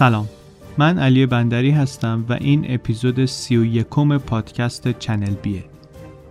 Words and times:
سلام. 0.00 0.28
من 0.78 0.98
علی 0.98 1.26
بندری 1.26 1.70
هستم 1.70 2.24
و 2.28 2.32
این 2.32 2.66
اپیزود 2.68 3.24
سی 3.24 3.56
و 3.56 3.64
یکم 3.64 4.18
پادکست 4.18 4.88
چنل 4.98 5.34
بیه. 5.34 5.64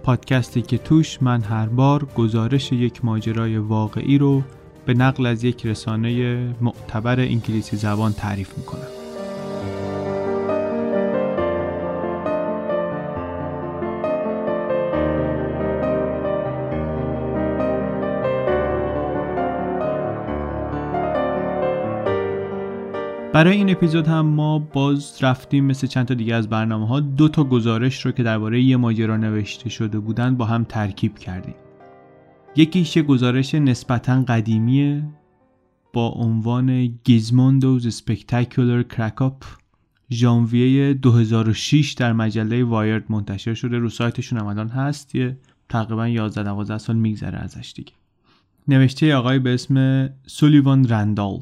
پادکستی 0.04 0.62
که 0.62 0.78
توش 0.78 1.22
من 1.22 1.42
هر 1.42 1.66
بار 1.66 2.06
گزارش 2.06 2.72
یک 2.72 3.06
ماجرای 3.06 3.58
واقعی 3.58 4.18
رو 4.18 4.44
به 4.86 4.94
نقل 4.94 5.26
از 5.26 5.44
یک 5.44 5.66
رسانه 5.66 6.38
معتبر 6.62 7.20
انگلیسی 7.20 7.78
زبان 7.78 8.14
تعریف 8.14 8.58
می‌کنم. 8.58 8.99
برای 23.40 23.58
این 23.58 23.70
اپیزود 23.70 24.08
هم 24.08 24.26
ما 24.26 24.60
باز 24.60 25.18
رفتیم 25.22 25.66
مثل 25.66 25.88
چند 25.88 26.06
تا 26.06 26.14
دیگه 26.14 26.36
از 26.36 26.50
برنامه 26.50 26.88
ها 26.88 27.00
دو 27.00 27.30
تا 27.30 27.44
گزارش 27.44 28.06
رو 28.06 28.12
که 28.12 28.24
درباره 28.24 28.62
یه 28.62 28.78
ماجرا 28.78 29.18
نوشته 29.18 29.70
شده 29.70 30.00
بودن 30.00 30.36
با 30.36 30.46
هم 30.46 30.64
ترکیب 30.64 31.18
کردیم. 31.18 31.56
یکیش 32.56 32.98
یه 32.98 33.04
گزارش 33.04 33.56
نسبتا 33.56 34.24
قدیمیه 34.24 35.04
با 35.94 36.08
عنوان 36.08 36.86
گیزموندوز 37.04 37.96
سپکتاکولر 37.96 38.84
کرکاپ 38.84 39.44
ژانویه 40.12 40.94
2006 40.94 41.94
در 41.94 42.14
مجله 42.14 42.64
وایرد 42.64 43.04
منتشر 43.10 43.54
شده. 43.54 43.78
رو 43.78 43.90
سایتشون 43.90 44.40
هم 44.40 44.46
الان 44.46 44.70
هست. 44.70 45.16
یه 45.16 45.38
تقریبا 45.70 46.08
11 46.08 46.44
12 46.44 46.78
سال 46.78 46.96
میگذره 46.96 47.38
ازش 47.38 47.74
دیگه. 47.76 47.94
نوشته 48.68 49.16
آقای 49.16 49.40
به 49.40 49.54
اسم 49.54 50.10
سولیوان 50.28 50.88
رندال. 50.88 51.40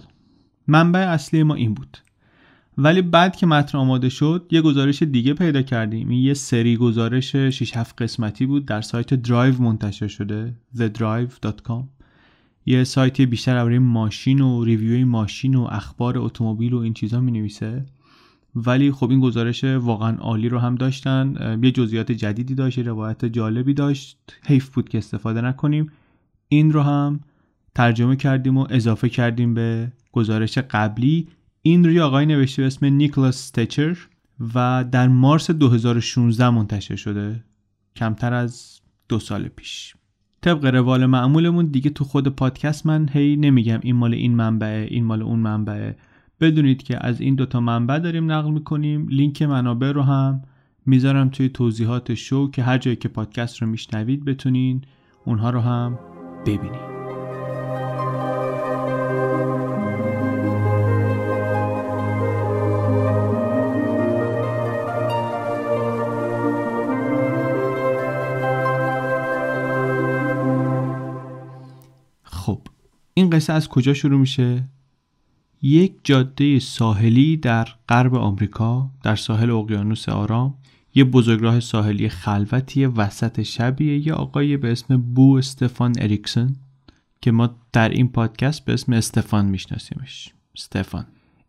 منبع 0.68 1.00
اصلی 1.00 1.44
ما 1.44 1.54
این 1.54 1.73
بود. 1.73 1.98
ولی 2.78 3.02
بعد 3.02 3.36
که 3.36 3.46
متن 3.46 3.78
آماده 3.78 4.10
شد 4.10 4.48
یه 4.52 4.62
گزارش 4.62 5.04
دیگه 5.04 5.34
پیدا 5.34 5.62
کردیم. 5.62 6.09
این 6.09 6.24
یه 6.24 6.34
سری 6.34 6.78
گزارش 6.78 7.36
6 7.36 7.78
7 7.78 8.02
قسمتی 8.02 8.46
بود 8.46 8.66
در 8.66 8.82
سایت 8.82 9.14
درایو 9.14 9.62
منتشر 9.62 10.08
شده 10.08 10.54
thedrive.com 10.78 11.84
یه 12.66 12.84
سایتی 12.84 13.26
بیشتر 13.26 13.64
برای 13.64 13.80
ماشین 13.80 14.42
و 14.42 14.64
review 14.64 14.98
ی 14.98 15.03
ماشین 15.04 15.56
و 15.56 15.68
اخبار 15.72 16.18
اتومبیل 16.18 16.74
و 16.74 16.78
این 16.78 16.94
چیزا 16.94 17.22
می 17.22 17.31
نویسه 17.31 17.86
ولی 18.56 18.92
خب 18.92 19.09
این 19.09 19.20
گزارش 19.20 19.64
واقعا 19.64 20.18
عالی 20.18 20.50
رو 20.50 20.59
هم 20.59 20.76
داشتن. 20.76 21.59
یه 21.64 21.72
جزئیات 21.72 22.12
جدیدی 22.12 22.56
داشت 22.56 22.80
روایت 22.80 23.26
جالبی 23.26 23.74
داشت. 23.74 24.18
حیف 24.44 24.70
بود 24.70 24.90
که 24.90 24.97
استفاده 24.97 25.41
نکنیم. 25.41 25.91
این 26.50 26.72
رو 26.72 26.81
هم 26.81 27.20
ترجمه 27.75 28.16
کردیم 28.16 28.58
و 28.58 28.68
اضافه 28.70 29.09
کردیم 29.09 29.53
به 29.53 29.91
گزارش 30.17 30.57
قبلی 30.57 31.28
این 31.61 31.85
روی 31.85 32.00
آقای 32.00 32.25
نوشته 32.25 32.61
به 32.61 32.67
اسم 32.67 32.85
نیکلاس 32.85 33.38
ستچر 33.38 33.97
و 34.55 34.85
در 34.91 35.07
مارس 35.07 35.51
2016 35.51 36.50
منتشر 36.50 36.95
شده. 36.95 37.44
کمتر 37.95 38.33
از 38.33 38.79
دو 39.09 39.19
سال 39.19 39.47
پیش. 39.47 39.95
طبق 40.41 40.66
روال 40.66 41.05
معمولمون 41.05 41.66
دیگه 41.66 41.89
تو 41.89 42.03
خود 42.03 42.28
پادکست 42.28 42.85
من 42.85 43.09
هی 43.13 43.35
نمیگم 43.35 43.79
این 43.83 43.95
مال 43.95 44.13
این 44.13 44.35
منبعه 44.35 44.88
این 44.91 45.05
مال 45.05 45.22
اون 45.22 45.39
منبعه. 45.39 45.95
بدونید 46.41 46.84
که 46.84 47.05
از 47.05 47.22
این 47.22 47.35
دوتا 47.35 47.59
منبع 47.59 47.99
داریم 47.99 48.31
نقل 48.31 48.51
می‌کنیم. 48.51 49.07
لینک 49.07 49.41
منابع 49.41 49.91
رو 49.91 50.01
هم 50.01 50.41
می‌ذارم 50.85 51.29
توی 51.29 51.49
توضیحات 51.49 52.13
شو 52.13 52.51
که 52.51 52.63
هر 52.63 52.78
جایی 52.78 52.95
که 52.95 53.07
پادکست 53.07 53.61
رو 53.61 53.67
میشنوید 53.67 54.25
بتونین 54.25 54.81
اونها 55.25 55.49
رو 55.49 55.59
هم 55.59 55.99
ببینید. 56.45 56.97
این 73.17 73.29
قصه 73.29 73.53
از 73.53 73.69
کجا 73.69 73.94
شروع 73.94 74.19
میشه؟ 74.19 74.63
یک 75.61 75.94
جاده 76.03 76.59
ساحلی 76.59 77.38
در 77.38 77.67
غرب 77.89 78.16
آمریکا 78.16 78.91
در 79.03 79.16
ساحل 79.16 79.51
اقیانوس 79.51 80.09
آرام. 80.09 80.55
یه 80.95 81.03
بزرگراه 81.03 81.59
ساحلی 81.59 82.09
خلوتی 82.09 82.85
وسط 82.85 83.41
شبیه 83.41 84.07
یه 84.07 84.13
آقای 84.13 84.57
به 84.57 84.72
اسم 84.72 84.97
بو 84.97 85.35
استفان 85.38 85.94
اریکسون 86.00 86.55
که 87.22 87.31
ما 87.31 87.55
در 87.73 87.89
این 87.89 88.07
پادکست 88.07 88.66
به 88.66 88.73
اسم 88.73 88.94
استفان 88.94 89.45
میشناسیمش. 89.45 90.34
استفان. 90.55 91.05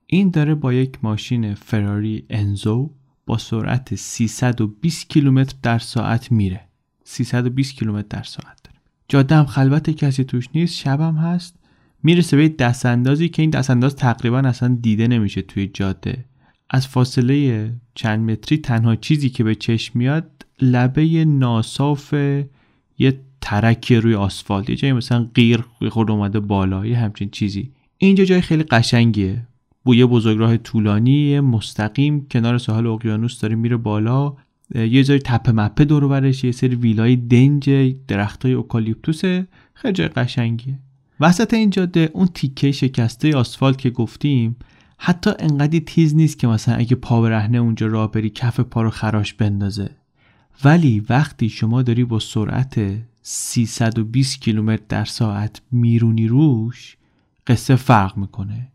این 0.06 0.30
داره 0.30 0.54
با 0.54 0.72
یک 0.72 0.98
ماشین 1.02 1.54
فراری 1.54 2.26
انزو 2.30 2.90
با 3.26 3.38
سرعت 3.38 3.94
320 3.94 5.08
کیلومتر 5.08 5.56
در 5.62 5.78
ساعت 5.78 6.32
میره. 6.32 6.60
320 7.04 7.74
کیلومتر 7.74 8.08
در 8.08 8.22
ساعت 8.22 8.62
داره. 8.64 8.78
جاده 9.08 9.34
هم 9.34 9.46
خلوت 9.46 9.90
کسی 9.90 10.24
توش 10.24 10.48
نیست. 10.54 10.74
شبم 10.74 11.16
هست. 11.16 11.57
می‌رسه 12.02 12.36
به 12.36 12.48
دست 12.48 12.86
اندازی 12.86 13.28
که 13.28 13.42
این 13.42 13.50
دست 13.50 13.70
انداز 13.70 13.96
تقریبا 13.96 14.38
اصلا 14.38 14.78
دیده 14.82 15.08
نمیشه 15.08 15.42
توی 15.42 15.66
جاده. 15.66 16.24
از 16.70 16.86
فاصله 16.86 17.70
چند 17.94 18.30
متری 18.30 18.58
تنها 18.58 18.96
چیزی 18.96 19.30
که 19.30 19.44
به 19.44 19.54
چشم 19.54 19.98
میاد 19.98 20.46
لبه 20.62 21.24
ناصاف 21.24 22.14
یه 22.98 23.20
ترکی 23.40 23.96
روی 23.96 24.14
آسفالت. 24.14 24.70
یه 24.70 24.76
جایی 24.76 24.92
مثلا 24.92 25.28
غیر 25.34 25.64
خود 25.90 26.10
اومده 26.10 26.40
بالا 26.40 26.86
یه 26.86 26.98
همچین 26.98 27.30
چیزی. 27.30 27.70
اینجا 27.98 28.24
جای 28.24 28.40
خیلی 28.40 28.62
قشنگیه. 28.62 29.46
بوی 29.84 30.04
بزرگراه 30.04 30.56
طولانی 30.56 31.40
مستقیم 31.40 32.26
کنار 32.30 32.58
ساحل 32.58 32.86
اقیانوس 32.86 33.40
داره 33.40 33.54
میره 33.54 33.76
بالا. 33.76 34.36
یه 34.74 35.04
جای 35.04 35.18
تپه 35.18 35.52
مپه 35.52 35.84
دور 35.84 36.26
یه 36.26 36.52
سری 36.52 36.74
ویلای 36.74 37.16
دنج 37.16 37.70
درختای 38.08 38.52
اوکالیپتوسه. 38.52 39.46
خیلی 39.74 39.92
جای 39.92 40.08
قشنگیه. 40.08 40.78
وسط 41.20 41.54
این 41.54 41.70
جاده 41.70 42.10
اون 42.12 42.26
تیکه 42.26 42.72
شکسته 42.72 43.36
آسفالت 43.36 43.78
که 43.78 43.90
گفتیم 43.90 44.56
حتی 44.98 45.30
انقدی 45.38 45.80
تیز 45.80 46.14
نیست 46.16 46.38
که 46.38 46.46
مثلا 46.46 46.74
اگه 46.74 46.96
پا 46.96 47.20
برهنه 47.20 47.58
اونجا 47.58 47.86
راه 47.86 48.10
بری 48.10 48.30
کف 48.30 48.60
پا 48.60 48.82
رو 48.82 48.90
خراش 48.90 49.34
بندازه. 49.34 49.90
ولی 50.64 51.00
وقتی 51.08 51.48
شما 51.48 51.82
داری 51.82 52.04
با 52.04 52.18
سرعت 52.18 52.80
320 53.22 54.40
کیلومتر 54.40 54.84
در 54.88 55.04
ساعت 55.04 55.60
میرونی 55.72 56.28
روش 56.28 56.96
قصه 57.46 57.76
فرق 57.76 58.16
می‌کنه. 58.16 58.68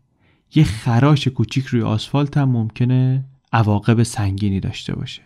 یه 0.54 0.64
خراش 0.64 1.28
کوچیک 1.28 1.66
روی 1.66 1.82
آسفالت 1.82 2.36
هم 2.36 2.48
ممکنه 2.48 3.24
عواقب 3.52 4.02
سنگینی 4.02 4.60
داشته 4.60 4.94
باشه. 4.94 5.22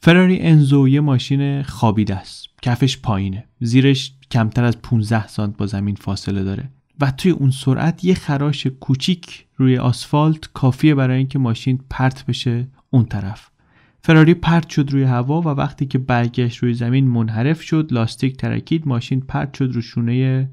فراری 0.00 0.38
انزو 0.40 0.88
یه 0.88 1.00
ماشین 1.00 1.62
خوابیده 1.62 2.14
است. 2.14 2.48
کفش 2.62 2.98
پایینه. 2.98 3.44
زیرش 3.60 4.12
کمتر 4.30 4.64
از 4.64 4.82
15 4.82 5.26
سانت 5.26 5.56
با 5.56 5.66
زمین 5.66 5.94
فاصله 5.94 6.44
داره. 6.44 6.70
و 7.00 7.10
توی 7.10 7.30
اون 7.30 7.50
سرعت 7.50 8.04
یه 8.04 8.14
خراش 8.14 8.66
کوچیک 8.66 9.46
روی 9.56 9.78
آسفالت 9.78 10.52
کافیه 10.52 10.94
برای 10.94 11.18
اینکه 11.18 11.38
ماشین 11.38 11.80
پرت 11.90 12.26
بشه 12.26 12.68
اون 12.90 13.04
طرف. 13.04 13.50
فراری 14.02 14.34
پرت 14.34 14.68
شد 14.68 14.90
روی 14.90 15.02
هوا 15.02 15.40
و 15.40 15.44
وقتی 15.44 15.86
که 15.86 15.98
برگشت 15.98 16.58
روی 16.58 16.74
زمین 16.74 17.08
منحرف 17.08 17.62
شد 17.62 17.88
لاستیک 17.90 18.36
ترکید 18.36 18.88
ماشین 18.88 19.20
پرت 19.20 19.54
شد 19.54 19.70
رو 19.72 19.80
شونه 19.80 20.48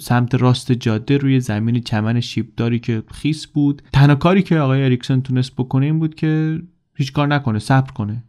سمت 0.00 0.34
راست 0.34 0.72
جاده 0.72 1.16
روی 1.16 1.40
زمین 1.40 1.80
چمن 1.80 2.20
شیبداری 2.20 2.78
که 2.78 3.02
خیس 3.12 3.46
بود. 3.46 3.82
تنها 3.92 4.14
کاری 4.14 4.42
که 4.42 4.58
آقای 4.58 4.84
اریکسون 4.84 5.22
تونست 5.22 5.52
بکنه 5.54 5.86
این 5.86 5.98
بود 5.98 6.14
که 6.14 6.62
هیچ 6.94 7.12
کار 7.12 7.26
نکنه 7.26 7.58
صبر 7.58 7.92
کنه. 7.92 8.24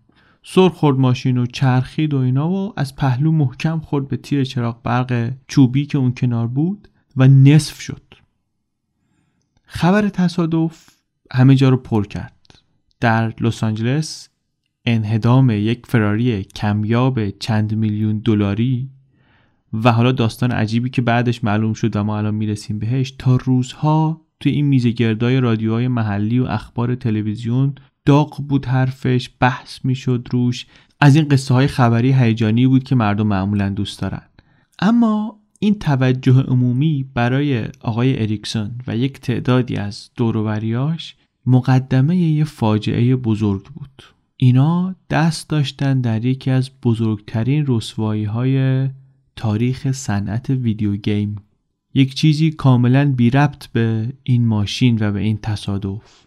سر 0.49 0.69
خورد 0.69 0.97
ماشین 0.97 1.37
و 1.37 1.45
چرخید 1.45 2.13
و 2.13 2.17
اینا 2.17 2.49
و 2.49 2.73
از 2.77 2.95
پهلو 2.95 3.31
محکم 3.31 3.79
خورد 3.79 4.07
به 4.07 4.17
تیر 4.17 4.43
چراغ 4.43 4.83
برق 4.83 5.33
چوبی 5.47 5.85
که 5.85 5.97
اون 5.97 6.13
کنار 6.13 6.47
بود 6.47 6.87
و 7.17 7.27
نصف 7.27 7.79
شد. 7.81 8.01
خبر 9.63 10.09
تصادف 10.09 10.89
همه 11.31 11.55
جا 11.55 11.69
رو 11.69 11.77
پر 11.77 12.05
کرد. 12.05 12.59
در 12.99 13.33
لس 13.41 13.63
آنجلس 13.63 14.29
انهدام 14.85 15.49
یک 15.49 15.85
فراری 15.85 16.43
کمیاب 16.43 17.29
چند 17.29 17.75
میلیون 17.75 18.19
دلاری 18.19 18.89
و 19.73 19.91
حالا 19.91 20.11
داستان 20.11 20.51
عجیبی 20.51 20.89
که 20.89 21.01
بعدش 21.01 21.43
معلوم 21.43 21.73
شد 21.73 21.95
و 21.95 22.03
ما 22.03 22.17
الان 22.17 22.35
می‌رسیم 22.35 22.79
بهش 22.79 23.11
تا 23.11 23.35
روزها 23.35 24.21
توی 24.39 24.51
این 24.51 24.65
میزه 24.65 24.91
گردای 24.91 25.39
رادیوهای 25.39 25.87
محلی 25.87 26.39
و 26.39 26.45
اخبار 26.45 26.95
تلویزیون 26.95 27.75
داغ 28.07 28.43
بود 28.49 28.65
حرفش 28.65 29.29
بحث 29.39 29.85
می‌شد 29.85 30.27
روش. 30.31 30.65
از 30.99 31.15
این 31.15 31.27
قصه 31.27 31.53
های 31.53 31.67
خبری 31.67 32.13
هیجانی 32.13 32.67
بود 32.67 32.83
که 32.83 32.95
مردم 32.95 33.27
معمولا 33.27 33.69
دوست 33.69 33.99
دارن. 33.99 34.21
اما 34.79 35.39
این 35.59 35.79
توجه 35.79 36.41
عمومی 36.41 37.05
برای 37.13 37.65
آقای 37.81 38.21
اریکسون 38.21 38.71
و 38.87 38.97
یک 38.97 39.19
تعدادی 39.19 39.75
از 39.75 40.09
دوروبریاش 40.15 41.15
مقدمه 41.45 42.17
یه 42.17 42.43
فاجعه 42.43 43.15
بزرگ 43.15 43.63
بود. 43.63 44.03
اینا 44.37 44.95
دست 45.09 45.49
داشتن 45.49 46.01
در 46.01 46.25
یکی 46.25 46.51
از 46.51 46.69
بزرگترین 46.83 47.65
رسوایی 47.67 48.23
های 48.23 48.89
تاریخ 49.35 49.91
صنعت 49.91 50.49
video 50.49 50.95
game. 50.95 51.35
یک 51.93 52.13
چیزی 52.13 52.51
کاملا 52.51 53.11
بی 53.11 53.29
ربط 53.29 53.67
به 53.67 54.13
این 54.23 54.45
ماشین 54.45 54.97
و 55.01 55.11
به 55.11 55.19
این 55.19 55.37
تصادف. 55.37 56.25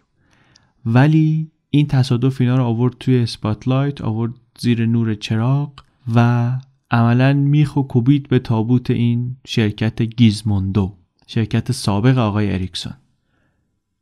ولی 0.85 1.50
این 1.73 1.87
تصادف 1.87 2.41
اینا 2.41 2.55
رو 2.55 2.63
آورد 2.63 2.95
توی 2.99 3.19
spotlight 3.19 4.01
آورد 4.01 4.33
زیر 4.59 4.85
نور 4.85 5.13
چراغ 5.13 5.71
و 6.15 6.51
عملا 6.91 7.33
میخ 7.33 7.77
و 7.77 7.81
کوبید 7.81 8.27
به 8.27 8.39
تابوت 8.39 8.91
این 8.91 9.35
شرکت 9.47 10.01
گیزموندو 10.01 10.95
شرکت 11.33 11.71
سابق 11.71 12.17
آقای 12.17 12.53
اریکسون. 12.53 12.93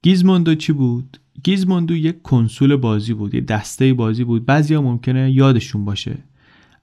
گیزموندو 0.04 0.56
چی 0.56 0.74
بود؟ 0.74 1.18
گیزموندو 1.44 1.96
یک 1.96 2.22
کنسول 2.22 2.76
بازی 2.76 3.14
بود 3.14 3.34
یه 3.34 3.42
دسته 3.42 3.94
بازی 3.94 4.24
بود. 4.24 4.46
بعضی 4.46 4.74
ها 4.74 4.82
ممکنه 4.82 5.32
یادشون 5.32 5.86
باشه. 5.86 6.18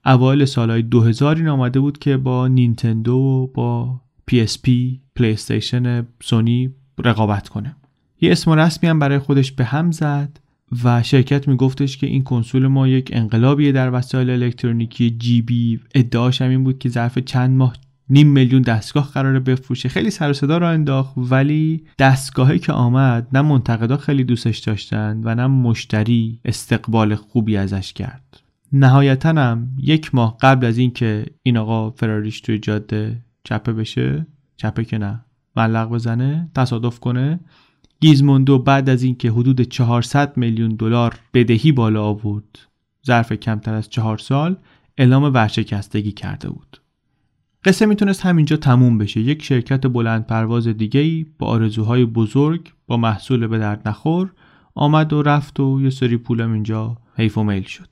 اوایل 0.04 0.44
سالهای 0.44 0.82
2000 0.82 1.36
این 1.36 1.48
آمده 1.48 1.80
بود 1.80 1.98
که 1.98 2.16
با 2.16 2.48
نینتندو 2.48 3.14
و 3.14 3.46
با 3.46 4.00
PSP 4.30 4.70
پلی 5.16 5.32
استیشن 5.32 6.06
سونی 6.22 6.74
رقابت 6.98 7.48
کنه. 7.48 7.76
یه 8.20 8.32
اسم 8.32 8.50
رسمی 8.50 8.88
هم 8.88 8.98
برای 8.98 9.18
خودش 9.18 9.52
به 9.52 9.64
هم 9.64 9.92
زد. 9.92 10.38
و 10.84 11.02
شرکت 11.02 11.48
میگفتش 11.48 11.96
که 11.96 12.06
این 12.06 12.24
کنسول 12.24 12.66
ما 12.66 12.88
یک 12.88 13.10
انقلابیه 13.12 13.72
در 13.72 13.94
وسایل 13.94 14.30
الکترونیکی. 14.30 15.10
جی 15.10 15.42
بی 15.42 15.80
ادعاش 15.94 16.42
هم 16.42 16.50
این 16.50 16.64
بود 16.64 16.78
که 16.78 16.88
ظرف 16.88 17.18
چند 17.18 17.56
ماه 17.56 17.76
نیم 18.10 18.28
میلیون 18.28 18.62
دستگاه 18.62 19.10
قراره 19.12 19.40
بفروشه. 19.40 19.88
خیلی 19.88 20.10
سر 20.10 20.32
صدا 20.32 20.58
را 20.58 20.70
انداخت 20.70 21.14
ولی 21.16 21.84
دستگاهی 21.98 22.58
که 22.58 22.72
آمد 22.72 23.28
نه 23.32 23.42
منتقدا 23.42 23.96
خیلی 23.96 24.24
دوستش 24.24 24.58
داشتن 24.58 25.20
و 25.24 25.34
نه 25.34 25.46
مشتری 25.46 26.40
استقبال 26.44 27.14
خوبی 27.14 27.56
ازش 27.56 27.92
کرد. 27.92 28.40
نهایتا 28.72 29.28
هم 29.28 29.68
یک 29.78 30.14
ماه 30.14 30.36
قبل 30.40 30.66
از 30.66 30.78
اینکه 30.78 31.26
این 31.42 31.56
آقا 31.56 31.90
فراریش 31.90 32.40
توی 32.40 32.58
جاده 32.58 33.22
چپه 33.44 33.72
بشه 33.72 34.26
چپه 34.56 34.84
که 34.84 34.98
نه 34.98 35.24
ملق 35.56 35.88
بزنه 35.88 36.50
تصادف 36.54 37.00
کنه 37.00 37.40
گیزموندو 38.00 38.58
بعد 38.58 38.88
از 38.88 39.02
اینکه 39.02 39.30
حدود 39.30 39.60
400 39.60 40.36
میلیون 40.36 40.68
دلار 40.68 41.20
بدهی 41.34 41.72
بالا 41.72 42.04
آورد. 42.04 42.58
ظرف 43.06 43.32
کمتر 43.32 43.74
از 43.74 43.88
چهار 43.88 44.18
سال 44.18 44.56
اعلام 44.98 45.22
ورشکستگی 45.22 46.12
کرده 46.12 46.48
بود. 46.48 46.80
قصه 47.64 47.86
می‌تونست 47.86 48.26
همینجا 48.26 48.56
تموم 48.56 48.98
بشه. 48.98 49.20
یک 49.20 49.42
شرکت 49.42 49.86
بلند 49.86 50.26
پرواز 50.26 50.68
دیگه 50.68 51.00
ای 51.00 51.26
با 51.38 51.46
آرزوهای 51.46 52.04
بزرگ 52.04 52.72
با 52.86 52.96
محصول 52.96 53.46
به 53.46 53.58
درد 53.58 53.88
نخور 53.88 54.32
آمد 54.74 55.12
و 55.12 55.22
رفت 55.22 55.60
و 55.60 55.80
یه 55.82 55.90
سری 55.90 56.16
پولم 56.16 56.52
اینجا 56.52 56.96
حیف 57.16 57.38
و 57.38 57.44
میل 57.44 57.62
شد. 57.62 57.88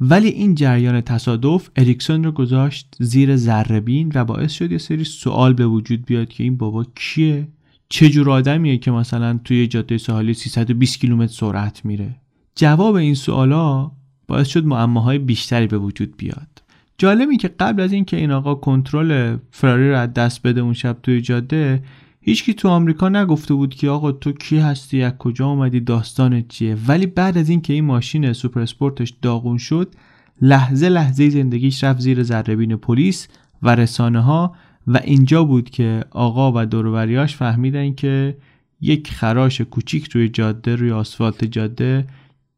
ولی 0.00 0.28
این 0.28 0.54
جریان 0.54 1.00
تصادف 1.00 1.70
اریکسون 1.76 2.24
رو 2.24 2.32
گذاشت 2.32 2.94
زیر 2.98 3.36
ذربین 3.36 4.12
و 4.14 4.24
باعث 4.24 4.52
شد 4.52 4.72
یه 4.72 4.78
سری 4.78 5.04
سوال 5.04 5.52
به 5.52 5.66
وجود 5.66 6.06
بیاد 6.06 6.28
که 6.28 6.44
این 6.44 6.56
بابا 6.56 6.84
کیه؟ 6.94 7.48
چه 7.92 8.08
جور 8.08 8.30
آدمیه 8.30 8.78
که 8.78 8.90
مثلا 8.90 9.40
توی 9.44 9.66
جاده 9.66 9.98
ساحلی 9.98 10.34
320 10.34 11.00
کیلومتر 11.00 11.32
سرعت 11.32 11.84
میره؟ 11.84 12.14
جواب 12.54 12.94
این 12.94 13.14
سوالا 13.14 13.90
باعث 14.26 14.48
شد 14.48 14.66
معماهای 14.66 15.18
بیشتری 15.18 15.66
به 15.66 15.78
وجود 15.78 16.16
بیاد. 16.16 16.62
جالبی 16.98 17.36
که 17.36 17.48
قبل 17.48 17.82
از 17.82 17.92
اینکه 17.92 18.16
این 18.16 18.30
آقا 18.30 18.54
کنترل 18.54 19.36
فراری 19.50 19.90
رو 19.90 20.06
دست 20.06 20.42
بده 20.42 20.60
اون 20.60 20.72
شب 20.72 20.96
توی 21.02 21.20
جاده 21.20 21.82
هیچکی 22.20 22.54
تو 22.54 22.68
آمریکا 22.68 23.08
نگفته 23.08 23.54
بود 23.54 23.74
که 23.74 23.90
آقا 23.90 24.12
تو 24.12 24.32
کی 24.32 24.58
هستی 24.58 25.02
از 25.02 25.12
کجا 25.18 25.46
اومدی 25.46 25.80
داستانت 25.80 26.48
چیه؟ 26.48 26.76
ولی 26.88 27.06
بعد 27.06 27.38
از 27.38 27.48
اینکه 27.48 27.72
این 27.72 27.84
ماشین 27.84 28.32
سوپر 28.32 28.60
اسپورتش 28.60 29.14
داغون 29.22 29.58
شد 29.58 29.94
لحظه 30.42 30.88
لحظه 30.88 31.30
زندگیش 31.30 31.84
رفت 31.84 32.00
زیر 32.00 32.22
ذرهبین 32.22 32.76
پلیس 32.76 33.28
و 33.62 33.74
رسانه 33.74 34.20
ها 34.20 34.54
و 34.86 35.00
اینجا 35.04 35.44
بود 35.44 35.70
که 35.70 36.04
آقا 36.10 36.52
و 36.54 36.66
دوروبریاش 36.66 37.36
فهمیدن 37.36 37.94
که 37.94 38.36
یک 38.80 39.10
خراش 39.10 39.60
کوچیک 39.60 40.12
روی 40.12 40.28
جاده 40.28 40.76
روی 40.76 40.90
آسفالت 40.90 41.44
جاده 41.44 42.06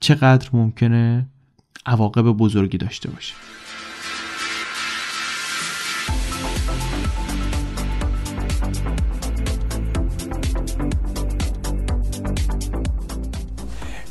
چقدر 0.00 0.48
ممکنه 0.52 1.26
عواقب 1.86 2.22
بزرگی 2.22 2.78
داشته 2.78 3.10
باشه 3.10 3.34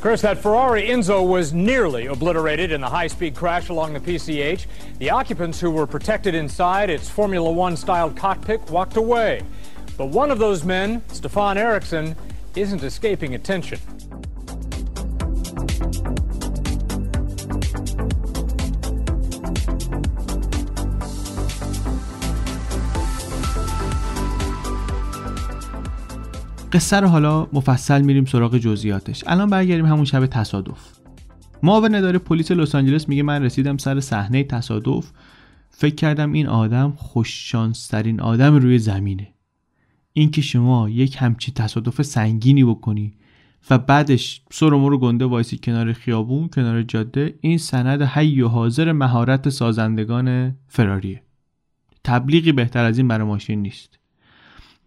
Chris, 0.04 0.20
that 0.20 0.36
Ferrari 0.36 0.90
Enzo 0.90 1.26
was 1.26 1.54
nearly 1.54 2.08
obliterated 2.08 2.70
in 2.70 2.82
the 2.82 2.90
high 2.90 3.06
speed 3.06 3.34
crash 3.34 3.70
along 3.70 3.94
the 3.94 4.00
PCH. 4.00 4.66
The 4.99 5.09
occupants 5.09 5.59
who 5.59 5.71
were 5.71 5.87
protected 5.87 6.35
inside 6.35 6.89
its 6.89 7.09
Formula 7.09 7.51
One 7.51 7.77
styled 7.77 8.15
cockpit 8.15 8.61
walked 8.69 8.97
away. 8.97 9.41
But 9.97 10.07
one 10.07 10.31
of 10.31 10.39
those 10.39 10.63
men, 10.63 11.03
Stefan 11.07 11.57
Eriksson, 11.57 12.15
isn't 12.55 12.83
escaping 12.83 13.35
attention. 13.35 13.79
قصه 26.71 26.99
رو 26.99 27.07
حالا 27.07 27.47
مفصل 27.53 28.01
میریم 28.01 28.25
سراغ 28.25 28.57
جزئیاتش 28.57 29.23
الان 29.27 29.49
برگردیم 29.49 29.85
همون 29.85 30.05
شب 30.05 30.25
تصادف 30.25 30.92
معاون 31.64 31.94
اداره 31.94 32.18
پلیس 32.18 32.50
لس 32.50 32.74
آنجلس 32.74 33.08
میگه 33.08 33.22
من 33.22 33.42
رسیدم 33.42 33.76
سر 33.76 34.00
صحنه 34.00 34.44
تصادف. 34.44 35.10
فکر 35.70 35.94
کردم 35.94 36.32
این 36.32 36.46
آدم 36.46 36.92
خوششانسترین 36.96 38.20
آدم 38.20 38.54
روی 38.54 38.78
زمینه. 38.78 39.28
اینکه 40.12 40.42
شما 40.42 40.88
یک 40.88 41.16
همچی 41.20 41.52
تصادف 41.52 42.02
سنگینی 42.02 42.64
بکنی 42.64 43.14
و 43.70 43.78
بعدش 43.78 44.42
سر 44.52 44.74
و 44.74 44.88
رو 44.88 44.98
گنده 44.98 45.24
وایسی 45.24 45.58
کنار 45.58 45.92
خیابون 45.92 46.48
کنار 46.48 46.82
جاده 46.82 47.34
این 47.40 47.58
سند 47.58 48.02
حی 48.02 48.40
و 48.40 48.48
حاضر 48.48 48.92
مهارت 48.92 49.48
سازندگان 49.48 50.56
فراریه 50.68 51.22
تبلیغی 52.04 52.52
بهتر 52.52 52.84
از 52.84 52.98
این 52.98 53.08
برای 53.08 53.26
ماشین 53.26 53.62
نیست. 53.62 53.98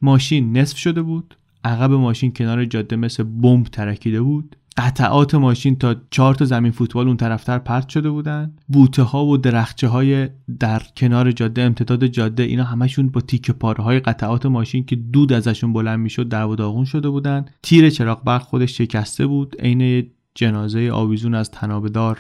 ماشین 0.01 0.57
نصف 0.57 0.77
شده 0.77 1.01
بود 1.01 1.38
عقب 1.63 1.91
ماشین 1.91 2.34
کنار 2.34 2.65
جاده 2.65 2.96
مثل 2.96 3.24
بمب 3.24 3.67
ترکیده 3.67 4.22
بود. 4.22 4.55
قطعات 4.77 5.36
ماشین 5.36 5.75
تا 5.75 5.96
چهار 6.12 6.36
تا 6.36 6.46
زمین 6.46 6.72
فوتبال 6.72 7.07
اون 7.07 7.17
طرفتر 7.17 7.57
پرت 7.60 7.89
شده 7.89 8.10
بودن. 8.10 8.55
بوته 8.67 9.03
ها 9.03 9.25
و 9.25 9.38
درخچه 9.38 9.88
های 9.88 10.29
در 10.60 10.81
کنار 10.98 11.31
جاده 11.31 11.62
امتداد 11.62 12.05
جاده 12.05 12.43
اینا 12.43 12.63
همشون 12.63 13.10
با 13.10 13.22
تیک 13.22 13.51
پاره 13.51 13.84
های 13.84 14.00
قطعات 14.00 14.46
ماشین 14.46 14.86
که 14.86 14.96
دود 14.96 15.34
ازشون 15.34 15.74
بلند 15.74 16.00
می‌شد 16.00 16.29
در 16.29 16.46
و 16.46 16.55
داغون 16.55 16.86
شده 16.86 17.10
بودن. 17.10 17.46
تیر 17.63 17.89
چراغ 17.89 18.24
برق 18.24 18.41
خودش 18.41 18.77
شکسته 18.77 19.27
بود. 19.27 19.55
عین 19.60 20.10
جنازه 20.36 20.91
آویزون 20.91 21.36
از 21.36 21.51
تنابدار 21.51 22.19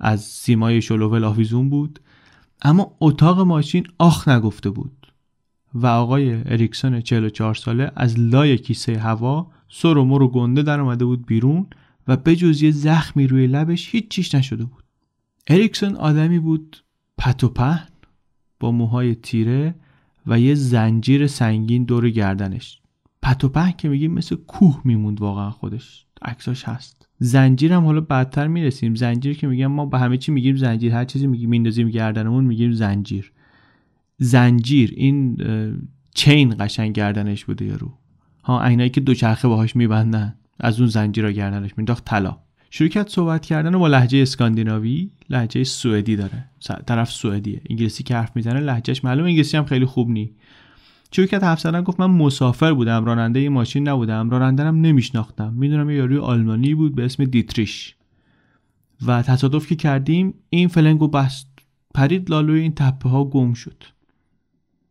از 0.00 0.20
سیمای 0.20 0.82
شلوول 0.82 1.24
آویزون 1.24 1.70
بود. 1.70 2.00
اما 2.62 2.92
اتاق 3.00 3.40
ماشین 3.40 3.86
آخ 3.98 4.28
نگفته 4.28 4.70
بود 4.70 5.12
و 5.74 5.86
آقای 5.86 6.34
اریکسون 6.46 7.00
44 7.00 7.54
ساله 7.54 7.92
از 7.96 8.20
لای 8.20 8.58
کیسه 8.58 8.98
هوا 8.98 9.50
سر 9.68 9.98
و 9.98 10.04
مر 10.04 10.22
و 10.22 10.28
گنده 10.28 10.62
در 10.62 10.80
اومده 10.80 11.04
بود 11.04 11.26
بیرون 11.26 11.66
و 12.08 12.16
بجز 12.16 12.62
یه 12.62 12.70
زخمی 12.70 13.26
روی 13.26 13.46
لبش 13.46 13.94
هیچ 13.94 14.08
چیش 14.08 14.34
نشده 14.34 14.64
بود. 14.64 14.84
اریکسون 15.46 15.96
آدمی 15.96 16.38
بود 16.38 16.84
پت 17.18 17.44
و 17.44 17.48
پهن 17.48 17.88
با 18.60 18.72
موهای 18.72 19.14
تیره 19.14 19.74
و 20.26 20.40
یه 20.40 20.54
زنجیر 20.54 21.26
سنگین 21.26 21.84
دور 21.84 22.10
گردنش. 22.10 22.80
پت 23.22 23.44
و 23.44 23.48
پهن 23.48 23.72
که 23.72 23.88
میگیم 23.88 24.12
مثل 24.12 24.36
کوه 24.36 24.80
میموند 24.84 25.20
واقعا 25.20 25.50
خودش. 25.50 26.06
عکساش 26.22 26.64
هست. 26.64 27.08
زنجیر 27.18 27.72
هم 27.72 27.84
حالا 27.84 28.00
بعدتر 28.00 28.46
می‌رسیم. 28.46 28.94
زنجیر 28.94 29.36
که 29.36 29.46
میگم 29.46 29.66
ما 29.66 29.86
به 29.86 29.98
همه 29.98 30.16
چی 30.16 30.32
میگیم 30.32 30.56
زنجیر. 30.56 30.92
هر 30.92 31.04
چیزی 31.04 31.26
میگیم 31.26 31.50
میندازیم 31.50 31.90
گردنمون 31.90 32.44
میگیم 32.44 32.72
زنجیر. 32.72 33.32
زنجیر 34.18 34.94
این 34.96 35.36
چین 36.14 36.54
قشنگ 36.58 36.92
گردنش 36.92 37.44
بوده 37.44 37.64
یارو. 37.64 37.92
ها 38.46 38.62
عینایی 38.62 38.90
که 38.90 39.00
دوچرخه 39.00 39.48
باهاش 39.48 39.76
میبندن. 39.76 40.34
از 40.60 40.80
اون 40.80 40.88
زنجیر 40.88 41.24
را 41.24 41.32
گردنش 41.32 41.70
مینداخت 41.76 42.04
طلا. 42.04 42.38
شروع 42.70 42.88
کرد 42.88 43.08
صحبت 43.08 43.46
کردن 43.46 43.78
با 43.78 43.88
لحجه 43.88 44.18
اسکاندیناوی 44.18 45.10
لحجه 45.30 45.64
سوئدی 45.64 46.16
داره. 46.16 46.44
طرف 46.86 47.10
سوئدیه. 47.10 47.60
انگلیسی 47.70 48.02
که 48.02 48.14
حرف 48.16 48.36
می‌زنه 48.36 48.60
لهجهش 48.60 49.04
معلوم 49.04 49.24
انگلیسی 49.24 49.56
هم 49.56 49.64
خیلی 49.64 49.84
خوب 49.84 50.10
نی. 50.10 50.32
شروع 51.12 51.26
کرد 51.26 51.42
حرف 51.42 51.60
زدن 51.60 51.82
گفت 51.82 52.00
من 52.00 52.06
مسافر 52.06 52.72
بودم 52.72 53.04
راننده 53.04 53.40
یه 53.40 53.48
ماشین 53.48 53.88
نبودم. 53.88 54.30
راننده 54.30 54.64
هم 54.64 54.80
نمیشناختم. 54.80 55.52
می‌دونم 55.52 55.90
یه 55.90 55.96
یاروی 55.96 56.18
آلمانی 56.18 56.74
بود 56.74 56.94
به 56.94 57.04
اسم 57.04 57.24
دیتریش. 57.24 57.94
و 59.06 59.22
تصادف 59.22 59.66
که 59.66 59.76
کردیم 59.76 60.34
این 60.50 60.68
فلنگو 60.68 61.08
بست 61.08 61.48
پرید 61.94 62.30
لالوی 62.30 62.60
این 62.60 62.74
تپه 62.74 63.08
ها 63.08 63.24
گم 63.24 63.52
شد. 63.52 63.84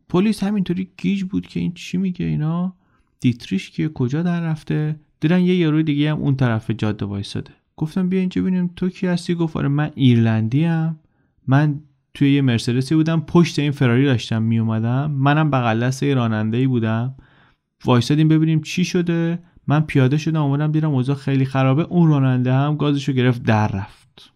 پلیس 0.08 0.42
همینطوری 0.42 0.90
گیج 0.96 1.24
بود 1.24 1.46
که 1.46 1.60
این 1.60 1.72
چی 1.74 1.96
میگه 1.96 2.26
اینا؟ 2.26 2.74
دیتریش 3.20 3.70
که 3.70 3.88
کجا 3.88 4.22
در 4.22 4.40
رفته؟ 4.40 4.96
دیدن 5.20 5.40
یه 5.40 5.54
یارو 5.54 5.82
دیگه 5.82 6.10
هم 6.10 6.18
اون 6.18 6.36
طرف 6.36 6.70
جاده 6.70 7.06
وایساده. 7.06 7.50
گفتم 7.76 8.08
بیا 8.08 8.20
اینجا 8.20 8.42
ببینیم. 8.42 8.70
تو 8.76 8.88
کی 8.88 9.06
هستی؟ 9.06 9.34
گفت 9.34 9.56
آره 9.56 9.68
من 9.68 9.90
ایرلندی 9.94 10.64
ام 10.64 10.98
من 11.46 11.80
توی 12.14 12.34
یه 12.34 12.42
مرسدسی 12.42 12.94
بودم. 12.94 13.20
پشت 13.20 13.58
این 13.58 13.70
فراری 13.70 14.04
داشتم 14.04 14.42
می 14.42 14.58
اومدم 14.58 15.10
منم 15.10 15.50
بغل 15.50 15.84
دست 15.84 16.04
راننده 16.04 16.56
ای 16.56 16.66
بودم. 16.66 17.14
وایسادیم 17.84 18.28
ببینیم 18.28 18.60
چی 18.60 18.84
شده. 18.84 19.38
من 19.66 19.80
پیاده 19.80 20.16
شدم 20.16 20.42
اومدم 20.42 20.72
دیدم 20.72 20.90
اوضاع 20.90 21.16
خیلی 21.16 21.44
خرابه. 21.44 21.82
اون 21.82 22.08
راننده 22.08 22.52
هم 22.52 22.76
گازشو 22.76 23.12
گرفت 23.12 23.42
در 23.42 23.68
رفت. 23.68 24.32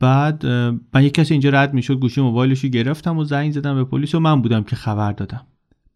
بعد 0.00 0.46
من 0.46 1.02
یک 1.02 1.14
کسی 1.14 1.34
اینجا 1.34 1.50
رد 1.50 1.74
می‌شد 1.74 1.94
گوشی 1.94 2.20
موبایلش 2.20 2.64
رو 2.64 2.70
گرفتم 2.70 3.18
و 3.18 3.24
زنگ 3.24 3.52
زدم 3.52 3.74
به 3.74 3.84
پلیس 3.84 4.14
و 4.14 4.20
من 4.20 4.42
بودم 4.42 4.62
که 4.62 4.76
خبر 4.76 5.12
دادم. 5.12 5.46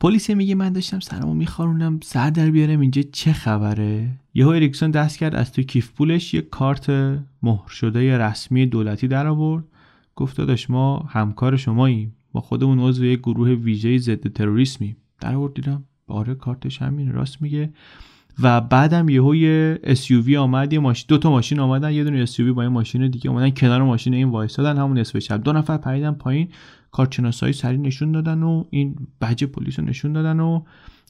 پلیس 0.02 0.30
میگه 0.30 0.54
من 0.54 0.73
داشتم 0.73 1.00
سرمو 1.00 1.35
میخارونم 1.35 2.00
سر 2.02 2.30
در 2.30 2.50
بیارم 2.50 2.80
اینجا 2.80 3.02
چه 3.12 3.32
خبره؟ 3.32 4.09
یهو 4.35 4.49
اریکسون 4.49 4.90
دست 4.90 5.18
کرد 5.18 5.35
از 5.35 5.52
تو 5.52 5.62
کیف 5.62 5.90
پولش 5.90 6.35
یه 6.35 6.40
کارت 6.40 6.90
مهر 7.42 7.68
شده 7.68 8.18
رسمی 8.18 8.66
دولتی 8.66 9.09
در 9.09 9.26
آورد. 9.26 9.64
گفت 10.16 10.37
داداش 10.37 10.71
ما 10.71 10.99
همکار 10.99 11.56
شماییم. 11.56 12.14
با 12.32 12.40
خودمون 12.40 12.80
عضو 12.80 13.04
یک 13.04 13.18
گروه 13.18 13.50
ویژه 13.50 13.99
ضد 13.99 14.32
تروریسمی 14.32 14.97
در 15.21 15.35
آورد 15.35 15.54
دیدم. 15.54 15.85
آره 16.06 16.35
کارتش 16.35 16.82
همین 16.82 17.12
راست 17.12 17.42
میگه. 17.42 17.73
و 18.42 18.61
بعدم 18.61 19.09
یهو 19.09 19.35
یه 19.35 19.80
SUV 19.85 20.35
آمد 20.35 20.73
یه 20.73 20.78
ماشین 20.78 21.06
دو 21.09 21.18
تا 21.18 21.30
ماشین 21.30 21.61
آمدن. 21.61 21.92
یه 21.92 22.04
دونه 22.04 22.26
SUV 22.26 22.40
با 22.40 22.62
یه 22.62 22.68
ماشین 22.68 23.09
دیگه 23.09 23.30
اومدن 23.30 23.50
کنار 23.50 23.82
ماشین 23.82 24.14
این 24.14 24.28
وایسادن 24.28 24.76
همون 24.76 24.99
نصف 24.99 25.18
شب. 25.18 25.42
دو 25.42 25.52
نفر 25.52 25.76
پریدن 25.76 26.12
پایین. 26.12 26.49
کارت 26.93 27.17
شناسایی 27.17 27.52
سری 27.53 27.79
نشون 27.79 28.13
دادن 28.13 28.43
و 28.43 28.65
این 28.71 28.97
بج 29.21 29.45
پلیس 29.45 29.79
رو 29.79 29.85
نشون 29.85 30.13
دادن 30.13 30.41
و 30.41 30.63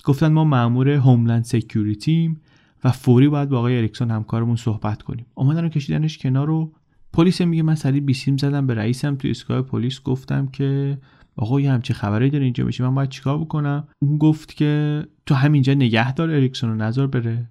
گفتن 0.05 0.33
ما 0.33 0.45
مامور 0.45 0.89
Homeland 0.89 1.45
Security 1.45 2.30
م 2.30 2.41
و 2.85 2.91
فوری 2.91 3.29
باید 3.29 3.49
با 3.49 3.59
آقای 3.59 3.79
اریکسون 3.79 4.11
همکارمون 4.11 4.57
صحبت 4.57 5.03
کنیم. 5.03 5.27
اومدن 5.35 5.65
و 5.65 5.69
کشیدنش 5.69 6.19
کنار 6.19 6.47
رو 6.47 6.73
پلیس 7.13 7.41
میگه 7.41 7.63
من 7.63 7.75
سری 7.75 8.01
بیسیم 8.01 8.37
زدم 8.37 8.67
به 8.67 8.75
رئیسم 8.75 9.17
تو 9.17 9.29
ایستگاه 9.29 9.63
پلیس 9.63 10.03
گفتم 10.03 10.47
که 10.47 10.99
آقا 11.37 11.61
یه 11.61 11.73
همچی 11.73 11.95
خبری 11.95 12.31
داره 12.31 12.45
اینجا 12.45 12.65
بشه 12.65 12.85
من 12.85 12.95
باید 12.95 13.09
چیکار 13.09 13.39
بکنم؟ 13.39 13.89
اون 13.99 14.19
گفت 14.19 14.57
که 14.57 15.03
تو 15.27 15.35
همینجا 15.35 15.75
نگه 15.75 16.13
دار 16.13 16.31
اریکسون 16.31 16.71
رو 16.71 16.77
نذار 16.77 17.07
بره 17.07 17.51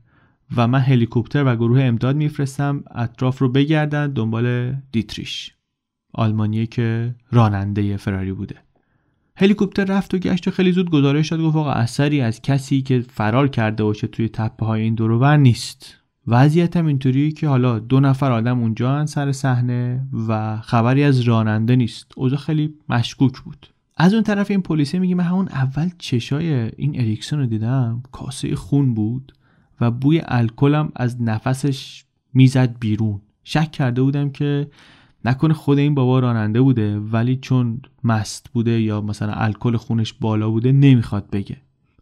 و 0.57 0.67
من 0.67 0.79
هلیکوپتر 0.79 1.43
و 1.43 1.55
گروه 1.55 1.81
امداد 1.81 2.15
میفرستم 2.15 2.83
اطراف 2.95 3.39
رو 3.39 3.49
بگردن 3.49 4.11
دنبال 4.13 4.75
دیتریش. 4.91 5.55
آلمانیه 6.13 6.65
که 6.65 7.15
راننده 7.31 7.97
فراری 7.97 8.33
بوده. 8.33 8.55
هلیکوپتر 9.37 9.85
رفت 9.85 10.13
و 10.13 10.17
گشت 10.17 10.47
و 10.47 10.51
خیلی 10.51 10.71
زود 10.71 10.89
گزارش 10.89 11.29
داد 11.29 11.41
گفت 11.41 11.55
آقا 11.55 11.71
اثری 11.71 12.21
از 12.21 12.41
کسی 12.41 12.81
که 12.81 12.99
فرار 13.09 13.47
کرده 13.47 13.83
باشه 13.83 14.07
توی 14.07 14.29
تپه 14.29 14.65
های 14.65 14.81
این 14.81 14.95
دورور 14.95 15.37
نیست. 15.37 15.97
وضعیت 16.27 16.77
هم 16.77 16.85
اینطوریه 16.85 17.31
که 17.31 17.47
حالا 17.47 17.79
دو 17.79 17.99
نفر 17.99 18.31
آدم 18.31 18.59
اونجا 18.59 19.05
سر 19.05 19.31
صحنه 19.31 20.07
و 20.27 20.57
خبری 20.61 21.03
از 21.03 21.21
راننده 21.21 21.75
نیست. 21.75 22.11
اوضاع 22.15 22.39
خیلی 22.39 22.73
مشکوک 22.89 23.39
بود. 23.39 23.67
از 23.97 24.13
اون 24.13 24.23
طرف 24.23 24.51
این 24.51 24.61
پلیسه 24.61 24.99
میگه 24.99 25.15
من 25.15 25.23
همون 25.23 25.47
اول 25.47 25.89
چشای 25.97 26.53
این 26.53 26.99
اریکسون 26.99 27.39
رو 27.39 27.45
دیدم. 27.45 28.03
کاسه 28.11 28.55
خون 28.55 28.93
بود 28.93 29.33
و 29.81 29.91
بوی 29.91 30.21
الکلم 30.25 30.91
از 30.95 31.21
نفسش 31.21 32.05
می‌زد 32.33 32.79
بیرون. 32.79 33.21
شک 33.43 33.71
کرده 33.71 34.01
بودم 34.01 34.29
که 34.29 34.67
نکنه 35.25 35.53
خود 35.53 35.77
این 35.77 35.95
بابا 35.95 36.19
راننده 36.19 36.61
بوده 36.61 36.99
ولی 36.99 37.35
چون 37.35 37.81
مست 38.03 38.49
بوده 38.53 38.81
یا 38.81 39.01
مثلا 39.01 39.33
الکل 39.33 39.77
خونش 39.77 40.13
بالا 40.13 40.49
بوده 40.49 40.71
نمی‌خواد 40.71 41.29
بگه. 41.29 41.57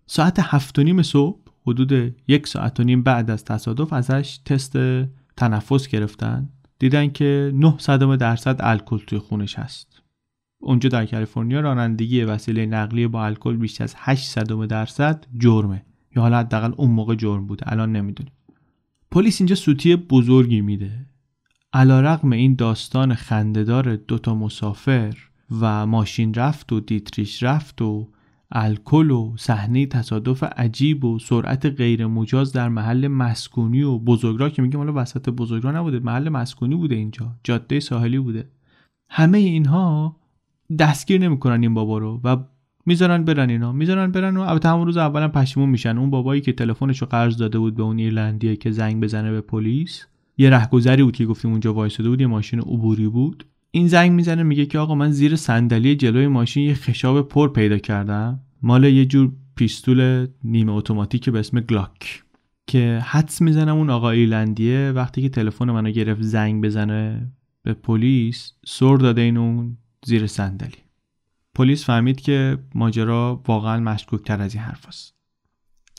ساعت 0.07 0.39
هفت 0.39 0.79
و 0.79 0.83
نیم 0.83 1.01
صبح 1.01 1.39
حدود 1.67 2.15
یک 2.27 2.47
ساعت 2.47 2.79
و 2.79 2.83
نیم 2.83 3.03
بعد 3.03 3.31
از 3.31 3.45
تصادف 3.45 3.93
ازش 3.93 4.39
تست 4.45 4.77
تنفس 5.37 5.87
گرفتن. 5.87 6.49
دیدن 6.79 7.09
که 7.09 7.51
9 7.55 7.75
صدم 7.77 8.15
درصد 8.15 8.55
الکل 8.59 8.97
توی 8.97 9.19
خونش 9.19 9.59
هست. 9.59 10.01
اونجا 10.61 10.89
در 10.89 11.05
کالیفرنیا 11.05 11.59
رانندگی 11.59 12.21
وسیله 12.23 12.65
نقلیه 12.65 13.07
با 13.07 13.25
الکل 13.25 13.55
بیشتر 13.55 13.83
از 13.83 13.95
8 13.97 14.29
صدم 14.29 14.65
درصد 14.65 15.25
جرمه. 15.37 15.85
یا 16.15 16.21
حالا 16.21 16.39
حداقل 16.39 16.73
اون 16.77 16.91
موقع 16.91 17.15
جرم 17.15 17.47
بوده. 17.47 17.71
الان 17.71 17.91
نمی‌دونیم. 17.91 18.33
پلیس 19.11 19.41
اینجا 19.41 19.55
سوتی 19.55 19.95
بزرگی 19.95 20.61
میده. 20.61 21.05
علا 21.73 22.01
رقم 22.01 22.31
این 22.31 22.55
داستان 22.55 23.13
خندهدار 23.13 23.95
دوتا 23.95 24.35
مسافر 24.35 25.13
و 25.61 25.85
ماشین 25.85 26.33
رفت 26.33 26.71
و 26.71 26.79
دیتریش 26.79 27.43
رفت 27.43 27.81
و 27.81 28.07
الکل 28.51 29.11
و 29.11 29.33
صحنه 29.37 29.85
تصادف 29.85 30.43
عجیب 30.43 31.05
و 31.05 31.19
سرعت 31.19 31.65
غیر 31.65 32.07
مجاز 32.07 32.53
در 32.53 32.69
محل 32.69 33.07
مسکونی 33.07 33.81
و 33.81 33.97
بزرگراه 33.97 34.49
که 34.49 34.61
میگم 34.61 34.79
حالا 34.79 34.93
وسط 34.95 35.29
بزرگراه 35.29 35.75
نبوده 35.75 35.99
محل 35.99 36.29
مسکونی 36.29 36.75
بوده 36.75 36.95
اینجا 36.95 37.35
جاده 37.43 37.79
ساحلی 37.79 38.19
بوده. 38.19 38.49
همه 39.09 39.37
اینها 39.37 40.15
دستگیر 40.79 41.21
نمی‌کنن 41.21 41.61
این 41.61 41.73
بابا 41.73 41.97
رو 41.97 42.21
و 42.23 42.37
می‌ذارن 42.85 43.23
برن 43.23 43.49
اینا 43.49 43.71
می‌ذارن 43.71 44.11
برن 44.11 44.37
و 44.37 44.41
البته 44.41 44.69
همون 44.69 44.85
روز 44.85 44.97
اولا 44.97 45.27
پشیمون 45.27 45.69
میشن. 45.69 45.97
اون 45.97 46.09
بابایی 46.09 46.41
که 46.41 46.53
تلفنشو 46.53 47.05
قرض 47.05 47.37
داده 47.37 47.59
بود 47.59 47.75
به 47.75 47.83
اون 47.83 47.97
ایرلندیه 47.97 48.55
که 48.55 48.71
زنگ 48.71 49.03
بزنه 49.03 49.31
به 49.31 49.41
پلیس 49.41 50.05
یه 50.39 50.49
رهگذری 50.49 51.03
بود 51.03 51.15
که 51.15 51.25
گفتیم 51.25 51.51
اونجا 51.51 51.73
وایساده 51.73 52.09
بود 52.09 52.21
یه 52.21 52.27
ماشین 52.27 52.59
عبوری 52.59 53.07
بود. 53.07 53.45
این 53.71 53.87
زنگ 53.87 54.11
می‌زنه 54.11 54.43
میگه 54.43 54.65
که 54.65 54.79
آقا 54.79 54.95
من 54.95 55.11
زیر 55.11 55.35
صندلی 55.35 55.95
جلوی 55.95 56.27
ماشین 56.27 56.63
یه 56.63 56.73
خشاب 56.73 57.27
پر 57.27 57.49
پیدا 57.49 57.77
کردم. 57.77 58.39
مال 58.61 58.83
یه 58.83 59.05
جور 59.05 59.31
پیستول 59.55 60.27
نیمه 60.43 60.71
اتوماتیک 60.71 61.29
به 61.29 61.39
اسم 61.39 61.59
گلاک 61.59 62.23
که 62.67 63.01
حدس 63.05 63.41
می‌زنم 63.41 63.77
اون 63.77 63.89
آقا 63.89 64.09
ایرلندیه. 64.09 64.91
وقتی 64.95 65.21
که 65.21 65.29
تلفن 65.29 65.71
منو 65.71 65.91
گرفت 65.91 66.21
زنگ 66.21 66.63
بزنه 66.63 67.31
به 67.63 67.73
پلیس 67.73 68.53
سر 68.65 68.95
داده 68.95 69.21
این 69.21 69.37
اون 69.37 69.77
زیر 70.05 70.27
صندلی. 70.27 70.77
پلیس 71.55 71.85
فهمید 71.85 72.21
که 72.21 72.57
ماجرا 72.75 73.43
واقعا 73.47 73.79
مشکوک 73.79 74.23
تر 74.23 74.41
از 74.41 74.55
این 74.55 74.63
حرف 74.63 74.87
است. 74.87 75.18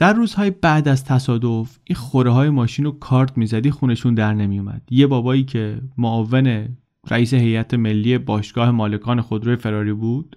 در 0.00 0.12
روزهای 0.12 0.50
بعد 0.50 0.88
از 0.88 1.04
تصادف 1.04 1.78
این 1.85 1.97
خوره 1.97 2.30
های 2.30 2.50
ماشین 2.50 2.85
رو 2.85 2.90
کارت 2.90 3.38
می‌زدی 3.38 3.71
خونشون 3.71 4.14
در 4.14 4.35
نمیومد 4.35 4.83
یه 4.90 5.07
بابایی 5.07 5.45
که 5.45 5.80
معاون 5.99 6.69
رئیس 7.11 7.35
هیئت 7.35 7.75
ملی 7.75 8.19
باشگاه 8.19 8.71
مالکان 8.71 9.21
خودروی 9.21 9.57
فراری 9.57 9.92
بود 9.92 10.37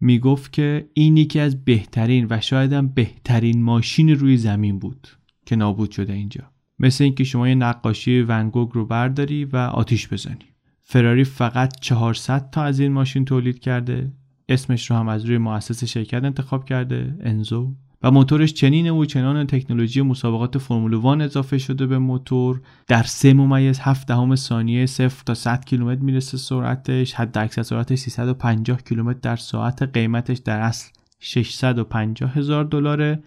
می‌گفت 0.00 0.52
که 0.52 0.88
این 0.94 1.16
یکی 1.16 1.40
از 1.40 1.64
بهترین 1.64 2.26
و 2.30 2.40
شایدم 2.40 2.88
بهترین 2.88 3.62
ماشین 3.62 4.10
روی 4.10 4.36
زمین 4.36 4.78
بود 4.78 5.08
که 5.46 5.56
نابود 5.56 5.90
شده 5.90 6.12
اینجا. 6.12 6.44
مثل 6.78 7.04
اینکه 7.04 7.24
شما 7.24 7.48
یه 7.48 7.54
نقاشی 7.54 8.22
ونگوگ 8.22 8.70
رو 8.72 8.86
برداری 8.86 9.44
و 9.44 9.56
آتیش 9.56 10.08
بزنی. 10.08 10.54
فراری 10.80 11.24
فقط 11.24 11.80
400 11.80 12.50
تا 12.50 12.62
از 12.62 12.80
این 12.80 12.92
ماشین 12.92 13.24
تولید 13.24 13.58
کرده 13.58 14.12
اسمش 14.48 14.90
رو 14.90 14.96
هم 14.96 15.08
از 15.08 15.24
روی 15.24 15.38
مؤسس 15.38 15.84
شرکت 15.84 16.24
انتخاب 16.24 16.64
کرده 16.64 17.16
انزو. 17.20 17.74
و 18.04 18.10
موتورش 18.10 18.52
چنین 18.52 18.90
و 18.90 19.04
چنان 19.04 19.46
تکنولوژی 19.46 20.02
مسابقات 20.02 20.58
فرمول 20.58 20.92
1 20.92 21.04
اضافه 21.04 21.58
شده 21.58 21.86
به 21.86 21.98
موتور. 21.98 22.60
در 22.86 23.02
3 23.02 23.34
ممیز 23.34 23.78
7 23.78 24.06
دهم 24.06 24.36
ثانیه 24.36 24.86
0 24.86 25.22
تا 25.26 25.34
100 25.34 25.64
کیلومتر 25.64 26.02
می‌رسه 26.02 26.36
سرعتش. 26.36 27.14
حد 27.14 27.38
اکثر 27.38 27.62
سرعتش 27.62 27.98
350 27.98 28.82
کیلومتر 28.82 29.18
در 29.22 29.36
ساعت. 29.36 29.82
قیمتش 29.82 30.38
در 30.38 30.60
اصل 30.60 30.90
650 31.20 32.38
هزار 32.38 32.64
دلاره 32.64 33.22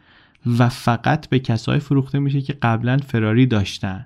و 0.59 0.69
فقط 0.69 1.29
به 1.29 1.39
کسای 1.39 1.79
فروخته 1.79 2.19
میشه 2.19 2.41
که 2.41 2.53
قبلا 2.53 2.97
فراری 2.97 3.45
داشتن. 3.45 4.05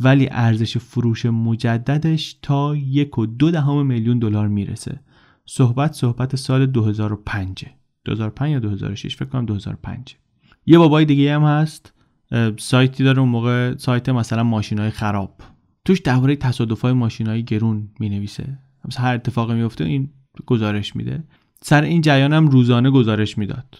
ولی 0.00 0.28
ارزش 0.30 0.78
فروش 0.78 1.26
مجددش 1.26 2.36
تا 2.42 2.76
یک 2.76 3.18
و 3.18 3.26
دو 3.26 3.50
دهم 3.50 3.86
میلیون 3.86 4.18
دلار 4.18 4.48
می‌رسه. 4.48 5.00
صحبت 5.46 5.92
صحبت 5.92 6.36
سال 6.36 6.66
2005 6.66 7.64
2005 8.04 8.52
یا 8.52 8.58
2006 8.58 9.16
فکر 9.16 9.28
کنم 9.28 9.46
2005 9.46 10.16
یه 10.66 10.78
بابای 10.78 11.04
دیگه 11.04 11.34
هم 11.34 11.42
هست 11.42 11.92
سایتی 12.56 13.04
داره 13.04 13.18
اون 13.18 13.28
موقع 13.28 13.76
سایت 13.76 14.08
مثلا 14.08 14.42
ماشین 14.42 14.78
های 14.78 14.90
خراب. 14.90 15.40
توش 15.84 16.00
درباره 16.00 16.36
تصادف 16.36 16.80
های 16.80 16.92
ماشین 16.92 17.26
های 17.26 17.44
گرون 17.44 17.88
می 18.00 18.08
نویسه 18.08 18.58
مثلا 18.84 19.04
هر 19.04 19.14
اتفاقی 19.14 19.54
میفته 19.54 19.84
این 19.84 20.10
گزارش 20.46 20.96
میده. 20.96 21.24
سر 21.60 21.82
این 21.82 22.00
جریان 22.00 22.32
هم 22.32 22.48
روزانه 22.48 22.90
گزارش 22.90 23.38
می‌داد. 23.38 23.78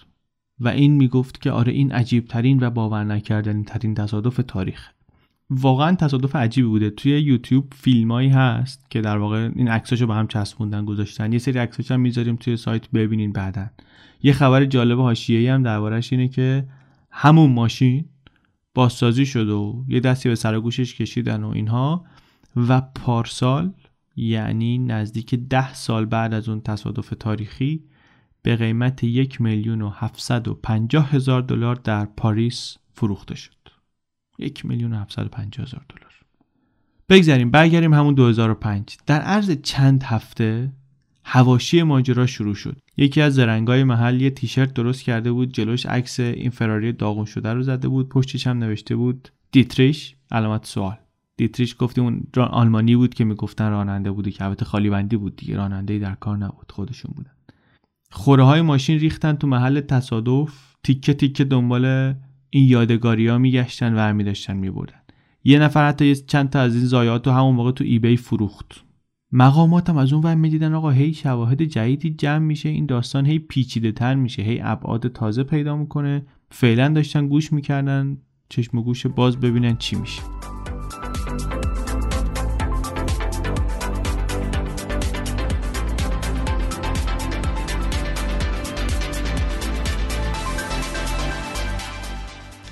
و 0.59 0.67
این 0.67 0.93
می‌گفت 0.93 1.41
که 1.41 1.51
آره 1.51 1.71
این 1.71 1.91
عجیب 1.91 2.25
ترین 2.25 2.59
و 2.63 2.69
باور 2.69 3.03
نکردنی 3.03 3.63
ترین 3.63 3.95
تصادف 3.95 4.39
تاریخ. 4.47 4.89
واقعا 5.49 5.95
تصادف 5.95 6.35
عجیبی 6.35 6.67
بوده. 6.67 6.89
توی 6.89 7.19
یوتیوب 7.19 7.73
فیلمایی 7.75 8.29
هست 8.29 8.91
که 8.91 9.01
در 9.01 9.17
واقع 9.17 9.49
این 9.55 9.67
عکساشو 9.67 10.07
به 10.07 10.13
هم 10.13 10.27
چسبوندن 10.27 10.85
گذاشتن. 10.85 11.33
یه 11.33 11.39
سری 11.39 11.59
عکساش 11.59 11.91
هم 11.91 11.99
می‌ذاریم 11.99 12.35
توی 12.35 12.57
سایت 12.57 12.91
ببینین 12.91 13.31
بعدا. 13.31 13.67
یه 14.23 14.33
خبر 14.33 14.65
جالب 14.65 14.99
حاشیه‌ای 14.99 15.47
هم 15.47 15.63
دربارش 15.63 16.13
اینه 16.13 16.27
که 16.27 16.67
همون 17.11 17.51
ماشین 17.51 18.05
بازسازی 18.73 19.25
شد 19.25 19.49
و 19.49 19.85
یه 19.87 19.99
دستی 19.99 20.29
به 20.29 20.35
سر 20.35 20.59
گوشش 20.59 20.95
کشیدن 20.95 21.43
و 21.43 21.49
اینها 21.49 22.05
و 22.55 22.81
پارسال 22.81 23.73
یعنی 24.15 24.77
نزدیک 24.77 25.35
ده 25.35 25.73
سال 25.73 26.05
بعد 26.05 26.33
از 26.33 26.49
اون 26.49 26.61
تصادف 26.61 27.13
تاریخی 27.19 27.83
به 28.41 28.55
قیمت 28.55 29.03
یک 29.03 29.41
میلیون 29.41 29.81
و 29.81 29.89
هفتصد 29.89 30.47
و 30.47 30.53
پنجاه 30.53 31.09
هزار 31.09 31.41
دلار 31.41 31.75
در 31.75 32.05
پاریس 32.05 32.77
فروخته 32.93 33.35
شد. 33.35 33.55
یک 34.39 34.65
میلیون 34.65 34.93
و 34.93 34.97
هفتصد 34.97 35.25
و 35.25 35.29
پنجاه 35.29 35.65
هزار 35.65 35.85
دلار. 35.89 36.11
بگذاریم 37.09 37.51
برگردیم 37.51 37.93
همون 37.93 38.13
2005 38.13 38.97
در 39.05 39.21
عرض 39.21 39.51
چند 39.51 40.03
هفته 40.03 40.73
هواشی 41.23 41.83
ماجرا 41.83 42.25
شروع 42.25 42.55
شد. 42.55 42.81
یکی 42.97 43.21
از 43.21 43.35
زرنگای 43.35 43.83
محل 43.83 44.21
یه 44.21 44.29
تیشرت 44.29 44.73
درست 44.73 45.03
کرده 45.03 45.31
بود 45.31 45.53
جلوش 45.53 45.85
عکس 45.85 46.19
این 46.19 46.49
فراری 46.49 46.93
داغون 46.93 47.25
شده 47.25 47.53
رو 47.53 47.63
زده 47.63 47.87
بود 47.87 48.09
پشتش 48.09 48.47
هم 48.47 48.57
نوشته 48.57 48.95
بود 48.95 49.29
دیتریش 49.51 50.15
علامت 50.31 50.65
سوال. 50.65 50.97
دیتریش 51.37 51.75
گفتیم 51.79 52.03
اون 52.03 52.23
آلمانی 52.37 52.95
بود 52.95 53.13
که 53.13 53.23
می‌گفتن 53.23 53.69
راننده 53.69 54.11
بوده 54.11 54.31
که 54.31 54.45
البته 54.45 54.65
خالی 54.65 54.89
بندی 54.89 55.17
بود 55.17 55.35
دیگه 55.35 55.55
راننده 55.55 55.99
در 55.99 56.15
کار 56.15 56.37
نبود 56.37 56.71
خودشون 56.71 57.11
بودن. 57.15 57.31
خوره 58.11 58.43
های 58.43 58.61
ماشین 58.61 58.99
ریختن 58.99 59.33
تو 59.33 59.47
محل 59.47 59.79
تصادف 59.79 60.75
تیکه 60.83 61.13
تیکه 61.13 61.43
دنبال 61.43 61.85
این 62.49 62.69
یادگاری 62.69 63.27
ها 63.27 63.37
میگشتن 63.37 63.93
و 63.93 64.13
می 64.13 64.23
داشتن 64.23 64.57
میبردن. 64.57 64.99
یه 65.43 65.59
نفر 65.59 65.87
حتی 65.87 66.15
چند 66.15 66.49
تا 66.49 66.59
از 66.59 66.75
این 66.75 66.85
زایات 66.85 67.27
رو 67.27 67.33
همون 67.33 67.55
موقع 67.55 67.71
تو 67.71 67.83
ایبی 67.83 68.17
فروخت. 68.17 68.83
مقامات 69.31 69.89
هم 69.89 69.97
از 69.97 70.13
اون 70.13 70.23
ور 70.23 70.35
می‌دیدن 70.35 70.73
آقا 70.73 70.89
هی 70.89 71.13
شواهد 71.13 71.61
جدیدی 71.61 72.09
جمع 72.09 72.45
میشه 72.45 72.69
این 72.69 72.85
داستان 72.85 73.25
هی 73.25 73.39
پیچیده 73.39 73.91
تر 73.91 74.15
میشه 74.15 74.41
هی 74.41 74.59
ابعاد 74.63 75.07
تازه 75.07 75.43
پیدا 75.43 75.77
می‌کنه. 75.77 76.25
فعلا 76.51 76.89
داشتن 76.89 77.27
گوش 77.27 77.53
می‌کردن 77.53 78.17
چشم 78.49 78.77
و 78.77 78.83
گوش 78.83 79.05
باز 79.05 79.39
ببینن 79.39 79.75
چی 79.75 79.95
میشه. 79.95 80.21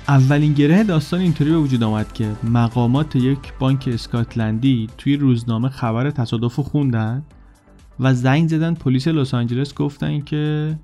اولین 0.08 0.52
گره 0.52 0.84
داستان 0.84 1.20
اینطوری 1.20 1.50
به 1.50 1.56
وجود 1.56 1.82
آمد 1.82 2.12
که 2.12 2.32
مقامات 2.44 3.16
یک 3.16 3.52
بانک 3.58 3.88
اسکاتلندی 3.92 4.88
توی 4.98 5.16
روزنامه 5.16 5.68
خبر 5.68 6.10
تصادف 6.10 6.60
خوندن 6.60 7.24
و 8.00 8.14
زنگ 8.14 8.48
زدن 8.48 8.74
پلیس 8.74 9.08
لس 9.08 9.34
آنجلس 9.34 9.74
گفتن 9.74 10.20
که 10.20 10.74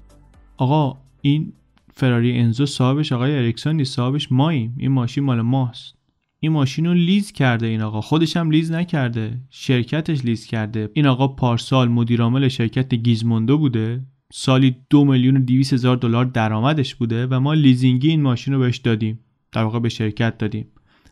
آقا 0.56 0.98
این 1.22 1.52
فراری 1.94 2.38
انزو 2.38 2.66
صاحبش 2.66 3.12
آقای 3.12 3.38
اریکسون 3.38 3.76
نیست 3.76 3.96
صاحبش 3.96 4.32
ماییم 4.32 4.74
این 4.78 4.92
ماشین 4.92 5.24
مال 5.24 5.40
ماست. 5.40 5.94
این 6.40 6.52
ماشین 6.52 6.86
رو 6.86 6.94
lease 6.94 7.32
کرده 7.32 7.66
این 7.66 7.82
آقا 7.82 8.00
خودش 8.00 8.36
هم 8.36 8.50
lease 8.50 8.72
نکرده 8.72 9.40
شرکتش 9.50 10.24
lease 10.24 10.46
کرده. 10.46 10.90
این 10.92 11.06
آقا 11.06 11.28
پارسال 11.28 11.88
مدیرعامل 11.88 12.48
شرکت 12.48 12.94
گیزموندو 12.94 13.58
بوده. 13.58 14.04
سالی 14.32 14.76
دو 14.90 15.04
میلیون 15.04 15.36
و 15.36 15.40
دیویس 15.40 15.72
هزار 15.72 15.96
دلار 15.96 16.24
درآمدش 16.24 16.94
بوده 16.94 17.26
و 17.26 17.40
ما 17.40 17.54
لیزینگی 17.54 18.08
این 18.08 18.22
ماشین 18.22 18.54
رو 18.54 18.60
بهش 18.60 18.76
دادیم. 18.76 19.18
در 19.52 19.64
واقع 19.64 19.78
به 19.78 19.88
شرکت 19.88 20.38
دادیم. 20.38 20.66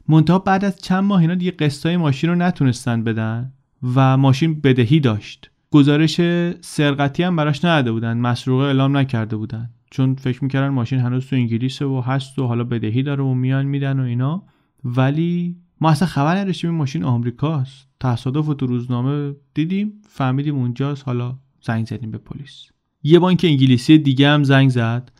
منتها 0.09 0.39
بعد 0.39 0.65
از 0.65 0.79
چند 0.79 1.05
ماه 1.05 1.21
اینا 1.21 1.35
دیگه 1.35 1.51
قسطای 1.51 1.97
ماشین 1.97 2.31
رو 2.31 2.37
نتونستن 2.37 3.05
بدن 3.05 3.53
و 3.95 4.17
ماشین 4.17 4.61
بدهی 4.61 5.01
داشت. 5.01 5.51
گزارش 5.71 6.21
سرقتی 6.61 7.23
هم 7.23 7.37
براش 7.37 7.65
نداده 7.65 7.93
بودن. 7.93 8.19
مسروقه 8.19 8.65
اعلام 8.65 8.97
نکرده 8.97 9.37
بودن. 9.37 9.71
چون 9.91 10.15
فکر 10.15 10.45
می‌کردن 10.45 10.69
ماشین 10.69 10.99
هنوز 10.99 11.27
تو 11.27 11.37
انگلیسه 11.37 11.85
و 11.85 12.01
هست 12.01 12.39
و 12.39 12.47
حالا 12.47 12.65
بدهی 12.65 13.03
داره 13.03 13.25
و 13.25 13.35
میان 13.35 13.67
میدن 13.67 14.01
و 14.01 14.03
اینا. 14.03 14.43
ولی 14.85 15.57
ما 15.81 15.91
اصلا 15.91 16.09
خبر 16.09 16.37
نداشتیم 16.37 16.71
این 16.71 16.79
ماشین 16.79 17.05
آمریکاست. 17.05 17.89
تصادف 18.01 18.47
تو 18.47 18.67
روزنامه 18.67 19.35
دیدیم. 19.55 19.93
فهمیدیم 20.09 20.57
اونجاست. 20.57 21.05
حالا 21.07 21.39
زنگ 21.61 21.87
زدیم 21.87 22.11
به 22.11 22.19
پلیس. 22.19 22.69
یه 23.03 23.19
بانک 23.19 23.41
انگلیسی 23.45 23.99
دیگه 23.99 24.29
هم 24.29 24.45
زنگ 24.45 24.71
زد. 24.71 25.11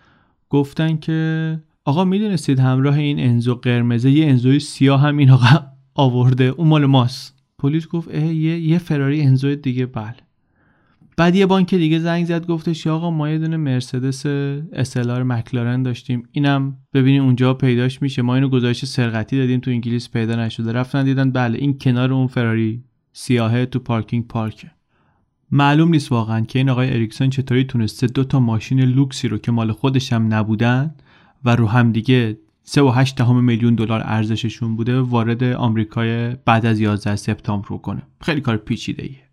گفتن 0.51 0.97
که 0.97 1.61
آقا 1.85 2.05
می‌دونستید 2.05 2.59
همراه 2.59 2.99
این 2.99 3.21
انزو 3.21 3.55
قرمزه 3.55 4.11
یه 4.11 4.27
انزوی 4.27 4.61
سیاه 4.61 5.01
هم 5.01 5.17
این 5.17 5.31
آقا 5.31 5.67
آورده 5.95 6.45
اون 6.45 6.69
مال 6.69 6.87
ماست. 6.87 7.39
پلیس 7.59 7.89
گفت 7.89 8.09
اه 8.13 8.25
یه, 8.27 8.59
یه 8.59 8.79
فراری 8.79 9.23
انزوی 9.23 9.57
دیگه 9.57 9.87
بله. 9.87 10.17
بعد 11.17 11.35
یه 11.35 11.47
بانک 11.47 11.75
دیگه 11.75 11.99
زنگ 11.99 12.27
زد 12.27 12.47
گفتش 12.47 12.87
آقا 12.87 13.11
ما 13.11 13.29
یه 13.29 13.39
دونه 13.39 13.57
مرسدس 13.57 14.27
اسلار 14.73 15.23
مکلارن 15.23 15.83
داشتیم. 15.83 16.23
اینم 16.33 16.77
ببینیم 16.95 17.25
اونجا 17.25 17.55
پیداش 17.55 18.03
میشه. 18.03 18.23
ما 18.23 18.35
اینو 18.35 18.49
گزارش 18.49 18.85
سرقتی 18.85 19.39
دادیم 19.39 19.61
تو 19.61 19.71
انگلیس 19.71 20.11
پیدا 20.11 20.37
نشده. 20.37 20.73
رفتن 20.73 21.05
دیدن 21.05 21.31
بله 21.31 21.59
این 21.59 21.79
کنار 21.79 22.13
اون 22.13 22.27
فراری 22.27 22.83
سیاهه 23.13 23.67
تو 23.67 23.79
پارکینگ 23.79 24.27
پارکه. 24.27 24.71
معلوم 25.51 25.89
نیست 25.89 26.13
واقعا 26.13 26.41
که 26.41 26.59
این 26.59 26.69
آقای 26.69 26.91
اریکسون 26.91 27.31
چطوری 27.31 27.65
تونسته 27.65 28.07
دو 28.07 28.25
تا 28.25 28.41
ماشین 28.41 28.81
لوکسی 28.81 29.29
رو 29.29 29.39
که 29.39 29.53
مال 29.53 29.73
خودش 29.73 30.13
هم 30.13 30.35
نبودن 30.35 30.95
و 31.45 31.57
رو 31.57 31.67
هم 31.67 31.93
دیگه 31.93 32.39
3.8 32.67 33.15
دهم 33.17 33.45
میلیون 33.45 33.75
دلار 33.75 34.03
ارزششون 34.05 34.77
بوده 34.77 35.01
وارد 35.01 35.45
آمریکای 35.45 36.37
بعد 36.45 36.67
از 36.67 36.81
11 36.81 37.17
سپتامبر 37.17 37.77
کنه. 37.77 38.03
خیلی 38.21 38.41
کار 38.41 38.57
پیچیده 38.57 39.03
ایه 39.03 39.29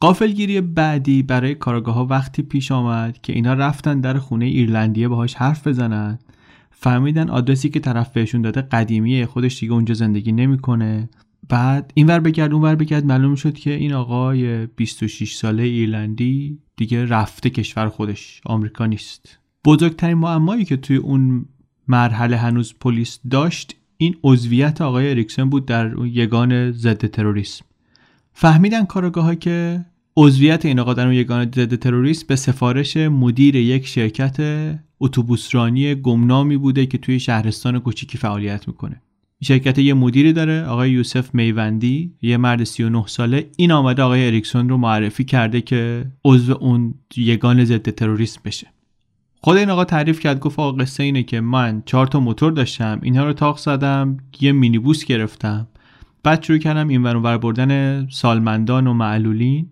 قافلگیری 0.00 0.60
بعدی 0.60 1.22
برای 1.22 1.54
کارگاه 1.54 1.94
ها 1.94 2.06
وقتی 2.06 2.42
پیش 2.42 2.72
آمد 2.72 3.18
که 3.22 3.32
اینا 3.32 3.54
رفتن 3.54 4.00
در 4.00 4.18
خونه 4.18 4.44
ایرلندیه 4.44 5.08
باهاش 5.08 5.34
حرف 5.34 5.66
بزنن 5.66 6.18
فهمیدن 6.70 7.30
آدرسی 7.30 7.70
که 7.70 7.80
طرف 7.80 8.12
بهشون 8.12 8.42
داده 8.42 8.62
قدیمیه 8.62 9.26
خودش 9.26 9.60
دیگه 9.60 9.72
اونجا 9.72 9.94
زندگی 9.94 10.32
نمی‌کنه. 10.32 11.08
بعد 11.48 11.92
این 11.94 12.06
ور 12.06 12.20
بگرد 12.20 12.52
اون 12.52 12.62
ور 12.62 12.74
بگرد. 12.74 13.04
معلوم 13.04 13.34
شد 13.34 13.54
که 13.54 13.70
این 13.70 13.92
آقای 13.92 14.66
26 14.66 15.34
ساله 15.34 15.62
ایرلندی 15.62 16.58
دیگه 16.76 17.04
رفته 17.04 17.50
کشور 17.50 17.88
خودش 17.88 18.40
آمریکا 18.44 18.86
نیست. 18.86 19.38
بزرگترین 19.64 20.18
معمایی 20.18 20.64
که 20.64 20.76
توی 20.76 20.96
اون 20.96 21.44
مرحله 21.88 22.36
هنوز 22.36 22.74
پلیس 22.80 23.18
داشت 23.30 23.76
این 23.96 24.16
عضویت 24.24 24.80
آقای 24.80 25.10
اریکسن 25.10 25.50
بود 25.50 25.66
در 25.66 25.86
اون 25.86 26.06
یگان 26.06 26.72
ضد 26.72 27.06
تروریسم. 27.06 27.64
فهمیدن 28.32 28.84
کارگاه 28.84 29.36
که 29.36 29.84
عضویت 30.16 30.64
این 30.64 30.78
آقا 30.78 30.94
در 30.94 31.06
اون 31.06 31.14
یگان 31.14 31.44
ضد 31.44 31.74
تروریسم 31.74 32.26
به 32.28 32.36
سفارش 32.36 32.96
مدیر 32.96 33.56
یک 33.56 33.86
شرکت 33.86 34.36
اتوبوسرانی 35.00 35.94
گمنامی 35.94 36.56
بوده 36.56 36.86
که 36.86 36.98
توی 36.98 37.20
شهرستان 37.20 37.78
کوچیکی 37.78 38.18
فعالیت 38.18 38.68
می‌کنه. 38.68 39.02
شرکت 39.42 39.78
یه 39.78 39.94
مدیری 39.94 40.32
داره 40.32 40.64
آقای 40.64 40.90
یوسف 40.90 41.34
میوندی. 41.34 42.12
یه 42.22 42.36
مرد 42.36 42.64
39 42.64 43.04
ساله. 43.06 43.50
این 43.56 43.72
آمده 43.72 44.02
آقای 44.02 44.26
اریکسون 44.26 44.68
رو 44.68 44.76
معرفی 44.76 45.24
کرده 45.24 45.60
که 45.60 46.06
عضو 46.24 46.52
اون 46.60 46.94
یگان 47.16 47.64
ضد 47.64 47.90
تروریسم 47.90 48.40
بشه. 48.44 48.66
خود 49.42 49.56
این 49.56 49.70
آقا 49.70 49.84
تعریف 49.84 50.20
کرد 50.20 50.40
گفت 50.40 50.58
آقا 50.58 50.72
قصه 50.72 51.02
اینه 51.02 51.22
که 51.22 51.40
من 51.40 51.82
چهار 51.86 52.06
تا 52.06 52.20
موتور 52.20 52.52
داشتم 52.52 53.00
اینها 53.02 53.24
رو 53.24 53.32
تاق 53.32 53.58
زدم 53.58 54.16
یه 54.40 54.52
مینیبوس 54.52 55.04
گرفتم. 55.04 55.66
بعد 56.22 56.42
شروع 56.42 56.58
کردم 56.58 56.88
این 56.88 57.02
ور 57.02 57.38
بردن 57.38 58.06
سالمندان 58.08 58.86
و 58.86 58.92
معلولین. 58.92 59.66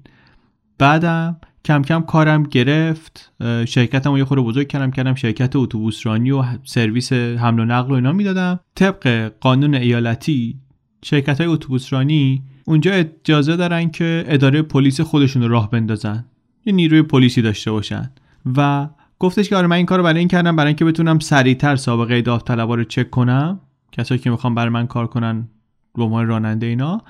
بعدم 0.78 1.36
کم 1.64 1.82
کم 1.82 2.00
کارم 2.00 2.42
گرفت. 2.42 3.32
شرکتم 3.68 4.10
رو 4.10 4.18
یه 4.18 4.24
خورده 4.24 4.42
بزرگ 4.42 4.68
کردم 4.68 4.90
کردم 4.90 5.14
شرکت 5.14 5.56
اتوبوس 5.56 6.06
رانی 6.06 6.30
و 6.30 6.44
سرویس 6.64 7.12
حمل 7.12 7.60
و 7.60 7.64
نقل 7.64 7.90
و 7.90 7.94
اینا 7.94 8.12
می‌دادم. 8.12 8.60
طبق 8.74 9.32
قانون 9.40 9.74
ایالتی 9.74 10.58
شرکت 11.04 11.40
های 11.40 11.50
اتوبوس 11.50 11.92
رانی 11.92 12.42
اونجا 12.64 12.92
اجازه 12.92 13.56
دارن 13.56 13.90
که 13.90 14.24
اداره 14.26 14.62
پلیس 14.62 15.00
خودشون 15.00 15.42
رو 15.42 15.48
راه 15.48 15.70
بندازن. 15.70 16.24
یه 16.66 16.72
نیروی 16.72 17.02
پلیسی 17.02 17.42
داشته 17.42 17.70
باشن. 17.70 18.10
و 18.56 18.88
گفتش 19.18 19.48
که 19.48 19.56
آره 19.56 19.66
من 19.66 19.76
این 19.76 19.86
کارو 19.86 20.02
برای 20.02 20.18
این 20.18 20.28
کردم 20.28 20.56
برای 20.56 20.68
اینکه 20.68 20.84
بتونم 20.84 21.18
سریعتر 21.18 21.76
سابقه 21.76 22.22
داوطلبا 22.22 22.74
رو 22.74 22.84
چک 22.84 23.10
کنم. 23.10 23.60
کسایی 23.92 24.20
که 24.20 24.30
می‌خوام 24.30 24.54
برای 24.54 24.68
من 24.68 24.86
کار 24.86 25.06
کنن 25.06 25.48
به 25.94 26.02
عنوان 26.02 26.26
راننده 26.26 26.66
اینا. 26.66 27.02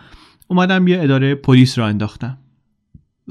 اومدم 0.48 0.88
یه 0.88 1.02
اداره 1.02 1.34
پلیس 1.34 1.78
را 1.78 1.87
انداختم. 1.87 2.38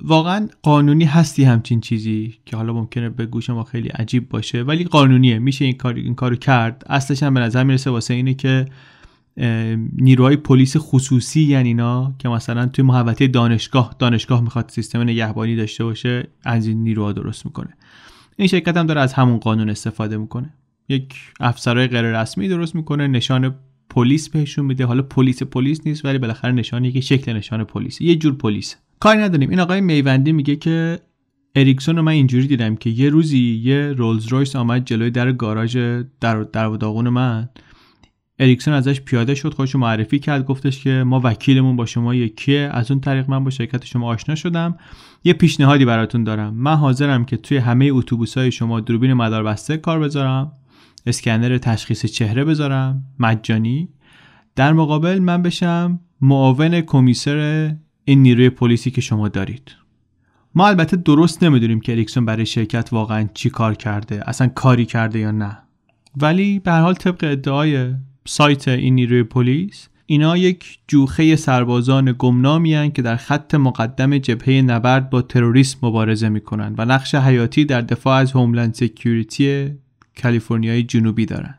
واقعا 0.04 0.48
قانونی 0.64 1.06
هستی 1.06 1.44
همچین 1.44 1.82
چیزی 1.82 2.36
که 2.46 2.58
حالا 2.58 2.74
ممکنه 2.74 3.10
به 3.10 3.26
گوش 3.26 3.50
ما 3.50 3.64
خیلی 3.64 3.90
عجیب 3.90 4.30
باشه 4.30 4.62
ولی 4.62 4.84
قانونیه. 4.84 5.40
میشه 5.40 5.66
این 5.66 5.74
کار 5.74 5.96
این 5.96 6.16
کارو 6.16 6.36
کرد. 6.36 6.84
اصلش 6.90 7.24
هم 7.24 7.34
به 7.34 7.40
نظر 7.40 7.64
می‌رسه 7.64 7.90
واسه 7.90 8.14
اینه 8.14 8.34
که 8.34 8.66
نیروهای 9.98 10.36
پلیس 10.36 10.78
خصوصی 10.78 11.42
یعنی 11.42 11.68
اینا 11.68 12.14
که 12.20 12.30
مثلا 12.30 12.66
توی 12.66 12.86
محوطه 12.86 13.28
دانشگاه 13.28 13.96
دانشگاه 14.00 14.42
می‌خواد 14.42 14.70
سیستم 14.70 15.02
نگهبانی 15.02 15.56
داشته 15.56 15.84
باشه 15.84 16.28
از 16.44 16.68
این 16.68 16.84
نیروها 16.84 17.12
درست 17.12 17.46
می‌کنه. 17.46 17.70
این 18.36 18.48
شرکت 18.48 18.78
هم 18.78 18.86
داره 18.88 19.02
از 19.02 19.14
همون 19.14 19.38
قانون 19.38 19.70
استفاده 19.70 20.18
می‌کنه. 20.18 20.54
یک 20.90 21.16
افسرهای 21.40 21.88
غیر 21.88 22.22
رسمی 22.22 22.48
درست 22.48 22.76
می‌کنه 22.76 23.08
نشان 23.08 23.56
پلیس 23.98 24.30
بهشون 24.30 24.66
میده. 24.66 24.86
حالا 24.86 25.02
پلیس 25.02 25.44
پلیس 25.44 25.82
نیست 25.86 26.06
ولی 26.06 26.18
بالاخره 26.18 26.52
نشان 26.52 26.86
یکی 26.86 27.02
شکل 27.02 27.34
نشان 27.34 27.64
پلیس. 27.64 28.02
یه 28.02 28.16
جور 28.16 28.34
پلیس. 28.34 28.76
کاری 29.00 29.20
نداریم. 29.20 29.50
این 29.50 29.60
آقای 29.60 29.82
میوندی 29.82 30.32
میگه 30.32 30.56
که 30.56 31.00
اریکسون 31.56 31.96
رو 31.96 32.02
من 32.02 32.12
اینجوری 32.12 32.48
دیدم 32.48 32.76
که 32.76 32.90
یه 32.90 33.10
روزی 33.10 33.62
یه 33.64 33.94
رولز 33.94 34.28
رویس 34.28 34.56
آمد 34.56 34.86
جلوی 34.86 35.12
در 35.12 35.32
گاراژ 35.32 35.78
در 36.22 36.44
در 36.44 36.70
داغون 36.70 37.10
من. 37.10 37.50
اریکسون 38.40 38.74
ازش 38.74 39.02
پیاده 39.02 39.36
شد 39.36 39.54
خودش 39.54 39.76
معرفی 39.76 40.20
کرد 40.20 40.46
گفتش 40.46 40.84
که 40.84 41.04
ما 41.06 41.22
وکیلمون 41.24 41.76
با 41.76 41.86
شما 41.86 42.16
یکیه 42.16 42.70
از 42.74 42.92
اون 42.92 43.00
طریق 43.00 43.30
من 43.30 43.44
با 43.44 43.50
شرکت 43.50 43.86
شما 43.86 44.08
آشنا 44.08 44.36
شدم. 44.36 44.78
یه 45.24 45.34
پیشنهادی 45.34 45.86
براتون 45.86 46.24
دارم. 46.24 46.54
من 46.54 46.76
حاضرم 46.76 47.26
که 47.26 47.38
توی 47.38 47.58
همه 47.58 47.90
اتوبوس 47.92 48.38
های 48.38 48.52
شما 48.52 48.80
دوربین 48.80 49.14
مداربسته 49.14 49.78
کار 49.78 50.00
بذارم. 50.00 50.52
اسکنر 51.06 51.58
تشخیص 51.58 52.06
چهره 52.06 52.44
بذارم. 52.44 53.04
مجانی. 53.20 53.90
در 54.56 54.74
مقابل 54.74 55.20
من 55.20 55.42
بشم 55.42 56.00
معاون 56.22 56.82
کمیسر 56.82 57.72
این 58.06 58.22
نیروی 58.22 58.50
پلیسی 58.50 58.92
که 58.92 59.02
شما 59.02 59.28
دارید. 59.28 59.72
ما 60.56 60.68
البته 60.68 60.98
درست 60.98 61.44
نمی‌دونیم 61.44 61.80
که 61.80 61.92
اریکسون 61.92 62.26
برای 62.26 62.46
شرکت 62.46 62.90
واقعا 62.92 63.30
چی 63.34 63.50
کار 63.50 63.76
کرده 63.76 64.30
اصلا 64.30 64.48
کاری 64.48 64.86
کرده 64.86 65.20
یا 65.20 65.32
نه. 65.32 65.58
ولی 66.22 66.60
به 66.60 66.66
هر 66.66 66.72
حال 66.72 66.94
طبق 66.94 67.24
ادعای 67.24 67.94
سایت 68.26 68.68
این 68.68 68.96
نیروی 68.96 69.24
پلیس 69.24 69.88
اینا 70.06 70.38
یک 70.38 70.80
جوخه 70.88 71.36
سربازان 71.36 72.16
گمنامی 72.18 72.92
که 72.92 73.02
در 73.02 73.16
خط 73.16 73.56
مقدم 73.56 74.18
جبهه 74.18 74.62
نبرد 74.62 75.10
با 75.10 75.22
تروریسم 75.22 75.80
مبارزه 75.82 76.30
می‌کنن 76.30 76.76
و 76.78 76.86
نقش 76.86 77.16
حیاتی 77.16 77.66
در 77.66 77.82
دفاع 77.82 78.18
از 78.18 78.32
Homeland 78.32 78.74
Security 78.74 79.72
کالیفرنیای 80.22 80.84
جنوبی 80.84 81.26
دارن. 81.26 81.56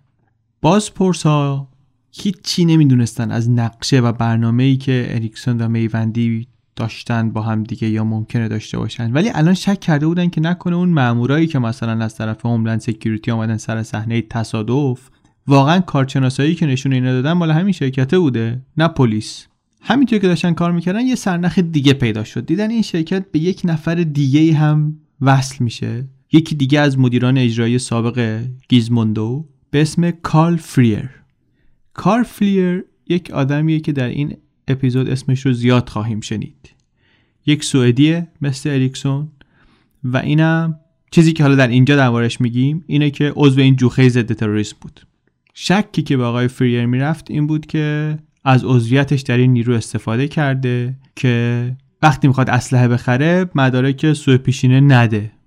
بازپرس 0.62 1.22
ها 1.22 1.68
هیچی 2.12 2.64
نمی‌دونستن 2.64 3.30
از 3.30 3.50
نقشه 3.50 4.00
و 4.00 4.12
برنامه 4.12 4.62
ای 4.62 4.76
که 4.76 5.06
اریکسون 5.10 5.60
و 5.60 5.68
میوندی 5.68 6.48
داشتن 6.76 7.30
با 7.30 7.42
هم 7.42 7.64
دیگه 7.64 7.88
یا 7.88 8.04
ممکنه 8.04 8.48
داشته 8.48 8.78
باشن. 8.78 9.12
ولی 9.12 9.30
الان 9.34 9.54
شک 9.54 9.80
کرده 9.80 10.06
بودن 10.06 10.28
که 10.28 10.40
نکنه 10.40 10.76
اون 10.76 10.88
مامورایی 10.88 11.46
که 11.46 11.58
مثلا 11.58 12.04
از 12.04 12.14
طرف 12.14 12.46
Homeland 12.46 12.80
Security 12.80 13.30
آمدن 13.30 13.56
سر 13.56 13.82
صحنه 13.82 14.22
تصادف 14.22 15.10
واقعا 15.46 15.80
کارشناسایی 15.80 16.54
که 16.54 16.66
نشون 16.66 16.92
اینا 16.92 17.12
دادن 17.12 17.32
مال 17.32 17.50
همین 17.50 17.72
شرکته 17.72 18.18
بوده 18.18 18.62
نه 18.76 18.88
پلیس. 18.88 19.46
همینطور 19.80 20.18
که 20.18 20.28
داشتن 20.28 20.52
کار 20.52 20.72
می‌کردن 20.72 21.00
یه 21.00 21.14
سرنخ 21.14 21.58
دیگه 21.58 21.92
پیدا 21.92 22.24
شد. 22.24 22.46
دیدن 22.46 22.70
این 22.70 22.82
شرکت 22.82 23.30
به 23.32 23.38
یک 23.38 23.60
نفر 23.64 23.94
دیگه 23.94 24.54
هم 24.54 24.96
وصل 25.20 25.64
میشه. 25.64 26.04
یکی 26.32 26.54
دیگه 26.54 26.80
از 26.80 26.98
مدیران 26.98 27.38
اجرایی 27.38 27.78
سابق 27.78 28.44
گیزموندو 28.68 29.48
به 29.70 29.82
اسم 29.82 30.10
کارل 30.10 30.56
فریر 30.56 31.10
کارل 31.94 32.22
فریر 32.22 32.84
یک 33.08 33.30
آدمیه 33.30 33.80
که 33.80 33.92
در 33.92 34.08
این 34.08 34.36
اپیزود 34.68 35.08
اسمش 35.08 35.46
رو 35.46 35.52
زیاد 35.52 35.88
خواهیم 35.88 36.20
شنید. 36.20 36.70
یک 37.46 37.64
سوئدیه 37.64 38.28
مثل 38.40 38.70
اریکسون 38.70 39.28
و 40.04 40.16
اینم 40.16 40.80
چیزی 41.10 41.32
که 41.32 41.42
حالا 41.42 41.54
در 41.54 41.68
اینجا 41.68 41.96
دربارش 41.96 42.40
میگیم 42.40 42.84
اینه 42.86 43.10
که 43.10 43.32
عضو 43.36 43.60
این 43.60 43.76
جوخه 43.76 44.08
ضد 44.08 44.32
تروریسم 44.32 44.76
بود. 44.80 45.00
شکی 45.54 46.02
که 46.02 46.16
به 46.16 46.24
آقای 46.24 46.48
فریر 46.48 46.86
می‌رفت 46.86 47.30
این 47.30 47.46
بود 47.46 47.66
که 47.66 48.16
از 48.44 48.64
عضویتش 48.64 49.20
در 49.20 49.36
این 49.36 49.52
نیرو 49.52 49.74
استفاده 49.74 50.28
کرده 50.28 50.94
که 51.16 51.76
وقتی 52.02 52.28
می‌خواد 52.28 52.50
اسلحه 52.50 52.88
بخره 52.88 53.50
مدارک 53.54 54.12
سوء 54.12 54.36
پیشینه 54.36 54.80
نده. 54.80 55.38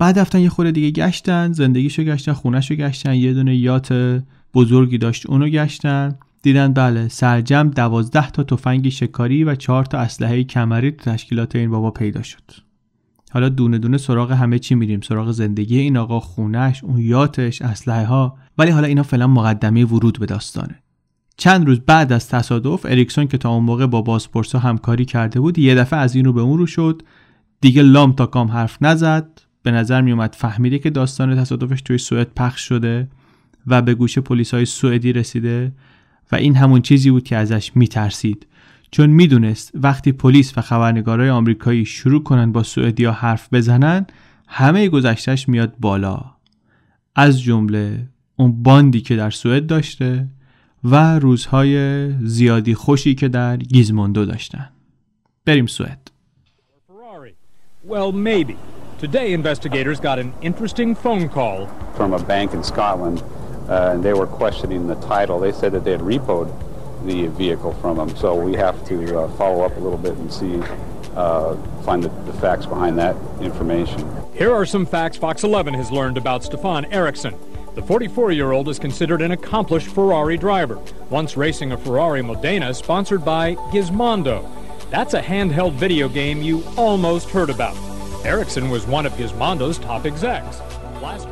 بعد 0.00 0.18
رفتن 0.18 0.40
یه 0.40 0.48
خورده 0.48 0.70
دیگه 0.70 0.90
گشتن 0.90 1.52
زندگیشو 1.52 2.02
گشتن 2.02 2.32
خونهشو 2.32 2.74
گشتن 2.74 3.14
یه 3.14 3.32
دونه 3.32 3.56
یات 3.56 4.22
بزرگی 4.54 4.98
داشت 4.98 5.26
اونو 5.26 5.48
گشتن. 5.48 6.18
دیدن 6.42 6.72
بله 6.72 7.08
سرجم 7.08 7.70
دوازده 7.70 8.30
تا 8.30 8.42
تفنگ 8.42 8.88
شکاری 8.88 9.44
و 9.44 9.54
چهار 9.54 9.84
تا 9.84 9.98
اسلحه 9.98 10.44
کمری 10.44 10.90
تو 10.90 11.10
تشکیلات 11.10 11.56
این 11.56 11.70
بابا 11.70 11.90
پیدا 11.90 12.22
شد. 12.22 12.42
حالا 13.30 13.48
دونه 13.48 13.78
دونه 13.78 13.98
سراغ 13.98 14.32
همه 14.32 14.58
چی 14.58 14.74
میریم. 14.74 15.00
سراغ 15.00 15.30
زندگی 15.30 15.78
این 15.78 15.96
آقا 15.96 16.20
خونش 16.20 16.84
اون 16.84 16.98
یاتش 16.98 17.62
اسلحه 17.62 18.06
ها 18.06 18.36
ولی 18.58 18.70
حالا 18.70 18.86
اینا 18.86 19.02
فعلا 19.02 19.26
مقدمه 19.26 19.84
ورود 19.84 20.18
به 20.18 20.26
داستانه. 20.26 20.82
چند 21.36 21.66
روز 21.66 21.80
بعد 21.80 22.12
از 22.12 22.28
تصادف 22.28 22.86
اریکسون 22.86 23.26
که 23.26 23.38
تا 23.38 23.50
اون 23.50 23.64
موقع 23.64 23.86
با 23.86 24.02
بازپرسا 24.02 24.58
همکاری 24.58 25.04
کرده 25.04 25.40
بود 25.40 25.58
یه 25.58 25.74
دفعه 25.74 25.98
از 25.98 26.14
این 26.14 26.24
رو 26.24 26.32
به 26.32 26.40
اون 26.40 26.58
رو 26.58 26.66
شد. 26.66 27.02
دیگه 27.60 27.82
لام 27.82 28.12
تا 28.12 28.26
کام 28.26 28.48
حرف 28.48 28.78
نزد. 28.80 29.49
به 29.62 29.70
نظر 29.70 30.00
می 30.00 30.12
اومد 30.12 30.34
فهمیده 30.34 30.78
که 30.78 30.90
داستان 30.90 31.36
تصادفش 31.36 31.82
توی 31.82 31.98
سوئد 31.98 32.28
پخش 32.36 32.60
شده 32.60 33.08
و 33.66 33.82
به 33.82 33.94
گوش 33.94 34.18
پلیس 34.18 34.54
های 34.54 34.64
سوئدی 34.64 35.12
رسیده 35.12 35.72
و 36.32 36.36
این 36.36 36.56
همون 36.56 36.82
چیزی 36.82 37.10
بود 37.10 37.24
که 37.24 37.36
ازش 37.36 37.76
میترسید. 37.76 38.46
چون 38.90 39.10
می‌دونست 39.10 39.70
وقتی 39.74 40.12
پلیس 40.12 40.58
و 40.58 40.60
خبرنگارای 40.60 41.30
آمریکایی 41.30 41.84
شروع 41.84 42.22
کنن 42.22 42.52
با 42.52 42.62
سوئدیا 42.62 43.12
حرف 43.12 43.54
بزنن 43.54 44.06
همه 44.48 44.88
گذشتش 44.88 45.48
میاد 45.48 45.74
بالا. 45.78 46.24
از 47.16 47.42
جمله 47.42 48.08
اون 48.36 48.62
باندی 48.62 49.00
که 49.00 49.16
در 49.16 49.30
سوئد 49.30 49.66
داشته 49.66 50.28
و 50.84 51.18
روزهای 51.18 52.08
زیادی 52.26 52.74
خوشی 52.74 53.14
که 53.14 53.28
در 53.28 53.56
گیزموندو 53.56 54.24
داشتن. 54.24 54.68
بریم 55.44 55.66
سوئد. 55.66 56.10
Well. 57.88 58.12
Today, 59.00 59.32
investigators 59.32 59.98
got 59.98 60.18
an 60.18 60.34
interesting 60.42 60.94
phone 60.94 61.30
call 61.30 61.68
from 61.94 62.12
a 62.12 62.22
bank 62.22 62.52
in 62.52 62.62
Scotland, 62.62 63.24
uh, 63.66 63.92
and 63.94 64.04
they 64.04 64.12
were 64.12 64.26
questioning 64.26 64.88
the 64.88 64.94
title. 64.96 65.40
They 65.40 65.52
said 65.52 65.72
that 65.72 65.84
they 65.84 65.92
had 65.92 66.02
repoed 66.02 66.52
the 67.06 67.28
vehicle 67.28 67.72
from 67.80 67.96
them, 67.96 68.14
so 68.14 68.34
we 68.34 68.56
have 68.56 68.84
to 68.88 69.20
uh, 69.20 69.28
follow 69.38 69.64
up 69.64 69.74
a 69.78 69.80
little 69.80 69.96
bit 69.96 70.18
and 70.18 70.30
see, 70.30 70.60
uh, 71.16 71.56
find 71.82 72.04
the, 72.04 72.10
the 72.30 72.32
facts 72.40 72.66
behind 72.66 72.98
that 72.98 73.16
information. 73.40 74.06
Here 74.34 74.52
are 74.52 74.66
some 74.66 74.84
facts 74.84 75.16
Fox 75.16 75.44
11 75.44 75.72
has 75.72 75.90
learned 75.90 76.18
about 76.18 76.44
Stefan 76.44 76.84
Eriksson. 76.92 77.34
The 77.76 77.82
44 77.82 78.32
year 78.32 78.52
old 78.52 78.68
is 78.68 78.78
considered 78.78 79.22
an 79.22 79.30
accomplished 79.30 79.88
Ferrari 79.88 80.36
driver, 80.36 80.78
once 81.08 81.38
racing 81.38 81.72
a 81.72 81.78
Ferrari 81.78 82.20
Modena 82.20 82.74
sponsored 82.74 83.24
by 83.24 83.54
Gizmondo. 83.72 84.46
That's 84.90 85.14
a 85.14 85.22
handheld 85.22 85.72
video 85.72 86.06
game 86.06 86.42
you 86.42 86.62
almost 86.76 87.30
heard 87.30 87.48
about. 87.48 87.89
Ericsson 88.24 88.68
was 88.68 88.86
one 88.86 89.06
of 89.06 89.12
Gizmondo's 89.14 89.78
top 89.78 90.04
execs. 90.04 90.60
Last. 91.00 91.26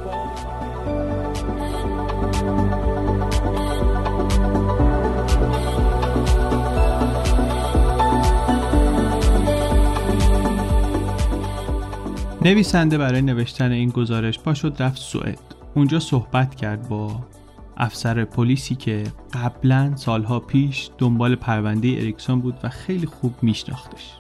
نویسنده 12.43 12.99
برای 12.99 13.23
نوشتن 13.23 13.73
این 13.73 13.91
گزارش 13.91 14.39
پا 14.39 14.55
شد 14.55 14.77
رفت 14.79 14.97
سوئد 14.97 15.39
اونجا 15.75 16.01
صحبت 16.01 16.55
کرد 16.55 16.89
با 16.89 17.27
افسر 17.77 18.25
پلیسی 18.25 18.75
که 18.75 19.05
قبلا 19.33 19.97
سالها 19.97 20.41
پیش 20.41 20.91
دنبال 20.99 21.35
پرونده 21.35 21.89
اریکسون 21.89 22.41
بود 22.41 22.59
و 22.63 22.69
خیلی 22.69 23.07
خوب 23.07 23.35
میشناختش 23.43 24.19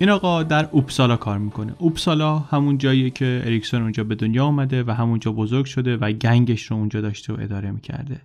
این 0.00 0.10
آقا 0.10 0.42
در 0.42 0.68
اوپسالا 0.72 1.16
کار 1.16 1.38
می‌کنه. 1.38 1.74
اوپسالا 1.78 2.38
همون 2.38 2.78
جاییه 2.78 3.10
که 3.10 3.42
اریکسون 3.44 3.82
اونجا 3.82 4.04
به 4.04 4.14
دنیا 4.14 4.44
آمده 4.44 4.82
و 4.82 4.90
همونجا 4.90 5.32
بزرگ 5.32 5.64
شده 5.64 5.96
و 5.96 6.12
گنگش 6.12 6.62
رو 6.62 6.76
اونجا 6.76 7.00
داشته 7.00 7.32
و 7.32 7.36
اداره 7.40 7.70
می‌کرده. 7.70 8.20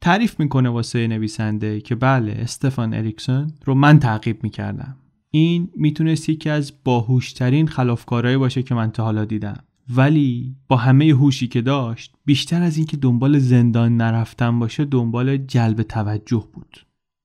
تعریف 0.00 0.40
می‌کنه 0.40 0.68
واسه 0.68 1.06
نویسنده 1.06 1.80
که 1.80 1.94
بله 1.94 2.36
استفان 2.38 2.94
اریکسون 2.94 3.52
رو 3.64 3.74
من 3.74 3.98
تعقیب 3.98 4.42
می‌کردم. 4.42 4.96
این 5.30 5.68
می‌تونست 5.76 6.28
یکی 6.28 6.50
از 6.50 6.72
باهوشترین 6.84 7.68
خلافکارهایی 7.68 8.36
باشه 8.36 8.62
که 8.62 8.74
من 8.74 8.90
تا 8.90 9.04
حالا 9.04 9.24
دیدم. 9.24 9.64
ولی 9.96 10.56
با 10.68 10.76
همه 10.76 11.04
هوشی 11.04 11.48
که 11.48 11.60
داشت 11.60 12.14
بیشتر 12.24 12.62
از 12.62 12.76
اینکه 12.76 12.96
دنبال 12.96 13.38
زندان 13.38 13.96
نرفتن 13.96 14.58
باشه 14.58 14.84
دنبال 14.84 15.36
جلب 15.36 15.82
توجه 15.82 16.44
بود. 16.52 16.76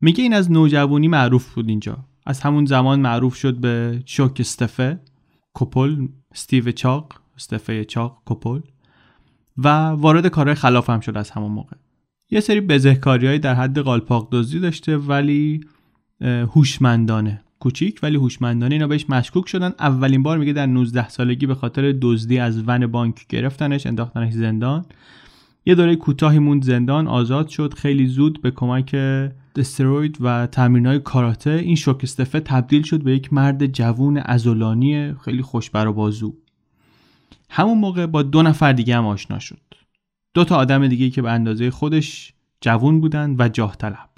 میگه 0.02 0.24
این 0.24 0.34
از 0.34 0.52
نوجوانی 0.52 1.08
معروف 1.08 1.54
بود 1.54 1.70
اینجا. 1.70 1.98
از 2.26 2.42
همون 2.42 2.66
زمان 2.66 3.00
معروف 3.00 3.36
شد 3.36 3.56
به 3.56 4.02
چوک 4.06 4.38
استفه 4.40 5.00
کپل 5.54 6.08
استیو 6.32 6.72
چاق 6.72 7.14
استفه 7.36 7.86
چاق 7.86 8.22
کپل 8.26 8.60
و 9.58 9.68
وارد 9.90 10.28
کارهای 10.28 10.56
خلاف 10.56 10.90
هم 10.90 11.00
شد 11.00 11.18
از 11.18 11.30
همون 11.30 11.52
موقع. 11.52 11.76
یه 12.30 12.40
سری 12.40 12.62
بزهکاری 12.62 13.40
در 13.40 13.54
حد 13.54 13.80
قالپاق 13.80 14.30
دزدی 14.32 14.60
داشته 14.60 14.98
ولی 14.98 15.62
هوشمندانه 16.22 17.42
کوچیک 17.60 18.00
ولی 18.04 18.16
هوشمندانه 18.16 18.76
اینا 18.76 18.88
بهش 18.88 19.06
مشکوک 19.10 19.48
شدن. 19.48 19.74
اولین 19.80 20.24
بار 20.24 20.38
میگه 20.38 20.54
در 20.54 20.66
19 20.66 21.10
سالگی 21.10 21.46
به 21.46 21.56
خاطر 21.56 21.96
دزدی 22.02 22.40
از 22.40 22.64
ون 22.68 22.88
بانک 22.88 23.28
گرفتنش 23.28 23.88
انداختنش 23.88 24.34
زندان. 24.34 24.86
یه 25.66 25.76
دوره 25.76 25.96
کوتاهی 25.96 26.40
موند 26.40 26.64
زندان 26.64 27.08
آزاد 27.08 27.48
شد. 27.48 27.74
خیلی 27.74 28.08
زود 28.08 28.42
به 28.42 28.52
کمک 28.52 28.96
استروید 29.60 30.18
و 30.22 30.48
تمرینای 30.48 31.00
کاراته 31.00 31.50
این 31.50 31.76
شوکستفه 31.76 32.40
تبدیل 32.40 32.82
شد 32.82 33.04
به 33.04 33.12
یک 33.12 33.34
مرد 33.34 33.66
جوون 33.66 34.18
ازولانی 34.18 35.14
خیلی 35.14 35.42
خوشبر 35.42 35.88
و 35.88 35.94
بازو. 35.94 36.34
همون 37.50 37.78
موقع 37.78 38.06
با 38.06 38.24
دو 38.24 38.42
نفر 38.42 38.74
دیگه 38.74 38.98
هم 38.98 39.06
آشنا 39.06 39.40
شد. 39.40 39.62
دو 40.34 40.44
تا 40.44 40.56
آدم 40.56 40.88
دیگه 40.88 41.10
که 41.10 41.22
به 41.22 41.32
اندازه 41.32 41.72
خودش 41.72 42.34
جوون 42.62 43.02
بودن 43.02 43.36
و 43.40 43.50
جاه 43.50 43.76
طلب. 43.76 44.10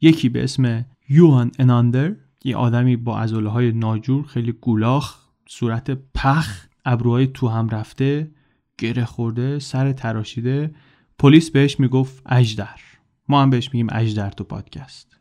یکی 0.00 0.28
به 0.28 0.44
اسم 0.44 0.84
یوهان 1.08 1.50
اناندر 1.58 2.14
یه 2.44 2.56
آدمی 2.56 2.96
با 2.96 3.18
ازوله 3.18 3.50
های 3.50 3.72
ناجور 3.72 4.26
خیلی 4.26 4.52
گولاخ 4.52 5.16
صورت 5.48 5.90
پخ 6.14 6.66
ابروهای 6.84 7.26
تو 7.26 7.48
هم 7.48 7.68
رفته 7.68 8.30
گره 8.78 9.04
خورده 9.04 9.58
سر 9.58 9.92
تراشیده. 9.92 10.74
پلیس 11.18 11.50
بهش 11.50 11.80
می‌گفت 11.80 12.22
اجدر 12.26 12.91
ما 13.28 13.42
هم 13.42 13.50
بهش 13.50 13.68
میگیم 13.72 13.86
اجدر 13.92 14.30
تو 14.30 14.44
پادکست. 14.44 15.16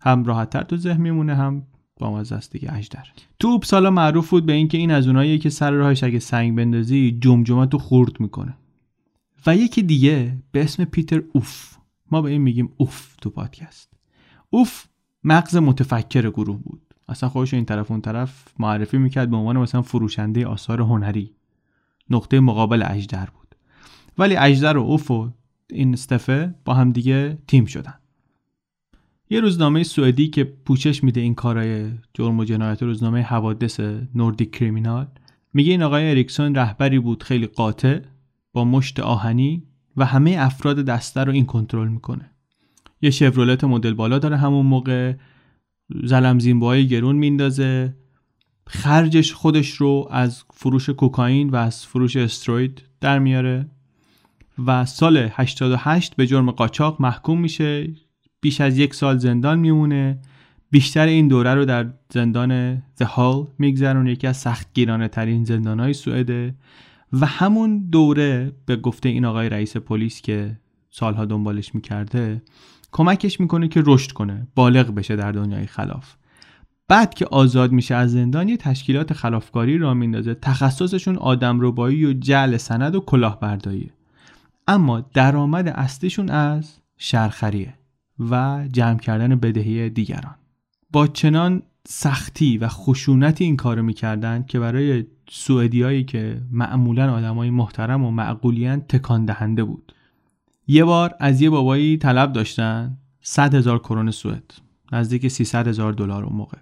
هم 0.00 0.24
راحتتر 0.24 0.62
تو 0.62 0.76
ذهن 0.76 1.00
میمونه 1.00 1.34
هم 1.34 1.66
با 2.00 2.20
است 2.20 2.52
دیگه 2.52 2.74
اجدر 2.74 3.04
تو 3.38 3.48
اوپسالا 3.48 3.90
معروف 3.90 4.30
بود 4.30 4.46
به 4.46 4.52
اینکه 4.52 4.78
این 4.78 4.90
از 4.90 5.06
اوناییه 5.06 5.38
که 5.38 5.50
سر 5.50 5.70
راهش 5.70 6.04
اگه 6.04 6.18
سنگ 6.18 6.56
بندازی 6.56 7.18
جمجمه 7.20 7.66
تو 7.66 7.78
خورد 7.78 8.20
می‌کنه. 8.20 8.56
و 9.46 9.56
یکی 9.56 9.82
دیگه 9.82 10.38
به 10.52 10.64
اسم 10.64 10.84
پیتر 10.84 11.22
اوف. 11.32 11.76
ما 12.10 12.22
به 12.22 12.30
این 12.30 12.42
میگیم 12.42 12.72
اوف 12.76 13.16
تو 13.16 13.30
پادکست. 13.30 13.92
اوف 14.50 14.84
مغز 15.24 15.56
متفکر 15.56 16.30
گروه 16.30 16.56
بود. 16.56 16.94
اصلا 17.08 17.28
خودش 17.28 17.54
این 17.54 17.64
طرف 17.64 17.90
اون 17.90 18.00
طرف 18.00 18.48
معرفی 18.58 18.98
می‌کرد 18.98 19.30
به 19.30 19.36
عنوان 19.36 19.58
مثلا 19.58 19.82
فروشنده 19.82 20.46
آثار 20.46 20.80
هنری. 20.80 21.34
نقطه 22.10 22.40
مقابل 22.40 22.84
اجدر 22.86 23.28
بود. 23.30 23.54
ولی 24.18 24.36
اجدر 24.36 24.76
و 24.76 24.82
اوف 24.82 25.10
و 25.10 25.30
این 25.70 25.92
استفه 25.92 26.54
با 26.64 26.74
هم 26.74 26.92
دیگه 26.92 27.38
تیم 27.48 27.64
شدن. 27.64 27.94
یه 29.30 29.40
روزنامه 29.40 29.82
سوئدی 29.82 30.28
که 30.28 30.44
پوچش 30.44 31.04
میده 31.04 31.20
این 31.20 31.34
کارای 31.34 31.90
جرم 32.14 32.38
و 32.38 32.44
جنایت 32.44 32.82
روزنامه 32.82 33.22
حوادث 33.22 33.80
نوردیک 34.14 34.52
کریمینال 34.52 35.06
میگه 35.54 35.70
این 35.72 35.82
آقای 35.82 36.10
اریکسون 36.10 36.54
رهبری 36.54 36.98
بود 36.98 37.22
خیلی 37.22 37.46
قاطع 37.46 38.00
با 38.52 38.64
مشت 38.64 39.00
آهنی 39.00 39.62
و 39.96 40.04
همه 40.04 40.36
افراد 40.38 40.84
دسته 40.84 41.24
رو 41.24 41.32
این 41.32 41.46
کنترل 41.46 41.88
می‌کنه. 41.88 42.30
یه 43.02 43.10
شورولت 43.10 43.64
مدل 43.64 43.94
بالا 43.94 44.18
داره 44.18 44.36
همون 44.36 44.66
موقع 44.66 45.14
زلم 46.04 46.38
زیمباهای 46.38 46.88
گرون 46.88 47.16
میندازه. 47.16 47.96
خرجش 48.66 49.32
خودش 49.32 49.70
رو 49.70 50.08
از 50.10 50.44
فروش 50.50 50.90
کوکائین 50.90 51.50
و 51.50 51.56
از 51.56 51.86
فروش 51.86 52.16
استروید 52.16 52.82
در 53.00 53.18
میاره. 53.18 53.70
و 54.66 54.84
سال 54.84 55.28
88 55.32 56.16
به 56.16 56.26
جرم 56.26 56.50
قاچاق 56.50 57.02
محکوم 57.02 57.40
میشه. 57.40 57.88
بیش 58.40 58.60
از 58.60 58.78
یک 58.78 58.94
سال 58.94 59.18
زندان 59.18 59.58
میمونه. 59.58 60.18
بیشتر 60.70 61.06
این 61.06 61.28
دوره 61.28 61.54
رو 61.54 61.64
در 61.64 61.86
زندان 62.12 62.76
The 62.78 63.04
Hall 63.04 63.46
میگذرونه. 63.58 64.12
یکی 64.12 64.26
از 64.26 64.36
سخت 64.36 64.68
گیرانه 64.74 65.08
ترین 65.08 65.44
زندان 65.44 65.80
های 65.80 65.92
سوئده. 65.92 66.54
و 67.12 67.26
همون 67.26 67.88
دوره 67.90 68.52
به 68.66 68.76
گفته 68.76 69.08
این 69.08 69.24
آقای 69.24 69.48
رئیس 69.48 69.76
پلیس 69.76 70.22
که 70.22 70.58
سالها 70.90 71.24
دنبالش 71.24 71.74
می‌کرده 71.74 72.42
کمکش 72.92 73.40
می‌کنه 73.40 73.68
که 73.68 73.82
رشد 73.86 74.12
کنه 74.12 74.46
بالغ 74.54 74.94
بشه 74.94 75.16
در 75.16 75.32
دنیای 75.32 75.66
خلاف. 75.66 76.14
بعد 76.88 77.14
که 77.14 77.26
آزاد 77.26 77.72
میشه 77.72 77.94
از 77.94 78.12
زندان 78.12 78.48
یه 78.48 78.56
تشکیلات 78.56 79.12
خلافکاری 79.12 79.78
را 79.78 79.94
میندازه. 79.94 80.34
تخصصشون 80.34 81.16
آدم 81.16 81.58
ربایی 81.60 82.04
و 82.04 82.12
جعل 82.12 82.56
سند 82.56 82.94
و 82.94 83.00
کلاهبرداریه 83.00 83.90
اما 84.68 85.00
درآمد 85.00 85.68
اصلیشون 85.68 86.30
از 86.30 86.78
شرخریه 86.98 87.74
و 88.30 88.64
جمع 88.72 88.98
کردن 88.98 89.36
بدهی 89.36 89.90
دیگران. 89.90 90.34
با 90.92 91.06
چنان 91.06 91.62
سختی 91.88 92.58
و 92.58 92.68
خشونتی 92.68 93.44
این 93.44 93.56
کارو 93.56 93.82
می‌کردن 93.82 94.44
که 94.48 94.58
برای 94.58 95.04
سوئدیایی 95.28 96.04
که 96.04 96.42
معمولا 96.50 97.14
آدمای 97.14 97.50
محترم 97.50 98.04
و 98.04 98.10
معقولیان 98.10 98.80
تکان 98.80 99.24
دهنده 99.24 99.64
بود. 99.64 99.92
یه 100.66 100.84
بار 100.84 101.14
از 101.20 101.40
یه 101.40 101.50
بابایی 101.50 101.96
طلب 101.96 102.32
داشتن 102.32 102.96
100 103.22 103.54
هزار 103.54 103.78
کرون 103.78 104.10
سوئد 104.10 104.54
نزدیک 104.92 105.28
300 105.28 105.68
هزار 105.68 105.92
دلار 105.92 106.24
اون 106.24 106.36
موقع. 106.36 106.58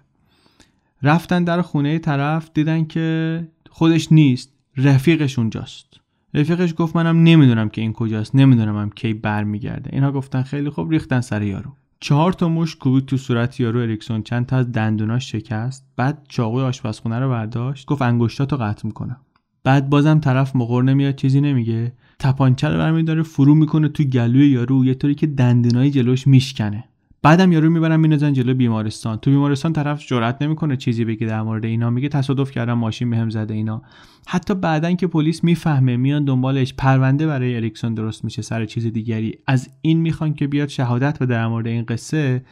رفتن 1.03 1.43
در 1.43 1.61
خونه 1.61 1.99
طرف 1.99 2.49
دیدن 2.53 2.85
که 2.85 3.47
خودش 3.69 4.11
نیست 4.11 4.53
رفیقش 4.77 5.39
اونجاست. 5.39 5.94
رفیقش 6.35 6.73
گفت 6.77 6.95
منم 6.95 7.23
نمی‌دونم 7.23 7.69
که 7.69 7.81
این 7.81 7.93
کجاست 7.93 8.35
نمی‌دونم 8.35 8.77
هم 8.77 8.89
کی 8.89 9.13
برمیگرده. 9.13 9.89
اینا 9.93 10.11
گفتن 10.11 10.41
خیلی 10.41 10.69
خوب 10.69 10.91
ریختن 10.91 11.21
سر 11.21 11.41
یارو. 11.41 11.71
چهار 11.99 12.33
تا 12.33 12.49
مش 12.49 12.75
کوبید 12.75 13.05
تو 13.05 13.17
صورت 13.17 13.59
یارو 13.59 13.79
اریکسون. 13.79 14.23
چند 14.23 14.45
تا 14.45 14.57
از 14.57 14.71
دندوناش 14.71 15.31
شکست. 15.31 15.85
بعد 15.95 16.25
چاقوی 16.29 16.63
آشپزخونه 16.63 17.19
رو 17.19 17.29
برداشت. 17.29 17.87
گفت 17.87 18.01
انگشتاتو 18.01 18.57
قطع 18.57 18.87
می‌کنم. 18.87 19.17
بعد 19.63 19.89
بازم 19.89 20.19
طرف 20.19 20.55
مقر 20.55 20.81
نمیاد 20.81 21.15
چیزی 21.15 21.41
نمیگه. 21.41 21.93
تپانچه 22.19 22.69
رو 22.69 22.77
برمیداره 22.77 23.23
فرو 23.23 23.55
می‌کنه 23.55 23.87
تو 23.87 24.03
گلوی 24.03 24.47
یارو. 24.49 24.85
یه 24.85 24.93
طوری 24.93 25.15
که 25.15 25.27
دندونای 25.27 25.91
جلوش 25.91 26.27
میشکنه. 26.27 26.83
بعدم 27.25 27.51
یارو 27.51 27.69
می‌برن 27.69 27.95
مینازن 27.95 28.33
جلو 28.33 28.53
بیمارستان. 28.53 29.17
تو 29.17 29.31
بیمارستان 29.31 29.73
طرف 29.73 30.05
جرئت 30.07 30.41
نمی‌کنه 30.41 30.77
چیزی 30.77 31.05
بگه 31.05 31.27
در 31.27 31.41
مورد 31.41 31.65
اینا. 31.65 31.89
میگه 31.89 32.09
تصادف 32.09 32.51
کردم 32.51 32.73
ماشین 32.73 33.09
بهم 33.09 33.29
زده 33.29 33.53
اینا. 33.53 33.81
حتی 34.27 34.55
بعدا 34.55 34.93
که 34.93 35.07
پلیس 35.07 35.43
می‌فهمه 35.43 35.97
میان 35.97 36.25
دنبالش. 36.25 36.73
پرونده 36.73 37.27
برای 37.27 37.55
اریکسون 37.55 37.93
درست 37.93 38.23
میشه 38.23 38.41
سر 38.41 38.65
چیز 38.65 38.85
دیگری. 38.85 39.33
از 39.47 39.69
این 39.81 40.01
می‌خوان 40.01 40.33
که 40.33 40.47
بیاد 40.47 40.67
شهادت 40.67 41.15
بده 41.15 41.25
در 41.25 41.47
مورد 41.47 41.67
این 41.67 41.85
قصه 41.85 42.45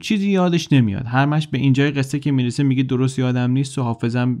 چیزی 0.00 0.30
یادش 0.30 0.72
نمیاد. 0.72 1.06
هرمش 1.06 1.48
به 1.48 1.58
اینجای 1.58 1.90
قصه 1.90 2.18
که 2.18 2.32
می‌رسه 2.32 2.62
میگه 2.62 2.82
درست 2.82 3.18
یادم 3.18 3.50
نیست 3.50 3.78
و 3.78 3.82
حافظم 3.82 4.38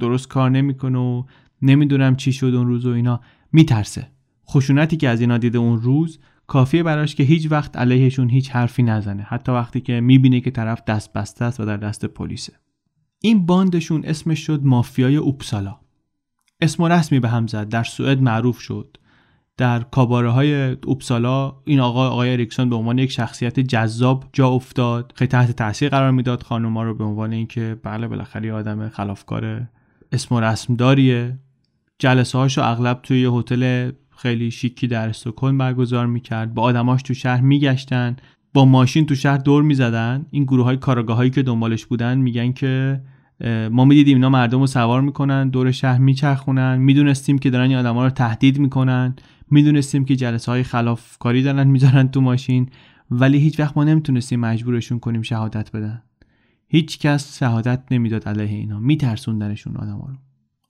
درست 0.00 0.28
کار 0.28 0.50
نمی‌کنه 0.50 0.98
و 0.98 1.24
نمی‌دونم 1.62 2.16
چی 2.16 2.32
شد 2.32 2.46
اون 2.46 2.66
روز 2.66 2.86
و 2.86 2.90
اینا. 2.90 3.20
میترسه. 3.52 4.06
خشونتی 4.48 4.96
که 4.96 5.08
از 5.08 5.20
اینا 5.20 5.38
دیده 5.38 5.58
اون 5.58 5.80
روز 5.80 6.18
کافیه 6.46 6.82
براش 6.82 7.14
که 7.14 7.22
هیچ 7.22 7.48
وقت 7.50 7.76
علیهشون 7.76 8.28
هیچ 8.28 8.50
حرفی 8.50 8.82
نزنه. 8.82 9.22
حتی 9.22 9.52
وقتی 9.52 9.80
که 9.80 10.00
می‌بینه 10.00 10.40
که 10.40 10.50
طرف 10.50 10.84
دست 10.84 11.12
بسته 11.12 11.44
است 11.44 11.60
و 11.60 11.64
در 11.64 11.76
دست 11.76 12.04
پلیسه. 12.04 12.52
این 13.20 13.46
باندشون 13.46 14.04
اسمش 14.04 14.46
شد 14.46 14.64
مافیای 14.64 15.16
اوپسالا. 15.16 15.76
اسم 16.60 16.82
و 16.82 16.88
رسمی 16.88 17.20
به 17.20 17.28
هم 17.28 17.46
زد. 17.46 17.68
در 17.68 17.84
سوئد 17.84 18.22
معروف 18.22 18.60
شد. 18.60 18.96
در 19.56 19.80
کاباره 19.80 20.30
های 20.30 20.76
اوپسالا 20.86 21.56
این 21.64 21.80
آقا 21.80 22.08
آقای 22.08 22.32
اریکسون 22.32 22.70
به 22.70 22.76
عنوان 22.76 22.98
یک 22.98 23.10
شخصیت 23.10 23.60
جذاب 23.60 24.24
جا 24.32 24.48
افتاد. 24.48 25.12
خیلی 25.16 25.28
تحت 25.28 25.50
تاثیر 25.50 25.88
قرار 25.88 26.10
می‌داد 26.10 26.42
خانوما 26.42 26.82
رو 26.82 26.94
به 26.94 27.04
عنوان 27.04 27.32
اینکه 27.32 27.76
بله 27.82 28.08
بالاخره 28.08 28.52
آدم 28.52 28.88
خلافکار 28.88 29.68
اسم 30.12 30.34
و 30.34 30.40
رسم 30.40 30.76
داریه. 30.76 31.38
جلسه 31.98 32.38
هاشو 32.38 32.62
اغلب 32.62 33.00
توی 33.02 33.30
هتل 33.32 33.90
خیلی 34.24 34.50
شیکی 34.50 34.86
در 34.86 35.08
استکهلم 35.08 35.58
برگزار 35.58 36.06
می‌کرد. 36.06 36.54
با 36.54 36.62
آدماش 36.62 37.02
تو 37.02 37.14
شهر 37.14 37.40
میگشتن. 37.40 38.16
با 38.54 38.64
ماشین 38.64 39.06
تو 39.06 39.14
شهر 39.14 39.38
دور 39.38 39.62
می‌زدن. 39.62 40.26
این 40.30 40.44
گروه 40.44 40.64
های 40.64 40.76
کاراگاه 40.76 41.16
هایی 41.16 41.30
که 41.30 41.42
دنبالش 41.42 41.86
بودن 41.86 42.18
میگن 42.18 42.52
که 42.52 43.00
ما 43.70 43.84
می‌دیدیم 43.84 44.16
اینا 44.16 44.28
مردم 44.28 44.60
رو 44.60 44.66
سوار 44.66 45.00
می‌کنن 45.00 45.48
دور 45.48 45.70
شهر 45.70 45.98
میچرخونن. 45.98 46.76
می‌دونستیم 46.76 47.38
که 47.38 47.50
دارن 47.50 47.68
این 47.68 47.78
آدما 47.78 48.04
رو 48.04 48.10
تهدید 48.10 48.58
می‌کنن. 48.58 49.16
می‌دونستیم 49.50 50.04
که 50.04 50.16
جلسه 50.16 50.52
های 50.52 50.62
خلافکاری 50.62 51.42
دارن 51.42 51.66
می‌ذارن 51.66 52.08
تو 52.08 52.20
ماشین. 52.20 52.68
ولی 53.10 53.38
هیچ 53.38 53.60
وقت 53.60 53.76
ما 53.76 53.84
نمی‌تونستیم 53.84 54.40
مجبورشون 54.40 54.98
کنیم 54.98 55.22
شهادت 55.22 55.72
بدن. 55.72 56.02
هیچ 56.68 56.98
کس 56.98 57.38
شهادت 57.38 57.82
نمی‌داد 57.90 58.28
علیه 58.28 58.58
اینا. 58.58 58.80
میترسوندنشون 58.80 59.76
آدما 59.76 60.06
رو. 60.08 60.14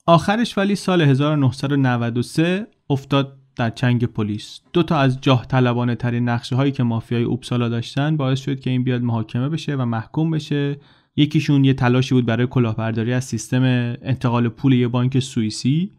آخرش 0.06 0.58
ولی 0.58 0.76
سال 0.76 1.02
1993 1.02 2.66
افتاد 2.90 3.43
در 3.56 3.70
چنگ 3.70 4.04
پلیس. 4.04 4.60
دو 4.72 4.82
تا 4.82 4.98
از 4.98 5.20
جاه 5.20 5.46
طلبانه 5.46 5.94
ترین 5.94 6.28
نقشه 6.28 6.56
هایی 6.56 6.72
که 6.72 6.82
مافیای 6.82 7.22
اوپسالا 7.22 7.68
داشتن 7.68 8.16
باعث 8.16 8.40
شد 8.40 8.60
که 8.60 8.70
این 8.70 8.84
بیاد 8.84 9.02
محاکمه 9.02 9.48
بشه 9.48 9.76
و 9.76 9.84
محکوم 9.84 10.30
بشه. 10.30 10.76
یکیشون 11.16 11.64
یه 11.64 11.74
تلاشی 11.74 12.14
بود 12.14 12.26
برای 12.26 12.46
کلاهبرداری 12.46 13.12
از 13.12 13.24
سیستم 13.24 13.62
انتقال 14.02 14.48
پول 14.48 14.72
یه 14.72 14.88
بانک 14.88 15.18
سوئیسی. 15.18 15.90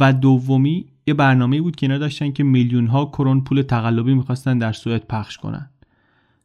و 0.00 0.12
دومی 0.12 0.86
یه 1.06 1.14
برنامه 1.14 1.60
بود 1.60 1.76
که 1.76 1.86
اینا 1.86 1.98
داشتن 1.98 2.32
که 2.32 2.44
میلیون 2.44 2.86
ها 2.86 3.04
کرون 3.04 3.44
پول 3.44 3.62
تقلبی 3.62 4.14
می‌خواستن 4.14 4.58
در 4.58 4.72
سوئد 4.72 5.06
پخش 5.06 5.38
کنن. 5.38 5.70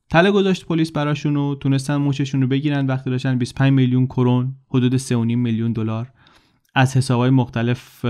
تله 0.10 0.32
گذاشت 0.32 0.66
پلیس 0.66 0.92
براشون 0.92 1.36
و 1.36 1.56
تونستن 1.56 1.96
موششون 1.96 2.42
رو 2.42 2.48
بگیرن. 2.48 2.88
وقتی 2.88 3.10
داشتن 3.10 3.38
25 3.38 3.74
میلیون 3.74 4.06
کرون 4.06 4.56
حدود 4.70 4.98
3.5 4.98 5.14
میلیون 5.14 5.74
دلار 5.74 6.12
از 6.76 6.98
حسابهای 6.98 7.30
مختلف 7.30 8.06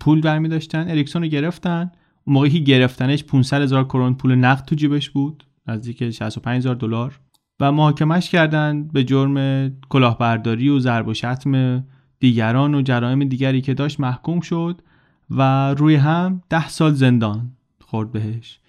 پول 0.00 0.20
برمی 0.20 0.48
داشتن. 0.48 0.90
اریکسون 0.90 1.22
رو 1.22 1.28
گرفتن. 1.28 1.90
اون 2.24 2.34
موقعی 2.34 2.50
که 2.50 2.58
گرفتنش 2.58 3.24
500 3.24 3.62
هزار 3.62 3.84
کرون 3.84 4.14
پول 4.14 4.34
نقد 4.34 4.64
تو 4.64 4.74
جیبش 4.74 5.10
بود. 5.10 5.46
نزدیک 5.66 6.10
65 6.10 6.56
هزار 6.58 6.74
دلار. 6.74 7.20
و 7.60 7.72
محاکمش 7.72 8.30
کردن 8.30 8.88
به 8.88 9.04
جرم 9.04 9.68
کلاهبرداری 9.88 10.68
و 10.68 10.78
ضرب 10.78 11.08
و 11.08 11.14
شتم 11.14 11.84
دیگران 12.20 12.74
و 12.74 12.82
جرایم 12.82 13.24
دیگری 13.24 13.60
که 13.60 13.74
داشت 13.74 14.00
محکوم 14.00 14.40
شد 14.40 14.82
و 15.30 15.74
روی 15.74 15.94
هم 15.94 16.42
ده 16.48 16.68
سال 16.68 16.94
زندان 16.94 17.52
خورد 17.80 18.12
بهش. 18.12 18.60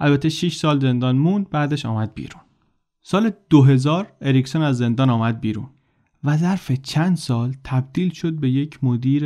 البته 0.00 0.28
6 0.28 0.56
سال 0.56 0.80
زندان 0.80 1.16
موند 1.16 1.50
بعدش 1.50 1.86
آمد 1.86 2.14
بیرون. 2.14 2.42
سال 3.02 3.30
2000 3.50 4.12
اریکسون 4.20 4.62
از 4.62 4.78
زندان 4.78 5.10
آمد 5.10 5.40
بیرون. 5.40 5.66
و 6.26 6.36
ظرف 6.36 6.72
چند 6.72 7.16
سال 7.16 7.54
تبدیل 7.64 8.12
شد 8.12 8.40
به 8.40 8.50
یک 8.50 8.84
مدیر 8.84 9.24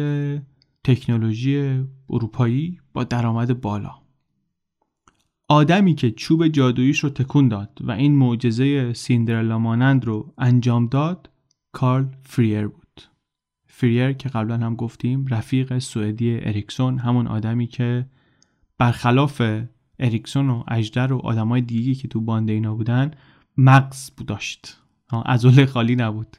تکنولوژی 0.84 1.84
اروپایی 2.10 2.80
با 2.92 3.04
درآمد 3.04 3.60
بالا. 3.60 3.94
آدمی 5.48 5.94
که 5.94 6.10
چوب 6.10 6.48
جادوییش 6.48 6.98
رو 7.04 7.10
تکون 7.10 7.48
داد 7.48 7.78
و 7.80 7.90
این 7.90 8.16
معجزه 8.16 8.92
سیندرلا 8.92 9.58
مانند 9.58 10.04
رو 10.04 10.34
انجام 10.38 10.86
داد 10.86 11.30
کارل 11.72 12.06
فریر 12.22 12.66
بود. 12.66 13.02
فریر 13.66 14.12
که 14.12 14.28
قبلا 14.28 14.58
هم 14.58 14.76
گفتیم 14.76 15.26
رفیق 15.26 15.78
سوئدی 15.78 16.38
اریکسون 16.40 16.98
همون 16.98 17.26
آدمی 17.26 17.66
که 17.66 18.06
برخلاف 18.78 19.42
اریکسون 19.98 20.50
و 20.50 20.64
اجدر 20.68 21.12
و 21.12 21.18
آدمای 21.18 21.60
دیگی 21.60 21.94
که 21.94 22.08
تو 22.08 22.20
باند 22.20 22.50
اینا 22.50 22.74
بودن 22.74 23.10
مغز 23.56 24.10
بود 24.10 24.26
داشت 24.26 24.80
خالی 25.68 25.96
نبود. 25.96 26.36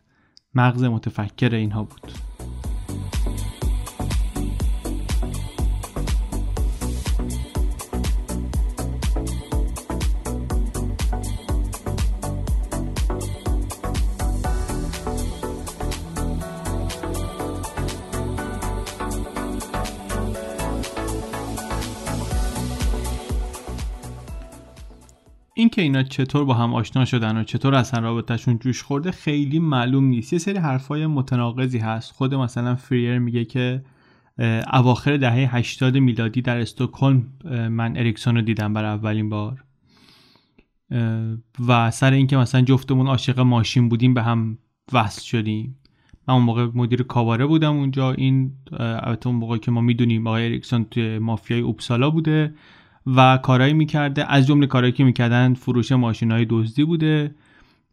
مغز 0.56 0.84
متفکر 0.84 1.56
اینها 1.56 1.84
بود. 1.84 2.12
که 25.82 25.86
اینا 25.86 26.04
چطور 26.04 26.46
با 26.46 26.54
هم 26.54 26.74
آشنا 26.74 27.06
شدن 27.06 27.38
و 27.38 27.44
چطور 27.44 27.76
اصلا 27.76 28.00
رابطهشون 28.00 28.60
جوش 28.60 28.84
خورده 28.84 29.12
خیلی 29.12 29.60
معلوم 29.60 30.04
نیست. 30.04 30.34
یه 30.34 30.40
سری 30.40 30.58
حرفای 30.58 31.08
متناقضی 31.08 31.78
هست. 31.78 32.12
خود 32.12 32.36
مثلا 32.36 32.76
فریر 32.76 33.20
میگه 33.20 33.46
که 33.46 33.84
اواخر 34.74 35.18
دهه 35.18 35.56
80 35.56 35.98
میلادی 35.98 36.42
در 36.42 36.58
استکهلم 36.58 37.24
من 37.72 37.98
اریکسون 37.98 38.36
رو 38.36 38.42
دیدم 38.42 38.74
برای 38.74 38.90
اولین 38.90 39.30
بار. 39.30 39.64
و 41.68 41.92
سر 41.92 42.14
اینکه 42.14 42.38
مثلا 42.38 42.62
جفتمون 42.62 43.08
عاشق 43.08 43.40
ماشین 43.40 43.90
بودیم 43.90 44.14
به 44.14 44.24
هم 44.24 44.58
وصل 44.94 45.22
شدیم. 45.22 45.78
من 46.28 46.34
اون 46.34 46.44
موقع 46.44 46.68
مدیر 46.74 47.04
کاواره 47.04 47.46
بودم 47.46 47.76
اونجا. 47.76 48.12
این 48.12 48.52
البته 48.80 49.28
اون 49.28 49.36
موقع 49.36 49.58
که 49.58 49.72
ما 49.72 49.82
می‌دونیم 49.82 50.28
آقای 50.28 50.46
اریکسون 50.46 50.84
توی 50.84 51.20
مافیای 51.20 51.60
اوپسالا 51.60 52.10
بوده. 52.10 52.54
و 53.08 53.38
کارهایی 53.38 53.74
می‌کرده. 53.74 54.32
از 54.32 54.48
جمله 54.48 54.68
کارهایی 54.68 54.94
که 54.94 55.04
می‌کردن 55.04 55.54
فروش 55.54 55.92
ماشین 55.92 56.32
های 56.32 56.46
دزدی 56.50 56.84
بوده 56.84 57.36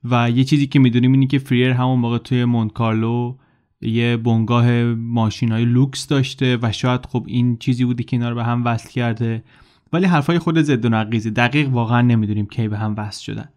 و 0.04 0.30
یه 0.30 0.44
چیزی 0.44 0.66
که 0.66 0.78
می‌دونیم 0.78 1.12
اینه 1.12 1.26
که 1.26 1.38
فریر 1.38 1.70
همون 1.70 1.98
موقع 1.98 2.18
توی 2.18 2.44
مونکارلو 2.44 3.34
یه 3.80 4.16
بنگاه 4.16 4.82
ماشین 4.94 5.52
های 5.52 5.64
لوکس 5.64 6.06
داشته 6.06 6.58
و 6.62 6.72
شاید 6.72 7.06
خب 7.06 7.24
این 7.26 7.56
چیزی 7.56 7.84
بوده 7.84 8.02
که 8.02 8.16
اینا 8.16 8.28
رو 8.28 8.34
به 8.34 8.44
هم 8.44 8.64
وصل 8.64 8.90
کرده. 8.90 9.42
ولی 9.92 10.06
حرفای 10.06 10.38
خود 10.38 10.62
ضد 10.62 10.84
و 10.84 10.88
نقیضه. 10.88 11.30
دقیق 11.30 11.68
واقعا 11.68 12.02
نمی‌دونیم 12.02 12.46
کی 12.46 12.68
به 12.68 12.78
هم 12.78 12.94
وصل 12.98 13.22
شدن. 13.22 13.48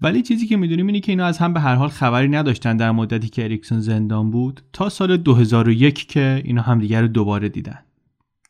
ولی 0.00 0.22
چیزی 0.22 0.46
که 0.46 0.56
می‌دونیم 0.56 0.86
اینه 0.86 1.00
که 1.00 1.12
اینا 1.12 1.24
از 1.24 1.38
هم 1.38 1.52
به 1.52 1.60
هر 1.60 1.74
حال 1.74 1.88
خبری 1.88 2.28
نداشتن 2.28 2.76
در 2.76 2.90
مدتی 2.90 3.28
که 3.28 3.44
اریکسون 3.44 3.80
زندان 3.80 4.30
بود. 4.30 4.60
تا 4.72 4.88
سال 4.88 5.16
2001 5.16 6.08
که 6.08 6.42
اینا 6.44 6.62
همدیگر 6.62 7.02
رو 7.02 7.08
دوباره 7.08 7.48
دیدن. 7.48 7.78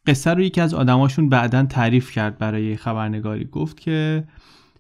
قصه 0.07 0.35
رو 0.35 0.41
یکی 0.41 0.61
از 0.61 0.75
آدماشون 0.75 1.29
بعدا 1.29 1.63
تعریف 1.63 2.11
کرد 2.11 2.39
برای 2.39 2.77
خبرنگاری. 2.77 3.45
گفت 3.45 3.81
که 3.81 4.25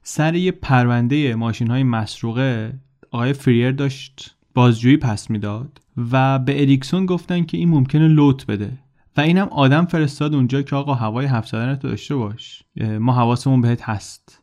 سر 0.03 0.35
یه 0.35 0.53
پرونده 0.53 1.35
ماشین 1.35 1.71
های 1.71 1.83
مسروقه 1.83 2.73
آقای 3.11 3.33
فریر 3.33 3.73
داشت 3.73 4.37
بازجویی 4.55 4.97
پس 4.97 5.31
می‌داد 5.31 5.81
و 6.13 6.39
به 6.39 6.61
اریکسون 6.61 7.07
گفتن 7.07 7.45
که 7.45 7.57
این 7.57 7.69
ممکنه 7.69 8.09
لوت 8.09 8.47
بده 8.47 8.71
و 9.17 9.21
اینم 9.21 9.47
آدم 9.47 9.85
فرستاد 9.85 10.35
اونجا 10.35 10.63
که 10.63 10.77
آقا 10.77 10.95
هوای 10.95 11.27
هفت 11.27 11.51
تو 11.51 11.89
داشته 11.89 12.15
باش 12.15 12.63
ما 13.01 13.13
حواسمون 13.13 13.61
بهت 13.61 13.83
هست. 13.83 14.41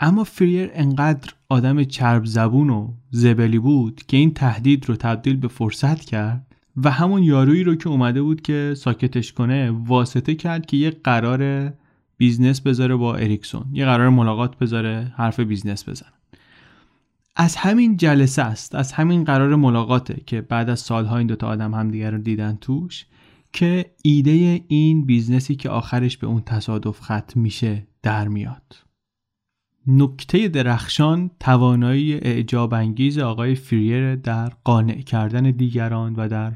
اما 0.00 0.24
فریر 0.24 0.70
انقدر 0.74 1.32
آدم 1.48 1.84
چرب 1.84 2.24
زبون 2.24 2.70
و 2.70 2.92
زبلی 3.10 3.58
بود 3.58 4.02
که 4.08 4.16
این 4.16 4.34
تهدید 4.34 4.88
رو 4.88 4.96
تبدیل 4.96 5.36
به 5.36 5.48
فرصت 5.48 6.00
کرد 6.00 6.45
و 6.76 6.90
همون 6.90 7.22
یارویی 7.22 7.64
رو 7.64 7.74
که 7.74 7.88
اومده 7.88 8.22
بود 8.22 8.42
که 8.42 8.74
ساکتش 8.76 9.32
کنه 9.32 9.70
واسطه 9.70 10.34
کرد 10.34 10.66
که 10.66 10.76
یه 10.76 10.90
قرار 10.90 11.72
بیزنس 12.16 12.60
بذاره 12.60 12.96
با 12.96 13.14
اریکسون. 13.16 13.66
یه 13.72 13.84
قرار 13.84 14.08
ملاقات 14.08 14.58
بذاره 14.58 15.12
حرف 15.16 15.40
بیزنس 15.40 15.88
بزنه. 15.88 16.12
از 17.36 17.56
همین 17.56 17.96
جلسه 17.96 18.42
است 18.42 18.74
از 18.74 18.92
همین 18.92 19.24
قرار 19.24 19.56
ملاقاته 19.56 20.22
که 20.26 20.40
بعد 20.40 20.70
از 20.70 20.80
سالها 20.80 21.18
این 21.18 21.26
دوتا 21.26 21.46
آدم 21.46 21.74
همدیگر 21.74 22.10
رو 22.10 22.18
دیدن 22.18 22.58
توش 22.60 23.06
که 23.52 23.90
ایده 24.02 24.64
این 24.68 25.06
بیزنسی 25.06 25.56
که 25.56 25.70
آخرش 25.70 26.16
به 26.16 26.26
اون 26.26 26.42
تصادف 26.46 27.00
ختم 27.00 27.40
میشه 27.40 27.86
در 28.02 28.28
میاد. 28.28 28.76
نکته 29.86 30.48
درخشان 30.48 31.30
توانایی 31.40 32.14
اعجاب 32.14 32.74
انگیز 32.74 33.18
آقای 33.18 33.54
فریر 33.54 34.16
در 34.16 34.52
قانع 34.64 35.00
کردن 35.00 35.42
دیگران 35.42 36.14
و 36.14 36.28
در 36.28 36.52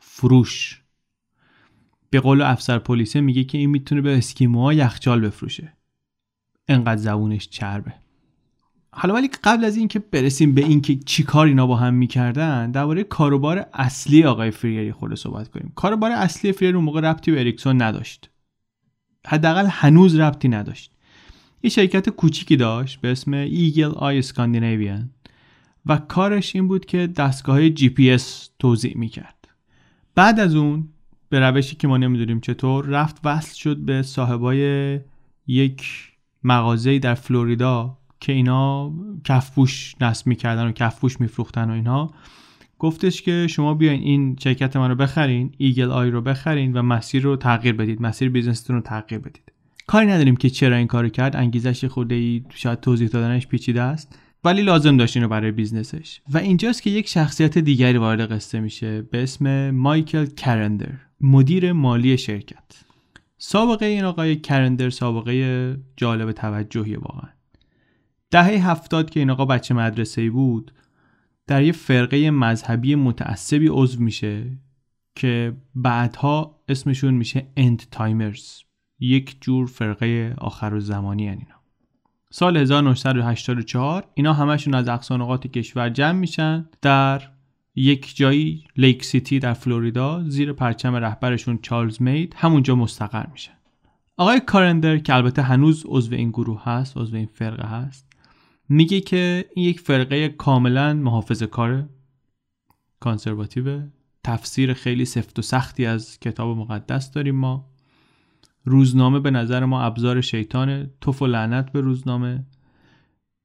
فروش. 0.00 0.82
به 2.10 2.20
قول 2.20 2.42
افسر 2.42 2.78
پلیسه 2.78 3.20
میگه 3.20 3.44
که 3.44 3.58
این 3.58 3.70
می‌تونه 3.70 4.00
به 4.00 4.18
اسکیموها 4.18 4.72
یخچال 4.72 5.20
بفروشه. 5.20 5.72
انقدر 6.68 7.00
زبونش 7.00 7.48
چربه. 7.48 7.94
حالا 8.92 9.14
ولی 9.14 9.30
قبل 9.44 9.64
از 9.64 9.76
اینکه 9.76 9.98
برسیم 9.98 10.54
به 10.54 10.64
اینکه 10.64 10.96
چی 10.96 11.22
کار 11.22 11.46
اینا 11.46 11.66
با 11.66 11.76
هم 11.76 11.94
می‌کردن 11.94 12.70
درباره 12.70 13.04
کاروبار 13.04 13.66
اصلی 13.72 14.24
آقای 14.24 14.50
فریر 14.50 14.92
یه 14.92 14.98
خورده 14.98 15.14
صحبت 15.14 15.48
کنیم. 15.48 15.72
کاروبار 15.74 16.10
اصلی 16.10 16.52
فریر 16.52 16.76
اون 16.76 16.84
موقع 16.84 17.00
ربطی 17.00 17.30
به 17.30 17.40
اریکسون 17.40 17.82
نداشت. 17.82 18.30
حداقل 19.26 19.66
هنوز 19.70 20.16
ربطی 20.16 20.48
نداشت. 20.48 20.92
یه 21.62 21.70
شرکت 21.70 22.08
کوچیکی 22.08 22.56
داشت 22.56 23.00
به 23.00 23.12
اسم 23.12 23.32
Eagle 23.32 23.90
Eye 23.90 24.18
Scandinavian 24.18 25.10
و 25.86 25.96
کارش 25.96 26.54
این 26.54 26.68
بود 26.68 26.84
که 26.84 27.06
دستگاه 27.06 27.70
جی 27.70 27.88
پی 27.88 28.10
اس 28.10 28.50
توضیح 28.58 28.96
می‌کرد. 28.96 29.39
بعد 30.14 30.40
از 30.40 30.54
اون 30.54 30.88
به 31.28 31.40
روشی 31.40 31.76
که 31.76 31.88
ما 31.88 31.96
نمی‌دونیم 31.96 32.40
چطور 32.40 32.86
رفت 32.86 33.20
وصل 33.24 33.54
شد 33.54 33.76
به 33.76 34.02
صاحبای 34.02 35.00
یک 35.46 35.82
مغازه‌ای 36.44 36.98
در 36.98 37.14
فلوریدا 37.14 37.98
که 38.20 38.32
اینا 38.32 38.92
کفپوش 39.24 39.94
نصب 40.00 40.26
می‌کردن 40.26 40.66
و 40.66 40.72
کفپوش 40.72 41.20
میفروختن 41.20 41.70
و 41.70 41.72
اینها 41.72 42.10
گفتش 42.78 43.22
که 43.22 43.46
شما 43.50 43.74
بیاین 43.74 44.02
این 44.02 44.36
شرکت 44.40 44.76
من 44.76 44.88
رو 44.88 44.94
بخرین 44.94 45.54
Eagle 45.58 45.90
Eye 45.90 46.10
رو 46.10 46.20
بخرین 46.20 46.72
و 46.72 46.82
مسیر 46.82 47.22
رو 47.22 47.36
تغییر 47.36 47.74
بدید 47.74 48.02
مسیر 48.02 48.30
بیزنستون 48.30 48.76
رو 48.76 48.82
تغییر 48.82 49.20
بدید. 49.20 49.52
کاری 49.86 50.06
نداریم 50.06 50.36
که 50.36 50.50
چرا 50.50 50.76
این 50.76 50.86
کارو 50.86 51.08
کرد 51.08 51.36
انگیزش 51.36 51.84
خورده 51.84 52.14
ای 52.14 52.44
شاید 52.54 52.80
توضیح 52.80 53.08
دادنش 53.08 53.46
پیچیده 53.46 53.82
است. 53.82 54.18
ولی 54.44 54.62
لازم 54.62 54.96
داشت 54.96 55.16
اینو 55.16 55.28
برای 55.28 55.50
بیزنسش. 55.50 56.20
و 56.32 56.38
اینجاست 56.38 56.82
که 56.82 56.90
یک 56.90 57.08
شخصیت 57.08 57.58
دیگری 57.58 57.98
وارد 57.98 58.32
قصه 58.32 58.60
میشه 58.60 59.02
به 59.02 59.22
اسم 59.22 59.70
مایکل 59.70 60.26
کرندر 60.26 60.92
مدیر 61.20 61.72
مالی 61.72 62.18
شرکت. 62.18 62.84
سابقه 63.38 63.86
این 63.86 64.04
آقای 64.04 64.36
کرندر 64.36 64.90
سابقه 64.90 65.76
جالب 65.96 66.32
توجهی 66.32 66.96
واقعا. 66.96 67.28
دهه 68.30 68.70
هفتاد 68.70 69.10
که 69.10 69.20
این 69.20 69.30
آقا 69.30 69.44
بچه 69.44 69.74
مدرسه 69.74 70.30
بود 70.30 70.72
در 71.46 71.62
یه 71.62 71.72
فرقه 71.72 72.30
مذهبی 72.30 72.94
متعصبی 72.94 73.68
عضو 73.70 74.02
میشه 74.02 74.58
که 75.14 75.56
بعدها 75.74 76.60
اسمشون 76.68 77.14
میشه 77.14 77.46
End 77.56 77.82
Timers 77.90 78.62
یک 79.00 79.36
جور 79.40 79.66
فرقه 79.66 80.34
آخرالزمانی 80.38 81.28
هن 81.28 81.38
اینا. 81.38 81.59
سال 82.32 82.56
1984 82.56 84.04
اینا 84.14 84.32
همشون 84.32 84.74
از 84.74 84.88
اقصی 84.88 85.17
نقاط 85.17 85.46
کشور 85.46 85.88
جمع 85.88 86.18
میشن 86.18 86.68
در 86.82 87.22
یک 87.74 88.16
جایی 88.16 88.64
Lake 88.76 89.04
City 89.04 89.38
در 89.38 89.52
فلوریدا 89.52 90.24
زیر 90.28 90.52
پرچم 90.52 90.94
رهبرشون 90.94 91.58
چارلز 91.62 92.02
مید 92.02 92.34
همونجا 92.36 92.74
مستقر 92.74 93.26
میشن. 93.32 93.52
آقای 94.16 94.40
کارندر 94.40 94.98
که 94.98 95.14
البته 95.14 95.42
هنوز 95.42 95.84
عضو 95.86 96.14
این 96.14 96.30
گروه 96.30 96.64
هست 96.64 96.96
عضو 96.96 97.16
این 97.16 97.26
فرقه 97.26 97.68
هست 97.68 98.06
میگه 98.68 99.00
که 99.00 99.44
این 99.54 99.66
یک 99.66 99.80
فرقه 99.80 100.28
کاملا 100.28 100.94
محافظه 100.94 101.46
کاره 101.46 101.88
conservative 103.00 103.80
تفسیر 104.24 104.74
خیلی 104.74 105.04
سفت 105.04 105.38
و 105.38 105.42
سختی 105.42 105.86
از 105.86 106.18
کتاب 106.20 106.56
مقدس 106.56 107.10
داریم 107.10 107.34
ما. 107.34 107.69
روزنامه 108.64 109.20
به 109.20 109.30
نظر 109.30 109.64
ما 109.64 109.82
ابزار 109.82 110.20
شیطانه 110.20 110.90
توف 111.00 111.22
و 111.22 111.26
لعنت 111.26 111.72
به 111.72 111.80
روزنامه. 111.80 112.44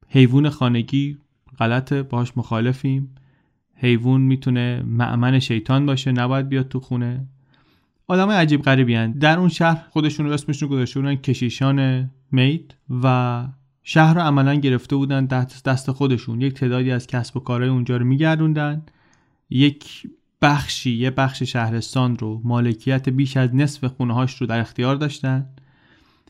حیوان 0.08 0.50
خانگی 0.50 1.18
غلطه 1.58 2.02
باهاش 2.02 2.32
مخالفیم. 2.36 3.14
حیوان 3.74 4.20
می‌تونه 4.20 4.82
معمن 4.86 5.38
شیطان 5.38 5.86
باشه 5.86 6.12
نباید 6.12 6.48
بیاد 6.48 6.68
تو 6.68 6.80
خونه. 6.80 7.26
آدم 8.08 8.30
عجیب 8.30 8.62
غریبی 8.62 9.08
در 9.08 9.38
اون 9.38 9.48
شهر 9.48 9.86
خودشون 9.90 10.32
اسمشون 10.32 10.68
گذاشته 10.68 11.00
بودن 11.00 11.14
کشیشان 11.14 12.10
مید 12.32 12.74
و 13.02 13.46
شهر 13.82 14.14
رو 14.14 14.20
عملا 14.20 14.54
گرفته 14.54 14.96
بودن 14.96 15.26
دست 15.64 15.90
خودشون. 15.90 16.40
یک 16.40 16.54
تعدادی 16.54 16.90
از 16.90 17.06
کسب 17.06 17.36
و 17.36 17.40
کارهای 17.40 17.70
اونجا 17.70 17.96
رو 17.96 18.04
میگردوندن. 18.04 18.82
یک 19.50 20.06
بخشی 20.46 20.90
یه 20.90 21.10
بخش 21.10 21.42
شهرستان 21.42 22.18
رو 22.18 22.40
مالکیت 22.44 23.08
بیش 23.08 23.36
از 23.36 23.54
نصف 23.54 23.84
خونه 23.84 24.14
هاش 24.14 24.34
رو 24.34 24.46
در 24.46 24.60
اختیار 24.60 24.96
داشتن. 24.96 25.46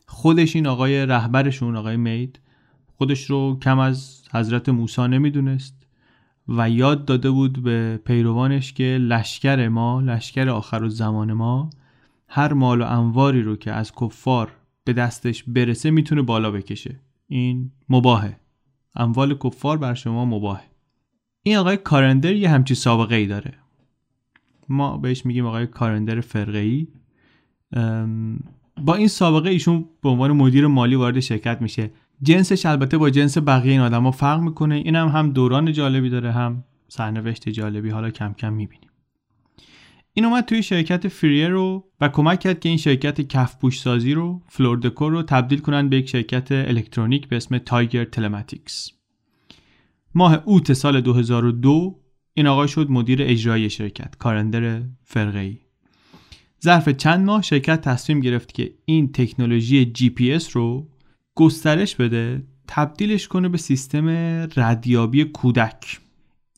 خودش 0.06 0.56
این 0.56 0.66
آقای 0.66 1.06
رهبرشون 1.06 1.76
آقای 1.76 1.96
مید 1.96 2.40
خودش 2.98 3.24
رو 3.24 3.58
کم 3.62 3.78
از 3.78 4.22
حضرت 4.32 4.68
موسی 4.68 5.08
نمی‌دونست 5.08 5.86
و 6.48 6.70
یاد 6.70 7.04
داده 7.04 7.30
بود 7.30 7.62
به 7.62 8.00
پیروانش 8.04 8.72
که 8.72 8.98
لشکر 9.00 9.68
ما 9.68 10.00
لشکر 10.00 10.48
آخر 10.48 10.82
و 10.82 10.88
زمان 10.88 11.32
ما 11.32 11.70
هر 12.28 12.52
مال 12.52 12.82
و 12.82 12.84
انواری 12.84 13.42
رو 13.42 13.56
که 13.56 13.72
از 13.72 13.92
کفار 14.00 14.52
به 14.84 14.92
دستش 14.92 15.44
برسه 15.46 15.90
می‌تونه 15.90 16.22
بالا 16.22 16.50
بکشه. 16.50 17.00
این 17.28 17.70
مباهه. 17.88 18.40
اموال 18.94 19.38
کفار 19.38 19.78
بر 19.78 19.94
شما 19.94 20.24
مباهه. 20.24 20.64
این 21.42 21.56
آقای 21.56 21.76
کارندر 21.76 22.34
یه 22.34 22.50
همچی 22.50 22.74
سابقه 22.74 23.14
ای 23.14 23.26
داره. 23.26 23.65
ما 24.68 24.98
بهش 24.98 25.26
میگیم 25.26 25.46
آقای 25.46 25.66
کارندر 25.66 26.20
فرقه 26.20 26.58
ای 26.58 26.86
با 28.82 28.94
این 28.94 29.08
سابقه 29.08 29.50
ایشون 29.50 29.84
به 30.02 30.08
عنوان 30.08 30.32
مدیر 30.32 30.66
مالی 30.66 30.94
وارد 30.94 31.20
شرکت 31.20 31.62
میشه. 31.62 31.90
جنسش 32.22 32.66
البته 32.66 32.98
با 32.98 33.10
جنس 33.10 33.38
بقیه 33.38 33.72
این 33.72 33.80
آدما 33.80 34.10
فرق 34.10 34.40
می‌کنه. 34.40 34.74
اینم 34.74 35.08
هم, 35.08 35.18
هم 35.18 35.32
دوران 35.32 35.72
جالبی 35.72 36.10
داره 36.10 36.32
هم 36.32 36.64
سرنوشت 36.88 37.48
جالبی. 37.48 37.90
حالا 37.90 38.10
کم 38.10 38.32
کم 38.32 38.52
می‌بینیم. 38.52 38.90
این 40.12 40.24
اومد 40.24 40.44
توی 40.44 40.62
شرکت 40.62 41.08
فریر 41.08 41.48
رو 41.48 41.84
و 42.00 42.08
کمک 42.08 42.40
کرد 42.40 42.60
که 42.60 42.68
این 42.68 42.78
شرکت 42.78 43.20
کفپوش 43.20 43.80
سازی 43.80 44.14
رو 44.14 44.42
Floor 44.48 44.80
Decor 44.80 45.12
رو 45.12 45.22
تبدیل 45.22 45.58
کنن 45.58 45.88
به 45.88 45.96
یک 45.96 46.08
شرکت 46.08 46.52
الکترونیک 46.52 47.28
به 47.28 47.36
اسم 47.36 47.58
Tiger 47.58 48.04
Telematics. 48.04 48.90
ماه 50.14 50.42
اوت 50.44 50.72
سال 50.72 51.00
2002 51.00 51.98
این 52.38 52.46
آقای 52.46 52.68
شد 52.68 52.90
مدیر 52.90 53.18
اجرایی 53.22 53.70
شرکت 53.70 54.16
کارندر 54.18 54.82
فرقه 55.04 55.38
ای 55.38 55.58
ظرف 56.64 56.88
چند 56.88 57.26
ماه 57.26 57.42
شرکت 57.42 57.80
تصمیم 57.80 58.20
گرفت 58.20 58.52
که 58.54 58.74
این 58.84 59.12
تکنولوژی 59.12 59.84
جی 59.84 60.10
پی 60.10 60.32
اس 60.32 60.56
رو 60.56 60.88
گسترش 61.34 61.96
بده 61.96 62.42
تبدیلش 62.68 63.28
کنه 63.28 63.48
به 63.48 63.58
سیستم 63.58 64.08
ردیابی 64.56 65.24
کودک. 65.24 66.00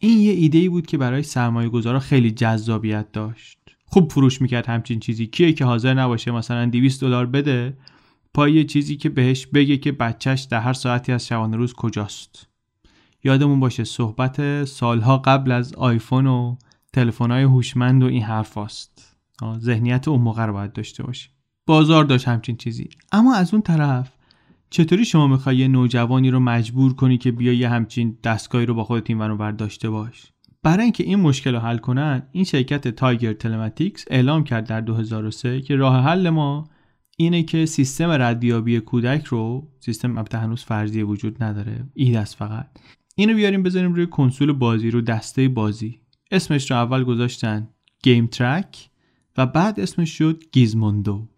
این 0.01 0.21
یه 0.21 0.33
ایده 0.33 0.59
ای 0.59 0.69
بود 0.69 0.87
که 0.87 0.99
برای 0.99 1.23
سرمایه 1.23 1.69
گذارا 1.69 1.99
خیلی 1.99 2.31
جذابیت 2.31 3.13
داشت. 3.13 3.59
خوب 3.85 4.13
فروش 4.13 4.43
می‌کرد 4.43 4.67
همچین 4.67 5.01
چیزی. 5.01 5.27
کیه 5.27 5.53
که 5.53 5.65
حاضر 5.65 5.95
نباشه 5.95 6.31
مثلا 6.31 6.67
200 6.67 7.01
دلار 7.01 7.27
بده 7.27 7.77
پای 8.35 8.65
چیزی 8.65 8.97
که 8.97 9.09
بهش 9.09 9.47
بگه 9.47 9.77
که 9.77 9.93
بچهش 9.93 10.43
در 10.43 10.61
هر 10.61 10.73
ساعتی 10.73 11.13
از 11.13 11.27
شبانه 11.27 11.57
روز 11.57 11.73
کجاست. 11.73 12.48
یادمون 13.29 13.61
باشه 13.61 13.85
صحبت 13.85 14.65
سالها 14.65 15.19
قبل 15.19 15.53
از 15.53 15.75
آیفون 15.75 16.27
و 16.27 16.57
تلفن‌های 16.93 17.43
هوشمند 17.43 18.03
و 18.03 18.07
این 18.07 18.23
حرف 18.23 18.59
است 18.59 19.17
ذهنیت 19.59 20.09
اون 20.09 20.21
موقع 20.21 20.47
رو 20.47 20.53
باید 20.53 20.73
داشته 20.73 21.03
باشی. 21.03 21.29
بازار 21.67 22.05
داشت 22.05 22.29
همچین 22.29 22.57
چیزی. 22.57 22.89
اما 23.13 23.35
از 23.35 23.55
اون 23.55 23.63
طرف 23.63 24.13
چطوری 24.71 25.05
شما 25.05 25.27
می‌خوای 25.27 25.57
یه 25.57 25.69
نوجوانی 25.69 26.31
رو 26.31 26.41
مجبور 26.41 26.95
کنی 26.95 27.19
که 27.19 27.33
بیا 27.33 27.53
یه 27.53 27.69
همچین 27.69 28.19
دستگاهی 28.25 28.67
رو 28.67 28.75
با 28.75 28.85
خودت 28.85 29.11
این 29.11 29.21
ور 29.21 29.51
داشته 29.53 29.91
باش؟ 29.91 30.33
برای 30.63 30.83
اینکه 30.83 31.05
این 31.05 31.21
مشکل 31.21 31.55
رو 31.55 31.61
حل 31.61 31.79
کنن 31.79 32.23
این 32.33 32.45
شرکت 32.45 32.89
تایگر 32.89 33.33
تلماتیکس 33.33 34.05
اعلام 34.11 34.45
کرد 34.45 34.67
در 34.67 34.81
2003 34.81 35.61
که 35.61 35.77
راه 35.77 36.05
حل 36.05 36.31
ما 36.31 36.69
اینه 37.17 37.43
که 37.43 37.67
سیستم 37.67 38.11
ردیابی 38.11 38.81
کودک 38.81 39.25
رو 39.25 39.69
سیستم 39.81 40.19
البته 40.19 40.39
هنوز 40.39 40.65
وجود 40.97 41.43
نداره 41.43 41.87
ایده 41.95 42.19
است 42.19 42.37
فقط 42.37 42.67
اینو 43.21 43.35
بیاریم 43.35 43.63
بذاریم 43.63 43.95
روی 43.95 44.07
کنسول 44.07 44.53
بازی 44.53 44.91
رو 44.91 45.01
دسته 45.01 45.49
بازی. 45.49 46.01
اسمش 46.31 46.71
رو 46.71 46.77
اول 46.77 47.05
گذاشتن 47.05 47.69
گیم 48.03 48.27
ترک 48.27 48.89
و 49.37 49.47
بعد 49.47 49.81
اسمش 49.81 50.19
شد 50.19 50.45
گیزموندو. 50.53 51.29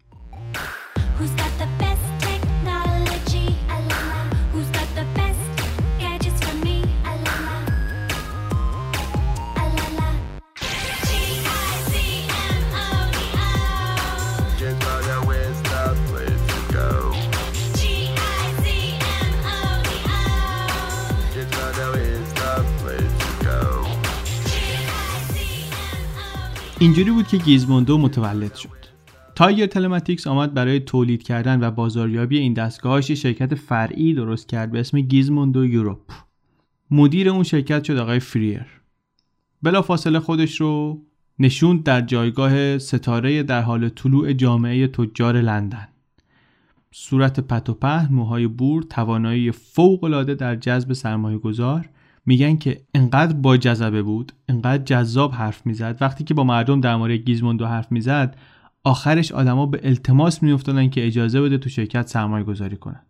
اینجوری 26.81 27.11
بود 27.11 27.27
که 27.27 27.37
Gizmondo 27.37 27.97
متولد 27.97 28.55
شد. 28.55 28.69
Tiger 29.35 29.65
Telematics 29.65 30.27
آمد 30.27 30.53
برای 30.53 30.79
تولید 30.79 31.23
کردن 31.23 31.63
و 31.63 31.71
بازاریابی 31.71 32.37
این 32.37 32.53
دستگاهاش 32.53 33.11
شرکت 33.11 33.55
فرعی 33.55 34.13
درست 34.13 34.49
کرد 34.49 34.71
به 34.71 34.79
اسم 34.79 35.01
Gizmondo 35.01 35.65
Europe. 35.65 36.11
مدیر 36.91 37.29
اون 37.29 37.43
شرکت 37.43 37.83
شد 37.83 37.97
آقای 37.97 38.19
فریر 38.19 38.65
بلافاصله 39.61 40.19
خودش 40.19 40.61
رو 40.61 41.01
نشوند 41.39 41.83
در 41.83 42.01
جایگاه 42.01 42.77
ستاره 42.77 43.43
در 43.43 43.61
حال 43.61 43.89
طلوع 43.89 44.33
جامعه 44.33 44.87
تجار 44.87 45.41
لندن. 45.41 45.87
صورت 46.91 47.39
پت 47.39 47.69
و 47.69 47.73
پهن 47.73 48.13
موهای 48.13 48.47
بور 48.47 48.83
توانایی 48.83 49.51
فوق 49.51 50.03
العاده 50.03 50.35
در 50.35 50.55
جذب 50.55 50.93
سرمایه 50.93 51.37
گذار 51.37 51.89
میگن 52.31 52.57
که 52.57 52.81
انقدر 52.95 53.33
با 53.33 53.57
جذبه 53.57 54.01
بود 54.01 54.31
انقدر 54.49 54.83
جذاب 54.83 55.31
حرف 55.31 55.65
می‌زد. 55.65 55.97
وقتی 56.01 56.23
که 56.23 56.33
با 56.33 56.43
مردم 56.43 56.81
در 56.81 56.95
مورد 56.95 57.11
Gizmondo 57.11 57.65
حرف 57.65 57.91
می‌زد 57.91 58.35
آخرش 58.83 59.31
آدما 59.31 59.65
به 59.65 59.79
التماس 59.83 60.43
میافتادن 60.43 60.89
که 60.89 61.07
اجازه 61.07 61.41
بده 61.41 61.57
تو 61.57 61.69
شرکت 61.69 62.07
سرمایه 62.07 62.43
گذاری 62.43 62.77
کنن. 62.77 63.01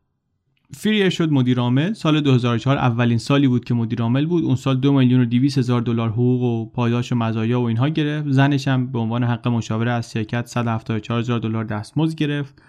فریر 0.73 1.09
شد 1.09 1.31
مدیر 1.31 1.59
عامل 1.59 1.93
سال 1.93 2.21
2004 2.21 2.77
اولین 2.77 3.17
سالی 3.17 3.47
بود 3.47 3.65
که 3.65 3.73
مدیر 3.73 4.01
عامل 4.01 4.25
بود. 4.25 4.43
اون 4.43 4.55
سال 4.55 4.77
دو 4.77 4.93
میلیون 4.93 5.21
و 5.21 5.25
200 5.25 5.57
هزار 5.57 5.81
دلار 5.81 6.09
حقوق 6.09 6.41
و 6.41 6.65
پاداش 6.65 7.11
و 7.11 7.15
مزایا 7.15 7.61
و 7.61 7.63
اینها 7.63 7.89
گرفت. 7.89 8.31
زنش 8.31 8.67
هم 8.67 8.91
به 8.91 8.99
عنوان 8.99 9.23
حق 9.23 9.47
مشاوره 9.47 9.91
از 9.91 10.11
شرکت 10.11 10.47
174 10.47 11.19
هزار 11.19 11.39
دلار 11.39 11.63
دستمزد 11.63 12.15
گرفت. 12.15 12.61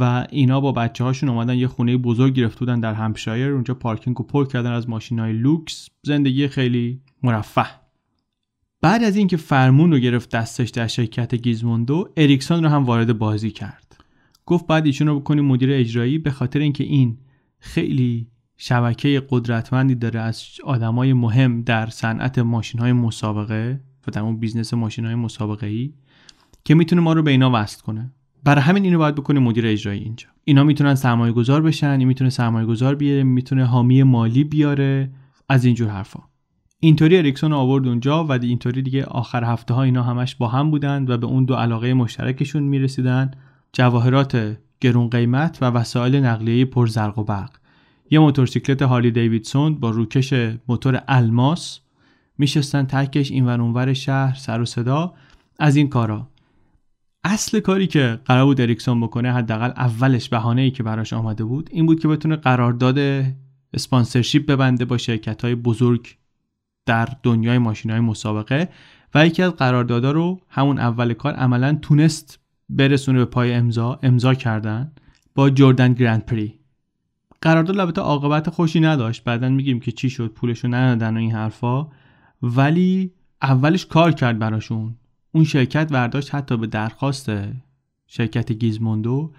و 0.00 0.26
اینا 0.30 0.60
با 0.60 0.72
بچه 0.72 1.04
هاشون 1.04 1.28
اومدن 1.28 1.54
یه 1.54 1.66
خونه 1.66 1.96
بزرگ 1.96 2.34
گرفته 2.34 2.58
بودن 2.58 2.80
در 2.80 2.94
همپشایر 2.94 3.52
اونجا 3.52 3.74
پارکینگ 3.74 4.20
و 4.20 4.24
پر 4.24 4.46
کردن 4.46 4.72
از 4.72 4.88
ماشین 4.88 5.18
های 5.18 5.32
لوکس. 5.32 5.88
زندگی 6.02 6.48
خیلی 6.48 7.00
مرفه. 7.22 7.66
بعد 8.80 9.02
از 9.04 9.16
اینکه 9.16 9.36
فرمون 9.36 9.92
رو 9.92 9.98
گرفت 9.98 10.30
دستش 10.30 10.70
در 10.70 10.86
شرکت 10.86 11.34
Gizmondo 11.34 12.08
اریکسون 12.16 12.64
رو 12.64 12.70
هم 12.70 12.84
وارد 12.84 13.18
بازی 13.18 13.50
کرد. 13.50 13.96
گفت 14.46 14.66
بعد 14.66 14.86
ایشون 14.86 15.06
رو 15.06 15.20
بکنیم 15.20 15.44
مدیر 15.44 15.70
اجرایی 15.72 16.18
به 16.18 16.30
خاطر 16.30 16.58
اینکه 16.58 16.84
این 16.84 17.18
خیلی 17.58 18.26
شبکه 18.56 19.22
قدرتمندی 19.28 19.94
داره 19.94 20.20
از 20.20 20.44
آدمای 20.64 21.12
مهم 21.12 21.62
در 21.62 21.86
صنعت 21.86 22.38
ماشین 22.38 22.80
های 22.80 22.92
مسابقه 22.92 23.80
و 24.06 24.10
در 24.10 24.20
اون 24.20 24.36
بیزنس 24.36 24.74
ماشین 24.74 25.04
های 25.04 25.14
مسابقه 25.14 25.66
ای 25.66 25.92
که 26.64 26.74
می‌تونه 26.74 27.02
ما 27.02 27.12
رو 27.12 27.22
به 27.22 27.30
اینا 27.30 27.50
وصل 27.54 27.82
کنه. 27.82 28.12
برای 28.44 28.62
همین 28.62 28.84
اینو 28.84 28.98
باید 28.98 29.14
بکنه 29.14 29.40
مدیر 29.40 29.66
اجرایی 29.66 30.00
اینجا. 30.00 30.26
اینا 30.44 30.64
می‌تونن 30.64 30.94
سرمایه 30.94 31.32
گذار 31.32 31.62
بشن 31.62 31.86
این 31.98 32.08
می‌تونه 32.08 32.30
سرمایه 32.30 32.66
گذار 32.66 32.94
بیاره 32.94 33.22
می‌تونه 33.22 33.64
حامی 33.64 34.02
مالی 34.02 34.44
بیاره 34.44 35.10
از 35.48 35.64
اینجور 35.64 35.88
حرفا. 35.88 36.20
اینطوری 36.80 37.18
اریکسون 37.18 37.52
آورد 37.52 37.88
اونجا 37.88 38.24
و 38.24 38.32
اینطوری 38.32 38.82
دیگه 38.82 39.04
آخر 39.04 39.44
هفته 39.44 39.74
ها 39.74 39.82
اینا 39.82 40.02
همش 40.02 40.34
با 40.34 40.48
هم 40.48 40.70
بودن 40.70 41.04
و 41.08 41.16
به 41.16 41.26
اون 41.26 41.44
دو 41.44 41.54
علاقه 41.54 41.94
مشترکشون 41.94 42.62
می‌رسیدن. 42.62 43.30
جواهرات 43.72 44.58
گرون 44.80 45.08
قیمت 45.08 45.58
و 45.60 45.64
وسایل 45.64 46.16
نقلیه 46.16 46.64
پر 46.64 46.86
زرق 46.86 47.18
و 47.18 47.24
برق. 47.24 47.50
یه 48.10 48.18
موتورسیکلت 48.18 48.82
هارلی 48.82 49.10
دیویدسون 49.10 49.74
با 49.74 49.90
روکش 49.90 50.34
موتور 50.68 51.02
الماس 51.08 51.80
میشستن 52.38 52.84
تکش 52.84 53.30
این 53.30 53.48
اونور 53.48 53.92
شهر 53.92 54.34
سر 54.34 54.60
و 54.60 54.64
صدا. 54.64 55.14
از 55.58 55.76
این 55.76 55.88
کارا. 55.88 56.28
اصل 57.24 57.60
کاری 57.60 57.86
که 57.86 58.20
قرار 58.24 58.44
بود 58.44 58.60
اریکسون 58.60 59.00
بکنه 59.00 59.32
حداقل 59.32 59.70
اولش 59.76 60.28
بهانه 60.28 60.62
ای 60.62 60.70
که 60.70 60.82
براش 60.82 61.12
آمده 61.12 61.44
بود 61.44 61.70
این 61.72 61.86
بود 61.86 62.00
که 62.00 62.08
بتونه 62.08 62.36
قرارداد 62.36 63.24
اسپانسرشیپ 63.74 64.46
ببنده 64.46 64.84
با 64.84 64.98
شرکت 64.98 65.44
های 65.44 65.54
بزرگ 65.54 66.16
در 66.86 67.08
دنیای 67.22 67.58
ماشین 67.58 67.90
های 67.90 68.00
مسابقه 68.00 68.68
و 69.14 69.26
یکی 69.26 69.42
از 69.42 69.52
قراردادها 69.52 70.10
رو 70.10 70.40
همون 70.48 70.78
اول 70.78 71.12
کار 71.12 71.32
عملا 71.34 71.78
تونست 71.82 72.38
برسونه 72.68 73.18
به 73.18 73.24
پای 73.24 73.54
امضا 73.54 73.98
امضا 74.02 74.34
کردن 74.34 74.92
با 75.34 75.50
جردن 75.50 75.92
گرند 75.92 76.26
پری 76.26 76.58
قرارداد 77.44 77.80
البته 77.80 78.00
عاقبت 78.00 78.50
خوشی 78.50 78.80
نداشت. 78.80 79.24
بعدا 79.24 79.48
میگیم 79.48 79.80
که 79.80 79.92
چی 79.92 80.10
شد 80.10 80.28
پولشو 80.28 80.68
ندادن 80.68 81.16
و 81.16 81.20
این 81.20 81.32
حرفا. 81.32 81.86
ولی 82.42 83.12
اولش 83.42 83.86
کار 83.86 84.12
کرد 84.12 84.38
براشون. 84.38 84.96
اون 85.34 85.44
شرکت 85.44 85.92
برداشت 85.92 86.34
حتی 86.34 86.56
به 86.56 86.66
درخواست 86.66 87.32
شرکت 88.06 88.52
گیزموندو 88.52 89.32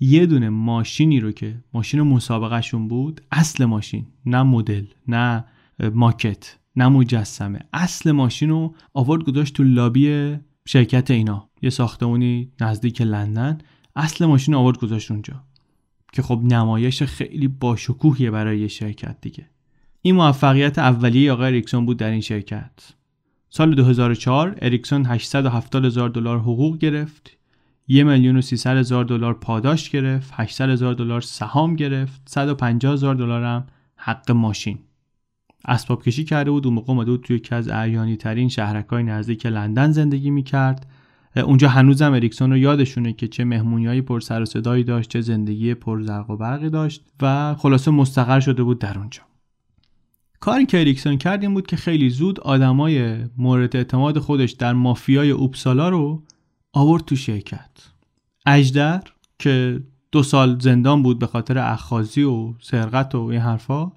یه 0.00 0.26
دونه 0.26 0.48
ماشینی 0.48 1.20
رو 1.20 1.32
که 1.32 1.54
ماشین 1.74 2.00
مسابقهشون 2.00 2.88
بود 2.88 3.20
اصل 3.32 3.64
ماشین 3.64 4.06
نه 4.26 4.42
مدل 4.42 4.84
نه 5.08 5.44
ماکت 5.94 6.56
نه 6.76 6.88
مجسمه 6.88 7.60
اصل 7.72 8.12
ماشین 8.12 8.50
رو 8.50 8.74
آورد 8.94 9.24
گذاشت 9.24 9.54
تو 9.54 9.62
لابی 9.64 10.36
شرکت 10.68 11.10
اینا. 11.10 11.48
یه 11.62 11.70
ساختمونی 11.70 12.52
نزدیک 12.60 13.00
لندن 13.00 13.58
اصل 13.96 14.26
ماشین 14.26 14.54
آورد 14.54 14.78
گذاشت 14.78 15.10
اونجا. 15.10 15.44
که 16.12 16.22
خب 16.22 16.40
نمایش 16.44 17.02
خیلی 17.02 17.48
باشکوهیه 17.48 18.30
برای 18.30 18.60
یه 18.60 18.68
شرکت 18.68 19.16
دیگه. 19.20 19.50
این 20.02 20.14
موفقیت 20.14 20.78
اولیه 20.78 21.32
آقای 21.32 21.52
ریکسون 21.52 21.86
بود 21.86 21.96
در 21.96 22.10
این 22.10 22.20
شرکت. 22.20 22.97
سال 23.50 23.74
2004 23.74 24.58
اریکسون 24.62 25.06
870 25.06 25.84
هزار 25.84 26.08
دلار 26.08 26.38
حقوق 26.38 26.78
گرفت. 26.78 27.36
1 27.88 28.06
میلیون 28.06 28.36
و 28.36 28.40
300 28.40 28.76
هزار 28.76 29.04
دلار 29.04 29.34
پاداش 29.34 29.90
گرفت. 29.90 30.32
800 30.36 30.70
هزار 30.70 30.94
دلار 30.94 31.20
سهام 31.20 31.76
گرفت. 31.76 32.22
150 32.26 32.92
هزار 32.92 33.14
دلار 33.14 33.44
هم 33.44 33.66
حق 33.96 34.30
ماشین. 34.30 34.78
اسباب 35.64 36.02
کشی 36.02 36.24
کرده 36.24 36.50
بود. 36.50 36.66
اون 36.66 36.74
موقع 36.74 36.92
اومده 36.92 37.10
بود 37.10 37.20
توی 37.20 37.36
یکی 37.36 37.54
از 37.54 37.68
اعیانی 37.68 38.16
ترین 38.16 38.48
شهرکای 38.48 39.02
نزدیک 39.02 39.46
لندن 39.46 39.92
زندگی 39.92 40.30
می‌کرد. 40.30 40.86
اونجا 41.36 41.68
هنوزم 41.68 42.12
اریکسون 42.12 42.50
رو 42.50 42.56
یادشونه 42.56 43.12
که 43.12 43.28
چه 43.28 43.44
مهمونیایی 43.44 44.02
پر 44.02 44.20
سر 44.20 44.42
و 44.42 44.44
صدایی 44.44 44.84
داشت 44.84 45.10
چه 45.10 45.20
زندگی 45.20 45.74
پر 45.74 46.02
زرق 46.02 46.30
و 46.30 46.36
برقی 46.36 46.70
داشت 46.70 47.04
و 47.22 47.54
خلاصه 47.54 47.90
مستقر 47.90 48.40
شده 48.40 48.62
بود 48.62 48.78
در 48.78 48.98
اونجا. 48.98 49.27
کاری 50.40 50.66
که 50.66 50.80
اریکسون 50.80 51.18
کرد 51.18 51.42
این 51.42 51.54
بود 51.54 51.66
که 51.66 51.76
خیلی 51.76 52.10
زود 52.10 52.40
آدمای 52.40 53.16
مورد 53.36 53.76
اعتماد 53.76 54.18
خودش 54.18 54.52
در 54.52 54.72
مافیای 54.72 55.30
اوپسالا 55.30 55.88
رو 55.88 56.22
آورد 56.72 57.04
تو 57.04 57.16
شرکت. 57.16 57.70
اجدر 58.46 59.02
که 59.38 59.80
دو 60.12 60.22
سال 60.22 60.58
زندان 60.58 61.02
بود 61.02 61.18
به 61.18 61.26
خاطر 61.26 61.58
اخاذی 61.58 62.22
و 62.22 62.54
سرقت 62.60 63.14
و 63.14 63.20
این 63.20 63.40
حرفا 63.40 63.92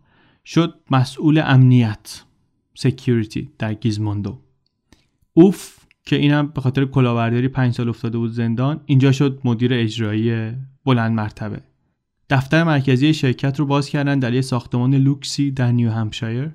شد 0.46 0.80
مسئول 0.92 1.42
امنیت 1.46 2.24
security 2.74 3.50
در 3.60 3.74
گیزموندو. 3.74 4.40
اوف 5.34 5.78
که 6.06 6.16
اینم 6.16 6.48
به 6.48 6.62
خاطر 6.62 6.86
کلاهبرداری 6.86 7.48
پنج 7.48 7.74
سال 7.74 7.90
افتاده 7.90 8.18
بود 8.18 8.32
زندان 8.32 8.82
اینجا 8.86 9.12
شد 9.12 9.40
مدیر 9.44 9.74
اجرایی 9.74 10.52
بلند 10.86 11.12
مرتبه 11.12 11.62
دفتر 12.32 12.64
مرکزی 12.64 13.14
شرکت 13.14 13.60
رو 13.60 13.66
باز 13.66 13.90
کردن 13.90 14.20
در 14.20 14.34
یه 14.34 14.42
ساختمان 14.42 14.96
لوکسی 14.96 15.52
در 15.52 15.72
نیو 15.72 15.92
همپشایر 15.92 16.52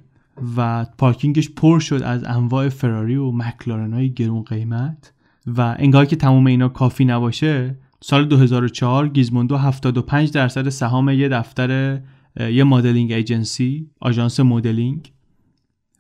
و 0.57 0.87
پارکینگش 0.99 1.51
پر 1.51 1.79
شد 1.79 2.03
از 2.03 2.25
انواع 2.25 2.69
فراری 2.69 3.17
و 3.17 3.31
مکلارن 3.31 3.93
های 3.93 4.13
گرون 4.13 4.43
قیمت 4.43 5.13
و 5.47 5.77
انگار 5.79 6.05
که 6.05 6.17
تمام 6.17 6.47
اینا 6.47 6.69
کافی 6.69 7.05
نباشه 7.05 7.79
سال 8.01 8.25
2004 8.25 9.09
گیزموندو 9.09 9.57
75 9.57 10.33
درصد 10.33 10.69
سهام 10.69 11.09
یه 11.09 11.29
دفتر 11.29 12.01
یه 12.41 12.65
modeling 12.65 13.13
agency 13.13 13.91
آژانس 14.01 14.41
مدلینگ 14.41 15.13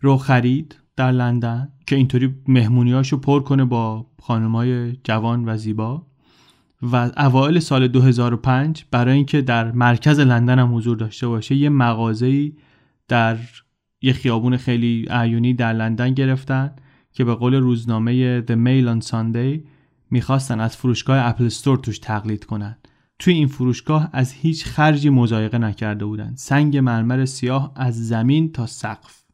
رو 0.00 0.16
خرید 0.16 0.76
در 0.96 1.12
لندن 1.12 1.68
که 1.86 1.96
اینطوری 1.96 2.34
مهمونیاشو 2.48 3.16
پر 3.16 3.40
کنه 3.40 3.64
با 3.64 4.06
خانمای 4.22 4.92
جوان 4.92 5.48
و 5.48 5.56
زیبا. 5.56 6.06
و 6.82 7.10
اوایل 7.16 7.58
سال 7.58 7.88
2005 7.88 8.84
برای 8.90 9.14
اینکه 9.14 9.42
در 9.42 9.72
مرکز 9.72 10.20
لندن 10.20 10.58
هم 10.58 10.76
حضور 10.76 10.96
داشته 10.96 11.28
باشه 11.28 11.54
یه 11.54 11.68
مغازه‌ای 11.68 12.52
در 13.08 13.38
یه 14.02 14.12
خیابون 14.12 14.56
خیلی 14.56 15.06
اعیونی 15.10 15.54
در 15.54 15.72
لندن 15.72 16.14
گرفتن 16.14 16.76
که 17.12 17.24
به 17.24 17.34
قول 17.34 17.54
روزنامه 17.54 18.40
The 18.40 18.54
Mail 18.54 18.94
on 18.94 19.08
Sunday 19.08 19.66
می‌خواستن 20.10 20.60
از 20.60 20.76
فروشگاه 20.76 21.26
اپل 21.26 21.46
استور 21.46 21.78
توش 21.78 21.98
تقلید 21.98 22.44
کنن. 22.44 22.76
توی 23.18 23.34
این 23.34 23.48
فروشگاه 23.48 24.10
از 24.12 24.32
هیچ 24.32 24.64
خرجی 24.64 25.10
مزایقه 25.10 25.58
نکرده 25.58 26.04
بودن. 26.04 26.32
سنگ 26.34 26.76
مرمر 26.76 27.24
سیاه 27.24 27.72
از 27.76 28.08
زمین 28.08 28.52
تا 28.52 28.66
سقف. 28.66 29.25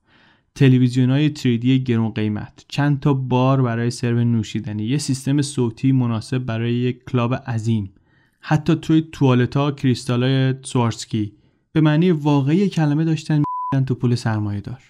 تلویزیون 0.55 1.11
های 1.11 1.35
3D 1.35 1.67
گرون 1.67 2.11
قیمت. 2.11 2.65
چند 2.69 3.01
تا 3.01 3.15
بار 3.15 3.63
برای 3.63 3.91
سرو 3.91 4.25
نوشیدنی. 4.25 4.85
یه 4.85 4.99
سیستم 4.99 5.43
صوتی 5.43 5.93
مناسب 5.93 6.39
برای 6.39 6.75
یک 6.75 7.05
کلاب 7.11 7.35
عظیم. 7.35 7.93
حتی 8.41 8.75
توی 8.75 9.03
توالت 9.13 9.57
ها 9.57 9.73
کریستال 9.73 10.23
های 10.23 10.55
سوارسکی. 10.63 11.33
به 11.73 11.81
معنی 11.81 12.11
واقعی 12.11 12.69
کلمه 12.69 13.05
داشتن 13.05 13.43
تو 13.87 13.95
پول 13.95 14.15
سرمایه 14.15 14.61
دار 14.61 14.81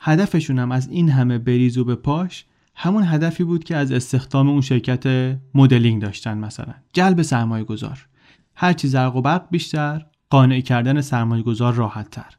هدفشون 0.00 0.58
هم 0.58 0.72
از 0.72 0.88
این 0.88 1.08
همه 1.08 1.38
بریز 1.38 1.78
و 1.78 1.84
به 1.84 1.94
پاش 1.94 2.44
همون 2.74 3.02
هدفی 3.06 3.44
بود 3.44 3.64
که 3.64 3.76
از 3.76 3.92
استخدام 3.92 4.48
اون 4.48 4.60
شرکت 4.60 5.36
مدلینگ 5.54 6.02
داشتن 6.02 6.38
مثلا. 6.38 6.74
جلب 6.92 7.22
سرمایه 7.22 7.64
گذار 7.64 8.06
هرچی 8.54 8.88
زرق 8.88 9.16
و 9.16 9.22
برق 9.22 9.46
بیشتر 9.50 10.06
قانع 10.30 10.60
کردن 10.60 11.00
سرمایه 11.00 11.42
گذار 11.42 11.74
راحت 11.74 12.10
تر 12.10 12.34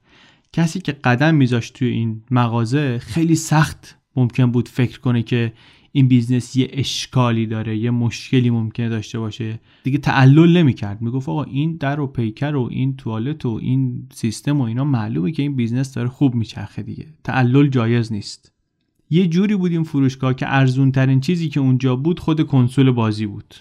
کسی 0.56 0.80
که 0.80 0.91
قدم 0.91 1.36
میذاشت 1.36 1.74
توی 1.74 1.88
این 1.88 2.22
مغازه 2.32 2.99
خیلی 2.99 3.36
سخت 3.36 3.97
ممکن 4.16 4.51
بود 4.51 4.68
فکر 4.68 4.99
کنه 4.99 5.24
که 5.24 5.53
این 5.91 6.08
business 6.08 6.56
یه 6.56 6.68
اشکالی 6.74 7.45
داره 7.45 7.78
یه 7.78 7.91
مشکلی 7.91 8.49
ممکنه 8.49 8.89
داشته 8.89 9.20
باشه. 9.20 9.60
دیگه 9.84 9.97
تعلل 9.97 10.58
نمی‌کرد. 10.58 11.01
می‌گفت 11.01 11.30
آقا 11.30 11.43
این 11.43 11.76
در 11.76 11.99
و 11.99 12.08
پیکر 12.08 12.56
و 12.56 12.68
این 12.72 12.95
توالت 12.95 13.45
و 13.45 13.60
این 13.62 14.08
سیستم 14.14 14.62
و 14.62 14.64
اینا 14.64 14.84
معلومه 14.84 15.32
که 15.32 15.41
این 15.41 15.56
business 15.56 15.93
داره 15.93 16.10
خوب 16.10 16.36
میچرخه 16.36 16.84
دیگه. 16.84 17.08
تعلل 17.24 17.68
جایز 17.68 18.14
نیست. 18.14 18.51
یه 19.10 19.28
جوری 19.28 19.56
بود 19.56 19.72
این 19.72 19.84
فروشگاه 19.84 20.34
که 20.34 20.45
ارزون 20.53 20.91
ترین 20.91 21.20
چیزی 21.20 21.49
که 21.49 21.60
اونجا 21.60 21.95
بود 21.95 22.20
خود 22.20 22.47
کنسول 22.47 22.91
بازی 22.91 23.26
بود. 23.26 23.56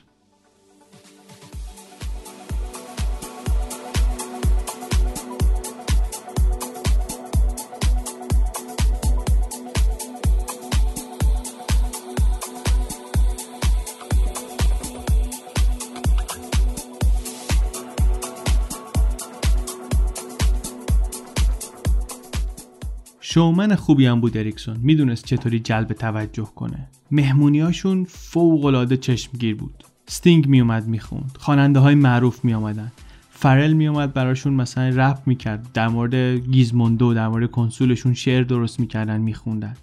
شومن 23.34 23.74
خوبی 23.74 24.06
هم 24.06 24.20
بود 24.20 24.36
اریکسون. 24.36 24.76
می‌دونست 24.82 25.24
چطوری 25.24 25.58
جلب 25.58 25.92
توجه 25.92 26.48
کنه. 26.54 26.88
مهمونیاشون 27.10 28.04
فوق 28.04 28.64
العاده 28.64 28.96
چشمگیر 28.96 29.54
بود. 29.54 29.84
استینگ 30.06 30.48
میومد 30.48 30.86
می‌خوند. 30.86 31.36
خواننده 31.38 31.78
های 31.78 31.94
معروف 31.94 32.44
میآمدن. 32.44 32.92
فارل 33.30 33.72
میومد 33.72 34.12
براشون 34.12 34.52
مثلا 34.52 34.88
رپ 34.88 35.18
می‌کرد. 35.26 35.68
در 35.72 35.88
مورد 35.88 36.14
گیزموندو 36.36 37.14
در 37.14 37.28
مورد 37.28 37.50
کنسولشون 37.50 38.14
شعر 38.14 38.42
درست 38.42 38.80
می‌کردن 38.80 39.20
میخوندن. 39.20 39.76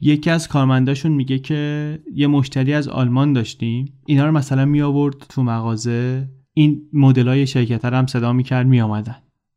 یکی 0.00 0.30
از 0.30 0.48
کارمنداشون 0.48 1.12
میگه 1.12 1.38
که 1.38 1.98
یه 2.14 2.26
مشتری 2.26 2.74
از 2.74 2.88
آلمان 2.88 3.32
داشتیم. 3.32 3.92
اینا 4.06 4.26
رو 4.26 4.32
مثلا 4.32 4.64
می 4.64 4.82
آورد 4.82 5.16
تو 5.28 5.42
مغازه. 5.42 6.28
این 6.54 6.82
مدل 6.92 7.28
های 7.28 7.46
شرکت 7.46 7.84
هم 7.84 8.06
صدا 8.06 8.32
می‌کرد 8.32 8.66
میآمدن. 8.66 9.16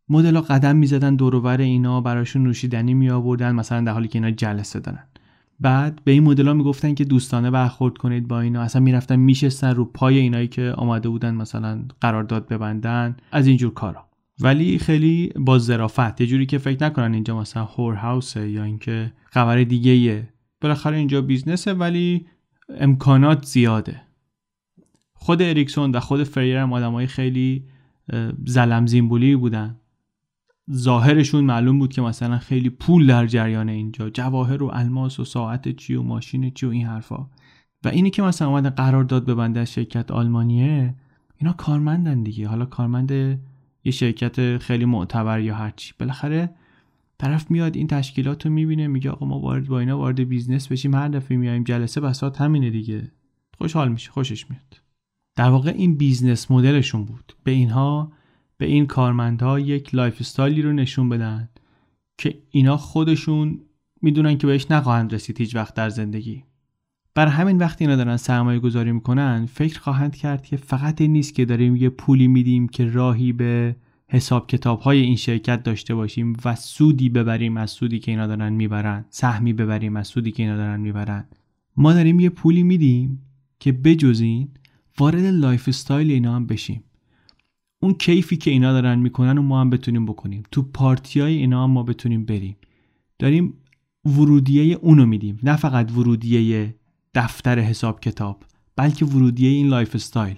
مدل 0.10 0.40
قدم 0.40 0.76
می‌زدن 0.76 1.16
دورور 1.16 1.62
اینا 1.62 2.02
براشون 2.02 2.44
نوشیدنی 2.44 2.94
می 2.94 3.10
آوردن 3.10 3.52
مثلا 3.52 3.82
در 3.82 3.92
حالی 3.92 4.08
که 4.08 4.20
اینا 4.20 4.32
جلسه 4.32 4.80
دارن. 4.80 5.04
بعد 5.60 6.02
به 6.04 6.12
این 6.12 6.24
مدل 6.24 6.48
ها 6.48 6.54
می‌گفتن 6.54 6.94
که 6.94 7.06
دوستانه 7.06 7.52
برخورد 7.52 7.98
کنید 7.98 8.28
با 8.28 8.40
اینا. 8.40 8.62
اصلا 8.62 8.82
می‌رفتن 8.82 9.16
میشستن 9.16 9.76
رو 9.76 9.86
پای 9.86 10.18
اینایی 10.18 10.48
که 10.48 10.74
آماده 10.78 11.10
بودن 11.10 11.36
مثلا 11.36 11.86
قرارداد 12.02 12.48
ببندن. 12.48 13.18
از 13.32 13.48
اینجور 13.48 13.74
کارا. 13.74 14.06
ولی 14.42 14.80
خیلی 14.80 15.32
با 15.36 15.60
ظرافت. 15.60 16.22
یه 16.22 16.28
جوری 16.28 16.46
که 16.46 16.58
فکر 16.58 16.86
نکنن 16.86 17.14
اینجا 17.14 17.40
مثلا 17.40 17.66
هور 17.66 17.94
هاوسه 17.94 18.50
یا 18.50 18.64
اینکه 18.64 19.14
خبر 19.26 19.64
دیگه 19.64 19.92
ایه 19.92 20.30
بالاخره 20.62 20.98
اینجا 20.98 21.22
بیزنسه 21.22 21.74
ولی 21.74 22.26
امکانات 22.80 23.46
زیاده. 23.46 24.02
خود 25.14 25.42
اریکسون 25.42 25.92
و 25.92 26.00
خود 26.00 26.24
فریر 26.24 26.58
هم 26.58 26.74
آدمای 26.74 27.08
خیلی 27.08 27.66
زلم 28.46 28.86
زیمبولی 28.86 29.36
بودن. 29.36 29.76
ظاهرشون 30.72 31.44
معلوم 31.44 31.80
بود 31.80 31.94
که 31.94 32.02
مثلا 32.02 32.38
خیلی 32.38 32.70
پول 32.70 33.08
در 33.08 33.28
جریان 33.28 33.70
اینجا 33.70 34.10
جواهر 34.10 34.64
و 34.64 34.70
الماس 34.74 35.20
و 35.20 35.26
ساعت 35.26 35.76
چی 35.76 35.96
و 35.96 36.02
ماشین 36.02 36.52
چی 36.52 36.66
و 36.66 36.70
این 36.70 36.86
حرفا. 36.86 37.28
و 37.84 37.88
اینی 37.88 38.10
که 38.10 38.22
مثلا 38.22 38.48
اومدن 38.48 38.70
قرار 38.70 39.04
داد 39.04 39.26
ببنده 39.26 39.60
از 39.60 39.74
شرکت 39.74 40.12
آلمانیه 40.12 40.96
اینا 41.38 41.54
کارمندن 41.54 42.24
دیگه. 42.24 42.48
حالا 42.48 42.66
کارمند 42.66 43.12
یه 43.84 43.92
شرکت 43.92 44.58
خیلی 44.58 44.86
معتبر 44.86 45.40
یا 45.40 45.56
هرچی 45.56 45.94
بالاخره 46.00 46.50
طرف 47.18 47.52
میاد 47.52 47.76
این 47.76 47.88
تشکیلات 47.88 48.46
رو 48.46 48.52
می‌بینه 48.52 48.88
میگه 48.88 49.10
آقا 49.10 49.26
ما 49.26 49.40
وارد 49.40 49.68
با 49.68 49.80
اینا 49.80 49.98
وارد 49.98 50.20
business 50.20 50.68
بشیم 50.68 50.96
هر 50.96 51.08
دفعه 51.08 51.38
میایم 51.38 51.64
جلسه 51.64 52.02
بساط 52.02 52.42
همینه 52.42 52.70
دیگه. 52.70 53.12
خوشحال 53.58 53.92
میشه 53.92 54.12
خوشش 54.12 54.50
میاد. 54.50 54.82
در 55.36 55.50
واقع 55.50 55.74
این 55.76 55.96
business 55.96 56.52
model 56.52 56.82
شون 56.82 57.06
بود. 57.06 57.34
به 57.44 57.52
اینها 57.52 58.12
به 58.58 58.66
این 58.66 58.86
کارمندها 58.86 59.60
یک 59.60 59.96
lifestyle 59.96 60.18
ی 60.20 60.62
رو 60.62 60.74
نشون 60.74 61.10
بدن 61.10 61.50
که 62.18 62.38
اینا 62.50 62.78
خودشون 62.78 63.60
می‌دونن 64.02 64.38
که 64.38 64.48
بهش 64.48 64.72
نخواهند 64.72 65.14
رسید 65.14 65.40
هیچ 65.40 65.56
وقت 65.56 65.74
در 65.74 65.90
زندگی. 65.90 66.44
بر 67.16 67.28
همین 67.28 67.58
وقتی 67.58 67.84
اینا 67.84 67.96
دارن 67.96 68.18
سرمایه 68.18 68.60
گذاری 68.60 68.92
می‌کنن 68.92 69.46
فکر 69.46 69.80
خواهند 69.80 70.16
کرد 70.16 70.46
که 70.46 70.58
فقط 70.58 71.02
این 71.02 71.14
نیست 71.14 71.36
که 71.36 71.46
داریم 71.46 71.76
یه 71.76 71.90
پولی 71.90 72.28
میدیم 72.28 72.68
که 72.68 72.86
راهی 72.86 73.34
به 73.34 73.76
حساب 74.08 74.48
کتاب 74.48 74.80
های 74.80 75.00
این 75.02 75.16
شرکت 75.16 75.64
داشته 75.64 75.96
باشیم 75.96 76.38
و 76.46 76.56
سودی 76.56 77.10
ببریم 77.10 77.58
از 77.58 77.72
سودی 77.72 78.00
که 78.00 78.12
اینا 78.12 78.28
دارن 78.28 78.54
می‌برن 78.54 79.06
سهمی 79.10 79.54
ببریم 79.54 79.96
از 79.96 80.08
سودی 80.08 80.32
که 80.32 80.44
اینا 80.44 80.58
دارن 80.58 80.80
می‌برن. 80.80 81.28
ما 81.78 81.94
داریم 81.94 82.20
یه 82.20 82.30
پولی 82.30 82.64
میدیم 82.64 83.22
که 83.60 83.72
بجز 83.72 84.22
این 84.22 84.48
وارد 84.98 85.24
lifestyle 85.26 86.12
اینا 86.12 86.36
هم 86.36 86.46
بشیم. 86.48 86.84
اون 87.86 87.94
کیفی 87.94 88.38
که 88.38 88.52
اینا 88.52 88.74
دارن 88.74 89.00
می‌کنن 89.00 89.38
و 89.38 89.42
ما 89.42 89.62
هم 89.62 89.70
بتونیم 89.70 90.06
بکنیم. 90.06 90.44
تو 90.52 90.62
پارتی 90.62 91.20
های 91.20 91.36
اینا 91.36 91.64
هم 91.64 91.72
ما 91.72 91.84
بتونیم 91.84 92.26
بریم. 92.26 92.56
داریم 93.20 93.54
ورودیه 94.06 94.76
اونو 94.76 95.06
میدیم. 95.06 95.40
نه 95.44 95.56
فقط 95.56 95.92
ورودیه 95.92 96.76
دفتر 97.14 97.60
حساب 97.60 98.00
کتاب 98.00 98.44
بلکه 98.76 99.06
ورودیه 99.06 99.50
این 99.50 99.68
lifestyle. 99.68 100.38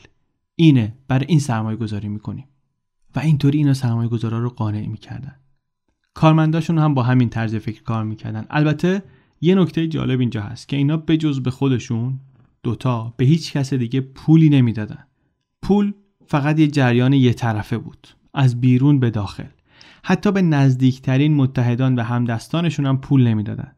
اینه. 0.55 0.93
برای 1.07 1.25
این 1.29 1.39
سرمایه 1.39 1.77
گذاری 1.77 2.07
می‌کنیم. 2.07 2.45
و 3.15 3.19
اینطوری 3.19 3.57
اینا 3.57 3.73
سرمایه 3.73 4.09
گذارا 4.09 4.39
رو 4.39 4.49
قانع 4.49 4.87
می‌کردن. 4.87 5.35
کارمنداشون 6.13 6.77
هم 6.77 6.93
با 6.93 7.03
همین 7.03 7.29
طرز 7.29 7.55
فکر 7.55 7.83
کار 7.83 8.03
می‌کردن. 8.03 8.45
البته 8.49 9.03
یه 9.41 9.55
نکته 9.55 9.87
جالب 9.87 10.19
اینجا 10.19 10.41
هست 10.41 10.67
که 10.67 10.77
اینا 10.77 10.97
بجز 10.97 11.39
به 11.39 11.51
خودشون 11.51 12.19
دوتا 12.63 13.13
به 13.17 13.25
هیچ 13.25 13.53
کس 13.53 13.73
دیگه 13.73 14.01
پولی 14.01 14.49
نمی‌دادن. 14.49 15.07
پول 15.61 15.93
فقط 16.27 16.59
یه 16.59 16.67
جریان 16.67 17.13
یه 17.13 17.33
طرفه 17.33 17.77
بود 17.77 18.07
از 18.33 18.61
بیرون 18.61 18.99
به 18.99 19.09
داخل. 19.09 19.43
حتی 20.03 20.31
به 20.31 20.41
نزدیکترین 20.41 21.35
متحدان 21.35 21.95
و 21.95 22.03
همدستانشون 22.03 22.85
هم 22.85 22.97
پول 22.97 23.27
نمی‌دادن. 23.27 23.71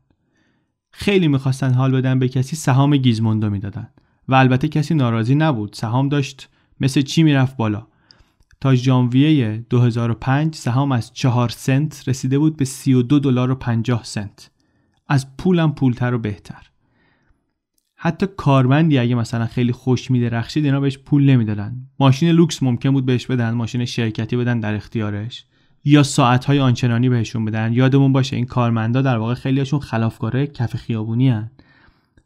خیلی 0.91 1.27
می‌خواستن 1.27 1.73
حال 1.73 1.91
بدن 1.91 2.19
به 2.19 2.29
کسی 2.29 2.55
سهام 2.55 2.97
گیزموندو 2.97 3.49
می‌دادن 3.49 3.89
و 4.27 4.35
البته 4.35 4.67
کسی 4.67 4.95
ناراضی 4.95 5.35
نبود. 5.35 5.73
سهام 5.73 6.09
داشت 6.09 6.49
مثل 6.79 7.01
چی 7.01 7.23
می‌رفت 7.23 7.57
بالا؟ 7.57 7.87
تا 8.61 8.75
ژانویه 8.75 9.65
2005 9.69 10.55
سهام 10.55 10.91
از 10.91 11.13
4 11.13 11.49
سنت 11.49 12.03
رسیده 12.07 12.39
بود 12.39 12.57
به 12.57 12.65
32 12.65 13.19
دلار 13.19 13.51
و 13.51 13.55
50 13.55 14.03
سنت. 14.03 14.51
از 15.07 15.37
پولم 15.37 15.73
پولتر 15.73 16.13
و 16.13 16.19
بهتر. 16.19 16.68
حتی 18.01 18.27
کارمندی 18.37 18.97
اگه 18.97 19.15
مثلا 19.15 19.45
خیلی 19.45 19.71
خوش 19.71 20.11
میدرخشید 20.11 20.65
اینا 20.65 20.79
بهش 20.79 20.97
پول 20.97 21.25
نمی‌دادن. 21.25 21.75
ماشین 21.99 22.29
لوکس 22.29 22.63
ممکن 22.63 22.91
بود 22.91 23.05
بهش 23.05 23.25
بدن 23.25 23.51
ماشین 23.51 23.85
شرکتی 23.85 24.37
بدن 24.37 24.59
در 24.59 24.75
اختیارش. 24.75 25.45
یا 25.85 26.03
ساعتهای 26.03 26.59
آنچنانی 26.59 27.09
بهشون 27.09 27.45
بدن. 27.45 27.73
یادمون 27.73 28.13
باشه 28.13 28.35
این 28.35 28.45
کارمندا 28.45 29.01
در 29.01 29.17
واقع 29.17 29.33
خیلیشون 29.33 29.79
خلافکاره 29.79 30.47
کف 30.47 30.75
خیابونی 30.75 31.29
هن. 31.29 31.51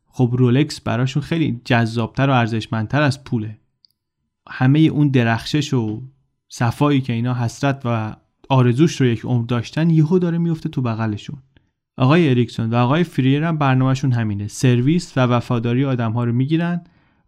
خب 0.06 0.30
رولکس 0.38 0.82
براشون 0.82 1.24
خیلی 1.24 1.62
جذابتر 1.66 2.30
و 2.30 2.34
ارزشمندتر 2.34 3.02
از 3.02 3.24
پوله. 3.24 3.58
همه 4.50 4.80
اون 4.80 5.10
درخشش 5.10 5.74
و 5.74 6.02
صفایی 6.50 7.02
که 7.02 7.14
اینا 7.14 7.34
حسرت 7.34 7.82
و 7.86 8.16
آرزوش 8.50 9.02
رو 9.02 9.08
یک 9.08 9.26
عمر 9.26 9.46
داشتن 9.46 9.90
یهو 9.90 10.20
داره 10.20 10.38
میفته 10.38 10.70
تو 10.70 10.82
بغلشون. 10.82 11.38
آقای 11.98 12.30
اریکسون 12.30 12.70
و 12.70 12.76
آقای 12.76 13.04
فریر 13.04 13.44
هم 13.44 13.58
برنامهشون 13.58 14.12
همینه. 14.12 14.48
سرویس 14.48 15.14
و 15.18 15.20
وفاداری 15.20 15.86
آدم 15.86 16.12
ها 16.12 16.24
رو 16.24 16.34
می‌گیرن 16.34 16.82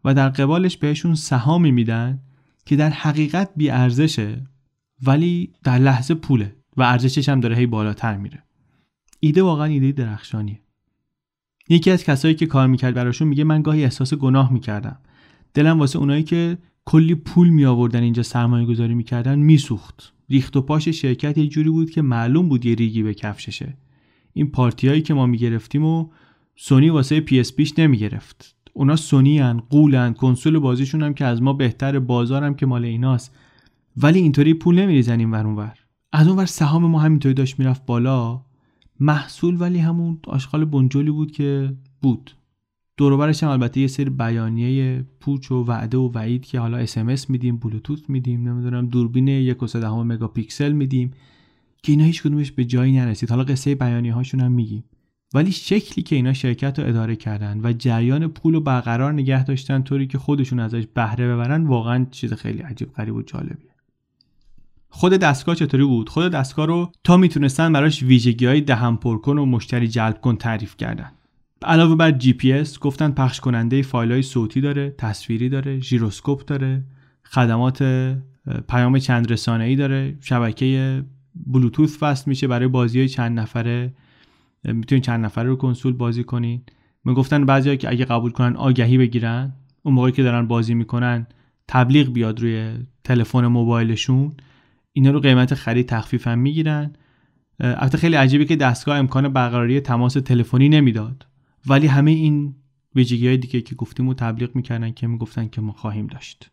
و 0.04 0.14
در 0.14 0.30
قبالش 0.30 0.78
بهشون 0.78 1.16
سهامی 1.16 1.72
میدن 1.72 2.20
که 2.66 2.76
در 2.76 2.90
حقیقت 2.90 3.50
بی 3.56 3.70
ارزشه 3.70 4.44
ولی 5.04 5.54
در 5.64 5.78
لحظه 5.78 6.14
پوله 6.14 6.56
و 6.78 6.84
ارزشش 6.84 7.30
هم 7.30 7.40
داره 7.40 7.56
هی 7.56 7.66
بالاتر 7.66 8.18
میره. 8.18 8.44
ایده 9.20 9.44
واقعا 9.44 9.66
ایده 9.66 9.92
درخشانیه. 9.92 10.60
یکی 11.70 11.92
از 11.92 12.04
کسایی 12.04 12.36
که 12.36 12.46
کار 12.46 12.68
می‌کرد 12.68 12.94
براشون 12.94 13.28
میگه 13.28 13.44
من 13.44 13.62
گاهی 13.62 13.84
احساس 13.84 14.14
گناه 14.14 14.54
می‌کردم. 14.54 15.00
دلم 15.54 15.80
واسه 15.80 16.00
اونایی 16.00 16.24
که 16.24 16.58
کلی 16.86 17.16
پول 17.16 17.50
می 17.50 17.66
آوردن 17.66 18.04
اینجا 18.04 18.24
سرمایه 18.24 18.66
گذاری 18.66 18.94
می‌کردن 18.94 19.40
میسوخت. 19.40 20.14
ریخت 20.30 20.58
و 20.58 20.62
پاش 20.62 20.90
شرکت 20.90 21.38
یه 21.38 21.48
جوری 21.48 21.70
بود 21.70 21.90
که 21.90 22.02
معلوم 22.02 22.50
بود 22.50 22.66
یه 22.66 22.76
ریگی 22.76 23.04
به 23.04 23.14
کفششه. 23.14 23.78
این 24.38 24.52
پارتیایی 24.52 25.02
که 25.02 25.14
ما 25.14 25.26
می‌گرفتیم 25.26 25.86
و 25.86 26.10
سونی 26.56 26.90
واسه 26.90 27.20
PSP 27.20 27.56
ش 27.56 27.80
نمی‌گرفت. 27.80 28.56
اونا 28.74 28.96
سونی 28.96 29.40
ان 29.40 29.60
غولن 29.60 30.14
کنسول 30.14 30.60
بازیشون 30.60 31.04
هم 31.04 31.14
که 31.14 31.26
از 31.26 31.42
ما 31.42 31.54
بهتر 31.54 32.00
بازارم 32.00 32.56
که 32.56 32.66
مال 32.66 32.86
ایناست. 32.86 33.36
ولی 33.98 34.20
اینطوری 34.20 34.54
پول 34.54 34.80
نمیریزن 34.80 35.20
این 35.20 35.32
ور 35.32 35.48
اونور 35.48 35.74
از 36.12 36.28
اونور 36.28 36.46
سهام 36.46 36.86
ما 36.86 37.00
همینطوری 37.00 37.34
داشت 37.34 37.60
می‌رفت 37.60 37.86
بالا. 37.86 38.42
محصول 39.00 39.62
ولی 39.62 39.80
همون 39.80 40.20
آشغال 40.28 40.66
بنجلی 40.66 41.12
بود 41.12 41.32
که 41.32 41.74
بود. 42.02 42.32
دوروبرش 42.98 43.44
هم 43.44 43.50
البته 43.50 43.82
یه 43.82 43.88
سری 43.88 44.10
بیانیه 44.10 45.06
پوچ 45.20 45.52
و 45.52 45.64
وعده 45.64 45.98
و 45.98 46.12
وعید 46.14 46.46
که 46.46 46.60
حالا 46.60 46.78
اس 46.78 47.30
میدیم 47.30 47.58
بلوتوت 47.58 48.10
میدیم 48.10 48.50
نمی‌دونم 48.50 48.88
دوربین 48.88 49.28
یک 49.28 49.64
و 49.64 50.04
مگاپیکسل 50.04 50.72
میدیم. 50.72 51.12
که 51.86 51.92
اینا 51.92 52.04
هیچ 52.04 52.24
کدومش 52.24 52.52
به 52.52 52.66
جایی 52.66 52.92
نرسید. 52.92 53.30
حالا 53.30 53.44
قصه 53.44 53.76
بیانیه 53.76 54.14
هاشون 54.14 54.40
هم 54.40 54.52
میگیم. 54.52 54.84
ولی 55.34 55.52
شکلی 55.52 56.04
که 56.04 56.16
اینا 56.16 56.34
شرکت 56.34 56.80
رو 56.80 56.88
اداره 56.88 57.16
کردن 57.16 57.60
و 57.64 57.74
جریان 57.74 58.28
پول 58.28 58.54
رو 58.54 58.62
برقرار 58.62 59.14
نگه 59.14 59.44
داشتن 59.44 59.82
طوری 59.82 60.08
که 60.08 60.18
خودشون 60.18 60.60
ازش 60.60 60.84
بهره 60.94 61.28
ببرن 61.28 61.64
واقعا 61.64 62.06
چیز 62.12 62.34
خیلی 62.34 62.62
عجیب 62.62 62.94
غریب 62.94 63.16
و 63.16 63.22
جالبیه. 63.22 63.76
خود 64.90 65.14
دستگاه 65.14 65.56
چطوری 65.56 65.84
بود؟ 65.84 66.10
خود 66.10 66.32
دستگاه 66.32 66.66
رو 66.66 66.92
تا 67.04 67.18
می‌تونستن 67.18 67.74
براش 67.74 68.04
ویژگی 68.04 68.46
های 68.46 68.62
دهم 68.62 68.98
پرکن 68.98 69.38
و 69.38 69.46
مشتری 69.46 69.88
جلب 69.88 70.22
کن 70.22 70.36
تعریف 70.36 70.78
کردن. 70.78 71.12
علاوه 71.62 71.96
بر 71.96 72.12
جی 72.12 72.34
پی 72.34 72.54
اس 72.54 72.80
گفتن 72.80 73.12
پخش 73.12 73.40
کننده 73.40 73.82
فایل 73.82 74.12
های 74.12 74.22
صوتی 74.22 74.62
داره 74.62 74.96
تصویری 74.98 75.50
داره 75.50 75.80
ژیروسکوپ 75.80 76.46
داره 76.46 76.84
خدمات 77.24 77.84
پیام 78.70 79.00
چند 79.00 79.32
رسانه 79.32 79.64
ای 79.64 79.76
داره 79.76 80.18
شبکه 80.22 81.04
بلوتوث 81.36 81.98
وصل 82.02 82.24
میشه 82.30 82.48
برای 82.48 82.68
بازی 82.68 83.00
های 83.00 83.10
چند 83.10 83.40
نفره. 83.40 83.94
می‌تونین 84.64 85.02
چند 85.02 85.26
نفره 85.26 85.44
رو 85.44 85.56
کنسول 85.56 85.94
بازی 85.94 86.24
کنین. 86.24 86.62
می‌گفتن 87.06 87.46
بعضی 87.46 87.78
که 87.78 87.90
اگه 87.90 88.06
قبول 88.06 88.32
کنن 88.32 88.56
آگهی 88.56 88.98
بگیرن. 88.98 89.54
اون 89.84 89.96
موقعی 89.96 90.12
که 90.12 90.24
دارن 90.24 90.48
بازی 90.48 90.74
می‌کنن 90.74 91.28
تبلیغ 91.68 92.14
بیاد 92.14 92.40
روی 92.40 92.74
تلفن 93.04 93.48
موبایلشون. 93.48 94.34
اینا 94.94 95.12
رو 95.12 95.20
قیمت 95.20 95.54
خرید 95.54 95.86
تخفیف 95.86 96.28
هم 96.28 96.40
می‌گیرن. 96.40 96.94
البته 97.60 97.98
خیلی 97.98 98.16
عجیبه 98.16 98.46
که 98.46 98.56
دستگاه 98.56 98.98
امکان 98.98 99.30
برقراری 99.30 99.80
تماس 99.80 100.14
تلفنی 100.14 100.70
نمی‌داد. 100.70 101.28
ولی 101.68 101.88
همه 101.88 102.12
این 102.12 102.56
ویژگی 102.96 103.28
های 103.28 103.38
دیگه 103.38 103.62
که 103.62 103.76
گفتیم 103.76 104.08
و 104.08 104.14
تبلیغ 104.14 104.56
می‌کردن 104.56 104.92
که 104.92 105.08
می‌گفتن 105.08 105.48
که 105.48 105.62
ما 105.62 105.72
خواهیم 105.72 106.08
داشت. 106.08 106.52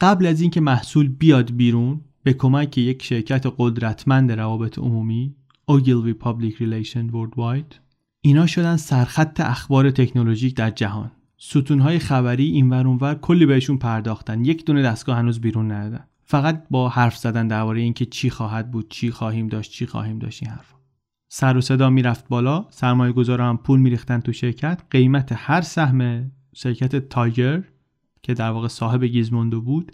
قبل 0.00 0.26
از 0.26 0.40
اینکه 0.40 0.60
محصول 0.60 1.08
بیاد 1.08 1.56
بیرون 1.56 2.00
به 2.22 2.32
کمک 2.32 2.78
یک 2.78 3.02
شرکت 3.02 3.46
قدرتمند 3.58 4.32
روابط 4.32 4.78
عمومی 4.78 5.34
Ogilvy 5.70 6.24
Public 6.24 6.54
Relation 6.54 7.12
Worldwide 7.12 7.74
اینا 8.20 8.46
شدن 8.46 8.76
سرخط 8.76 9.40
اخبار 9.40 9.90
تکنولوژیک 9.90 10.56
در 10.56 10.70
جهان. 10.70 11.10
ستونهای 11.36 11.98
خبری 11.98 12.44
این 12.44 12.72
اونور 12.72 13.14
کلی 13.14 13.46
بهشون 13.46 13.78
پرداختن. 13.78 14.44
یک 14.44 14.64
دونه 14.64 14.82
دستگاه 14.82 15.16
هنوز 15.16 15.40
بیرون 15.40 15.72
ندادن. 15.72 16.04
فقط 16.24 16.64
با 16.70 16.88
حرف 16.88 17.16
زدن 17.16 17.48
درباره 17.48 17.80
اینکه 17.80 18.06
چی 18.06 18.30
خواهد 18.30 18.70
بود 18.70 18.90
چی 18.90 19.10
خواهیم 19.10 19.46
داشت 19.46 19.72
چی 19.72 19.86
خواهیم 19.86 20.18
داشت 20.18 20.42
این 20.42 20.52
حرفا. 20.52 20.76
سر 21.28 21.56
و 21.56 21.60
صدا 21.60 21.90
می‌رفت 21.90 22.28
بالا. 22.28 22.66
سرمایه 22.70 23.12
گذارا 23.12 23.48
هم 23.48 23.56
پول 23.56 23.80
میریختن 23.80 24.20
تو 24.20 24.32
شرکت. 24.32 24.82
قیمت 24.90 25.32
هر 25.36 25.60
سهم 25.60 26.30
شرکت 26.54 27.08
تایگر 27.08 27.62
که 28.22 28.34
در 28.34 28.50
واقع 28.50 28.68
صاحب 28.68 29.04
گیزموندو 29.04 29.60
بود 29.60 29.92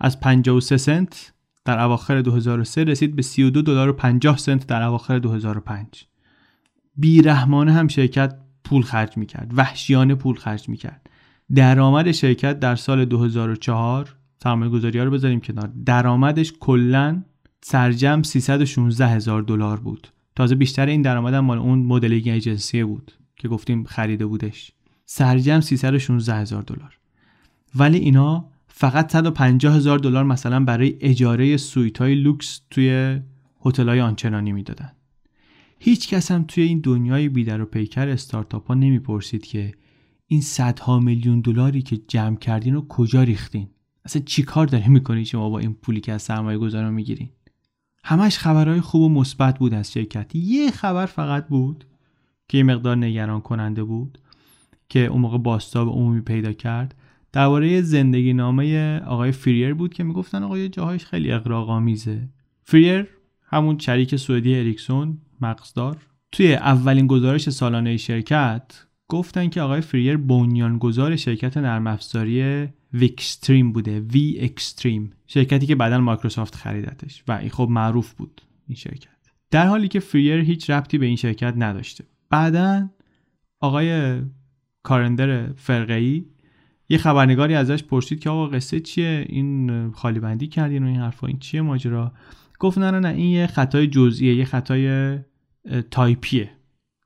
از 0.00 0.20
53 0.20 0.76
سنت 0.76 1.32
در 1.68 1.80
اواخر 1.80 2.20
2003 2.20 2.84
رسید 2.84 3.16
به 3.16 3.22
32 3.22 3.62
دلار 3.62 3.88
و 3.88 3.92
50 3.92 4.38
سنت 4.38 4.66
در 4.66 4.82
اواخر 4.82 5.18
2005 5.18 6.06
بیرحمانه 6.96 7.72
هم 7.72 7.88
شرکت 7.88 8.34
پول 8.64 8.82
خرج 8.82 9.16
می‌کرد 9.16 9.50
وحشیانه 9.56 10.14
پول 10.14 10.36
خرج 10.36 10.68
می‌کرد. 10.68 11.10
درآمد 11.54 12.12
شرکت 12.12 12.60
در 12.60 12.76
سال 12.76 13.04
2004 13.04 14.14
سرمایه 14.42 14.70
گذاری 14.70 14.98
ها 14.98 15.04
رو 15.04 15.10
بذاریم 15.10 15.40
کنار 15.40 15.72
درآمدش 15.86 16.52
کلا 16.60 17.22
سرجمع 17.60 18.22
316 18.22 19.08
هزار 19.08 19.42
دلار 19.42 19.80
بود. 19.80 20.08
تازه 20.36 20.54
بیشتر 20.54 20.86
این 20.86 21.02
درآمد 21.02 21.34
مال 21.34 21.58
اون 21.58 21.78
model 21.78 22.12
agency 22.12 22.84
بود 22.84 23.12
که 23.36 23.48
گفتیم 23.48 23.84
خریده 23.84 24.26
بودش. 24.26 24.72
سرجمع 25.06 25.60
316 25.60 26.34
هزار 26.34 26.62
دلار. 26.62 26.98
ولی 27.74 27.98
اینا 27.98 28.44
فقط 28.80 29.12
150 29.12 29.76
هزار 29.76 29.98
دلار 29.98 30.24
مثلا 30.24 30.64
برای 30.64 30.96
اجاره 31.00 31.56
سویت 31.56 31.98
های 31.98 32.14
لوکس 32.14 32.60
توی 32.70 33.20
هتل 33.64 33.88
های 33.88 34.00
آنچنانی 34.00 34.52
می‌دادن. 34.52 34.92
هیچ 35.78 36.08
کس 36.08 36.30
هم 36.30 36.44
توی 36.48 36.62
این 36.62 36.80
دنیای 36.80 37.28
بی 37.28 37.44
در 37.44 37.60
و 37.60 37.64
پیکر 37.64 38.08
استارتاپ 38.08 38.66
ها 38.66 38.74
نمی‌پرسید 38.74 39.46
که 39.46 39.72
این 40.26 40.40
صدها 40.40 41.00
میلیون 41.00 41.40
دلاری 41.40 41.82
که 41.82 41.96
جمع 41.96 42.36
کردین 42.36 42.74
رو 42.74 42.88
کجا 42.88 43.22
ریختین؟ 43.22 43.68
اصلا 44.04 44.22
چیکار 44.26 44.66
داری 44.66 44.88
می‌کنی 44.88 45.24
شما 45.24 45.50
با 45.50 45.58
این 45.58 45.74
پولی 45.74 46.00
که 46.00 46.12
از 46.12 46.22
سرمایه 46.22 46.58
گذاران 46.58 46.94
می‌گیرین؟ 46.94 47.28
همش 48.04 48.38
خبرهای 48.38 48.80
خوب 48.80 49.02
و 49.02 49.08
مثبت 49.08 49.58
بود 49.58 49.74
از 49.74 49.92
شرکت. 49.92 50.34
یه 50.34 50.70
خبر 50.70 51.06
فقط 51.06 51.48
بود 51.48 51.84
که 52.48 52.58
یه 52.58 52.64
مقدار 52.64 52.96
نگران 52.96 53.40
کننده 53.40 53.84
بود 53.84 54.18
که 54.88 55.06
اون 55.06 55.20
موقع 55.20 55.38
بازتاب 55.38 55.88
عمومی 55.88 56.20
پیدا 56.20 56.52
کرد. 56.52 56.94
درباره 57.32 57.82
زندگی 57.82 58.32
نامه 58.32 58.98
آقای 58.98 59.32
فریر 59.32 59.74
بود 59.74 59.94
که 59.94 60.04
می‌گفتن 60.04 60.42
آقا 60.42 60.68
یه 60.68 60.77
جاهاییش 60.77 61.04
خیلی 61.04 61.32
اغراق‌آمیزه 61.32 62.28
فریر 62.62 63.06
همون 63.42 63.78
شریک 63.78 64.16
سوئدی 64.16 64.58
اریکسون 64.58 65.18
مغازه‌دار 65.40 65.96
توی 66.32 66.54
اولین 66.54 67.06
گزارش 67.06 67.50
سالانه 67.50 67.96
شرکت 67.96 68.84
گفتن 69.08 69.48
که 69.48 69.60
آقای 69.60 69.80
فریر 69.80 70.16
بنیانگذار 70.16 71.16
شرکت 71.16 71.56
نرم 71.56 71.86
افزاری 71.86 72.68
VXtreme 72.92 73.72
بوده 73.72 74.00
VXtreme 74.00 75.12
شرکتی 75.26 75.66
که 75.66 75.74
بعدا 75.74 75.98
مایکروسافت 75.98 76.54
خریدتش. 76.54 77.24
و 77.28 77.32
این 77.32 77.50
خب 77.50 77.68
معروف 77.70 78.12
بود 78.12 78.42
این 78.68 78.76
شرکت. 78.76 79.08
در 79.50 79.66
حالی 79.66 79.88
که 79.88 80.00
فریر 80.00 80.40
هیچ 80.40 80.70
ربطی 80.70 80.98
به 80.98 81.06
این 81.06 81.16
شرکت 81.16 81.54
نداشته. 81.56 82.04
بعدا 82.30 82.90
آقای 83.60 84.20
کارندر 84.82 85.52
فرقه‌ای 85.52 86.24
یه 86.88 86.98
خبرنگاری 86.98 87.54
ازش 87.54 87.82
پرسید 87.82 88.20
که 88.20 88.30
آقا 88.30 88.46
قصه 88.46 88.80
چیه؟ 88.80 89.26
این 89.28 89.90
خالی 89.90 90.20
بندی 90.20 90.46
کردین 90.46 90.82
و 90.82 90.86
این 90.86 91.00
حرفا 91.00 91.26
این 91.26 91.38
چیه 91.38 91.60
ماجرا؟ 91.60 92.12
گفت 92.58 92.78
نه 92.78 92.90
نه 92.90 93.08
این 93.08 93.30
یه 93.30 93.46
خطای 93.46 93.86
جزئیه 93.86 94.34
یه 94.34 94.44
خطای 94.44 95.18
تایپیه. 95.90 96.50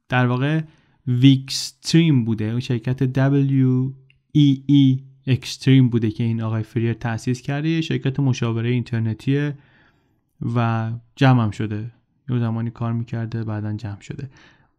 در 0.08 0.26
واقع 0.26 0.60
ویکستریم 1.06 2.24
بوده. 2.24 2.44
اون 2.44 2.60
شرکت 2.60 3.30
W 3.30 3.92
E 4.36 4.56
E 4.70 5.00
اکستریم 5.26 5.88
بوده 5.88 6.10
که 6.10 6.24
این 6.24 6.42
آقای 6.42 6.62
فریر 6.62 6.92
تأسیس 6.92 7.42
کرده. 7.42 7.68
یه 7.68 7.80
شرکت 7.80 8.20
مشاوره 8.20 8.70
اینترنتی 8.70 9.50
و 10.54 10.90
جمع 11.16 11.42
هم 11.42 11.50
شده. 11.50 11.92
یه 12.28 12.38
زمانی 12.38 12.70
کار 12.70 12.92
می‌کرده 12.92 13.44
بعدا 13.44 13.72
جمع 13.72 14.00
شده. 14.00 14.30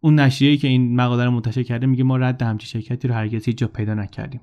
اون 0.01 0.19
نشریه 0.19 0.57
که 0.57 0.67
این 0.67 0.95
مقاله 0.95 1.25
رو 1.25 1.31
منتشر 1.31 1.63
کرده 1.63 1.85
میگه 1.85 2.03
ما 2.03 2.17
رد 2.17 2.41
همچین 2.41 2.81
شرکتی 2.81 3.07
رو 3.07 3.13
هرگز 3.13 3.45
هیچ 3.45 3.57
جا 3.57 3.67
پیدا 3.67 3.93
نکردیم. 3.93 4.41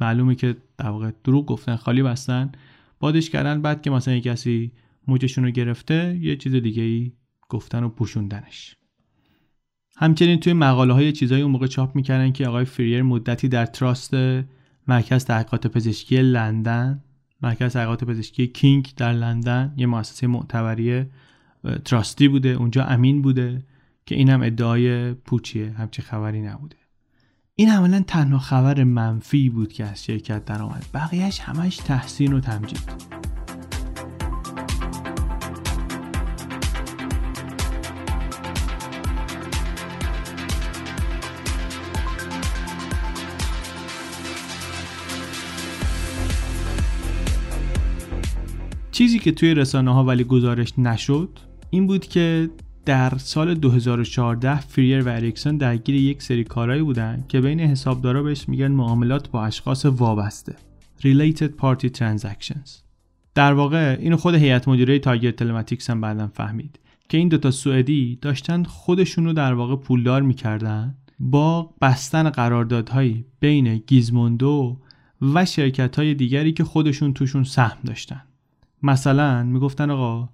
معلومه 0.00 0.34
که 0.34 0.56
در 0.78 0.88
واقع 0.88 1.10
دروغ 1.24 1.46
گفتن 1.46 1.76
خالی 1.76 2.02
بستن. 2.02 2.52
بادش 3.00 3.30
کردن 3.30 3.62
بعد 3.62 3.82
که 3.82 3.90
مثلا 3.90 4.14
یک 4.14 4.24
کسی 4.24 4.72
موجشون 5.08 5.44
رو 5.44 5.50
گرفته 5.50 6.18
یه 6.20 6.36
چیز 6.36 6.54
دیگه 6.54 6.82
ای 6.82 7.12
گفتن 7.48 7.84
و 7.84 7.88
پوشوندنش. 7.88 8.76
همچنین 9.96 10.40
توی 10.40 10.52
مقاله 10.52 10.92
های 10.92 11.12
چیزایی 11.12 11.42
اون 11.42 11.52
موقع 11.52 11.66
چاپ 11.66 11.96
می‌کردن 11.96 12.32
که 12.32 12.48
آقای 12.48 12.64
فریر 12.64 13.02
مدتی 13.02 13.48
در 13.48 13.66
تراست 13.66 14.14
مرکز 14.88 15.24
تحقیقات 15.24 15.66
پزشکی 15.66 16.22
لندن 16.22 17.02
مرکز 17.42 17.72
تحقیقات 17.72 18.04
پزشکی 18.04 18.46
کینگ 18.46 18.92
در 18.96 19.12
لندن 19.12 19.74
یه 19.76 19.86
مؤسسه 19.86 20.26
معتبری 20.26 21.04
تراستی 21.84 22.28
بوده 22.28 22.48
اونجا 22.48 22.84
امین 22.84 23.22
بوده 23.22 23.62
که 24.06 24.14
این 24.14 24.30
هم 24.30 24.42
ادعای 24.42 25.14
پوچیه 25.14 25.70
همچی 25.70 26.02
خبری 26.02 26.42
نبوده. 26.42 26.76
این 27.62 27.70
عملا 27.70 28.04
تنها 28.06 28.38
خبر 28.38 28.84
منفی 28.84 29.48
بود 29.48 29.72
که 29.72 29.84
از 29.84 30.04
شرکت 30.04 30.44
در 30.44 30.62
آمد 30.62 30.86
بقیهش 30.94 31.40
همش 31.40 31.76
تحسین 31.76 32.32
و 32.32 32.40
تمجید. 32.40 32.78
چیزی 48.92 49.18
که 49.18 49.32
توی 49.32 49.54
رسانه 49.54 49.94
ها 49.94 50.04
ولی 50.04 50.24
گزارش 50.24 50.78
نشد 50.78 51.38
این 51.70 51.86
بود 51.86 52.06
که 52.06 52.50
در 52.84 53.18
سال 53.18 53.54
2014 53.54 54.60
فریر 54.60 55.02
و 55.02 55.08
اریکسون 55.08 55.56
درگیر 55.56 55.94
یک 55.94 56.22
سری 56.22 56.44
کارهایی 56.44 56.82
بودن 56.82 57.24
که 57.28 57.40
بین 57.40 57.60
حسابدارا 57.60 58.22
بهش 58.22 58.48
میگن 58.48 58.68
معاملات 58.68 59.30
با 59.30 59.44
اشخاص 59.44 59.86
وابسته 59.86 60.56
Related 61.00 61.50
Party 61.62 61.88
Transactions. 61.98 62.70
در 63.34 63.52
واقع 63.52 63.96
اینو 64.00 64.16
خود 64.16 64.34
هیئت 64.34 64.68
مدیره 64.68 64.98
تاگر 64.98 65.30
تلماتیکس 65.30 65.90
هم 65.90 66.00
بعدا 66.00 66.26
فهمید 66.26 66.78
که 67.08 67.18
این 67.18 67.28
دوتا 67.28 67.50
سوئدی 67.50 68.18
داشتن 68.22 68.62
خودشون 68.62 69.24
رو 69.24 69.32
در 69.32 69.54
واقع 69.54 69.76
پولدار 69.76 70.22
می‌کردن 70.22 70.94
با 71.20 71.74
بستن 71.80 72.30
قراردادهایی 72.30 73.24
بین 73.40 73.76
گیزموندو 73.76 74.76
و 75.34 75.44
شرکت 75.44 75.96
های 75.96 76.14
دیگری 76.14 76.52
که 76.52 76.64
خودشون 76.64 77.12
توشون 77.12 77.44
سهم 77.44 77.78
داشتن. 77.86 78.22
مثلا 78.82 79.42
می‌گفتن 79.42 79.90
آقا 79.90 80.28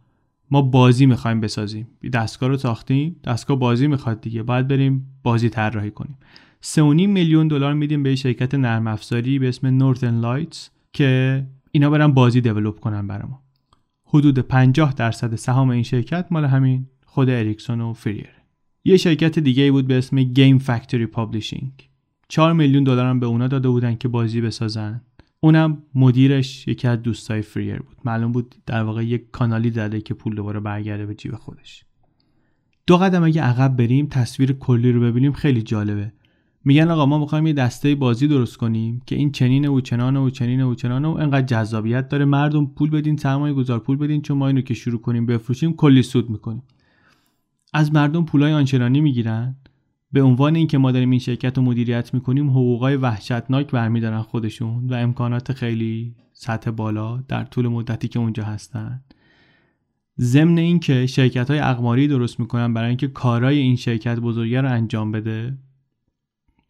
ما 0.51 0.63
بازی 0.63 1.07
می‌خوایم 1.07 1.41
بسازیم. 1.41 1.89
دستگاه 2.13 2.49
رو 2.49 2.57
ساختیم. 2.57 3.17
دستگاه 3.25 3.59
بازی 3.59 3.87
می‌خواد 3.87 4.21
دیگه. 4.21 4.43
باید 4.43 4.69
بریم 4.69 5.21
بازی 5.23 5.49
طراحی 5.49 5.91
کنیم. 5.91 6.19
3.5 6.61 6.79
میلیون 7.07 7.49
دلار 7.49 7.75
میدیم 7.75 8.03
به 8.03 8.15
شرکت 8.15 8.55
نرم 8.55 8.87
افزاری 8.87 9.39
به 9.39 9.49
اسم 9.49 9.67
Northern 9.67 10.21
Lights 10.21 10.71
که 10.93 11.47
اینا 11.73 11.91
برن 11.91 12.07
بازی 12.07 12.41
develop 12.41 12.81
کنن 12.81 13.07
برای 13.07 13.29
ما 13.29 13.43
حدود 14.05 14.39
50 14.39 14.95
درصد 14.95 15.35
سهام 15.35 15.71
این 15.71 15.83
شرکت 15.83 16.27
مال 16.31 16.45
همین 16.45 16.87
خود 17.07 17.31
اریکسون 17.31 17.81
و 17.81 17.93
فریر 17.93 18.29
یه 18.85 18.97
شرکت 18.97 19.39
دیگه 19.39 19.73
بود 19.73 19.87
به 19.87 19.99
اسم 19.99 20.23
Game 20.23 20.59
Factory 20.59 21.07
Publishing 21.07 21.73
4 22.29 22.53
میلیون 22.53 22.85
دلار 22.85 23.07
هم 23.07 23.21
به 23.21 23.27
اونا 23.27 23.49
داده 23.49 23.69
بودن 23.69 23.95
که 23.95 24.09
بازی 24.09 24.41
بسازن. 24.41 25.01
اونم 25.41 25.83
مدیرش 25.95 26.69
یکی 26.69 26.89
از 26.89 27.03
دوستای 27.03 27.43
فریر 27.43 27.79
بود. 27.79 27.97
معلوم 28.05 28.33
بود 28.33 28.55
در 28.67 28.83
واقع 28.83 29.05
یک 29.05 29.31
کانالی 29.31 29.71
داده 29.71 30.01
که 30.01 30.15
پول 30.15 30.35
دوباره 30.35 30.61
برگرده 30.61 31.07
به 31.07 31.15
جیب 31.15 31.35
خودش. 31.35 31.85
دو 32.87 32.97
قدم 32.97 33.25
اگه 33.25 33.43
عقب 33.43 33.77
بریم 33.77 34.07
تصویر 34.07 34.53
کلی 34.53 34.93
رو 34.93 35.01
ببینیم 35.01 35.33
خیلی 35.33 35.63
جالبه. 35.63 36.13
میگن 36.65 36.89
آقا 36.89 37.07
ما 37.07 37.19
می‌خوایم 37.19 37.47
یه 37.47 37.53
دسته 37.53 37.95
بازی 37.95 38.29
درست 38.29 38.57
کنیم 38.57 39.03
که 39.07 39.17
این 39.17 39.33
چنین 39.33 39.69
و 39.69 39.81
چنان 39.81 40.17
و 40.17 40.31
چنین 40.31 40.63
و 40.63 40.75
چنان 40.75 41.05
و 41.05 41.11
انقدر 41.11 41.47
جذابیت 41.47 42.09
داره. 42.09 42.25
مردم 42.25 42.67
پول 42.67 42.91
بدین 42.91 43.17
سرمایه 43.17 43.55
گذار 43.55 43.79
پول 43.79 43.97
بدین 43.97 44.23
چون 44.23 44.39
ما 44.39 44.47
اینو 44.47 44.61
که 44.61 44.75
شروع 44.75 45.01
کنیم 45.01 45.27
بفروشیم 45.27 45.73
کلی 45.73 46.03
سود 46.03 46.31
می‌کنیم. 46.31 46.63
از 47.73 47.93
مردم 47.93 48.25
پولای 48.25 48.53
آنچنانی 48.53 49.01
می‌گیرن. 49.01 49.57
به 50.13 50.23
عنوان 50.23 50.57
اینکه 50.57 50.79
ما 50.79 50.93
داریم 50.93 51.11
این 51.11 51.21
شرکت 51.21 51.59
رو 51.59 51.65
مدیریت 51.65 52.15
می‌کنیم 52.15 52.51
حقوقای 52.51 52.97
وحشتناک 52.97 53.71
برمیدارن 53.71 54.23
خودشون 54.23 54.89
و 54.89 54.95
امکانات 54.95 55.53
خیلی 55.53 56.15
سطح 56.33 56.71
بالا 56.71 57.17
در 57.17 57.45
طول 57.45 57.69
مدتی 57.69 58.09
که 58.09 58.19
اونجا 58.19 58.45
هستن. 58.45 59.03
ضمن 60.21 60.59
اینکه 60.59 61.07
شرکت 61.07 61.51
های 61.51 61.59
اقماری 61.59 62.09
درست 62.09 62.41
می‌کنن 62.41 62.75
برای 62.75 62.89
اینکه 62.89 63.09
کارای 63.09 63.59
این 63.59 63.77
شرکت 63.77 64.19
بزرگه 64.19 64.61
رو 64.61 64.73
انجام 64.73 65.13
بده 65.13 65.59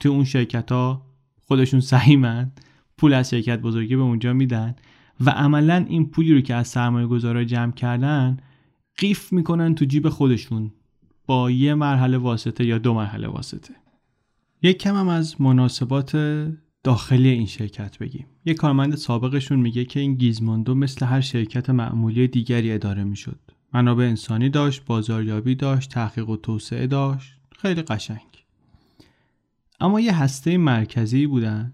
تو 0.01 0.09
اون 0.09 0.25
شرکت 0.25 0.73
ها 0.73 1.07
خودشون 1.41 1.81
سهیمن 1.81 2.53
پول 2.99 3.15
از 3.15 3.31
شرکت 3.31 3.61
بزرگی 3.61 3.97
به 3.97 4.03
اونجا 4.03 4.33
میدن 4.33 4.77
و 5.21 5.31
عملا 5.31 5.87
این 5.89 6.11
پولی 6.11 6.35
رو 6.35 6.41
که 6.41 6.55
از 6.55 6.69
سرمایه 6.69 7.07
گذارا 7.07 7.45
جمع 7.45 7.73
کردن 7.73 8.37
قیف 8.99 9.33
می‌کنن 9.33 9.75
تو 9.75 9.85
جیب 9.85 10.09
خودشون. 10.09 10.71
با 11.29 11.51
یه 11.51 11.75
مرحله 11.75 12.19
واسطه 12.19 12.65
یا 12.65 12.79
دو 12.79 12.95
مرحله 12.95 13.29
واسطه. 13.29 13.75
یک 14.63 14.79
کم 14.79 14.97
هم 14.97 15.09
از 15.09 15.41
مناسبات 15.41 16.17
داخلی 16.85 17.29
این 17.29 17.47
شرکت 17.47 17.99
بگیم. 17.99 18.27
یک 18.45 18.57
کارمند 18.57 18.95
سابقشون 18.95 19.61
میگه 19.61 19.85
که 19.85 20.01
این 20.01 20.15
گیزماندو 20.15 20.75
مثل 20.75 21.07
هر 21.07 21.21
شرکت 21.21 21.71
معمولی 21.71 22.29
دیگری 22.29 22.73
اداره 22.73 23.05
می‌شد. 23.05 23.39
منابع 23.73 24.05
انسانی 24.05 24.49
داشت 24.49 24.85
بازاریابی 24.85 25.55
داشت 25.55 25.91
تحقیق 25.91 26.29
و 26.29 26.37
توسعه 26.37 26.87
داشت. 26.87 27.37
خیلی 27.59 27.83
قشنگ. 27.83 28.45
اما 29.81 30.01
یه 30.01 30.19
هسته 30.19 30.59
مرکزی 30.59 31.27
بودن 31.27 31.73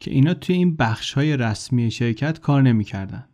که 0.00 0.10
اینا 0.10 0.34
توی 0.34 0.54
این 0.54 0.76
بخش 0.76 1.12
های 1.12 1.36
رسمی 1.36 1.90
شرکت 1.90 2.40
کار 2.40 2.62
نمی‌کردن. 2.62 3.24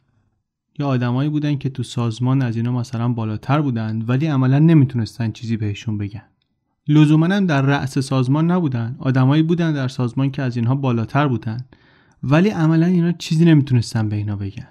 یا 0.79 0.87
آدمایی 0.87 1.31
بودن 1.31 1.59
که 1.59 1.69
تو 1.69 1.83
سازمان 1.83 2.43
از 2.43 2.57
اینا 2.57 2.73
مثلا 2.73 3.09
بالاتر 3.09 3.61
بودن 3.61 4.03
ولی 4.09 4.27
عملا 4.27 4.59
نمی‌تونستن 4.59 5.33
چیزی 5.33 5.57
بهشون 5.57 5.99
بگن. 5.99 6.23
لزوما 6.89 7.27
هم 7.27 7.47
در 7.47 7.63
رأس 7.63 7.99
سازمان 7.99 8.51
نبودن. 8.51 8.97
آدمایی 8.99 9.43
بودن 9.43 9.73
در 9.73 9.89
سازمان 9.89 10.31
که 10.31 10.43
از 10.43 10.57
اینها 10.57 10.75
بالاتر 10.75 11.29
بودن. 11.29 11.67
ولی 12.23 12.49
عملا 12.49 12.87
اینا 12.87 13.13
چیزی 13.13 13.45
نمی‌تونستن 13.45 14.09
به 14.09 14.17
اینا 14.17 14.37
بگن. 14.37 14.69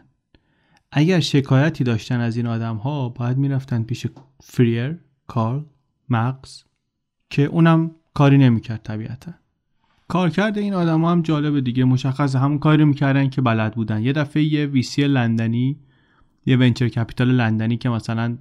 اگر 0.92 1.20
شکایتی 1.20 1.84
داشتن 1.84 2.20
از 2.20 2.38
این 2.38 2.48
آدم 2.48 2.76
ها 2.76 3.10
باید 3.10 3.38
می‌رفتن 3.38 3.84
پیش 3.84 4.08
فریر، 4.44 5.00
کارل، 5.28 5.64
مکس 6.10 6.64
که 7.30 7.44
اونم 7.44 7.92
کاری 8.14 8.38
نمی‌کرد 8.38 8.84
طبیعتا. 8.84 9.32
کارکرد 10.08 10.58
این 10.58 10.74
آدم 10.74 11.02
ها 11.02 11.12
هم 11.12 11.22
جالب 11.22 11.60
دیگه. 11.60 11.84
مشخص 11.84 12.36
همون 12.36 12.60
کاری 12.60 12.86
می‌کردن 12.86 13.30
که 13.30 13.42
بلد 13.42 13.76
بودن. 13.76 14.04
یه 14.04 14.14
دفعه 14.14 14.44
یه 14.44 14.66
ویسی 14.66 15.08
لندنی 15.08 15.80
یه 16.48 16.58
ونچر 16.58 16.90
کپیتال 16.90 17.32
لندنی 17.32 17.78
که 17.78 17.90
مثلا 17.90 18.38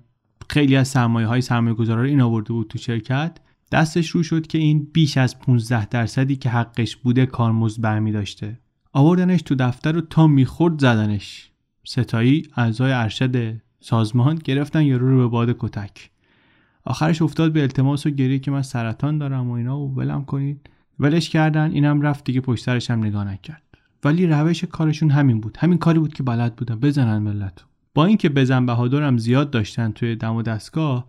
خیلی 0.50 0.76
از 0.76 0.88
سرمایه 0.88 1.26
های 1.26 1.40
سرمایه 1.40 1.74
گذارا 1.74 2.02
رو 2.02 2.08
این 2.08 2.20
آورده 2.20 2.52
بود 2.52 2.68
تو 2.68 2.78
شرکت 2.78 3.38
دستش 3.72 4.08
رو 4.08 4.22
شد 4.22 4.46
که 4.46 4.58
این 4.58 4.88
بیش 4.92 5.18
از 5.18 5.38
15 5.38 5.86
درصدی 5.86 6.36
که 6.36 6.48
حقش 6.50 6.96
بوده 6.96 7.26
کارمزد 7.26 7.80
برمی 7.80 8.12
داشته. 8.12 8.58
آوردنش 8.92 9.42
تو 9.42 9.54
دفتر 9.54 9.96
و 9.96 10.00
تا 10.00 10.26
می‌خورد 10.26 10.80
زدنش. 10.80 11.50
ستایی 11.84 12.48
اعضای 12.56 12.92
ارشد 12.92 13.60
سازمان 13.80 14.36
گرفتن 14.44 14.82
یارو 14.82 15.08
رو 15.08 15.18
به 15.18 15.26
باد 15.26 15.56
کتک. 15.58 16.10
آخرش 16.84 17.22
افتاد 17.22 17.52
به 17.52 17.62
التماس 17.62 18.06
و 18.06 18.10
گریه 18.10 18.38
که 18.38 18.50
من 18.50 18.62
سرطان 18.62 19.18
دارم 19.18 19.50
و 19.50 19.52
اینا 19.52 19.78
و 19.80 19.94
ولم 19.94 20.24
کنید 20.24 20.70
ولش 21.00 21.28
کردن 21.30 21.70
اینم 21.70 22.00
رفت 22.00 22.24
دیگه 22.24 22.40
پشت 22.40 22.64
سرش 22.64 22.90
هم 22.90 23.04
نگاه 23.04 23.24
نکرد. 23.24 23.62
ولی 24.04 24.26
روش 24.26 24.64
کارشون 24.64 25.10
همین 25.10 25.40
بود. 25.40 25.56
همین 25.60 25.78
کاری 25.78 25.98
بود 25.98 26.14
که 26.14 26.22
بلد 26.22 26.56
بودن 26.56 26.80
بزنن 26.80 27.18
ملت. 27.18 27.64
با 27.96 28.04
اینکه 28.04 28.28
بزن 28.28 28.66
بهادرم 28.66 29.18
زیاد 29.18 29.50
داشتن 29.50 29.90
توی 29.92 30.16
دم 30.16 30.36
و 30.36 30.42
دستگاه 30.42 31.06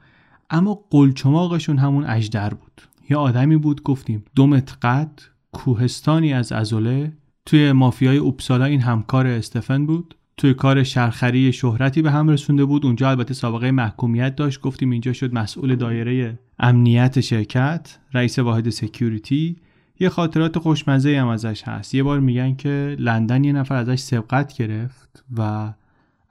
اما 0.49 0.83
قلچماقشون 0.89 1.77
همون 1.77 2.03
اجدر 2.03 2.53
بود. 2.53 2.81
یه 3.09 3.17
آدمی 3.17 3.57
بود 3.57 3.83
گفتیم 3.83 4.23
دو 4.35 4.47
متر 4.47 5.07
کوهستانی 5.51 6.33
از 6.33 6.51
ازوله 6.51 7.13
توی 7.45 7.71
مافیای 7.71 8.17
اوپسالا 8.17 8.65
این 8.65 8.81
همکار 8.81 9.27
استفن 9.27 9.85
بود. 9.85 10.15
توی 10.37 10.53
کار 10.53 10.83
شرخری 10.83 11.53
شهرتی 11.53 12.01
به 12.01 12.11
هم 12.11 12.29
رسونده 12.29 12.65
بود. 12.65 12.85
اونجا 12.85 13.09
البته 13.09 13.33
سابقه 13.33 13.71
محکومیت 13.71 14.35
داشت. 14.35 14.61
گفتیم 14.61 14.89
اینجا 14.89 15.13
شد 15.13 15.33
مسئول 15.33 15.75
دایره 15.75 16.39
امنیت 16.59 17.19
شرکت 17.19 17.97
رئیس 18.13 18.39
واحد 18.39 18.69
سکیوریتی. 18.69 19.55
یه 19.99 20.09
خاطرات 20.09 20.59
خوشمزه 20.59 21.19
هم 21.19 21.27
ازش 21.27 21.63
هست. 21.63 21.95
یه 21.95 22.03
بار 22.03 22.19
میگن 22.19 22.55
که 22.55 22.95
لندن 22.99 23.43
یه 23.43 23.53
نفر 23.53 23.75
ازش 23.75 23.99
سبقت 23.99 24.57
گرفت 24.57 25.23
و 25.37 25.73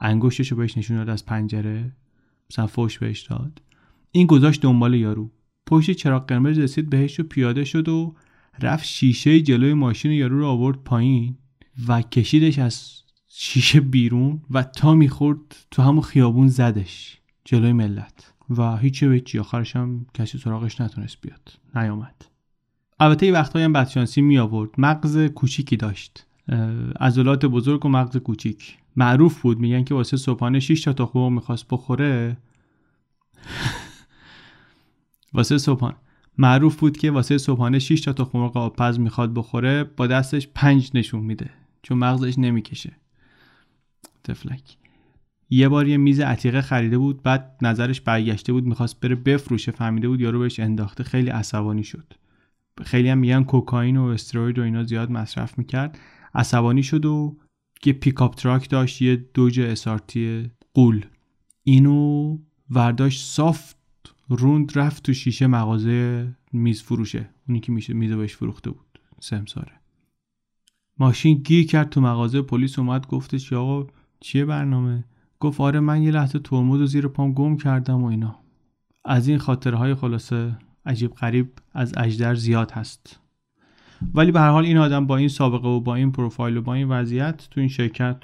انگشتش 0.01 0.53
رو 0.53 0.57
بهش 0.57 0.79
نشون 0.79 0.97
داد 0.97 1.09
از 1.09 1.27
پنجره 1.27 1.93
مثلا 2.51 2.67
فوش 2.67 2.99
بهش 2.99 3.23
داد. 3.23 3.63
این 4.13 4.27
گذاشت 4.27 4.63
دنبال 4.63 4.95
یارو. 4.95 5.31
پشت 5.67 5.91
چراغ 5.91 6.27
قرمز 6.27 6.59
رسید 6.59 6.91
بهش 6.91 7.21
و 7.21 7.23
پیاده 7.23 7.65
شد 7.65 7.89
و 7.89 8.15
رفت 8.61 8.85
شیشه 8.85 9.41
جلوی 9.41 9.75
ماشین 9.75 10.13
یارو 10.13 10.39
رو 10.39 10.47
آورد 10.47 10.79
پایین 10.79 11.37
و 11.89 12.03
کشیدش 12.03 12.59
از 12.59 13.03
شیشه 13.29 13.81
بیرون 13.81 14.41
و 14.51 14.63
تا 14.63 14.95
می‌خورد 14.95 15.67
تو 15.71 15.83
همون 15.83 16.01
خیابون 16.03 16.49
زدش 16.49 17.19
جلوی 17.45 17.73
ملت 17.73 18.33
و 18.51 18.77
هیچی 18.77 19.07
به 19.07 19.21
چی. 19.21 19.39
آخرش 19.39 19.77
هم 19.77 20.07
کسی 20.15 20.39
سراغش 20.39 20.81
نتونست 20.81 21.21
بیاد. 21.21 21.53
نیامد. 21.75 22.25
البته 23.01 23.27
یه 23.27 23.33
وقتهایی 23.33 23.65
هم 23.65 23.73
بدشانسی 23.73 24.21
می 24.21 24.39
آورد 24.39 24.71
مغز 24.79 25.19
کوچیکی 25.19 25.77
داشت. 25.77 26.27
عضلات 27.01 27.47
بزرگ 27.47 27.87
و 27.87 27.89
مغز 27.89 28.17
کوچیک. 28.17 28.79
معروف 28.97 29.41
بود 29.41 29.59
میگن 29.59 29.85
که 29.85 29.95
واسه 29.95 30.17
صبحانه 30.17 30.61
6 30.61 30.85
تا 30.85 30.93
تخم 30.93 31.33
می‌خواست 31.33 31.67
بخوره. 31.71 32.37
واسه 35.35 35.59
صبحانه. 35.59 35.97
معروف 36.39 36.77
بود 36.77 36.97
که 36.97 37.11
واسه 37.11 37.39
صبحانه 37.39 37.79
6 37.79 38.01
تا 38.01 38.13
تخم 38.13 38.39
مرغ 38.39 38.57
آبپز 38.57 38.99
می‌خواد 38.99 39.35
بخوره 39.35 39.85
با 39.85 40.07
دستش 40.07 40.49
پنج 40.55 40.91
نشون 40.95 41.21
میده 41.21 41.51
چون 41.83 41.99
مغزش 41.99 42.39
نمی‌کشه. 42.39 42.93
تفلک 44.25 44.77
یه 45.51 45.69
بار 45.69 45.89
یه 45.89 45.97
میز 45.97 46.21
عتیقه 46.21 46.61
خریده 46.61 46.99
بود 46.99 47.23
بعد 47.23 47.57
نظرش 47.63 48.01
برگشته 48.01 48.53
بود 48.53 48.65
می‌خواست 48.65 49.01
بره 49.01 49.15
بفروشه 49.15 49.73
فهمیده 49.73 50.09
بود 50.09 50.21
یارو 50.21 50.39
بهش 50.39 50.61
انداخته 50.61 51.05
خیلی 51.05 51.31
عصبانی 51.31 51.85
شد. 51.85 52.13
خیلی 52.85 53.09
هم 53.09 53.19
میگن 53.19 53.43
کوکائین 53.45 53.97
و 53.97 54.05
استروید 54.05 54.59
و 54.59 54.63
اینا 54.63 54.83
زیاد 54.83 55.11
مصرف 55.11 55.59
می‌کرد. 55.59 55.99
عصبانی 56.35 56.83
شد 56.83 57.05
و 57.05 57.37
یه 57.85 57.93
pickup 57.93 58.35
truck 58.35 58.71
داشت 58.70 59.03
یه 59.03 59.16
Dodge 59.17 59.61
SRT 59.61 60.51
غول. 60.75 61.07
اینو 61.62 62.39
ورداشت 62.70 63.24
صاف 63.24 63.74
روند 64.29 64.79
رفت 64.79 65.03
تو 65.03 65.12
شیشه 65.12 65.47
مغازه 65.47 66.29
میز 66.53 66.83
فروشه. 66.83 67.31
اونی 67.49 67.61
که 67.61 67.72
میشه 67.72 67.95
میز 67.95 68.12
بهش 68.12 68.37
فروخته 68.37 68.70
بود 68.70 68.99
سمساره. 69.20 69.72
ماشین 70.99 71.39
گیر 71.39 71.66
کرد 71.66 71.89
تو 71.91 72.01
مغازه 72.01 72.43
پلیس 72.43 72.79
اومد 72.79 73.07
گفتش 73.07 73.53
آقا 73.53 73.87
چیه 74.20 74.45
برنامه؟ 74.45 75.05
گفت 75.41 75.61
آره 75.61 75.81
من 75.81 76.03
یه 76.03 76.11
لحظه 76.11 76.39
ترمز 76.39 76.81
و 76.81 76.87
زیر 76.87 77.09
پام 77.09 77.33
گم 77.33 77.57
کردم 77.57 78.03
و 78.03 78.07
اینا. 78.07 78.39
از 79.05 79.29
این 79.29 79.39
خاطرهای 79.39 79.95
خلاصه 79.95 80.59
عجیب 80.87 81.14
غریب 81.14 81.53
از 81.72 81.93
اجدر 81.97 82.35
زیاد 82.35 82.70
هست. 82.70 83.20
ولی 84.15 84.33
به 84.33 84.41
هر 84.41 84.51
حال 84.51 84.65
این 84.65 84.79
آدم 84.79 85.07
با 85.07 85.17
این 85.17 85.29
سابقه 85.29 85.69
و 85.69 85.81
با 85.81 85.95
این 85.95 86.13
پروفایل 86.13 86.57
و 86.57 86.63
با 86.63 86.75
این 86.75 86.89
وضعیت 86.89 87.49
تو 87.51 87.61
این 87.61 87.69
شرکت 87.69 88.17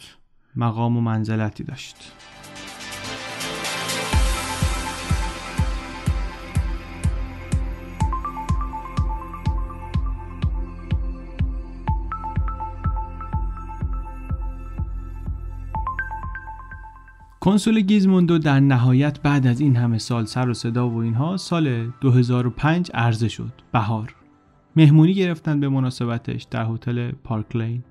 مقام 0.56 0.96
و 0.96 1.00
منزلتی 1.00 1.64
داشت. 1.64 1.96
کنسول 17.40 17.80
گیزموندو 17.80 18.38
در 18.38 18.60
نهایت 18.60 19.20
بعد 19.20 19.46
از 19.46 19.60
این 19.60 19.76
همه 19.76 19.98
سال 19.98 20.24
سر 20.24 20.48
و 20.48 20.54
صدا 20.54 20.88
و 20.88 20.98
اینها 20.98 21.36
سال 21.36 21.92
2005 22.00 22.90
عرضه 22.94 23.28
شد. 23.28 23.52
بهار. 23.72 24.21
مهمونی 24.76 25.14
گرفتن 25.14 25.60
به 25.60 25.68
مناسبتش 25.68 26.42
در 26.42 26.66
هتل 26.66 27.10
Park 27.10 27.56
Lane. 27.56 27.84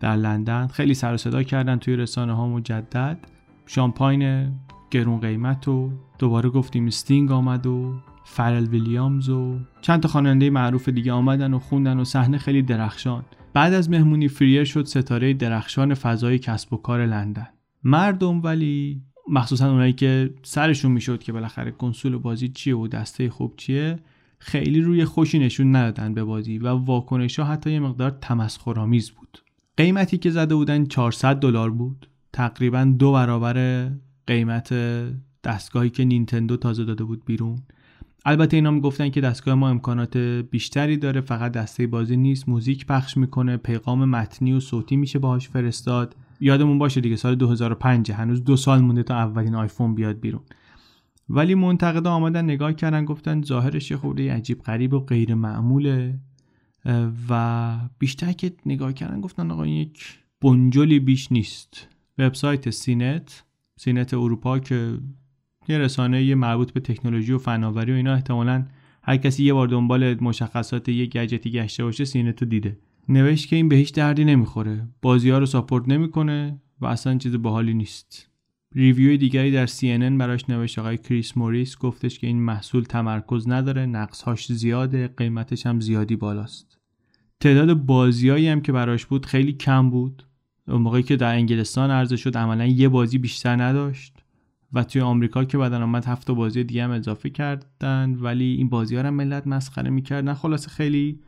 در 0.00 0.16
لندن 0.16 0.66
خیلی 0.66 0.94
سر 0.94 1.14
و 1.14 1.16
صدا 1.16 1.42
کردن 1.42 1.76
توی 1.76 1.96
رسانه 1.96 2.32
ها 2.32 2.48
مجدد. 2.48 3.18
شامپاین 3.66 4.52
گرون 4.90 5.20
قیمت 5.20 5.68
و 5.68 5.90
دوباره 6.18 6.50
گفتیم 6.50 6.90
Sting 6.90 7.32
آمد 7.32 7.66
و 7.66 7.94
فرل 8.24 8.66
ویلیامز 8.66 9.28
و 9.28 9.58
چند 9.80 10.00
تا 10.00 10.08
خواننده 10.08 10.50
معروف 10.50 10.88
دیگه 10.88 11.12
آمدن 11.12 11.54
و 11.54 11.58
خوندن 11.58 12.00
و 12.00 12.04
صحنه 12.04 12.38
خیلی 12.38 12.62
درخشان. 12.62 13.24
بعد 13.54 13.72
از 13.72 13.90
مهمونی 13.90 14.28
فریر 14.28 14.64
شد 14.64 14.84
ستاره 14.84 15.34
درخشان 15.34 15.94
فضای 15.94 16.38
کسب 16.38 16.72
و 16.72 16.76
کار 16.76 17.06
لندن. 17.06 17.48
مردم 17.84 18.42
ولی 18.42 19.02
مخصوصا 19.28 19.70
اونایی 19.70 19.92
که 19.92 20.34
سرشون 20.42 20.92
می‌شد 20.92 21.22
که 21.22 21.32
بالاخره 21.32 21.70
کنسول 21.70 22.16
بازی 22.16 22.48
چیه 22.48 22.76
و 22.76 22.88
دسته 22.88 23.30
خوب 23.30 23.54
چیه 23.56 23.98
خیلی 24.46 24.80
روی 24.80 25.04
خوشی 25.04 25.38
نشون 25.38 25.76
ندادن 25.76 26.14
به 26.14 26.24
بازی 26.24 26.58
و 26.58 26.68
واکنش 26.68 27.38
ها 27.38 27.44
حتی 27.44 27.72
یه 27.72 27.80
مقدار 27.80 28.10
تمسخرآمیز 28.10 29.10
بود. 29.10 29.38
قیمتی 29.76 30.18
که 30.18 30.30
زده 30.30 30.54
بودن 30.54 30.86
400 30.86 31.36
دلار 31.36 31.70
بود. 31.70 32.08
تقریبا 32.32 32.94
دو 32.98 33.12
برابر 33.12 33.88
قیمت 34.26 34.74
دستگاهی 35.44 35.90
که 35.90 36.04
نینتندو 36.04 36.56
تازه 36.56 36.84
داده 36.84 37.04
بود 37.04 37.24
بیرون. 37.24 37.58
البته 38.24 38.56
اینا 38.56 38.70
می‌گفتن 38.70 39.08
که 39.08 39.20
دستگاه 39.20 39.54
ما 39.54 39.68
امکانات 39.68 40.16
بیشتری 40.50 40.96
داره 40.96 41.20
فقط 41.20 41.52
دسته 41.52 41.86
بازی 41.86 42.16
نیست. 42.16 42.48
موزیک 42.48 42.86
پخش 42.86 43.16
می‌کنه 43.16 43.56
پیغام 43.56 44.04
متنی 44.04 44.52
و 44.52 44.60
صوتی 44.60 44.96
میشه 44.96 45.18
باهاش 45.18 45.48
فرستاد. 45.48 46.16
یادمون 46.40 46.78
باشه 46.78 47.00
دیگه 47.00 47.16
سال 47.16 47.34
2005 47.34 48.12
هنوز 48.12 48.44
دو 48.44 48.56
سال 48.56 48.80
مونده 48.80 49.02
تا 49.02 49.14
اولین 49.14 49.54
آیفون 49.54 49.94
بیاد 49.94 50.20
بیرون. 50.20 50.42
ولی 51.28 51.54
منتقدا 51.54 52.12
آمدن 52.12 52.44
نگاه 52.44 52.72
کردن 52.72 53.04
گفتن 53.04 53.42
ظاهرش 53.42 53.90
یه 53.90 53.96
خورده 53.96 54.32
عجیب 54.32 54.62
غریب 54.62 54.92
و 54.94 55.00
غیر 55.00 55.34
معموله. 55.34 56.18
و 57.28 57.78
بیشتر 57.98 58.32
که 58.32 58.52
نگاه 58.66 58.92
کردن 58.92 59.20
گفتن 59.20 59.50
آقا 59.50 59.66
یک 59.66 60.18
بنجلی 60.40 61.00
بیش 61.00 61.32
نیست. 61.32 61.88
وبسایت 62.18 62.70
CNET 62.70 63.44
CNET 63.76 64.14
اروپا 64.14 64.58
که 64.58 64.98
یه 65.68 65.78
رسانه 65.78 66.34
مربوط 66.34 66.72
به 66.72 66.80
تکنولوژی 66.80 67.32
و 67.32 67.38
فناوری 67.38 67.92
و 67.92 67.94
اینا 67.94 68.12
احتمالا 68.12 68.66
هر 69.02 69.16
کسی 69.16 69.44
یه 69.44 69.52
بار 69.52 69.68
دنبال 69.68 70.14
مشخصات 70.20 70.88
یک 70.88 71.16
گجتی 71.16 71.50
گشته 71.50 71.84
باشه 71.84 72.04
CNET 72.04 72.42
رو 72.42 72.48
دیده. 72.48 72.78
نوشت 73.08 73.48
که 73.48 73.56
این 73.56 73.68
به 73.68 73.76
هیچ 73.76 73.94
دردی 73.94 74.24
نمی‌خوره. 74.24 74.88
بازی 75.02 75.30
ها 75.30 75.38
رو 75.38 75.46
support 75.46 75.88
نمی‌کنه 75.88 76.60
و 76.80 76.86
اصلا 76.86 77.18
چیز 77.18 77.36
باحالی 77.36 77.74
نیست. 77.74 78.30
review 78.74 79.16
دیگری 79.16 79.52
در 79.52 79.66
CNN 79.66 80.18
براش 80.18 80.50
نوشت 80.50 80.78
آقای 80.78 80.98
کریس 80.98 81.36
موریس 81.36 81.78
گفتش 81.78 82.18
که 82.18 82.26
این 82.26 82.42
محصول 82.42 82.82
تمرکز 82.82 83.48
نداره 83.48 83.86
نقصهاش 83.86 84.52
زیاده 84.52 85.08
قیمتش 85.08 85.66
هم 85.66 85.80
زیادی 85.80 86.16
بالاست. 86.16 86.78
تعداد 87.40 87.74
بازیایی 87.74 88.48
هم 88.48 88.60
که 88.60 88.72
براش 88.72 89.06
بود 89.06 89.26
خیلی 89.26 89.52
کم 89.52 89.90
بود. 89.90 90.22
اون 90.68 90.82
موقعی 90.82 91.02
که 91.02 91.16
در 91.16 91.34
انگلستان 91.34 91.90
عرضه 91.90 92.16
شد 92.16 92.36
عملا 92.36 92.66
یه 92.66 92.88
بازی 92.88 93.18
بیشتر 93.18 93.62
نداشت 93.62 94.24
و 94.72 94.84
توی 94.84 95.02
آمریکا 95.02 95.44
که 95.44 95.58
بعدن 95.58 95.82
آمد 95.82 96.04
هفت 96.04 96.30
بازی 96.30 96.64
دیگه 96.64 96.84
هم 96.84 96.90
اضافه 96.90 97.30
کردن 97.30 98.16
ولی 98.20 98.44
این 98.44 98.68
بازی 98.68 98.96
ها 98.96 99.02
رو 99.02 99.10
ملت 99.10 99.46
مسخره 99.46 99.90
می‌کردن 99.90 100.34
خلاصه 100.34 100.68
خیلی 100.68 101.20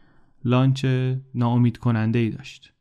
launch 0.45 0.87
ناامید 1.35 1.79
کننده 1.79 2.19
ای 2.19 2.31
داشت. 2.31 2.73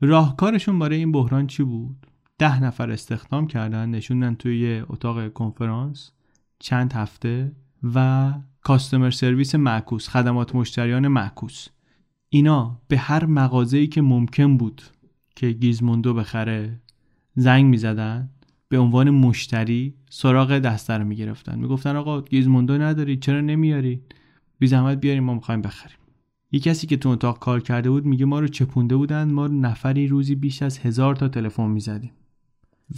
راهکارشون 0.00 0.78
برای 0.78 0.96
این 0.96 1.12
بحران 1.12 1.46
چی 1.46 1.62
بود؟ 1.62 2.06
ده 2.38 2.62
نفر 2.62 2.90
استخدام 2.90 3.46
کردن 3.46 3.90
نشوندن 3.90 4.34
توی 4.34 4.82
اتاق 4.88 5.32
کنفرانس 5.32 6.10
چند 6.58 6.92
هفته 6.92 7.52
و 7.94 8.32
کاستمر 8.62 9.10
سرویس 9.10 9.54
معکوس 9.54 10.08
خدمات 10.08 10.54
مشتریان 10.54 11.08
معکوس. 11.08 11.68
اینا 12.28 12.80
به 12.88 12.98
هر 12.98 13.26
مغازه‌ای 13.26 13.86
که 13.86 14.02
ممکن 14.02 14.56
بود 14.56 14.82
که 15.36 15.50
گیزموندو 15.50 16.14
بخره 16.14 16.80
زنگ 17.36 17.64
می‌زدن 17.64 18.30
به 18.68 18.78
عنوان 18.78 19.10
مشتری 19.10 19.94
سراغ 20.10 20.58
دسته 20.58 20.94
رو 20.94 21.04
می‌گرفتن. 21.04 21.58
می‌گفتن 21.58 21.96
آقا 21.96 22.22
گیزموندو 22.22 22.78
نداری 22.78 23.16
چرا 23.16 23.40
نمیاری؟ 23.40 24.00
بی 24.58 24.66
زحمت 24.66 25.00
بیاریم 25.00 25.24
ما 25.24 25.34
می‌خوایم 25.34 25.62
بخریم. 25.62 25.96
یه 26.52 26.60
کسی 26.60 26.86
که 26.86 26.96
تو 26.96 27.08
اتاق 27.08 27.38
کار 27.38 27.60
کرده 27.60 27.90
بود 27.90 28.06
میگه 28.06 28.24
ما 28.24 28.40
رو 28.40 28.48
چپونده 28.48 28.96
بودن 28.96 29.30
ما 29.30 29.46
نفری 29.46 30.08
روزی 30.08 30.34
بیش 30.34 30.62
از 30.62 30.78
هزار 30.78 31.16
تا 31.16 31.28
تلفن 31.28 31.66
می‌زدیم. 31.66 32.10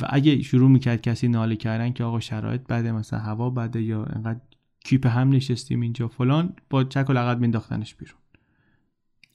و 0.00 0.06
اگه 0.08 0.42
شروع 0.42 0.70
می‌کرد 0.70 1.00
کسی 1.00 1.28
ناله 1.28 1.56
کردن 1.56 1.92
که 1.92 2.04
آقا 2.04 2.20
شرایط 2.20 2.60
بده 2.60 2.92
مثلا 2.92 3.18
هوا 3.18 3.50
بده 3.50 3.82
یا 3.82 4.04
انقدر 4.04 4.40
کیپ 4.84 5.06
هم 5.06 5.32
نشستیم 5.32 5.80
اینجا 5.80 6.08
فلان 6.08 6.52
با 6.70 6.84
چک 6.84 7.10
و 7.10 7.12
لغت 7.12 7.38
مینداختنش 7.38 7.94
بیرون. 7.94 8.18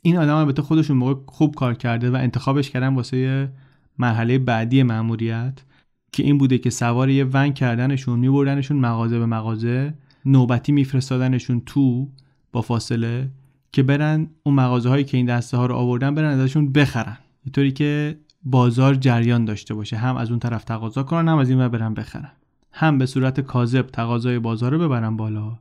این 0.01 0.17
آدم 0.17 0.35
البته 0.35 0.61
خودشون 0.61 0.97
موقع 0.97 1.15
خوب 1.25 1.55
کار 1.55 1.73
کرده 1.73 2.11
و 2.11 2.15
انتخابش 2.15 2.69
کردن 2.69 2.95
واسه 2.95 3.49
مرحله 3.97 4.37
بعدی 4.37 4.83
مأموریت 4.83 5.63
که 6.11 6.23
این 6.23 6.37
بوده 6.37 6.57
که 6.57 6.69
سوار 6.69 7.09
یه 7.09 7.25
ون 7.33 7.53
کردنشون 7.53 8.19
میبردنشون 8.19 8.77
مغازه 8.77 9.19
به 9.19 9.25
مغازه 9.25 9.93
نوبتی 10.25 10.71
میفرستادنشون 10.71 11.61
تو 11.65 12.09
با 12.51 12.61
فاصله 12.61 13.29
که 13.71 13.83
برن 13.83 14.27
اون 14.43 14.55
مغازه 14.55 14.89
هایی 14.89 15.03
که 15.03 15.17
این 15.17 15.25
دسته 15.25 15.57
ها 15.57 15.65
رو 15.65 15.75
آوردن 15.75 16.15
برن 16.15 16.39
ازشون 16.39 16.71
بخرن. 16.71 17.17
اینطوری 17.45 17.71
که 17.71 18.17
بازار 18.45 18.95
جریان 18.95 19.45
داشته 19.45 19.73
باشه. 19.73 19.97
هم 19.97 20.17
از 20.17 20.29
اون 20.29 20.39
طرف 20.39 20.63
تقاضا 20.63 21.03
کنن 21.03 21.29
هم 21.29 21.37
از 21.37 21.49
این 21.49 21.67
برن 21.67 21.93
بخرن. 21.93 22.31
هم 22.71 22.97
به 22.97 23.05
صورت 23.05 23.39
کاذب 23.39 23.87
تقاضای 23.87 24.39
بازار 24.39 24.71
رو 24.71 24.79
ببرن 24.79 25.17
بالا. 25.17 25.59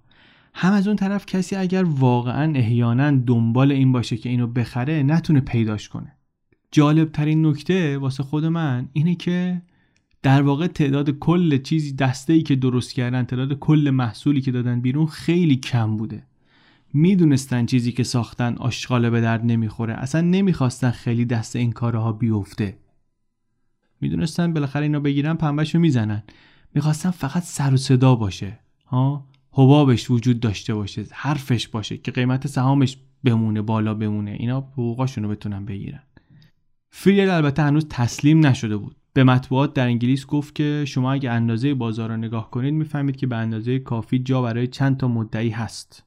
هم 0.54 0.72
از 0.72 0.86
اون 0.86 0.96
طرف 0.96 1.26
کسی 1.26 1.56
اگر 1.56 1.84
واقعا 1.84 2.52
احیانا 2.54 3.10
دنبال 3.10 3.72
این 3.72 3.92
باشه 3.92 4.16
که 4.16 4.28
اینو 4.28 4.46
بخره 4.46 5.02
نتونه 5.02 5.40
پیداش 5.40 5.88
کنه. 5.88 6.12
جالب 6.70 7.12
ترین 7.12 7.46
نکته 7.46 7.98
واسه 7.98 8.22
خود 8.22 8.44
من 8.44 8.88
اینه 8.92 9.14
که 9.14 9.62
در 10.22 10.42
واقع 10.42 10.66
تعداد 10.66 11.10
کل 11.10 11.58
چیزی 11.58 11.92
دسته 11.92 12.32
ای 12.32 12.42
که 12.42 12.56
درست 12.56 12.92
کردن 12.94 13.24
تعداد 13.24 13.52
کل 13.52 13.90
محصولی 13.90 14.40
که 14.40 14.52
دادن 14.52 14.80
بیرون 14.80 15.06
خیلی 15.06 15.56
کم 15.56 15.96
بوده. 15.96 16.22
می‌دونستن 16.92 17.66
چیزی 17.66 17.92
که 17.92 18.02
ساختن 18.02 18.56
آشغاله 18.56 19.10
به 19.10 19.20
درد 19.20 19.44
نمی‌خوره. 19.44 19.94
اصلا 19.94 20.20
نمی‌خواستن 20.20 20.90
خیلی 20.90 21.24
دست 21.24 21.56
این 21.56 21.72
کارها 21.72 22.12
بیفته. 22.12 22.78
می‌دونستن 24.00 24.52
بالاخره 24.52 24.82
اینا 24.82 25.00
بگیرن 25.00 25.34
پنبهشو 25.34 25.78
می‌زنن. 25.78 26.22
می‌خواستن 26.74 27.10
فقط 27.10 27.42
سر 27.42 27.74
و 27.74 27.76
صدا 27.76 28.14
باشه. 28.14 28.58
ها؟ 28.86 29.26
حبابش 29.52 30.10
وجود 30.10 30.40
داشته 30.40 30.74
باشه 30.74 31.04
حرفش 31.10 31.68
باشه 31.68 31.96
که 31.96 32.10
قیمت 32.10 32.46
سهامش 32.46 32.96
بمونه 33.24 33.62
بالا 33.62 33.94
بمونه. 33.94 34.30
اینا 34.30 34.60
حقوقاشون 34.60 35.24
رو 35.24 35.30
بتونن 35.30 35.64
بگیرن. 35.64 36.02
فریر 36.90 37.30
البته 37.30 37.62
هنوز 37.62 37.86
تسلیم 37.90 38.46
نشده 38.46 38.76
بود. 38.76 38.96
به 39.12 39.24
مطبوعات 39.24 39.74
در 39.74 39.86
انگلیس 39.86 40.26
گفت 40.26 40.54
که 40.54 40.84
شما 40.86 41.12
اگه 41.12 41.30
اندازه 41.30 41.74
بازار 41.74 42.08
رو 42.08 42.16
نگاه 42.16 42.50
کنید 42.50 42.74
می‌فهمید 42.74 43.16
که 43.16 43.26
به 43.26 43.36
اندازه 43.36 43.78
کافی 43.78 44.18
جا 44.18 44.42
برای 44.42 44.66
چند 44.66 44.96
تا 44.96 45.08
مدعی 45.08 45.50
هست. 45.50 46.04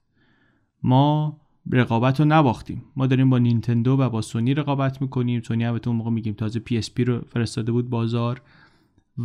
ما 0.85 1.37
رقابت 1.71 2.19
رو 2.19 2.25
نباختیم. 2.25 2.83
ما 2.95 3.07
داریم 3.07 3.29
با 3.29 3.37
نینتندو 3.37 3.91
و 3.91 4.09
با 4.09 4.21
سونی 4.21 4.53
رقابت 4.53 5.01
می‌کنیم. 5.01 5.41
سونی 5.41 5.65
البته 5.65 5.87
اون 5.87 5.97
موقع 5.97 6.09
میگیم 6.09 6.33
تازه 6.33 6.59
PSP 6.59 7.03
رو 7.03 7.21
فرستاده 7.21 7.71
بود 7.71 7.89
بازار 7.89 8.41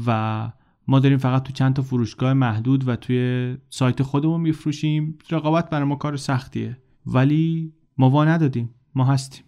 و 0.06 0.52
ما 0.88 0.98
داریم 0.98 1.18
فقط 1.18 1.42
تو 1.42 1.52
چند 1.52 1.74
تا 1.74 1.82
فروشگاه 1.82 2.32
محدود 2.32 2.88
و 2.88 2.96
توی 2.96 3.56
سایت 3.70 4.02
خودمون 4.02 4.40
میفروشیم. 4.40 5.18
رقابت 5.30 5.70
برای 5.70 5.84
ما 5.84 5.96
کار 5.96 6.16
سختیه. 6.16 6.78
ولی 7.06 7.72
ما 7.98 8.11
وا 8.11 8.24
ندادیم. 8.24 8.70
ما 8.94 9.04
هستیم. 9.04 9.44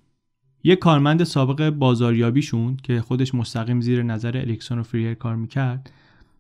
یه 0.65 0.77
کارمند 0.77 1.25
سابق 1.25 1.71
بازاریابیشون 1.71 2.77
که 2.77 3.01
خودش 3.01 3.35
مستقیم 3.35 3.81
زیر 3.81 4.03
نظر 4.03 4.37
الیکسون 4.37 4.79
و 4.79 4.83
فریر 4.83 5.15
کار 5.15 5.37
می‌کرد 5.37 5.91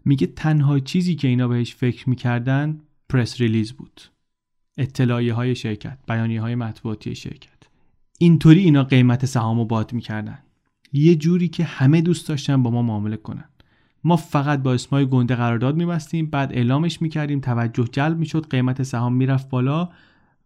میگه 0.04 0.26
تنها 0.26 0.78
چیزی 0.78 1.14
که 1.14 1.28
اینا 1.28 1.48
بهش 1.48 1.74
فکر 1.74 2.08
می‌کردن 2.10 2.80
پرس 3.08 3.40
ریلیز 3.40 3.72
بود. 3.72 4.00
اطلاعیه 4.76 5.34
های 5.34 5.54
شرکت 5.54 5.98
بیانیه 6.08 6.40
های 6.40 6.54
مطبوعاتی 6.54 7.14
شرکت. 7.14 7.48
اینطوری 8.18 8.60
اینا 8.60 8.84
قیمت 8.84 9.26
سهام 9.26 9.58
رو 9.58 9.64
باد 9.64 9.92
می‌کردن. 9.92 10.38
یه 10.92 11.14
جوری 11.14 11.48
که 11.48 11.64
همه 11.64 12.00
دوست 12.00 12.28
داشتن 12.28 12.62
با 12.62 12.70
ما 12.70 12.82
معامله 12.82 13.16
کنن. 13.16 13.44
ما 14.04 14.16
فقط 14.16 14.62
با 14.62 14.74
اسمای 14.74 15.06
گنده 15.06 15.34
قرارداد 15.34 15.76
میبستیم 15.76 16.26
بعد 16.26 16.52
اعلامش 16.52 17.02
می‌کردیم 17.02 17.40
توجه 17.40 17.84
جلب 17.92 18.18
می‌شد 18.18 18.46
قیمت 18.50 18.82
سهام 18.82 19.14
می‌رفت 19.14 19.48
بالا. 19.48 19.88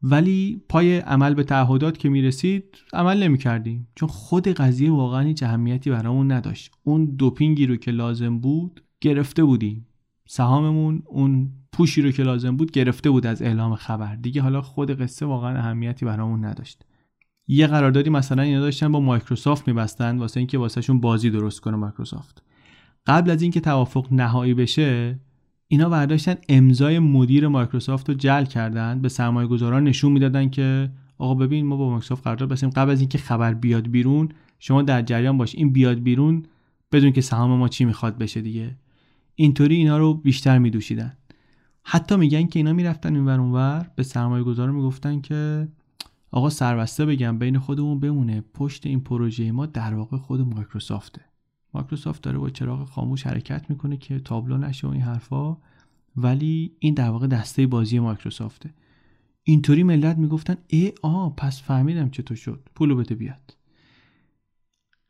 ولی 0.03 0.63
پای 0.69 0.99
عمل 0.99 1.35
به 1.35 1.45
تعهدات 1.45 1.99
که 1.99 2.09
می‌رسید 2.09 2.65
عمل 2.93 3.23
نمی‌کردیم. 3.23 3.89
چون 3.95 4.09
خود 4.09 4.49
قضیه 4.49 4.93
واقعا 4.93 5.21
هیچ 5.21 5.43
اهمیتی 5.43 5.91
برامون 5.91 6.33
نداشت. 6.33 6.73
اون 6.83 7.05
دوپینگی 7.05 7.67
رو 7.67 7.77
که 7.77 7.91
لازم 7.91 8.39
بود 8.39 8.83
گرفته 9.01 9.45
بودیم. 9.45 9.87
سهاممون 10.27 11.03
اون 11.07 11.51
پوشی 11.73 12.03
رو 12.03 12.11
که 12.11 12.23
لازم 12.23 12.57
بود 12.57 12.71
گرفته 12.71 13.11
بود 13.11 13.27
از 13.27 13.43
اعلام 13.43 13.75
خبر. 13.75 14.15
دیگه 14.15 14.43
حالا 14.43 14.63
خود 14.63 14.91
قصه 14.91 15.27
واقعا 15.27 15.59
اهمیتی 15.59 16.07
برامون 16.07 16.45
نداشت. 16.45 16.85
یه 17.49 17.67
قراردادی 17.67 18.11
مثلا 18.11 18.43
اینا 18.43 18.61
داشتن 18.61 18.93
با 18.93 19.01
مایکروسافت 19.01 19.69
میبستن 19.69 20.19
واسه 20.19 20.41
اینکه 20.41 20.59
واسهشون 20.59 21.01
بازی 21.01 21.31
درست 21.31 21.61
کنه 21.61 21.77
مایکروسافت. 21.77 22.43
قبل 23.07 23.31
از 23.31 23.43
اینکه 23.43 23.61
توافق 23.61 24.07
نهایی 24.11 24.55
بشه 24.55 25.19
اینا 25.69 25.89
برداشتن 25.89 26.35
امضای 26.49 26.99
مدیر 26.99 27.49
مایکروسافت 27.49 28.09
رو 28.09 28.15
جل 28.15 28.45
کردن 28.45 29.01
به 29.01 29.09
سرمایه 29.09 29.49
گذاران 29.49 29.85
نشون 29.85 30.13
می‌دادن 30.13 30.49
که 30.49 30.91
آقا 31.19 31.35
ببین 31.35 31.67
ما 31.67 31.77
با 31.77 31.91
مایکروسافت 31.91 32.25
قرارداد 32.25 32.49
بستیم. 32.49 32.71
قبل 32.71 32.91
از 32.91 33.01
اینکه 33.01 33.19
خبر 33.19 33.55
بیاد 33.55 33.89
بیرون 33.89 34.29
شما 34.59 34.83
در 34.83 35.03
جریان 35.03 35.39
باش. 35.39 35.55
این 35.55 35.73
بیاد 35.73 35.99
بیرون 35.99 36.43
بدون 36.93 37.13
که 37.13 37.21
سهام 37.21 37.59
ما 37.59 37.69
چی 37.69 37.85
می‌خواد 37.85 38.19
بشه 38.19 38.41
دیگه. 38.41 38.77
اینطوری 39.37 39.77
اینا 39.77 39.99
رو 39.99 40.15
بیشتر 40.15 40.59
میدوشیدن. 40.59 41.17
حتی 41.83 42.17
میگن 42.17 42.47
که 42.47 42.59
اینا 42.59 42.73
می‌رفتن 42.73 43.17
اینور 43.17 43.41
اونور 43.41 43.91
به 43.97 44.03
سرمایه 44.03 44.45
گذار 44.45 44.71
می‌گفتن 44.71 45.21
که 45.21 45.69
آقا 46.31 46.51
سربسته 46.51 47.07
بگم 47.07 47.39
بین 47.39 47.59
خودمون 47.59 48.01
بمونه 48.01 48.45
پشت 48.55 48.87
این 48.87 49.01
پروژه 49.01 49.53
ما 49.53 49.67
در 49.67 49.95
واقع 49.95 50.17
خود 50.17 50.41
مایکروسافته. 50.41 51.21
مایکروسافت 51.75 52.23
داره 52.23 52.39
با 52.39 52.51
چراغ 52.51 52.89
خاموش 52.89 53.27
حرکت 53.27 53.71
می‌کنه 53.71 53.97
که 53.97 54.21
تابلو 54.21 54.59
نشه 54.59 54.87
و 54.87 54.91
این 54.91 55.03
حرفا 55.03 55.57
ولی 56.17 56.73
این 56.79 56.95
در 56.95 57.11
واقع 57.11 57.27
دسته 57.27 57.67
بازی 57.67 57.99
مایکروسافته. 57.99 58.75
اینطوری 59.43 59.83
ملت 59.83 60.19
می‌گفتن 60.19 60.57
ای 60.67 60.93
آ 61.03 61.29
پس 61.29 61.63
فهمیدم 61.63 62.11
چطور 62.11 62.37
شد 62.37 62.69
پولو 62.75 62.97
بده 62.97 63.15
بیاد. 63.15 63.57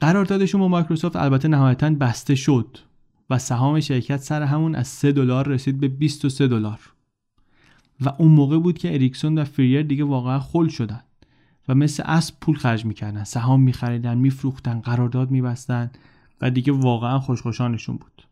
قراردادشون 0.00 0.60
با 0.60 0.68
مایکروسافت 0.68 1.16
البته 1.16 1.48
نهایتا 1.48 1.90
بسته 1.90 2.34
شد. 2.34 2.78
و 3.30 3.38
سهام 3.38 3.80
شرکت 3.80 4.16
سر 4.16 4.42
همون 4.42 4.74
از 4.74 4.88
3 4.88 5.12
دلار 5.12 5.48
رسید 5.48 5.80
به 5.80 5.88
23 5.88 6.48
دلار. 6.48 6.92
و 8.00 8.08
اون 8.18 8.32
موقع 8.32 8.58
بود 8.58 8.78
که 8.78 8.94
اریکسون 8.94 9.38
و 9.38 9.44
فریر 9.44 9.82
دیگه 9.82 10.04
واقعا 10.04 10.38
خل 10.38 10.68
شدن 10.68 11.00
و 11.68 11.74
مثل 11.74 12.02
اسب 12.06 12.34
پول 12.40 12.56
خرج 12.56 12.84
می‌کردن. 12.84 13.24
سهام 13.24 13.60
میخریدن 13.60 14.18
میفروختن 14.18 14.80
قرارداد 14.80 15.30
میبستن 15.30 15.90
و 16.40 16.50
دیگه 16.50 16.72
واقعا 16.72 17.18
خوشخوشانشون 17.18 17.96
بود. 17.96 18.22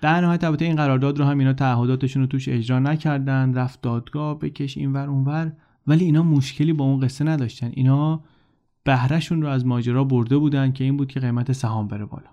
در 0.00 0.20
نهایت 0.20 0.44
البته 0.44 0.64
این 0.64 0.76
قرارداد 0.76 1.18
رو 1.18 1.24
هم 1.24 1.38
اینا 1.38 1.52
تعهداتشون 1.52 2.22
رو 2.22 2.28
توش 2.28 2.48
اجرا 2.48 2.78
نکردن. 2.78 3.54
رفت 3.54 3.82
دادگاه 3.82 4.38
بکش 4.38 4.76
اینور 4.76 5.08
اونور 5.08 5.52
ولی 5.86 6.04
اینا 6.04 6.22
مشکلی 6.22 6.72
با 6.72 6.84
اون 6.84 7.00
قصه 7.00 7.24
نداشتن. 7.24 7.70
اینا 7.74 8.20
بهرهشون 8.84 9.42
رو 9.42 9.48
از 9.48 9.66
ماجرا 9.66 10.04
برده 10.04 10.38
بودن 10.38 10.72
که 10.72 10.84
این 10.84 10.96
بود 10.96 11.08
که 11.08 11.20
قیمت 11.20 11.52
سهام 11.52 11.88
بره 11.88 12.04
بالا. 12.04 12.28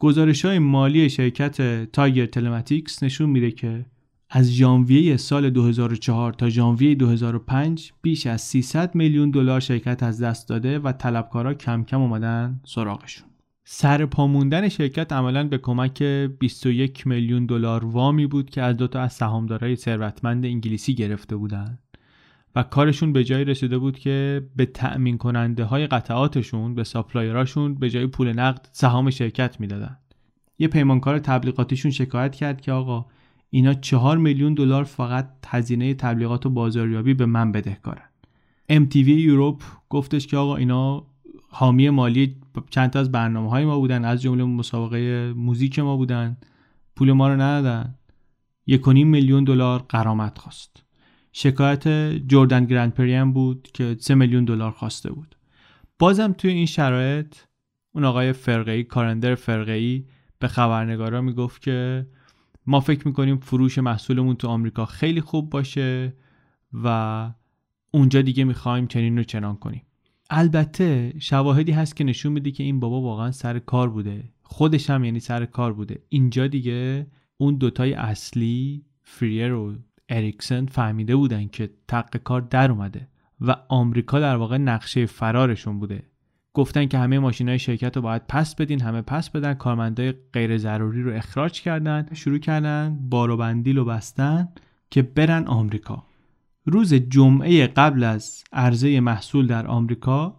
گزارش 0.00 0.44
های 0.44 0.58
مالی 0.58 1.10
شرکت 1.10 1.84
تایگر 1.92 2.26
تلماتیکس 2.26 3.02
نشون 3.02 3.30
میده 3.30 3.50
که 3.50 3.86
از 4.30 4.50
ژانویه 4.52 5.16
سال 5.16 5.50
2004 5.50 6.32
تا 6.32 6.48
ژانویه 6.48 6.94
2005 6.94 7.92
بیش 8.02 8.26
از 8.26 8.40
300 8.40 8.94
میلیون 8.94 9.30
دلار 9.30 9.60
شرکت 9.60 10.02
از 10.02 10.22
دست 10.22 10.48
داده 10.48 10.78
و 10.78 10.92
طلبکارا 10.92 11.54
کم 11.54 11.84
کم 11.84 12.00
اومدن 12.00 12.60
سراغشون. 12.64 13.28
سر 13.64 14.06
پاموندن 14.06 14.68
شرکت 14.68 15.12
عملا 15.12 15.48
به 15.48 15.58
کمک 15.58 16.02
21 16.02 17.06
میلیون 17.06 17.46
دلار 17.46 17.84
وامی 17.84 18.26
بود 18.26 18.50
که 18.50 18.62
از 18.62 18.76
دو 18.76 18.86
تا 18.86 19.00
از 19.00 19.12
سهامدارای 19.12 19.76
ثروتمند 19.76 20.44
انگلیسی 20.44 20.94
گرفته 20.94 21.36
بودند 21.36 21.78
و 22.54 22.62
کارشون 22.62 23.12
به 23.12 23.24
جایی 23.24 23.44
رسیده 23.44 23.78
بود 23.78 23.98
که 23.98 24.46
به 24.56 24.66
تأمین 24.66 25.18
کننده 25.18 25.64
های 25.64 25.86
قطعاتشون 25.86 26.74
به 26.74 26.84
ساپلایراشون 26.84 27.74
به 27.74 27.90
جای 27.90 28.06
پول 28.06 28.32
نقد 28.32 28.68
سهام 28.72 29.10
شرکت 29.10 29.60
می‌دادن. 29.60 29.98
یه 30.58 30.68
پیمانکار 30.68 31.18
تبلیغاتیشون 31.18 31.90
شکایت 31.90 32.34
کرد 32.34 32.60
که 32.60 32.72
آقا 32.72 33.06
اینا 33.50 33.74
چهار 33.74 34.18
میلیون 34.18 34.54
دلار 34.54 34.84
فقط 34.84 35.30
هزینه 35.46 35.94
تبلیغات 35.94 36.46
و 36.46 36.50
بازاریابی 36.50 37.14
به 37.14 37.26
من 37.26 37.52
بدهکارن. 37.52 38.08
MTV 38.72 39.08
یوروپ 39.08 39.62
گفتش 39.88 40.26
که 40.26 40.36
آقا 40.36 40.56
اینا 40.56 41.06
حامی 41.48 41.90
مالی 41.90 42.36
چند 42.70 42.90
تا 42.90 43.00
از 43.00 43.12
برنامه 43.12 43.50
های 43.50 43.64
ما 43.64 43.78
بودن 43.78 44.04
از 44.04 44.22
جمله 44.22 44.44
مسابقه 44.44 45.32
موزیک 45.36 45.78
ما 45.78 45.96
بودن. 45.96 46.36
پول 46.96 47.12
ما 47.12 47.28
رو 47.28 47.40
ندادن. 47.40 47.94
یک 48.66 48.88
میلیون 48.88 49.44
دلار 49.44 49.84
قرامت 49.88 50.38
خواست. 50.38 50.84
شکایت 51.32 51.88
جردن 52.26 52.64
گرند 52.64 52.94
پریم 52.94 53.32
بود 53.32 53.68
که 53.74 53.96
3 54.00 54.14
میلیون 54.14 54.44
دلار 54.44 54.70
خواسته 54.70 55.12
بود. 55.12 55.36
بازم 55.98 56.32
توی 56.32 56.50
این 56.50 56.66
شرایط 56.66 57.36
اون 57.92 58.04
آقای 58.04 58.32
فرقه‌ای 58.32 58.84
کارندر 58.84 59.34
فرقه‌ای 59.34 60.04
به 60.38 60.48
خبرنگارا 60.48 61.20
می‌گفت 61.20 61.62
که 61.62 62.06
ما 62.66 62.80
فکر 62.80 63.08
می‌کنیم 63.08 63.36
فروش 63.36 63.78
محصولمون 63.78 64.36
تو 64.36 64.48
آمریکا 64.48 64.84
خیلی 64.84 65.20
خوب 65.20 65.50
باشه 65.50 66.14
و 66.72 67.30
اونجا 67.90 68.22
دیگه 68.22 68.44
می‌خوایم 68.44 68.86
چنین 68.86 69.18
رو 69.18 69.24
چنان 69.24 69.56
کنیم. 69.56 69.82
البته 70.30 71.14
شواهدی 71.18 71.72
هست 71.72 71.96
که 71.96 72.04
نشون 72.04 72.32
میده 72.32 72.50
که 72.50 72.62
این 72.62 72.80
بابا 72.80 73.00
واقعا 73.00 73.30
سر 73.30 73.58
کار 73.58 73.90
بوده. 73.90 74.24
خودش 74.42 74.90
هم 74.90 75.04
یعنی 75.04 75.20
سر 75.20 75.44
کار 75.44 75.72
بوده. 75.72 76.02
اینجا 76.08 76.46
دیگه 76.46 77.06
اون 77.36 77.54
دوتای 77.54 77.92
اصلی 77.92 78.84
فریر 79.02 79.52
و 79.52 79.74
اریکسن 80.10 80.66
فهمیده 80.66 81.16
بودن 81.16 81.48
که 81.48 81.70
تق 81.88 82.16
کار 82.16 82.40
در 82.40 82.70
اومده 82.70 83.08
و 83.40 83.56
آمریکا 83.68 84.20
در 84.20 84.36
واقع 84.36 84.56
نقشه 84.56 85.06
فرارشون 85.06 85.80
بوده. 85.80 86.02
گفتن 86.54 86.86
که 86.86 86.98
همه 86.98 87.18
ماشین 87.18 87.48
های 87.48 87.58
شرکت 87.58 87.96
رو 87.96 88.02
باید 88.02 88.26
پس 88.28 88.54
بدین 88.54 88.80
همه 88.80 89.02
پس 89.02 89.30
بدن 89.30 89.54
کارمندای 89.54 90.14
غیر 90.32 90.58
ضروری 90.58 91.02
رو 91.02 91.12
اخراج 91.12 91.60
کردن 91.60 92.08
شروع 92.12 92.38
کردن 92.38 92.98
بار 93.10 93.30
و 93.30 93.36
بندیل 93.36 93.78
و 93.78 93.84
بستن 93.84 94.48
که 94.90 95.02
برن 95.02 95.46
آمریکا. 95.46 96.06
روز 96.64 96.94
جمعه 96.94 97.66
قبل 97.66 98.04
از 98.04 98.44
عرضه 98.52 99.00
محصول 99.00 99.46
در 99.46 99.66
آمریکا 99.66 100.36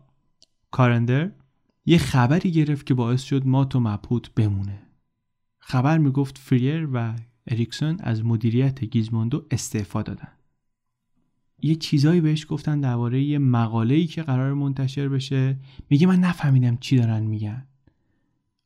کارندر 0.71 1.31
یه 1.85 1.97
خبری 1.97 2.51
گرفت 2.51 2.85
که 2.85 2.93
باعث 2.93 3.21
شد 3.21 3.47
ما 3.47 3.65
تو 3.65 3.79
مبهوت 3.79 4.33
بمونه. 4.35 4.81
خبر 5.59 5.97
می‌گفت 5.97 6.37
فریر 6.37 6.89
و 6.93 7.13
اریکسون 7.47 7.97
از 7.99 8.25
مدیریت 8.25 8.83
گیزموندو 8.83 9.45
استعفا 9.51 10.01
دادن. 10.01 10.31
یه 11.61 11.75
چیزایی 11.75 12.21
بهش 12.21 12.45
گفتن 12.49 12.79
درباره 12.79 13.23
یه 13.23 13.37
مقاله‌ای 13.37 14.07
که 14.07 14.23
قرار 14.23 14.53
منتشر 14.53 15.09
بشه. 15.09 15.57
میگه 15.89 16.07
من 16.07 16.19
نفهمیدم 16.19 16.77
چی 16.77 16.97
دارن 16.97 17.23
میگن. 17.23 17.67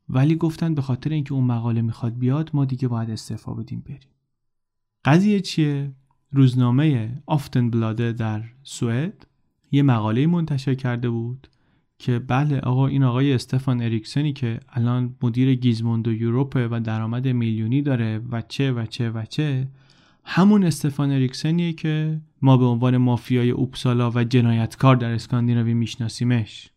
ولی 0.10 0.36
گفتن 0.36 0.76
به 0.76 0.82
خاطر 0.82 1.10
اینکه 1.10 1.34
اون 1.34 1.44
مقاله 1.44 1.82
می‌خواد 1.82 2.18
بیاد 2.18 2.50
ما 2.54 2.66
دیگه 2.66 2.88
باید 2.88 3.10
استعفا 3.10 3.54
بدیم 3.54 3.80
بریم. 3.80 4.10
قضیه 5.06 5.40
چیه؟ 5.40 5.92
روزنامه 6.32 7.22
آفتن 7.26 7.70
بلاده 7.70 8.12
در 8.12 8.44
سوئد 8.64 9.28
یه 9.72 9.84
مقاله 9.84 10.28
منتشر 10.28 10.76
کرده 10.76 11.10
بود. 11.10 11.48
که 12.00 12.20
بله 12.20 12.60
آقا 12.60 12.88
این 12.88 13.04
آقای 13.04 13.34
استفان 13.34 13.82
اریکسنی 13.82 14.34
که 14.34 14.60
الان 14.70 15.16
مدیر 15.22 15.56
گیزموندو 15.56 16.14
یوروپه 16.14 16.68
و 16.68 16.80
درآمد 16.84 17.28
میلیونی 17.28 17.82
داره 17.82 18.22
و 18.32 18.42
چه 18.42 18.72
و 18.72 18.86
چه 18.86 19.10
و 19.10 19.26
چه 19.26 19.68
همون 20.26 20.64
استفان 20.64 21.12
اریکسنیه 21.12 21.74
که 21.74 22.22
ما 22.42 22.58
به 22.58 22.66
عنوان 22.66 22.98
مافیای 22.98 23.50
اوپسالا 23.50 24.12
و 24.12 24.24
جنایتکار 24.24 24.96
در 24.96 25.12
اسکاندیناوی 25.12 25.74
میشناسیمش. 25.74 26.70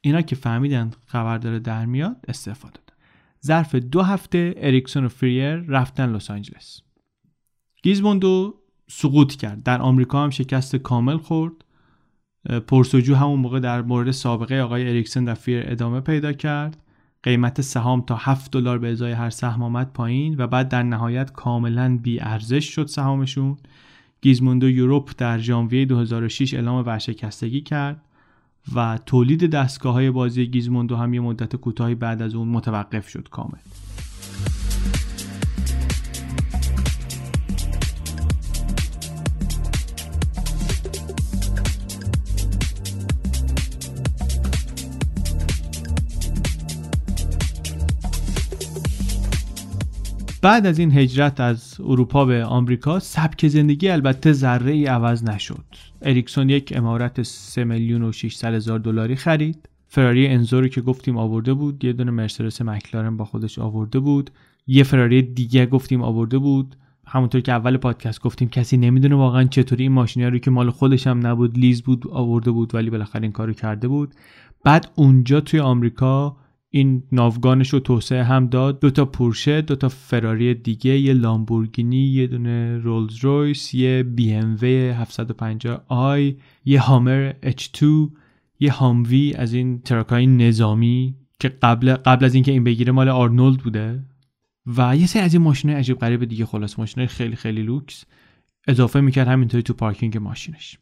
اینا 0.00 0.22
که 0.22 0.36
فهمیدن 0.36 0.90
خبر 1.06 1.38
داره 1.38 1.58
در 1.58 1.86
میاد 1.86 2.16
استفاده 2.28 2.80
دادن 2.86 3.00
ظرف 3.46 3.74
دو 3.74 4.02
هفته 4.02 4.54
اریکسون 4.56 5.04
و 5.04 5.08
فریر 5.08 5.56
رفتن 5.56 6.12
لس 6.12 6.30
آنجلس. 6.30 6.80
گیزموندو 7.82 8.54
سقوط 8.88 9.34
کرد. 9.34 9.62
در 9.62 9.80
آمریکا 9.80 10.24
هم 10.24 10.30
شکست 10.30 10.76
کامل 10.76 11.16
خورد. 11.16 11.52
پرس‌وجو 12.66 13.14
همون 13.14 13.40
موقع 13.40 13.60
در 13.60 13.82
مورد 13.82 14.10
سابقه 14.10 14.60
آقای 14.60 14.88
اریکسون 14.88 15.24
و 15.24 15.34
فریر 15.34 15.64
ادامه 15.66 16.00
پیدا 16.00 16.32
کرد. 16.32 16.76
قیمت 17.22 17.60
سهام 17.60 18.00
تا 18.00 18.16
7 18.16 18.52
دلار 18.52 18.78
به 18.78 18.90
ازای 18.90 19.12
هر 19.12 19.30
سهم 19.30 19.62
آمد 19.62 19.92
پایین 19.92 20.34
و 20.38 20.46
بعد 20.46 20.68
در 20.68 20.82
نهایت 20.82 21.32
کاملا 21.32 21.98
بی 22.02 22.20
ارزش 22.20 22.64
شد 22.74 22.86
سهامشون. 22.86 23.56
Gizmondo 24.20 24.70
Europe 24.70 25.12
در 25.18 25.38
ژانویه 25.38 25.84
2006 25.84 26.54
اعلام 26.54 26.86
ورشکستگی 26.86 27.60
کرد 27.60 28.02
و 28.74 28.98
تولید 29.06 29.50
دستگاه 29.50 29.92
های 29.92 30.10
بازی 30.10 30.46
گیزموندو 30.46 30.96
هم 30.96 31.14
یه 31.14 31.20
مدت 31.20 31.56
کوتاهی 31.56 31.94
بعد 31.94 32.22
از 32.22 32.34
اون 32.34 32.48
متوقف 32.48 33.08
شد 33.08 33.28
کامل. 33.28 33.85
بعد 50.42 50.66
از 50.66 50.78
این 50.78 50.92
هجرت 50.92 51.40
از 51.40 51.74
اروپا 51.80 52.24
به 52.24 52.44
آمریکا 52.44 52.98
سبک 52.98 53.48
زندگی 53.48 53.88
البته 53.88 54.32
ذره 54.32 54.72
ای 54.72 54.86
عوض 54.86 55.24
نشد. 55.24 55.64
اریکسون 56.02 56.50
یک 56.50 56.72
عمارت 56.76 57.22
3 57.22 57.64
میلیون 57.64 58.02
و 58.02 58.12
600 58.12 58.54
هزار 58.54 58.78
دلاری 58.78 59.16
خرید. 59.16 59.68
فراری 59.86 60.26
انزو 60.26 60.60
رو 60.60 60.68
که 60.68 60.80
گفتیم 60.80 61.16
آورده 61.16 61.54
بود 61.54 61.84
یه 61.84 61.92
دونه 61.92 62.10
مرسدس 62.10 62.62
مکلارن 62.62 63.16
با 63.16 63.24
خودش 63.24 63.58
آورده 63.58 63.98
بود. 63.98 64.30
یه 64.66 64.84
فراری 64.84 65.22
دیگه 65.22 65.66
گفتیم 65.66 66.02
آورده 66.02 66.38
بود. 66.38 66.76
همونطور 67.06 67.40
که 67.40 67.52
اول 67.52 67.76
پادکست 67.76 68.20
گفتیم 68.20 68.48
کسی 68.48 68.76
نمی‌دونه 68.76 69.14
واقعا 69.14 69.44
چطوری 69.44 69.82
این 69.82 69.92
ماشینی 69.92 70.26
رو 70.26 70.38
که 70.38 70.50
مال 70.50 70.70
خودش 70.70 71.06
هم 71.06 71.26
نبود 71.26 71.58
lease 71.58 71.82
بود 71.82 72.08
آورده 72.10 72.50
بود 72.50 72.74
ولی 72.74 72.90
بالاخره 72.90 73.22
این 73.22 73.32
کارو 73.32 73.52
کرده 73.52 73.88
بود. 73.88 74.14
بعد 74.64 74.90
اونجا 74.94 75.40
توی 75.40 75.60
آمریکا 75.60 76.36
این 76.70 77.02
ناوگانش 77.12 77.68
رو 77.68 77.80
توسعه 77.80 78.24
هم 78.24 78.46
داد. 78.46 78.80
دو 78.80 78.90
تا 78.90 79.04
پورشه 79.04 79.60
دو 79.60 79.76
تا 79.76 79.88
فراری 79.88 80.54
دیگه 80.54 80.98
یه 80.98 81.12
لامبورگینی 81.12 82.06
یه 82.06 82.26
دونه 82.26 82.78
رولز 82.78 83.24
رویس 83.24 83.74
یه 83.74 84.02
BMW 84.02 84.56
750i 84.60 86.36
یه 86.64 86.80
Hummer 86.80 87.32
H2 87.42 87.84
یه 88.60 88.72
Humvee 88.72 89.34
از 89.34 89.52
این 89.52 89.80
truck 89.80 90.18
ای 90.18 90.26
نظامی 90.26 91.14
که 91.40 91.48
قبل 91.48 91.94
قبل 91.94 92.24
از 92.24 92.34
اینکه 92.34 92.52
این 92.52 92.64
بگیره 92.64 92.92
مال 92.92 93.08
آرنولد 93.08 93.60
بوده. 93.60 94.04
و 94.66 94.96
یه 94.96 95.06
سری 95.06 95.22
از 95.22 95.34
این 95.34 95.42
ماشین 95.42 95.70
عجیب 95.70 95.98
غریب 95.98 96.24
دیگه 96.24 96.46
خلاصه. 96.46 96.78
ماشین 96.78 97.06
خیلی 97.06 97.36
خیلی 97.36 97.62
لوکس. 97.62 98.04
اضافه 98.68 99.00
می‌کرد 99.00 99.28
همینطوری 99.28 99.62
تو 99.62 99.72
پارکینگ 99.72 100.18
ماشینش. 100.18 100.78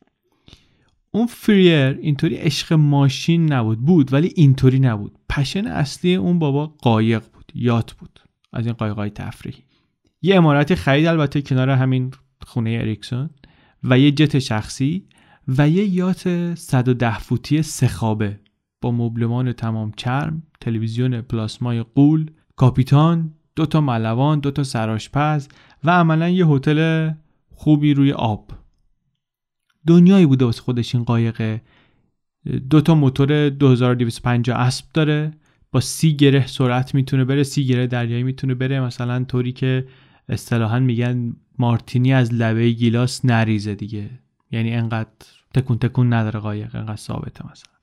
اون 1.14 1.26
فریر 1.26 1.98
اینطوری 2.02 2.36
عشق 2.36 2.72
ماشین 2.72 3.52
نبود 3.52 3.78
بود 3.78 4.12
ولی 4.12 4.32
اینطوری 4.36 4.78
نبود. 4.78 5.18
passion 5.28 5.66
اصلی 5.66 6.14
اون 6.14 6.38
بابا 6.38 6.66
قایق 6.66 7.22
بود 7.32 7.52
yacht 7.54 7.92
بود. 7.92 8.20
از 8.52 8.66
این 8.66 8.74
قایقای 8.74 9.10
تفریحی. 9.10 9.62
یه 10.22 10.36
عمارت 10.36 10.74
خرید 10.74 11.06
البته 11.06 11.42
کنار 11.42 11.70
همین 11.70 12.10
خونه 12.46 12.78
اریکسون 12.80 13.30
و 13.84 13.98
یه 13.98 14.12
جت 14.12 14.38
شخصی 14.38 15.06
و 15.48 15.68
یه 15.68 15.84
یات 15.84 16.54
110 16.54 17.18
فوتی 17.18 17.62
سخابه 17.62 18.40
با 18.80 18.92
مبلمان 18.92 19.52
تمام 19.52 19.92
چرم 19.96 20.42
تلویزیون 20.60 21.20
پلاسمای 21.20 21.82
قول 21.82 22.30
کاپیتان 22.56 23.34
دو 23.56 23.66
تا 23.66 23.80
ملوان 23.80 24.40
دو 24.40 24.50
تا 24.50 24.62
سراشپز 24.62 25.48
و 25.84 25.90
عملا 25.90 26.28
یه 26.28 26.46
هتل 26.46 27.10
خوبی 27.50 27.94
روی 27.94 28.12
آب. 28.12 28.63
دنیایی 29.86 30.26
بوده 30.26 30.44
واسه 30.44 30.62
خودش 30.62 30.94
این 30.94 31.04
قایقه. 31.04 31.62
دو 32.70 32.80
تا 32.80 32.94
موتور 32.94 33.48
2250 33.48 34.60
اسب 34.60 34.86
داره. 34.94 35.32
با 35.72 35.80
سی 35.80 36.16
گره 36.16 36.46
سرعت 36.46 36.94
می‌تونه 36.94 37.24
بره 37.24 37.42
سی 37.42 37.66
گره 37.66 37.86
دریایی 37.86 38.22
می‌تونه 38.22 38.54
بره. 38.54 38.80
مثلا 38.80 39.24
طوری 39.24 39.52
که 39.52 39.88
اصطلاحا 40.28 40.78
میگن 40.78 41.36
مارتینی 41.58 42.12
از 42.12 42.34
لبه 42.34 42.70
گیلاس 42.70 43.24
نریزه 43.24 43.74
دیگه. 43.74 44.10
یعنی 44.50 44.72
انقدر 44.72 45.08
تکون 45.54 45.78
تکون 45.78 46.12
نداره 46.12 46.40
قایق 46.40 46.76
انقدر 46.76 46.96
ثابته 46.96 47.52
مثلا. 47.52 47.74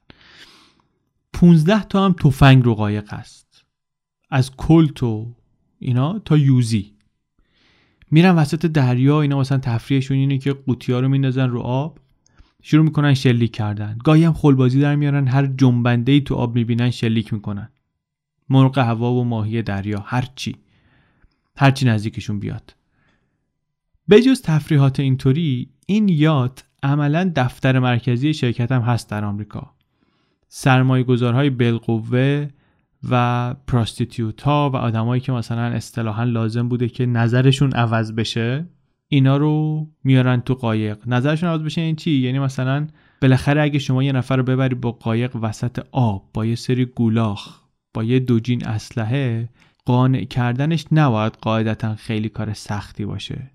15 1.33 1.83
تا 1.83 2.05
هم 2.05 2.13
تفنگ 2.13 2.63
رو 2.63 2.75
قایق 2.75 3.13
هست. 3.13 3.65
از 4.29 4.55
کلت 4.55 5.03
و 5.03 5.35
اینا 5.79 6.19
تا 6.19 6.37
یوزی. 6.37 6.93
میرن 8.11 8.35
وسط 8.35 8.65
دریا 8.65 9.21
اینا 9.21 9.39
مثلا 9.39 9.57
تفریحشون 9.57 10.17
اینه 10.17 10.37
که 10.37 10.53
قوطی 10.53 10.93
ها 10.93 10.99
رو 10.99 11.09
میندازن 11.09 11.49
رو 11.49 11.59
آب 11.59 11.99
شروع 12.61 12.85
می‌کنن 12.85 13.13
شلیک 13.13 13.51
کردن. 13.51 13.97
گاهی 14.03 14.23
هم 14.23 14.33
خلبازی 14.33 14.81
در 14.81 14.95
میارن 14.95 15.27
هر 15.27 15.45
جنبنده 15.45 16.11
ای 16.11 16.21
تو 16.21 16.35
آب 16.35 16.55
می‌بینن 16.55 16.89
شلیک 16.89 17.33
می‌کنن. 17.33 17.69
مرغ 18.49 18.77
هوا 18.77 19.13
و 19.13 19.23
ماهی 19.23 19.61
دریا 19.61 20.03
هر 20.05 20.27
چی. 20.35 20.55
هر 21.57 21.71
چی 21.71 21.85
نزدیکشون 21.85 22.39
بیاد. 22.39 22.75
بجز 24.09 24.41
تفریحات 24.41 24.99
اینطوری 24.99 25.69
این 25.85 26.09
یات 26.09 26.63
عملا 26.83 27.31
دفتر 27.35 27.79
مرکزی 27.79 28.33
شرکت 28.33 28.71
هم 28.71 28.81
هست 28.81 29.09
در 29.09 29.25
آمریکا. 29.25 29.73
سرمایه 30.47 31.03
گذارهای 31.03 31.49
بالقوه 31.49 32.47
و 33.09 33.55
پراستیتیوت 33.67 34.41
ها 34.41 34.69
و 34.73 34.75
آدمایی 34.75 35.21
که 35.21 35.31
مثلا 35.31 35.61
اصطلاحا 35.61 36.23
لازم 36.23 36.67
بوده 36.67 36.89
که 36.89 37.05
نظرشون 37.05 37.71
عوض 37.71 38.11
بشه 38.11 38.65
اینا 39.07 39.37
رو 39.37 39.87
میارن 40.03 40.41
تو 40.41 40.53
قایق. 40.53 40.97
نظرشون 41.05 41.49
عوض 41.49 41.61
بشه 41.61 41.81
این 41.81 41.95
چی؟ 41.95 42.11
یعنی 42.11 42.39
مثلا 42.39 42.87
بالاخره 43.21 43.61
اگه 43.61 43.79
شما 43.79 44.03
یه 44.03 44.11
نفر 44.11 44.37
رو 44.37 44.43
ببری 44.43 44.75
با 44.75 44.91
قایق 44.91 45.35
وسط 45.35 45.85
آب 45.91 46.29
با 46.33 46.45
یه 46.45 46.55
سری 46.55 46.85
گولاخ 46.85 47.59
با 47.93 48.03
یه 48.03 48.19
دوجین 48.19 48.67
اسلحه 48.67 49.49
قانع 49.85 50.23
کردنش 50.23 50.85
نباید 50.91 51.33
قاعدتا 51.41 51.95
خیلی 51.95 52.29
کار 52.29 52.53
سختی 52.53 53.05
باشه. 53.05 53.51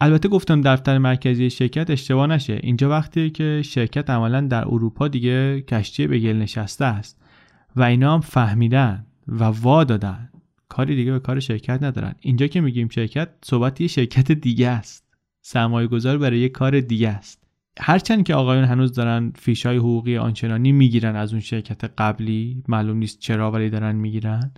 البته 0.00 0.28
گفتم 0.28 0.60
دفتر 0.60 0.98
مرکزی 0.98 1.50
شرکت 1.50 1.90
اشتباه 1.90 2.26
نشه. 2.26 2.60
اینجا 2.62 2.90
وقتی 2.90 3.30
که 3.30 3.62
شرکت 3.64 4.10
عملا 4.10 4.40
در 4.40 4.64
اروپا 4.68 5.08
دیگه 5.08 5.60
کشتی 5.60 6.06
به 6.06 6.18
گل 6.18 6.36
نشسته 6.36 6.84
است. 6.84 7.19
و 7.76 7.82
اینا 7.82 8.14
هم 8.14 8.20
فهمیدن 8.20 9.06
و 9.28 9.44
وا 9.44 9.84
دادن. 9.84 10.30
کاری 10.68 10.96
دیگه 10.96 11.12
به 11.12 11.20
کار 11.20 11.40
شرکت 11.40 11.82
ندارن. 11.82 12.14
اینجا 12.20 12.46
که 12.46 12.60
میگیم 12.60 12.88
شرکت 12.88 13.28
صحبت 13.44 13.80
یه 13.80 13.86
شرکت 13.86 14.32
دیگه 14.32 14.68
است. 14.68 15.04
سرمایه 15.42 15.86
گذار 15.86 16.18
برای 16.18 16.38
یه 16.38 16.48
کار 16.48 16.80
دیگه 16.80 17.08
است. 17.08 17.40
هرچند 17.78 18.24
که 18.24 18.34
آقایون 18.34 18.64
هنوز 18.64 18.92
دارن 18.92 19.32
فیشای 19.34 19.76
حقوقی 19.76 20.16
آنچنانی 20.16 20.72
می‌گیرن 20.72 21.16
از 21.16 21.32
اون 21.32 21.40
شرکت 21.40 21.84
قبلی 21.84 22.62
معلوم 22.68 22.96
نیست 22.96 23.18
چرا 23.18 23.50
ولی 23.50 23.70
دارن 23.70 23.96
می‌گیرن. 23.96 24.52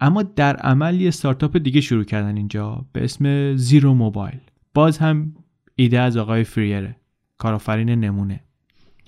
اما 0.00 0.22
در 0.22 0.56
عمل 0.56 1.00
یه 1.00 1.10
ستارتاپ 1.10 1.56
دیگه 1.56 1.80
شروع 1.80 2.04
کردن 2.04 2.36
اینجا 2.36 2.86
به 2.92 3.04
اسم 3.04 3.56
زیرو 3.56 3.94
موبایل 3.94 4.40
باز 4.74 4.98
هم 4.98 5.34
ایده 5.74 6.00
از 6.00 6.16
آقای 6.16 6.44
فریره 6.44 6.96
کارآفرین 7.38 7.90
نمونه. 7.90 8.40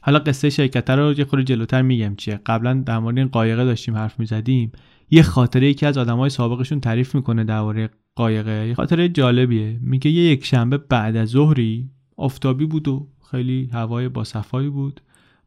حالا 0.09 0.19
قصه 0.19 0.51
شرکت 0.51 0.91
رو 0.91 1.19
یه 1.19 1.25
خورده 1.25 1.45
جلوتر 1.45 1.83
میگم. 1.83 2.15
چیه؟ 2.17 2.41
قبلا 2.47 2.75
در 2.75 2.99
مورد 2.99 3.19
این 3.19 3.29
قایقه 3.29 3.65
داشتیم 3.65 3.97
حرف 3.97 4.21
می‌زدیم. 4.21 4.73
یه 5.11 5.23
خاطره 5.23 5.69
یکی 5.69 5.87
از 5.87 5.99
آدمای 5.99 6.31
سابقشون 6.31 6.81
تعریف 6.81 7.15
می‌کنه 7.15 7.45
درباره 7.45 7.91
قایقه 8.15 8.69
یه 8.69 8.75
خاطره 8.75 9.09
جالبیه. 9.09 9.79
میگه 9.83 10.11
یه 10.11 10.23
یک 10.33 10.45
شنبه 10.45 10.79
بعد 10.79 11.17
از 11.17 11.29
ظهری 11.29 11.91
آفتابی 12.17 12.67
بود 12.67 12.89
و 12.89 13.09
خیلی 13.31 13.71
هوای 13.73 14.09
با 14.09 14.25
صفایی 14.25 14.69
بود. 14.69 15.01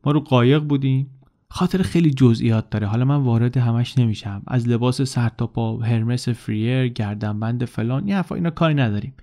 ما 0.06 0.12
رو 0.12 0.20
قایق 0.20 0.64
بودیم. 0.64 1.10
خاطر 1.50 1.82
خیلی 1.82 2.12
جزئیات 2.12 2.70
داره. 2.70 2.88
حالا 2.88 3.06
من 3.06 3.16
وارد 3.16 3.58
همش 3.58 3.98
نمیشم. 3.98 4.42
از 4.48 4.68
لباس 4.68 5.02
سر 5.02 5.30
تا 5.30 5.48
پا 5.48 5.78
هرمس 5.78 6.30
فریر 6.30 6.88
گردنبند 6.88 7.66
فلان 7.66 8.08
یه 8.08 8.16
حرفا 8.16 8.36
اینا 8.36 8.50
کاری 8.50 8.74
نداریم. 8.74 9.14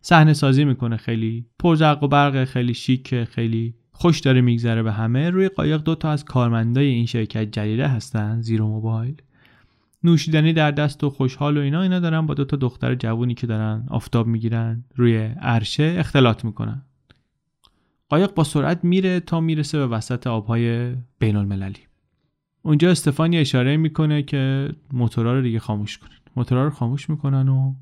صحنه 0.00 0.32
سازی 0.32 0.64
می‌کنه. 0.64 0.96
خیلی 0.96 1.44
پرزرق 1.58 2.02
و 2.02 2.08
برق 2.08 2.44
خیلی 2.44 2.74
شیک 2.74 3.24
خیلی 3.24 3.74
خوش 4.00 4.20
داره 4.20 4.40
میگذره 4.40 4.82
به 4.82 4.92
همه. 4.92 5.30
روی 5.30 5.48
قایق 5.48 5.82
دو 5.82 5.94
تا 5.94 6.10
از 6.10 6.24
کارمندای 6.24 6.86
این 6.86 7.06
شرکت 7.06 7.52
جلیله 7.52 7.88
هستن 7.88 8.40
زیرو 8.40 8.66
موبایل. 8.66 9.14
نوشیدنی 10.04 10.52
در 10.52 10.70
دست 10.70 11.04
و 11.04 11.10
خوشحال 11.10 11.58
و 11.58 11.60
اینا 11.60 11.82
اینا 11.82 12.00
دارن 12.00 12.26
با 12.26 12.34
دو 12.34 12.44
تا 12.44 12.56
دختر 12.56 12.94
جوونی 12.94 13.34
که 13.34 13.46
دارن 13.46 13.86
آفتاب 13.90 14.26
می‌گیرن 14.26 14.84
روی 14.96 15.16
عرشه 15.40 15.94
اختلاط 15.98 16.44
می‌کنن. 16.44 16.82
قایق 18.08 18.34
با 18.34 18.44
سرعت 18.44 18.84
میره 18.84 19.20
تا 19.20 19.40
می‌رسه 19.40 19.78
به 19.78 19.86
وسط 19.86 20.26
آبهای 20.26 20.94
بین 21.18 21.36
المللی 21.36 21.80
اونجا 22.62 22.90
استفانی 22.90 23.38
اشاره 23.38 23.76
می‌کنه 23.76 24.22
که 24.22 24.72
موتورا 24.92 25.34
رو 25.34 25.42
دیگه 25.42 25.58
خاموش 25.58 25.98
کنن. 25.98 26.10
موتورا 26.36 26.64
رو 26.64 26.70
خاموش 26.70 27.10
می‌کنن 27.10 27.48
و 27.48 27.74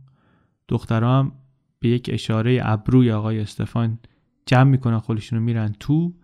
دخترها 0.69 1.19
هم 1.19 1.33
به 1.81 1.89
یک 1.89 2.11
اشاره 2.13 2.61
ابروی 2.63 3.11
آقای 3.11 3.41
استفان 3.41 3.99
جمع 4.47 4.71
می‌کنن 4.71 4.99
خودشون 4.99 5.39
رو 5.39 5.45
میرن 5.45 5.75
تو 5.81 6.15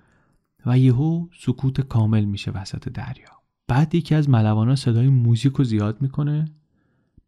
و 0.66 0.78
یهو 0.78 1.26
سکوت 1.38 1.80
کامل 1.80 2.24
میشه 2.24 2.50
وسط 2.50 2.88
دریا. 2.88 3.28
بعد 3.68 3.94
یکی 3.94 4.14
از 4.14 4.30
ملوانا 4.30 4.76
صدای 4.76 5.08
موزیک 5.08 5.52
رو 5.52 5.64
زیاد 5.64 6.02
می‌کنه. 6.02 6.44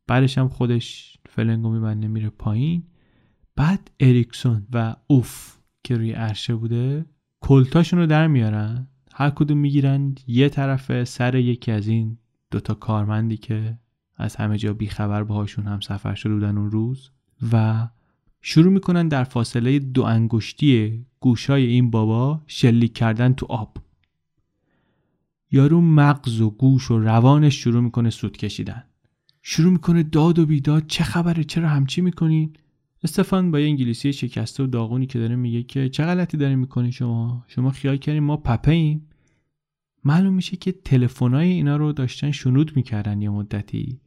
بعدش 0.06 0.38
هم 0.38 0.48
خودش 0.48 1.16
فلنگو 1.26 1.70
میبنده 1.70 2.08
میره 2.08 2.30
پایین. 2.30 2.82
بعد 3.56 3.90
اریکسون 4.00 4.66
و 4.72 4.96
اوف 5.06 5.58
که 5.84 5.96
روی 5.96 6.12
عرشه 6.12 6.54
بوده 6.54 7.06
کلتاشون 7.40 7.98
رو 7.98 8.06
در 8.06 8.26
میارن. 8.26 8.88
هر 9.12 9.30
کدوم 9.30 9.58
می‌گیرن 9.58 10.14
یه 10.26 10.48
طرف 10.48 11.04
سر 11.04 11.34
یکی 11.34 11.72
از 11.72 11.88
این 11.88 12.18
دوتا 12.50 12.74
کارمندی 12.74 13.36
که 13.36 13.78
از 14.16 14.36
همه 14.36 14.58
جا 14.58 14.72
بیخبر 14.72 15.24
باهاشون 15.24 15.66
هم 15.66 15.80
سفر 15.80 16.14
شده 16.14 16.34
بودن 16.34 16.58
اون 16.58 16.70
روز 16.70 17.10
و 17.52 17.88
شروع 18.46 18.72
می‌کنن 18.72 19.08
در 19.08 19.24
فاصله 19.24 19.78
دو 19.78 20.02
انگشتی 20.02 21.04
گوشای 21.20 21.66
این 21.66 21.90
بابا 21.90 22.42
شلیک 22.46 22.94
کردن 22.94 23.32
تو 23.32 23.46
آب. 23.46 23.76
یارو 25.50 25.80
مغز 25.80 26.40
و 26.40 26.50
گوش 26.50 26.90
و 26.90 26.98
روانش 26.98 27.54
شروع 27.54 27.80
می‌کنه 27.80 28.10
سود 28.10 28.36
کشیدن. 28.36 28.84
شروع 29.42 29.72
می‌کنه 29.72 30.02
داد 30.02 30.38
و 30.38 30.46
بیداد 30.46 30.86
چه 30.86 31.04
خبره؟ 31.04 31.44
چرا 31.44 31.68
همچی 31.68 32.00
می‌کنین 32.00 32.52
استفان 33.04 33.50
با 33.50 33.60
یه 33.60 33.66
انگلیسی 33.66 34.12
شکسته 34.12 34.62
و 34.62 34.66
داغونی 34.66 35.06
که 35.06 35.18
داره 35.18 35.36
میگه 35.36 35.62
که 35.62 35.88
چه 35.88 36.04
غلطی 36.04 36.36
دارین 36.36 36.58
می‌کنی 36.58 36.92
شما؟ 36.92 37.44
شما 37.48 37.70
خیال 37.70 37.96
کردین 37.96 38.22
ما 38.22 38.36
پپه 38.36 38.72
ایم. 38.72 39.08
معلوم 40.04 40.34
میشه 40.34 40.56
که 40.56 40.72
تلفن‌های 40.72 41.48
اینا 41.48 41.76
رو 41.76 41.92
داشتن 41.92 42.30
شنود 42.30 42.76
می‌کردن 42.76 43.22
یه 43.22 43.30
مدتی. 43.30 44.00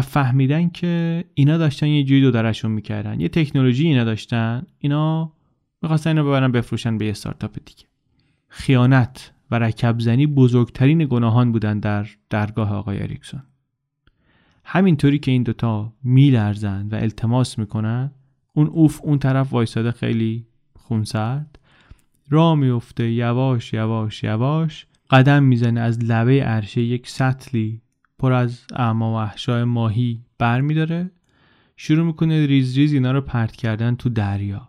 فهمیدن 0.00 0.68
که 0.68 1.24
اینا 1.34 1.58
داشتن 1.58 1.86
یه 1.86 2.04
جوری 2.04 2.30
دو 2.30 2.68
می‌کردن. 2.68 3.20
یه 3.20 3.28
تکنولوژی 3.28 3.86
اینا 3.86 4.04
داشتن. 4.04 4.66
اینا 4.78 5.32
می‌خواستن 5.82 6.10
اینو 6.10 6.24
ببرن 6.24 6.52
بفروشن 6.52 6.98
به 6.98 7.06
یه 7.06 7.12
ستارتاپ 7.12 7.58
دیگه. 7.64 7.84
خیانت 8.48 9.32
و 9.50 9.58
رکب 9.58 10.00
زنی 10.00 10.26
بزرگترین 10.26 11.06
گناهان 11.06 11.52
بودن 11.52 11.78
در 11.78 12.06
درگاه 12.30 12.72
آقای 12.72 13.02
اریکسون. 13.02 13.42
همینطوری 14.64 15.18
که 15.18 15.30
این 15.30 15.42
دوتا 15.42 15.92
میلرزن 16.04 16.88
و 16.90 16.94
التماس 16.94 17.58
می‌کنن 17.58 18.10
اون 18.52 18.66
اوف 18.66 19.00
اون 19.02 19.18
طرف 19.18 19.52
وایساده 19.52 19.90
خیلی 19.90 20.46
خونسرد. 20.76 21.58
را 22.30 22.54
میفته 22.54 23.10
یواش 23.10 23.72
یواش 23.72 24.24
یواش 24.24 24.86
قدم 25.10 25.42
می‌زنه 25.42 25.80
از 25.80 26.04
لبه 26.04 26.44
عرشه 26.44 26.80
یک 26.80 27.08
سطلی 27.08 27.80
پر 28.18 28.32
از 28.32 28.60
اعما 28.74 29.12
و 29.12 29.14
احشای 29.14 29.64
ماهی 29.64 30.22
بر 30.38 30.60
میداره 30.60 31.10
شروع 31.76 32.06
می‌کنه 32.06 32.46
ریز 32.46 32.78
ریز 32.78 32.92
اینا 32.92 33.12
رو 33.12 33.20
پرت 33.20 33.56
کردن 33.56 33.94
تو 33.94 34.08
دریا. 34.08 34.68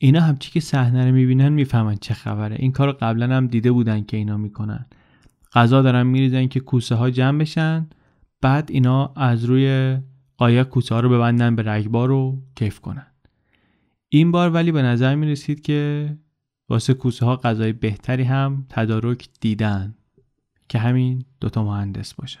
اینا 0.00 0.20
همچی 0.20 0.50
که 0.50 0.60
صحنه 0.60 1.06
رو 1.06 1.12
می‌بینن 1.12 1.48
می‌فهمن 1.48 1.96
چه 1.96 2.14
خبره. 2.14 2.56
این 2.58 2.72
کار 2.72 2.92
قبلا 2.92 3.36
هم 3.36 3.46
دیده 3.46 3.72
بودن 3.72 4.04
که 4.04 4.16
اینا 4.16 4.36
می‌کنن 4.36 4.86
غذا 5.52 5.82
دارن 5.82 6.02
میریزن 6.06 6.46
که 6.46 6.60
کوسه 6.60 6.94
ها 6.94 7.10
جمع 7.10 7.38
بشن. 7.38 7.86
بعد 8.40 8.70
اینا 8.70 9.06
از 9.16 9.44
روی 9.44 9.98
قایق 10.36 10.68
کوسه 10.68 10.94
ها 10.94 11.00
رو 11.00 11.08
ببندن 11.08 11.56
به 11.56 11.62
رگبار 11.66 12.08
رو 12.08 12.42
کیف 12.54 12.80
کنن. 12.80 13.06
این 14.08 14.30
بار 14.30 14.50
ولی 14.50 14.72
به 14.72 14.82
نظر 14.82 15.14
می 15.14 15.26
رسید 15.26 15.60
که 15.60 16.10
واسه 16.68 16.94
کوسه 16.94 17.26
ها 17.26 17.36
غذای 17.36 17.72
بهتری 17.72 18.22
هم 18.22 18.66
تدارک 18.68 19.28
دیدن. 19.40 19.94
که 20.72 20.78
همین 20.78 21.24
دوتا 21.40 21.64
مهندس 21.64 22.14
باشن. 22.14 22.40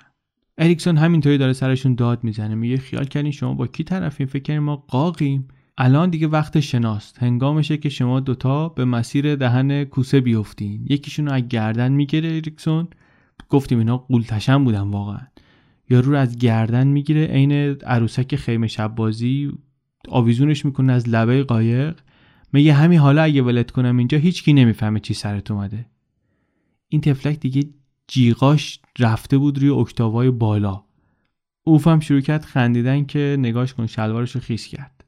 اریکسون 0.58 0.96
همینطوری 0.96 1.38
داره 1.38 1.52
سرشون 1.52 1.94
داد 1.94 2.24
می‌زنه 2.24 2.54
میگه 2.54 2.76
خیال 2.76 3.04
کردین 3.04 3.32
شما 3.32 3.54
با 3.54 3.66
کی 3.66 3.84
طرفین 3.84 4.26
فکر 4.26 4.42
کردین 4.42 4.62
ما 4.62 4.76
قاقیم. 4.76 5.48
الان 5.78 6.10
دیگه 6.10 6.26
وقت 6.26 6.60
شناست. 6.60 7.22
هنگامشه 7.22 7.76
که 7.76 7.88
شما 7.88 8.20
دوتا 8.20 8.68
به 8.68 8.84
مسیر 8.84 9.36
دهن 9.36 9.84
کوسه 9.84 10.20
بیفتین. 10.20 10.86
یکیشون 10.90 11.26
رو 11.26 11.32
از 11.32 11.48
گردن 11.48 11.92
می‌گیره 11.92 12.28
اریکسون. 12.28 12.88
گفتیم 13.48 13.78
اینا 13.78 13.96
قولتشن 13.96 14.64
بودن 14.64 14.80
واقعا. 14.80 15.26
یارو 15.90 16.10
رو 16.10 16.18
از 16.18 16.38
گردن 16.38 16.86
می‌گیره 16.86 17.26
عین 17.26 17.52
عروسک 17.86 18.36
خیمه 18.36 18.66
شب 18.66 18.94
بازی 18.94 19.52
آویزونش 20.08 20.64
می‌کنه 20.64 20.92
از 20.92 21.08
لبه 21.08 21.42
قایق. 21.42 21.98
میگه 22.52 22.72
همین 22.72 22.98
حالا 22.98 23.22
اگه 23.22 23.42
ولت 23.42 23.70
کنم 23.70 23.96
اینجا 23.96 24.18
هیچکی 24.18 24.52
نمی‌فهمه 24.52 25.00
چی 25.00 25.14
سرت 25.14 25.50
اومده. 25.50 25.86
این 26.88 27.00
تفلک 27.00 27.40
دیگه 27.40 27.62
جیغاش 28.12 28.80
رفته 28.98 29.38
بود 29.38 29.58
روی 29.58 29.68
اکتاوای 29.68 30.30
بالا. 30.30 30.82
اوفم 31.64 32.00
شروع 32.00 32.20
کرد 32.20 32.44
خندیدن 32.44 33.04
که 33.04 33.36
نگاش 33.38 33.74
کن 33.74 33.86
شلوارش 33.86 34.30
رو 34.30 34.40
خیس 34.40 34.66
کرد. 34.66 35.04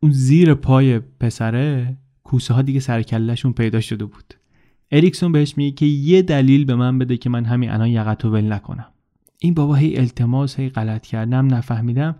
اون 0.00 0.12
زیر 0.12 0.54
پای 0.54 0.98
پسره 0.98 1.96
کوسه 2.24 2.54
ها 2.54 2.62
دیگه 2.62 2.80
سرکلشون 2.80 3.52
پیدا 3.52 3.80
شده 3.80 4.04
بود. 4.04 4.34
اریکسون 4.90 5.32
بهش 5.32 5.56
میگه 5.56 5.76
که 5.76 5.86
یه 5.86 6.22
دلیل 6.22 6.64
به 6.64 6.74
من 6.74 6.98
بده 6.98 7.16
که 7.16 7.30
من 7.30 7.44
همین 7.44 7.70
الان 7.70 7.88
یقتو 7.88 8.30
ول 8.30 8.52
نکنم. 8.52 8.92
این 9.38 9.54
بابا 9.54 9.74
هی 9.74 9.96
التماس 9.98 10.60
هی 10.60 10.68
غلط 10.68 11.06
کردم 11.06 11.54
نفهمیدم 11.54 12.16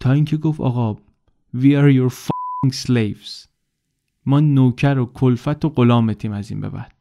تا 0.00 0.12
اینکه 0.12 0.36
گفت 0.36 0.60
آقا 0.60 0.94
we 1.56 1.66
are 1.66 1.92
your 1.98 2.12
fucking 2.12 2.74
slaves. 2.86 3.48
ما 4.26 4.40
نوکر 4.40 4.98
و 4.98 5.06
کلفت 5.06 5.64
و 5.64 5.68
غلامتیم 5.68 6.32
از 6.32 6.50
این 6.50 6.60
به 6.60 6.68
بعد. 6.68 6.95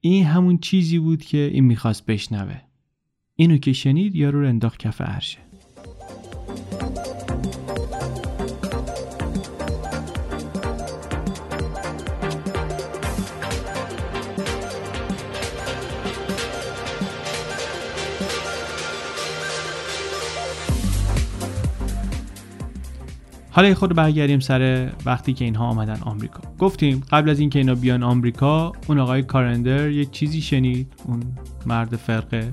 این 0.00 0.24
همون 0.24 0.58
چیزی 0.58 0.98
بود 0.98 1.22
که 1.22 1.50
این 1.52 1.64
می‌خواست 1.64 2.06
بشنوه. 2.06 2.60
اینو 3.36 3.56
که 3.56 3.72
شنید 3.72 4.16
یارو 4.16 4.40
رو 4.40 4.48
انداخت 4.48 4.78
کف 4.78 5.00
عرشه. 5.00 5.47
حالا 23.50 23.74
خود 23.74 23.94
برگردیم 23.94 24.40
سر 24.40 24.92
وقتی 25.06 25.32
که 25.32 25.44
اینها 25.44 25.66
آمدن 25.66 26.00
آمریکا. 26.00 26.40
گفتیم 26.58 27.02
قبل 27.10 27.30
از 27.30 27.40
اینکه 27.40 27.58
اینا 27.58 27.74
بیان 27.74 28.02
آمریکا 28.02 28.72
اون 28.88 28.98
آقای 28.98 29.22
کارندر 29.22 29.90
یه 29.90 30.04
چیزی 30.04 30.40
شنید 30.40 30.92
اون 31.06 31.22
مرد 31.66 31.96
فرقه 31.96 32.52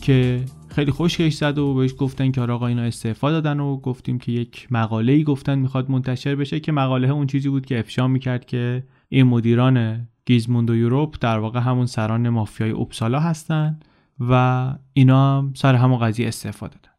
که 0.00 0.44
خیلی 0.68 0.90
خوشگش 0.90 1.34
زد 1.34 1.58
و 1.58 1.74
بهش 1.74 1.94
گفتن 1.98 2.30
که 2.30 2.40
آقا 2.40 2.66
اینا 2.66 2.82
استعفا 2.82 3.30
دادن 3.30 3.60
و 3.60 3.76
گفتیم 3.76 4.18
که 4.18 4.32
یک 4.32 4.68
مقاله 4.70 5.12
ای 5.12 5.24
گفتن 5.24 5.58
می‌خواد 5.58 5.90
منتشر 5.90 6.34
بشه 6.34 6.60
که 6.60 6.72
مقاله 6.72 7.10
اون 7.10 7.26
چیزی 7.26 7.48
بود 7.48 7.66
که 7.66 7.78
افشا 7.78 8.08
می‌کرد 8.08 8.44
که 8.44 8.84
این 9.08 9.26
مدیران 9.26 10.06
گیزموند 10.26 10.70
و 10.70 10.76
یوروپ 10.76 11.16
در 11.20 11.38
واقع 11.38 11.60
همون 11.60 11.86
سران 11.86 12.28
مافیای 12.28 12.70
اوبسالا 12.70 13.20
هستن 13.20 13.80
و 14.20 14.74
اینا 14.92 15.38
هم 15.38 15.52
سر 15.56 15.74
همون 15.74 15.98
قضیه 15.98 16.28
استعفا 16.28 16.66
دادن. 16.66 16.89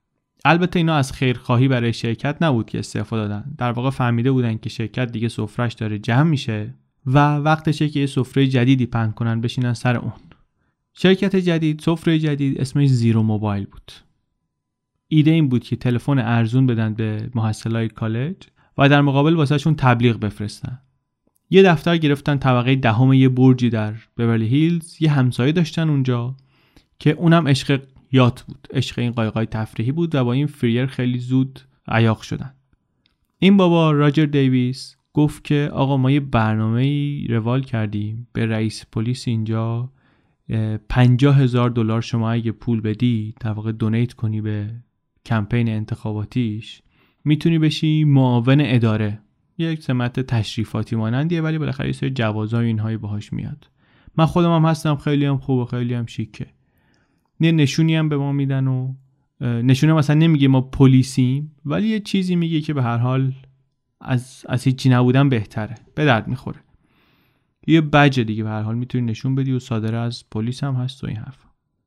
البته 0.45 0.80
اینا 0.80 0.95
از 0.95 1.13
خیرخواهی 1.13 1.68
برای 1.68 1.93
شرکت 1.93 2.38
نبود 2.41 2.65
که 2.65 2.80
استعفا 2.80 3.18
دادن. 3.18 3.43
در 3.57 3.72
واقع 3.72 3.89
فهمیده 3.89 4.31
بودن 4.31 4.57
که 4.57 4.69
شرکت 4.69 5.11
دیگه 5.11 5.27
سفرش 5.27 5.73
داره 5.73 5.99
جمع 5.99 6.30
میشه 6.30 6.73
و 7.05 7.35
وقتشه 7.35 7.89
که 7.89 7.99
یه 7.99 8.05
سفره 8.05 8.47
جدیدی 8.47 8.85
پهن 8.85 9.11
کنن 9.11 9.41
بشینن 9.41 9.73
سر 9.73 9.95
اون. 9.95 10.13
شرکت 10.93 11.35
جدید 11.35 11.80
سفره 11.80 12.19
جدید 12.19 12.61
اسمش 12.61 12.89
زیرو 12.89 13.23
موبایل 13.23 13.65
بود. 13.65 13.91
ایده 15.07 15.31
این 15.31 15.49
بود 15.49 15.63
که 15.63 15.76
تلفن 15.76 16.19
ارزون 16.19 16.68
بدن 16.68 16.93
به 16.93 17.30
محصلای 17.35 17.88
کالج 17.88 18.35
و 18.77 18.89
در 18.89 19.01
مقابل 19.01 19.34
واسهشون 19.34 19.76
تبلیغ 19.76 20.19
بفرستن. 20.19 20.80
یه 21.49 21.63
دفتر 21.63 21.97
گرفتن 21.97 22.38
طبقه 22.38 22.76
دهم 22.76 23.13
یه 23.13 23.30
برجی 23.30 23.69
در 23.69 23.93
بورلی 24.18 24.47
هیلز 24.47 24.97
یه 25.01 25.11
همسایه 25.11 25.51
داشتن 25.51 25.89
اونجا 25.89 26.35
که 26.99 27.11
اونم 27.11 27.47
عشق 27.47 27.81
یات 28.11 28.41
بود. 28.41 28.67
عشق 28.73 28.99
این 28.99 29.11
قایقای 29.11 29.45
تفریحی 29.45 29.91
بود 29.91 30.15
و 30.15 30.23
با 30.23 30.33
این 30.33 30.47
فریر 30.47 30.85
خیلی 30.85 31.19
زود 31.19 31.59
عیاق 31.88 32.21
شدن. 32.21 32.53
این 33.39 33.57
بابا 33.57 33.91
راجر 33.91 34.25
دیویس 34.25 34.95
گفت 35.13 35.43
که 35.43 35.69
آقا 35.73 35.97
ما 35.97 36.11
یه 36.11 36.19
برنامه 36.19 37.25
روال 37.29 37.63
کردیم. 37.63 38.27
به 38.33 38.45
رئیس 38.45 38.85
پلیس 38.91 39.27
اینجا 39.27 39.91
پنجاه 40.89 41.38
هزار 41.38 41.69
دلار 41.69 42.01
شما 42.01 42.31
اگه 42.31 42.51
پول 42.51 42.81
بدی 42.81 43.35
در 43.39 43.51
واقع 43.51 43.71
دونیت 43.71 44.13
کنی 44.13 44.41
به 44.41 44.69
کمپین 45.25 45.69
انتخاباتیش 45.69 46.81
می‌تونی 47.25 47.59
بشی 47.59 48.03
معاون 48.03 48.61
اداره. 48.61 49.19
یک 49.57 49.83
سمت 49.83 50.19
تشریفاتی 50.19 50.95
مانندیه 50.95 51.41
ولی 51.41 51.57
بالاخره 51.57 51.88
یه 51.88 51.93
سری 51.93 52.09
جوازای 52.09 52.67
اینهایی 52.67 52.97
باهاش 52.97 53.33
میاد. 53.33 53.69
من 54.17 54.25
خودم 54.25 54.55
هم 54.55 54.65
هستم 54.65 54.95
خیلی 54.95 55.25
هم 55.25 55.38
خوب 55.38 55.59
و 55.59 55.65
خیلی 55.65 55.93
هم 55.93 56.05
شیکه. 56.05 56.47
نه 57.41 57.51
نشونی 57.51 57.95
هم 57.95 58.09
به 58.09 58.18
ما 58.18 58.31
میدن 58.31 58.68
و 58.68 58.93
نشونه 59.41 59.93
مثلا 59.93 60.15
نمیگه 60.15 60.47
ما 60.47 60.61
پلیسیم 60.61 61.55
ولی 61.65 61.88
یه 61.88 61.99
چیزی 61.99 62.35
میگه 62.35 62.61
که 62.61 62.73
به 62.73 62.84
هر 62.84 62.97
حال 62.97 63.34
از 64.01 64.45
از 64.49 64.63
هیچی 64.63 64.89
نبودن 64.89 65.30
بهتره. 65.30 65.76
به 65.95 66.05
درد 66.05 66.27
می‌خوره. 66.27 66.59
یه 67.68 67.81
بجه 67.81 68.23
دیگه 68.23 68.43
به 68.43 68.49
هر 68.49 68.61
حال 68.61 68.76
می‌تونی 68.76 69.05
نشون 69.05 69.35
بدی 69.35 69.51
و 69.51 69.59
صادر 69.59 69.95
از 69.95 70.23
پلیس 70.31 70.63
هم 70.63 70.73
هست 70.73 71.03
و 71.03 71.07
این 71.07 71.18
حرف 71.18 71.38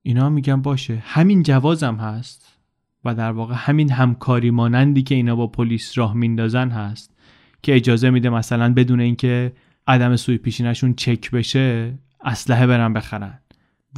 اینا 0.02 0.30
میگن 0.30 0.62
باشه 0.62 1.02
همین 1.06 1.42
جوازم 1.42 1.94
هست 1.94 2.58
و 3.04 3.14
در 3.14 3.30
واقع 3.30 3.54
همین 3.56 3.90
همکاری 3.90 4.50
مانندی 4.50 5.02
که 5.02 5.14
اینا 5.14 5.36
با 5.36 5.46
پلیس 5.46 5.98
راه 5.98 6.14
میندازن 6.14 6.70
هست 6.70 7.14
که 7.62 7.74
اجازه 7.74 8.10
میده 8.10 8.30
مثلا 8.30 8.74
بدون 8.74 9.00
اینکه 9.00 9.52
عدم 9.86 10.16
سوی 10.16 10.38
پیشینشون 10.38 10.94
چک 10.94 11.30
بشه 11.30 11.94
اسلحه 12.24 12.66
برن 12.66 12.92
بخرن. 12.92 13.38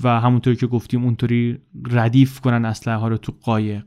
و 0.04 0.20
همونطوری 0.20 0.56
که 0.56 0.66
گفتیم 0.66 1.04
اونطوری 1.04 1.58
ردیف 1.90 2.40
کنن 2.40 2.64
اسلحه 2.64 2.96
ها 2.96 3.08
رو 3.08 3.16
تو 3.16 3.32
قایق. 3.42 3.84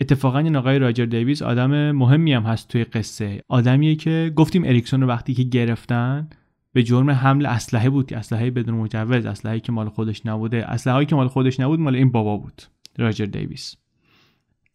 اتفاقا 0.00 0.38
این 0.38 0.56
آقای 0.56 0.78
راجر 0.78 1.04
دیویس 1.04 1.42
آدم 1.42 1.90
مهمی 1.90 2.32
هم 2.32 2.42
هست 2.42 2.68
توی 2.68 2.84
قصه. 2.84 3.42
آدمیه 3.48 3.96
که 3.96 4.32
گفتیم 4.36 4.64
اریکسون 4.64 5.00
رو 5.00 5.06
وقتی 5.06 5.34
که 5.34 5.42
گرفتن 5.42 6.28
به 6.72 6.82
جرم 6.82 7.10
حمل 7.10 7.46
اسلحه 7.46 7.90
بود. 7.90 8.14
اسلحه 8.14 8.50
بدون 8.50 8.74
مجوز 8.74 9.26
اسلحه 9.26 9.60
که 9.60 9.72
مال 9.72 9.88
خودش 9.88 10.26
نبوده. 10.26 10.70
اسلحه 10.70 11.04
که 11.04 11.16
مال 11.16 11.28
خودش 11.28 11.60
نبود 11.60 11.80
مال 11.80 11.94
این 11.94 12.10
بابا 12.12 12.36
بود 12.36 12.62
راجر 12.98 13.24
دیویس 13.24 13.76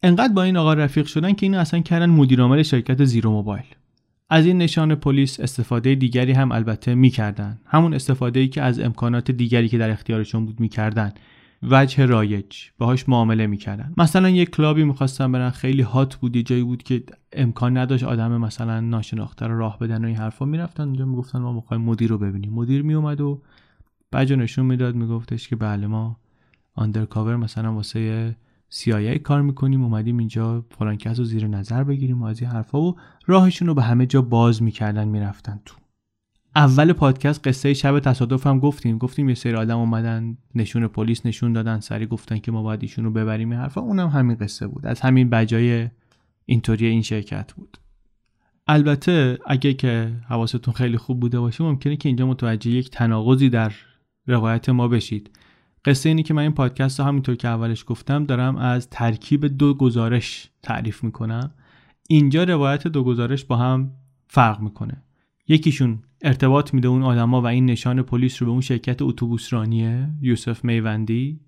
انقدر 0.02 0.32
با 0.32 0.42
این 0.42 0.56
آقا 0.56 0.74
رفیق 0.74 1.06
شدن 1.06 1.32
که 1.32 1.46
اینو 1.46 1.58
اصلا 1.58 1.80
کردن 1.80 2.10
مدیر 2.10 2.40
عامل 2.40 2.62
شرکت 2.62 3.04
زیرو 3.04 3.30
موبایل. 3.30 3.64
از 4.30 4.46
این 4.46 4.58
نشان 4.58 4.94
پلیس 4.94 5.40
استفاده 5.40 5.94
دیگری 5.94 6.32
هم 6.32 6.52
البته 6.52 6.94
می‌کردن. 6.94 7.60
همون 7.64 7.94
استفاده 7.94 8.40
ای 8.40 8.48
که 8.48 8.62
از 8.62 8.80
امکانات 8.80 9.30
دیگری 9.30 9.68
که 9.68 9.78
در 9.78 9.90
اختیارشون 9.90 10.46
بود 10.46 10.60
می‌کردن. 10.60 11.12
وجه 11.62 12.06
رایج. 12.06 12.56
باهاش 12.78 13.08
معامله 13.08 13.46
می‌کردن. 13.46 13.94
مثلا 13.96 14.28
یه 14.28 14.44
کلابی 14.46 14.84
می‌خواستن 14.84 15.32
برن. 15.32 15.50
خیلی 15.50 15.82
هات 15.82 16.16
بود. 16.16 16.36
یه 16.36 16.42
جایی 16.42 16.62
بود 16.62 16.82
که 16.82 17.02
امکان 17.32 17.76
نداشت 17.76 18.04
آدم 18.04 18.36
مثلا 18.36 18.80
ناشناخته 18.80 19.46
رو 19.46 19.58
راه 19.58 19.78
بدن 19.78 20.04
و 20.04 20.06
این 20.06 20.16
حرفا. 20.16 20.44
می‌رفتن 20.44 20.82
اونجا 20.82 21.04
می‌گفتن 21.04 21.38
ما 21.38 21.52
می‌خوایم 21.52 21.82
مدیر 21.82 22.10
رو 22.10 22.18
ببینیم. 22.18 22.52
مدیر 22.52 22.82
میومد 22.82 23.20
و 23.20 23.42
بجا 24.12 24.36
نشون 24.36 24.66
می‌داد. 24.66 24.94
میگفتش 24.94 25.48
که 25.48 25.56
بله 25.56 25.86
ما 25.86 26.16
آندرکاور 26.74 27.36
مثلا 27.36 27.74
واسه 27.74 28.36
CIA 28.76 29.18
کار 29.18 29.42
می‌کنیم 29.42 29.82
اومدیم 29.82 30.18
اینجا 30.18 30.64
فلان 30.70 30.96
کس 30.96 31.18
رو 31.18 31.24
زیر 31.24 31.46
نظر 31.46 31.84
بگیریم 31.84 32.22
و 32.22 32.24
از 32.24 32.40
این 32.40 32.50
حرفا 32.50 32.80
و 32.80 32.96
راهشون 33.26 33.68
رو 33.68 33.74
به 33.74 33.82
همه 33.82 34.06
جا 34.06 34.22
باز 34.22 34.62
می‌کردن 34.62 35.08
می‌رفتن 35.08 35.60
تو. 35.64 35.76
اول 36.56 36.92
پادکست 36.92 37.48
قصه 37.48 37.74
شب 37.74 37.98
تصادف 37.98 38.46
هم 38.46 38.58
گفتیم. 38.58 38.98
گفتیم 38.98 39.28
یه 39.28 39.34
سری 39.34 39.54
آدم 39.54 39.78
اومدن 39.78 40.36
نشون 40.54 40.88
پلیس 40.88 41.26
نشون 41.26 41.52
دادن 41.52 41.80
سری 41.80 42.06
گفتن 42.06 42.38
که 42.38 42.52
ما 42.52 42.62
باید 42.62 42.82
ایشون 42.82 43.04
رو 43.04 43.10
ببریم. 43.10 43.50
این 43.50 43.60
حرفا 43.60 43.80
اونم 43.80 44.08
همین 44.08 44.36
قصه 44.36 44.66
بود. 44.66 44.86
از 44.86 45.00
همین 45.00 45.30
بجای 45.30 45.88
اینطوری 46.44 46.86
این 46.86 47.02
شرکت 47.02 47.52
بود. 47.52 47.78
البته 48.66 49.38
اگه 49.46 49.74
که 49.74 50.12
حواستون 50.28 50.74
خیلی 50.74 50.96
خوب 50.96 51.20
بوده 51.20 51.40
باشه 51.40 51.64
ممکنه 51.64 51.96
که 51.96 52.08
اینجا 52.08 52.26
متوجه 52.26 52.70
یک 52.70 52.90
تناقضی 52.90 53.48
در 53.50 53.72
روایت 54.26 54.68
ما 54.68 54.88
بشید. 54.88 55.30
قصه 55.86 56.08
اینی 56.08 56.22
که 56.22 56.34
من 56.34 56.42
این 56.42 56.52
پادکست 56.52 57.00
رو 57.00 57.06
همینطور 57.06 57.34
که 57.34 57.48
اولش 57.48 57.84
گفتم 57.86 58.24
دارم 58.24 58.56
از 58.56 58.90
ترکیب 58.90 59.46
دو 59.46 59.74
گزارش 59.74 60.50
تعریف 60.62 61.04
می‌کنم. 61.04 61.50
اینجا 62.08 62.44
روایت 62.44 62.86
دو 62.86 63.04
گزارش 63.04 63.44
با 63.44 63.56
هم 63.56 63.90
فرق 64.28 64.60
می‌کنه. 64.60 65.02
یکیشون 65.48 65.98
ارتباط 66.22 66.74
میده 66.74 66.88
اون 66.88 67.02
آدما 67.02 67.42
و 67.42 67.46
این 67.46 67.66
نشان 67.66 68.02
پلیس 68.02 68.42
رو 68.42 68.46
به 68.46 68.52
اون 68.52 68.60
شرکت 68.60 69.02
اتوبوس 69.02 69.52
رانیه 69.52 70.08
یوسف 70.20 70.64
میوندی. 70.64 71.40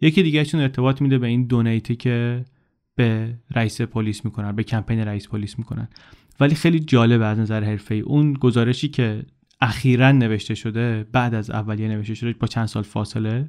یکی 0.00 0.22
دیگهشون 0.22 0.60
ارتباط 0.60 1.02
میده 1.02 1.18
به 1.18 1.26
این 1.26 1.46
دونیتی 1.46 1.96
که 1.96 2.44
به 2.96 3.38
رئیس 3.50 3.80
پلیس 3.80 4.24
می‌کنن 4.24 4.52
به 4.52 4.62
کمپین 4.62 4.98
رئیس 4.98 5.28
پلیس 5.28 5.58
می‌کنن. 5.58 5.88
ولی 6.40 6.54
خیلی 6.54 6.80
جالب 6.80 7.22
از 7.22 7.38
نظر 7.38 7.64
حرفه 7.64 7.94
اون 7.94 8.32
گزارشی 8.32 8.88
که 8.88 9.22
اخیرا 9.60 10.12
نوشته 10.12 10.54
شده 10.54 11.06
بعد 11.12 11.34
از 11.34 11.50
اولیه 11.50 11.88
نوشته 11.88 12.14
شده 12.14 12.32
با 12.32 12.46
چند 12.46 12.66
سال 12.66 12.82
فاصله 12.82 13.48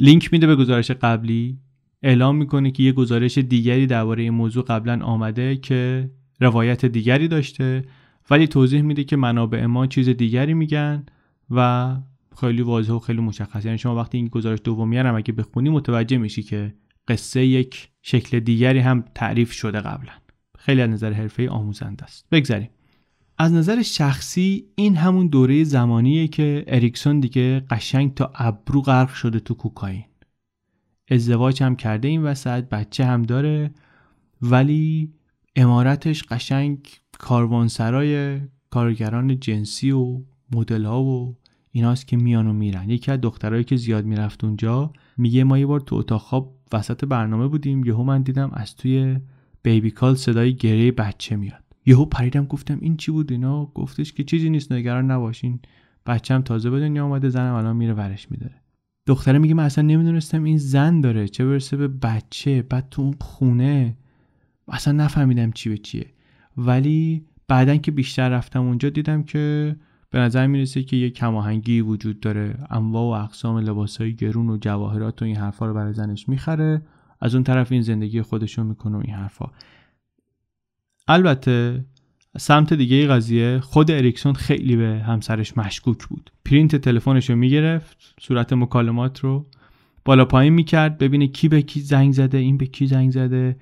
لینک 0.00 0.32
میده 0.32 0.46
به 0.46 0.56
گزارش 0.56 0.90
قبلی. 0.90 1.58
اعلام 2.02 2.36
می‌کنه 2.36 2.70
که 2.70 2.82
یه 2.82 2.92
گزارش 2.92 3.38
دیگری 3.38 3.86
درباره 3.86 4.22
این 4.22 4.32
موضوع 4.32 4.64
قبلا 4.64 5.04
آمده 5.04 5.56
که 5.56 6.10
روایت 6.40 6.86
دیگری 6.86 7.28
داشته 7.28 7.84
ولی 8.30 8.46
توضیح 8.46 8.82
میده 8.82 9.04
که 9.04 9.16
منابع 9.16 9.66
ما 9.66 9.86
چیز 9.86 10.08
دیگری 10.08 10.54
میگن 10.54 11.06
و 11.50 11.96
خیلی 12.40 12.62
واضح 12.62 12.92
و 12.92 12.98
خیلی 12.98 13.20
مشخص. 13.20 13.64
یعنی 13.64 13.78
شما 13.78 13.96
وقتی 13.96 14.18
این 14.18 14.28
گزارش 14.28 14.58
دومی 14.64 14.96
هم 14.98 15.14
اگه 15.14 15.32
بخونی 15.32 15.70
متوجه 15.70 16.18
میشی 16.18 16.42
که 16.42 16.74
قصه 17.08 17.46
یک 17.46 17.88
شکل 18.02 18.40
دیگری 18.40 18.78
هم 18.78 19.04
تعریف 19.14 19.52
شده 19.52 19.80
قبلا. 19.80 20.12
خیلی 20.58 20.80
از 20.80 20.90
نظر 20.90 21.12
حرفه 21.12 21.48
آموزنده 21.48 22.04
است. 22.04 22.26
بگذریم 22.30 22.68
از 23.40 23.52
نظر 23.52 23.82
شخصی 23.82 24.64
این 24.74 24.96
همون 24.96 25.26
دوره 25.26 25.64
زمانیه 25.64 26.28
که 26.28 26.64
اریکسون 26.66 27.20
دیگه 27.20 27.60
قشنگ 27.60 28.14
تا 28.14 28.32
ابرو 28.34 28.82
غرق 28.82 29.14
شده 29.14 29.40
تو 29.40 29.54
کوکائین. 29.54 30.04
ازدواج 31.10 31.62
هم 31.62 31.76
کرده 31.76 32.08
این 32.08 32.22
وسط 32.22 32.64
بچه 32.64 33.04
هم 33.04 33.22
داره 33.22 33.70
ولی 34.42 35.12
امارتش 35.56 36.22
قشنگ 36.22 36.88
کاروانسرای 37.18 38.40
کارگران 38.70 39.40
جنسی 39.40 39.90
و 39.90 40.20
مدل 40.54 40.84
ها 40.84 41.02
و 41.02 41.36
ایناست 41.70 42.06
که 42.08 42.16
میان 42.16 42.46
و 42.46 42.52
میرن. 42.52 42.90
یکی 42.90 43.10
از 43.10 43.20
دخترایی 43.20 43.64
که 43.64 43.76
زیاد 43.76 44.04
می‌رفت 44.04 44.44
اونجا 44.44 44.92
میگه 45.16 45.44
ما 45.44 45.58
یه 45.58 45.66
بار 45.66 45.80
تو 45.80 45.96
اتاق 45.96 46.20
خواب 46.20 46.58
وسط 46.72 47.04
برنامه 47.04 47.48
بودیم 47.48 47.84
یهو 47.84 48.02
من 48.02 48.22
دیدم 48.22 48.50
از 48.52 48.76
توی 48.76 49.16
بیبی 49.62 49.90
کال 49.90 50.14
صدای 50.14 50.54
گریه 50.54 50.92
بچه 50.92 51.36
میاد. 51.36 51.67
یهو 51.88 52.04
پریدم 52.04 52.44
گفتم 52.44 52.78
این 52.80 52.96
چی 52.96 53.12
بود 53.12 53.32
اینا؟ 53.32 53.64
گفتش 53.74 54.12
که 54.12 54.24
چیزی 54.24 54.50
نیست 54.50 54.72
نگران 54.72 55.10
نباشین 55.10 55.60
بچم 56.06 56.42
تازه 56.42 56.70
به 56.70 56.80
دنیا 56.80 57.04
آمده 57.04 57.28
زنم 57.28 57.54
الان 57.54 57.76
میره 57.76 57.94
ورش 57.94 58.30
میداره. 58.30 58.54
دختره 59.06 59.38
میگه 59.38 59.54
من 59.54 59.64
اصلا 59.64 59.84
نمی‌دونستم 59.84 60.44
این 60.44 60.58
زن 60.58 61.00
داره 61.00 61.28
چه 61.28 61.46
برسه 61.46 61.76
به 61.76 61.88
بچه 61.88 62.62
بعد 62.62 62.88
تو 62.90 63.02
اون 63.02 63.14
خونه. 63.20 63.96
اصلا 64.68 64.92
نفهمیدم 65.04 65.50
چی 65.50 65.68
به 65.68 65.78
چیه. 65.78 66.06
ولی 66.56 67.24
بعدا 67.48 67.76
که 67.76 67.90
بیشتر 67.90 68.28
رفتم 68.28 68.62
اونجا 68.62 68.88
دیدم 68.88 69.22
که 69.22 69.76
به 70.10 70.18
نظر 70.18 70.46
می‌رسه 70.46 70.82
که 70.82 70.96
یه 70.96 71.10
کماهنگی 71.10 71.80
وجود 71.80 72.20
داره. 72.20 72.58
انواع 72.70 73.20
و 73.20 73.24
اقسام 73.24 73.58
لباسهای 73.58 74.14
گرون 74.14 74.50
و 74.50 74.56
جواهرات 74.56 75.22
و 75.22 75.24
این 75.24 75.36
حرفا 75.36 75.66
رو 75.66 75.74
برای 75.74 75.92
زنش 75.92 76.28
می‌خره. 76.28 76.82
از 77.20 77.34
اون 77.34 77.44
طرف 77.44 77.72
این 77.72 77.82
زندگی 77.82 78.22
خودشون 78.22 78.66
می‌کنه 78.66 78.96
و 78.96 79.00
این 79.04 79.14
حرفا 79.14 79.50
البته 81.10 81.84
سمت 82.38 82.72
دیگه 82.72 83.06
قضیه 83.06 83.60
خود 83.60 83.90
اریکسون 83.90 84.32
خیلی 84.32 84.76
به 84.76 85.02
همسرش 85.06 85.56
مشکوک 85.56 86.06
بود. 86.06 86.32
پرینت 86.44 86.76
تلفنش 86.76 87.30
رو 87.30 87.36
می‌گرفت 87.36 88.14
صورت 88.20 88.52
مکالمات 88.52 89.20
رو 89.20 89.46
بالا 90.04 90.24
پایین 90.24 90.52
می‌کرد 90.52 90.98
ببینه 90.98 91.26
کی 91.26 91.48
به 91.48 91.62
کی 91.62 91.80
زنگ 91.80 92.12
زده 92.12 92.38
این 92.38 92.56
به 92.56 92.66
کی 92.66 92.86
زنگ 92.86 93.10
زده. 93.10 93.56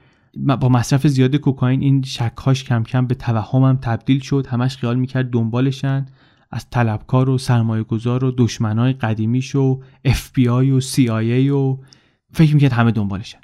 با 0.60 0.68
مصرف 0.68 1.06
زیاد 1.06 1.36
کوکائین 1.36 1.82
این 1.82 2.02
شکهاش 2.02 2.64
کم 2.64 2.82
کم 2.82 3.06
به 3.06 3.14
توهمم 3.14 3.78
تبدیل 3.82 4.20
شد. 4.20 4.46
همش 4.46 4.76
خیال 4.76 4.96
می‌کرد 4.96 5.30
دنبالشن. 5.30 6.06
از 6.50 6.70
طلبکار 6.70 7.30
و 7.30 7.38
سرمایه 7.38 7.82
گذار 7.82 8.24
و 8.24 8.34
دشمنای 8.38 8.92
قدیمیش 8.92 9.54
و 9.54 9.82
اف 10.04 10.32
بی 10.32 10.48
آی 10.48 10.70
و 10.70 10.80
CIA 10.80 11.50
و 11.50 11.78
فکر 12.32 12.54
می‌کرد 12.54 12.72
همه 12.72 12.90
دنبالشن. 12.90 13.38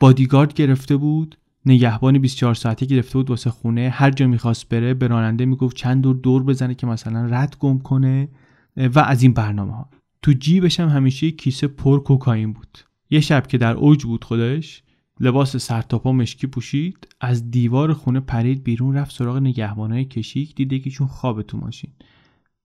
بادیگارد 0.00 0.54
گرفته 0.54 0.96
بود. 0.96 1.38
نگهبان 1.66 2.18
24 2.18 2.54
ساعته 2.54 2.86
گرفته 2.86 3.18
بود 3.18 3.30
واسه 3.30 3.50
خونه. 3.50 3.90
هر 3.92 4.10
جا 4.10 4.26
می‌خواست 4.26 4.68
بره 4.68 4.94
به 4.94 5.06
راننده 5.06 5.44
می‌گفت 5.44 5.76
چند 5.76 6.02
دور 6.02 6.16
دور 6.16 6.42
بزنه 6.42 6.74
که 6.74 6.86
مثلا 6.86 7.26
رد 7.26 7.56
گم 7.58 7.78
کنه. 7.78 8.28
و 8.76 8.98
از 8.98 9.22
این 9.22 9.32
برنامه 9.32 9.72
ها 9.72 9.90
تو 10.22 10.32
جیبش 10.32 10.80
هم 10.80 10.88
همیشه 10.88 11.30
کیسه 11.30 11.66
پر 11.66 12.02
کوکائین 12.02 12.52
بود. 12.52 12.78
یه 13.10 13.20
شب 13.20 13.46
که 13.46 13.58
در 13.58 13.74
اوج 13.74 14.04
بود 14.04 14.24
خودش 14.24 14.82
لباس 15.20 15.56
سرتاپا 15.56 16.12
مشکی 16.12 16.46
پوشید 16.46 17.08
از 17.20 17.50
دیوار 17.50 17.92
خونه 17.92 18.20
پرید 18.20 18.64
بیرون 18.64 18.96
رفت 18.96 19.14
سراغ 19.14 19.36
نگهبانای 19.36 20.04
کشیک 20.04 20.54
دیده 20.54 20.78
که 20.78 20.90
چون 20.90 21.06
خوابه 21.06 21.42
تو 21.42 21.58
ماشین. 21.58 21.90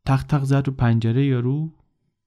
تق 0.06 0.24
تق 0.24 0.44
زد 0.44 0.68
رو 0.68 0.74
پنجره 0.74 1.26
یارو 1.26 1.74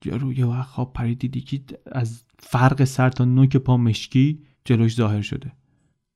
یارو 0.05 0.33
یه 0.33 0.45
وقت 0.45 0.67
خواب 0.67 0.93
پرید 0.93 1.19
دیدی 1.19 1.41
که 1.41 1.61
از 1.91 2.23
فرق 2.39 2.83
سر 2.83 3.09
تا 3.09 3.25
نوک 3.25 3.57
پا 3.57 3.77
مشکی 3.77 4.39
جلوش 4.65 4.95
ظاهر 4.95 5.21
شده. 5.21 5.51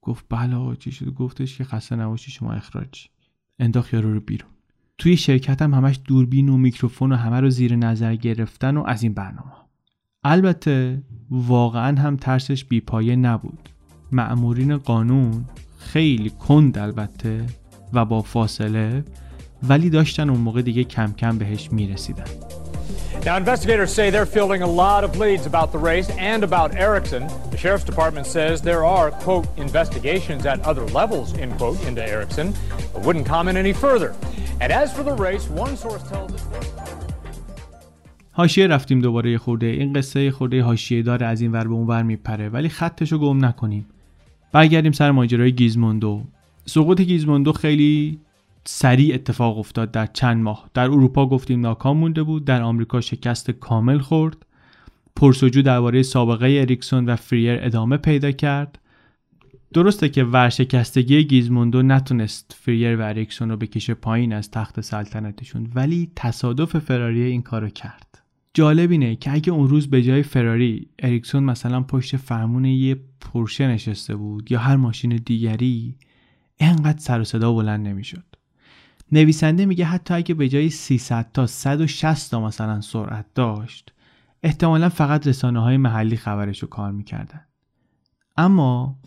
گفت 0.07 0.25
بله 0.29 0.75
چی 0.75 0.91
شده 0.91 1.11
گفتش 1.11 1.57
که 1.57 1.63
خسته 1.63 1.95
نباشی 1.95 2.31
شما 2.31 2.53
اخراج. 2.53 3.07
انداخت 3.59 3.93
یارو 3.93 4.13
رو 4.13 4.19
بیرون. 4.19 4.49
توی 4.97 5.17
شرکت 5.17 5.61
هم 5.61 5.73
همش 5.73 5.99
دوربین 6.05 6.49
و 6.49 6.57
میکروفون 6.57 7.11
و 7.11 7.15
همه 7.15 7.39
رو 7.39 7.49
زیر 7.49 7.75
نظر 7.75 8.15
گرفتن 8.15 8.77
و 8.77 8.84
از 8.88 9.03
این 9.03 9.13
برنامه 9.13 9.51
البته 10.23 11.03
واقعا 11.29 12.01
هم 12.01 12.15
ترسش 12.17 12.65
بیپایه 12.65 13.15
نبود. 13.15 13.69
معمورین 14.11 14.77
قانون 14.77 15.45
خیلی 15.77 16.29
کند 16.29 16.77
البته 16.77 17.45
و 17.93 18.05
با 18.05 18.21
فاصله 18.21 19.05
ولی 19.63 19.89
داشتن 19.89 20.29
اون 20.29 20.39
موقع 20.39 20.61
دیگه 20.61 20.84
کم 20.84 21.11
کم 21.13 21.38
بهش 21.38 21.71
می‌رسیدن. 21.71 22.66
Now, 23.24 23.36
investigators 23.36 23.94
say 23.94 24.10
they're 24.10 24.26
fielding 24.26 24.62
a 24.62 24.66
lot 24.66 25.05
of 25.05 25.16
leads 25.16 25.47
about 25.47 25.70
the 25.70 25.78
race 25.78 26.10
and 26.10 26.43
about 26.43 26.74
Erickson. 26.74 27.22
The 27.52 27.56
Sheriff's 27.56 27.84
Department 27.84 28.26
says 28.26 28.62
there 28.62 28.84
are, 28.84 29.12
quote, 29.12 29.47
investigations 29.56 30.44
at 30.44 30.59
other 30.70 30.84
levels, 31.01 31.32
end 31.34 31.56
quote, 31.56 31.80
into 31.84 32.02
Erickson, 32.02 32.52
but 32.93 33.02
wouldn't 33.02 33.26
comment 33.26 33.56
any 33.56 33.72
further. 33.72 34.10
And 34.60 34.72
as 34.72 34.93
for 34.93 35.05
the 35.05 35.14
race, 35.14 35.48
one 35.48 35.76
source 35.76 36.02
tells 36.12 36.32
us. 36.32 36.43
حاشیه 38.34 38.66
رفتیم 38.66 39.01
دوباره 39.01 39.30
یه 39.30 39.39
خورده 39.39 39.66
این 39.66 39.93
قصه 39.93 40.30
خورده 40.30 40.62
حاشیه 40.62 41.02
داره 41.02 41.26
از 41.26 41.40
این 41.40 41.52
ور 41.52 41.68
به 41.68 41.74
اون 41.74 41.86
ور 41.86 42.02
میپره 42.02 42.48
ولی 42.48 42.68
خطشو 42.68 43.18
گم 43.18 43.44
نکنیم 43.44 43.86
برگردیم 44.52 44.93
سر 44.93 45.10
ماجرای 45.10 45.52
گیزموندو 45.52 46.22
سقوط 46.66 47.01
گیزموندو 47.01 47.52
خیلی 47.52 48.18
سریع 48.68 49.15
اتفاق 49.15 49.57
افتاد 49.57 49.91
در 49.91 50.06
چند 50.06 50.44
ماه. 50.44 50.69
در 50.73 50.84
اروپا 50.84 51.26
گفتیم 51.26 51.61
ناکام 51.61 51.98
مونده 51.98 52.23
بود. 52.23 52.45
در 52.45 52.61
آمریکا 52.61 53.02
شکست 53.02 53.52
کامل 53.52 53.98
خورد. 53.98 54.45
پرس‌وجو 55.15 55.61
درباره 55.61 56.03
سابقه 56.03 56.57
اریکسون 56.61 57.06
و 57.06 57.15
فریر 57.15 57.60
ادامه 57.61 57.98
پیدا 57.98 58.31
کرد. 58.31 58.80
درسته 59.73 60.10
که 60.10 60.23
ورشکستگی 60.23 61.23
گیزموندو 61.23 61.81
نتونست 61.81 62.56
فریر 62.60 62.95
و 62.95 63.02
اریکسون 63.02 63.49
رو 63.49 63.57
بکشه 63.57 63.94
پایین 63.94 64.34
از 64.34 64.52
تخت 64.52 64.81
سلطنتشون 64.81 65.72
ولی 65.76 66.11
تصادف 66.15 66.80
فراری 66.80 67.22
این 67.22 67.41
کارو 67.41 67.69
کرد. 67.69 68.22
جالب 68.53 68.91
اینه 68.91 69.15
که 69.15 69.34
اگه 69.34 69.52
اون 69.52 69.68
روز 69.68 69.89
به 69.89 70.03
جای 70.03 70.23
فراری 70.23 70.88
اریکسون 70.99 71.44
مثلا 71.44 71.81
پشت 71.81 72.18
فرمون 72.18 72.65
یه 72.65 72.95
پرشه 73.22 73.68
نشسته 73.68 74.15
بود 74.15 74.52
یا 74.52 74.60
هر 74.60 74.76
ماشین 74.76 75.15
دیگری 75.15 75.95
انقدر 76.60 76.99
سر 76.99 77.22
و 77.22 77.23
صدا 77.23 77.53
بلند 77.53 77.88
نمی‌شد. 77.88 78.36
نویسنده 79.11 79.65
میگه 79.65 79.85
حتی 79.85 80.13
اگه 80.13 80.34
به 80.34 80.49
جای 80.49 80.69
300 80.69 81.31
تا 81.34 81.47
160 81.47 82.31
تا 82.31 82.41
مثلا 82.41 82.81
سرعت 82.81 83.25
داشت 83.35 83.93
احتمالا 84.43 84.89
فقط 84.89 85.27
رسانه 85.27 85.59
های 85.59 85.77
محلی 85.77 86.17
خبرش 86.17 86.59
رو 86.59 86.67
کار 86.67 86.91
می‌کردن. 86.91 87.41
اما 88.38 88.99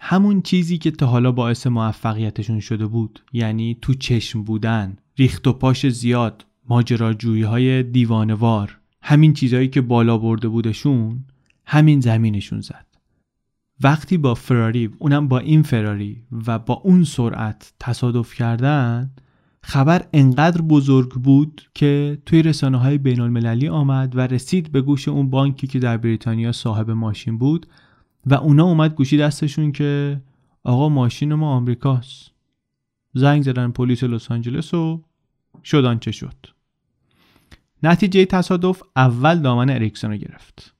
همون 0.00 0.42
چیزی 0.42 0.78
که 0.78 0.90
تا 0.90 1.06
حالا 1.06 1.32
باعث 1.32 1.66
موفقیتشون 1.66 2.60
شده 2.60 2.86
بود 2.86 3.20
یعنی 3.32 3.78
تو 3.82 3.94
چشم 3.94 4.42
بودن 4.42 4.96
ریخت 5.18 5.46
و 5.46 5.52
پاش 5.52 5.86
زیاد 5.86 6.46
ماجراجویی 6.68 7.42
های 7.42 7.82
دیوانوار 7.82 8.78
همین 9.02 9.32
چیزهایی 9.32 9.68
که 9.68 9.80
بالا 9.80 10.18
برده 10.18 10.48
بودشون 10.48 11.24
همین 11.66 12.00
زمینشون 12.00 12.60
زد. 12.60 12.86
وقتی 13.80 14.18
با 14.18 14.34
فراری 14.34 14.90
اونم 14.98 15.28
با 15.28 15.38
این 15.38 15.62
فراری 15.62 16.22
و 16.46 16.58
با 16.58 16.74
اون 16.74 17.04
سرعت 17.04 17.72
تصادف 17.80 18.34
کردن 18.34 19.10
خبر 19.68 20.06
انقدر 20.12 20.62
بزرگ 20.62 21.10
بود 21.10 21.62
که 21.74 22.18
توی 22.26 22.42
رسانه 22.42 22.78
های 22.78 22.98
بین 22.98 23.20
المللی 23.20 23.68
آمد 23.68 24.16
و 24.16 24.20
رسید 24.20 24.72
به 24.72 24.80
گوش 24.80 25.08
اون 25.08 25.30
بانکی 25.30 25.66
که 25.66 25.78
در 25.78 25.96
بریتانیا 25.96 26.52
صاحب 26.52 26.90
ماشین 26.90 27.38
بود 27.38 27.66
و 28.26 28.34
اونا 28.34 28.64
اومد 28.64 28.94
گوشی 28.94 29.16
دستشون 29.16 29.72
که 29.72 30.20
آقا 30.64 30.88
ماشین 30.88 31.34
ما 31.34 31.50
آمریکاست. 31.50 32.30
زنگ 33.14 33.42
زدن 33.42 33.70
پلیس 33.70 34.04
لس 34.04 34.30
آنجلس 34.30 34.74
و 34.74 35.02
شدان 35.64 35.98
چه 35.98 36.12
شد. 36.12 36.46
نتیجه 37.82 38.24
تصادف 38.24 38.82
اول 38.96 39.38
دامن 39.38 39.70
اریکسون 39.70 40.10
رو 40.10 40.16
گرفت. 40.16 40.74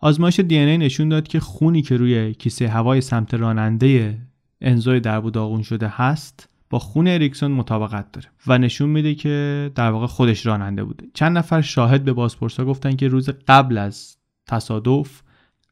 آزمایش 0.00 0.40
دی 0.40 0.76
نشون 0.76 1.08
داد 1.08 1.28
که 1.28 1.40
خونی 1.40 1.82
که 1.82 1.96
روی 1.96 2.34
کیسه 2.34 2.68
هوای 2.68 3.00
سمت 3.00 3.34
راننده 3.34 4.18
انزوی 4.60 5.00
درب 5.00 5.30
داغون 5.30 5.62
شده 5.62 5.88
هست 5.88 6.53
با 6.74 6.80
خون 6.80 7.08
اریکسون 7.08 7.52
مطابقت 7.52 8.12
داره 8.12 8.26
و 8.46 8.58
نشون 8.58 8.88
میده 8.88 9.14
که 9.14 9.70
در 9.74 9.90
واقع 9.90 10.06
خودش 10.06 10.46
راننده 10.46 10.84
بوده. 10.84 11.06
چند 11.14 11.38
نفر 11.38 11.60
شاهد 11.60 12.04
به 12.04 12.12
بازپرسا 12.12 12.64
گفتن 12.64 12.96
که 12.96 13.08
روز 13.08 13.28
قبل 13.48 13.78
از 13.78 14.16
تصادف 14.46 15.22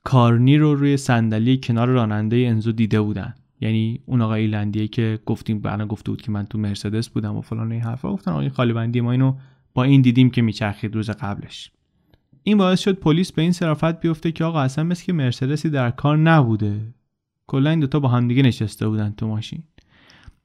کارنی 0.04 0.58
رو 0.58 0.74
روی 0.74 0.96
صندلی 0.96 1.60
کنار 1.62 1.88
راننده 1.88 2.36
انزو 2.36 2.72
دیده 2.72 3.00
بودن. 3.00 3.34
یعنی 3.60 4.00
اون 4.06 4.20
آقای 4.20 4.40
ایلندیه 4.40 4.88
که 4.88 5.18
گفتیم 5.26 5.58
بعدا 5.60 5.86
گفته 5.86 6.10
بود 6.10 6.22
که 6.22 6.30
من 6.30 6.46
تو 6.46 6.58
مرسدس 6.58 7.08
بودم 7.08 7.36
و 7.36 7.40
فلان 7.40 7.72
این 7.72 7.82
حرفا 7.82 8.12
گفتن 8.12 8.30
آقای 8.30 8.48
خالی 8.48 8.72
بندی 8.72 9.00
ما 9.00 9.12
اینو 9.12 9.34
با 9.74 9.84
این 9.84 10.02
دیدیم 10.02 10.30
که 10.30 10.42
میچرخید 10.42 10.94
روز 10.94 11.10
قبلش. 11.10 11.70
این 12.42 12.58
باعث 12.58 12.80
شد 12.80 12.92
پلیس 12.92 13.32
به 13.32 13.42
این 13.42 13.52
صرافت 13.52 14.00
بیفته 14.00 14.32
که 14.32 14.44
آقا 14.44 14.60
اصلا 14.60 14.84
مثل 14.84 15.04
که 15.04 15.12
مرسدسی 15.12 15.70
در 15.70 15.90
کار 15.90 16.16
نبوده. 16.16 16.80
کلا 17.46 17.70
این 17.70 17.80
دوتا 17.80 18.00
با 18.00 18.08
همدیگه 18.08 18.42
نشسته 18.42 18.88
بودن 18.88 19.14
تو 19.16 19.26
ماشین. 19.26 19.62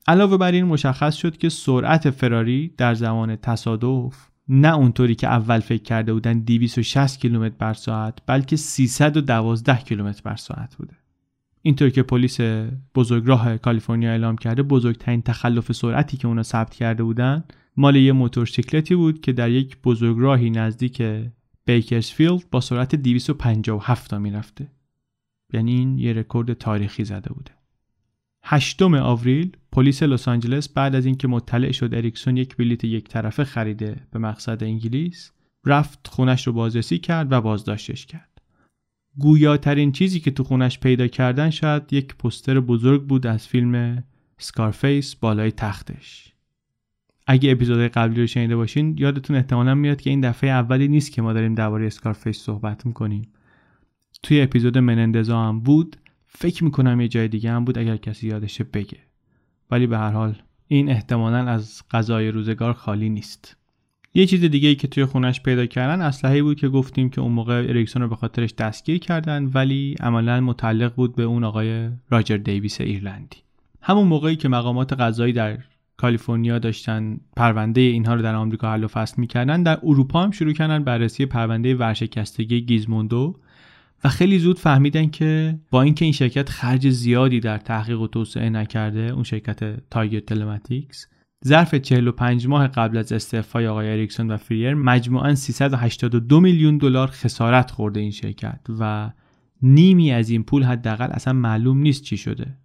علاوه 0.08 0.38
بر 0.38 0.52
این 0.52 0.66
مشخص 0.66 1.16
شد 1.16 1.38
که 1.38 1.50
سرعت 1.50 2.10
فراری 2.10 2.74
در 2.78 2.94
زمان 2.94 3.36
تصادف 3.36 4.28
نه 4.50 4.76
اونطوری 4.76 5.16
که 5.16 5.28
اول 5.28 5.60
فکر 5.60 5.84
کرده 5.84 6.14
بودن 6.14 6.40
260 6.40 7.20
کیلومتر 7.20 7.56
بر 7.60 7.74
ساعت 7.74 8.18
بلکه 8.26 8.56
312 8.56 9.78
کیلومتر 9.78 10.22
بر 10.24 10.36
ساعت 10.36 10.76
بوده. 10.76 10.94
اینطور 11.62 11.90
که 11.90 12.04
پلیس 12.04 12.38
بزرگراه 12.96 13.58
کالیفرنیا 13.58 14.10
اعلام 14.10 14.36
کرده 14.36 14.64
بزرگترین 14.64 15.22
تخلف 15.22 15.72
سرعتی 15.72 16.18
که 16.18 16.28
اونا 16.28 16.44
ثبت 16.44 16.74
کرده 16.74 17.04
بودن 17.04 17.44
مال 17.78 17.96
یه 17.96 18.12
موتورسیکلتی 18.12 18.96
بود 18.96 19.22
که 19.22 19.34
در 19.34 19.50
یک 19.52 19.78
بزرگراهی 19.84 20.50
نزدیک 20.50 21.04
بیکرسفیلد 21.66 22.50
با 22.52 22.62
سرعت 22.62 22.96
257 22.96 24.10
تا 24.10 24.20
می‌رفته. 24.20 24.68
یعنی 25.54 25.72
این 25.72 26.00
یه 26.00 26.14
رکورد 26.14 26.54
تاریخی 26.54 27.06
زده 27.06 27.34
بوده. 27.34 27.57
هشتم 28.50 28.94
آوریل 28.94 29.52
پلیس 29.72 30.04
لس 30.04 30.28
آنجلس 30.28 30.70
بعد 30.70 30.96
از 30.96 31.06
اینکه 31.06 31.28
مطلع 31.28 31.72
شد 31.72 31.96
اریکسون 31.96 32.38
یک 32.38 32.58
بلیت 32.58 32.84
یک 32.84 33.08
طرفه 33.08 33.44
خریده 33.44 33.96
به 34.12 34.20
مقصد 34.20 34.64
انگلیس 34.64 35.32
رفت 35.66 36.08
خونش 36.08 36.48
رو 36.48 36.54
بازرسی 36.54 36.98
کرد 36.98 37.32
و 37.32 37.42
بازداشتش 37.42 38.06
کرد. 38.06 38.42
گویاترین 39.18 39.92
چیزی 39.92 40.20
که 40.20 40.32
تو 40.32 40.44
خونش 40.44 40.80
پیدا 40.80 41.08
کردن 41.08 41.50
شاید 41.50 41.94
یک 41.94 42.16
پوستر 42.16 42.60
بزرگ 42.60 43.04
بود 43.04 43.28
از 43.28 43.48
فیلم 43.48 44.04
Scarface 44.38 45.16
بالای 45.16 45.52
تختش. 45.52 46.34
اگه 47.28 47.52
اپیزود 47.52 47.80
قبلی 47.80 48.22
رو 48.22 48.28
شنیده 48.28 48.56
باشین 48.56 48.96
یادتون 48.98 49.36
احتمالا 49.36 49.76
میاد 49.76 50.02
که 50.02 50.10
این 50.10 50.22
دفعه 50.22 50.50
اولی 50.50 50.88
نیست 50.88 51.12
که 51.12 51.22
ما 51.22 51.34
داریم 51.34 51.56
درباره 51.56 51.88
Scarface 51.88 52.38
صحبت 52.38 52.86
می‌کنیم. 52.86 53.28
توی 54.24 54.42
اپیزود 54.42 54.78
منندزا 54.78 55.44
هم 55.44 55.60
بود. 55.60 55.98
فکر 56.28 56.64
می‌کنم 56.64 57.02
یه 57.02 57.08
جای 57.08 57.28
دیگه 57.28 57.52
هم 57.52 57.66
بود 57.66 57.78
اگر 57.78 57.98
کسی 57.98 58.28
یادشه 58.28 58.64
بگه. 58.64 58.98
ولی 59.72 59.88
به 59.88 59.98
هر 59.98 60.12
حال 60.12 60.36
این 60.68 60.90
احتمالا 60.90 61.38
از 61.38 61.84
قضای 61.92 62.32
روزگار 62.32 62.74
خالی 62.74 63.10
نیست. 63.10 63.58
یه 64.14 64.26
چیز 64.26 64.44
دیگه 64.44 64.70
ای 64.70 64.76
که 64.76 64.88
توی 64.88 65.06
خونش 65.06 65.42
پیدا 65.42 65.66
کردن 65.66 66.02
اسلحه 66.02 66.44
بود 66.44 66.60
که 66.60 66.70
گفتیم 66.70 67.10
که 67.10 67.22
اون 67.22 67.32
موقع 67.32 67.66
اریکسون 67.70 68.02
رو 68.02 68.08
به 68.08 68.16
خاطرش 68.16 68.54
دستگیر 68.54 69.00
کردن 69.00 69.52
ولی 69.54 69.96
عملا 70.00 70.42
متعلق 70.42 70.96
بود 70.96 71.16
به 71.16 71.24
اون 71.24 71.44
آقای 71.44 71.90
راجر 72.10 72.38
دیویس 72.38 72.82
ایرلندی. 72.82 73.38
همون 73.82 74.08
موقعی 74.08 74.36
که 74.36 74.50
مقامات 74.50 74.94
قضایی 74.94 75.34
در 75.34 75.58
کالیفرنیا 75.98 76.60
داشتن 76.60 77.20
پرونده 77.36 77.82
اینها 77.82 78.14
رو 78.14 78.22
در 78.22 78.36
آمریکا 78.36 78.72
حل 78.72 78.84
و 78.84 78.88
فصل 78.88 79.16
می‌کردن 79.18 79.64
در 79.64 79.80
اروپا 79.84 80.24
هم 80.24 80.32
شروع 80.32 80.54
کردن 80.54 80.84
بررسی 80.84 81.26
پرونده 81.26 81.76
ورشکستگی 81.76 82.62
Gizmondo 82.62 83.40
و 84.04 84.10
خیلی 84.10 84.40
زود 84.40 84.60
فهمیدن 84.60 85.10
که 85.10 85.60
با 85.72 85.82
اینکه 85.82 86.06
این 86.06 86.12
شرکت 86.12 86.50
خرج 86.50 86.90
زیادی 86.90 87.40
در 87.40 87.58
تحقیق 87.58 88.02
و 88.02 88.08
توسعه 88.08 88.50
نکرده 88.50 89.00
اون 89.00 89.24
شرکت 89.24 89.90
Tiger 89.90 90.20
Telematics 90.20 91.08
ظرف 91.46 91.76
45 91.76 92.48
ماه 92.48 92.68
قبل 92.68 92.98
از 92.98 93.12
استعفای 93.12 93.68
آقای 93.68 93.92
اریکسون 93.92 94.32
و 94.32 94.38
فریر 94.38 94.74
مجموعاً 94.74 95.36
382 95.36 96.40
میلیون 96.40 96.78
دلار 96.78 97.08
خسارت 97.08 97.72
خورده 97.72 98.00
این 98.00 98.12
شرکت 98.12 98.60
و 98.80 99.12
نیمی 99.62 100.12
از 100.12 100.30
این 100.30 100.44
پول 100.44 100.64
حداقل 100.64 101.08
اصلا 101.12 101.34
معلوم 101.34 101.78
نیست 101.78 102.04
چی 102.04 102.18
شده. 102.18 102.58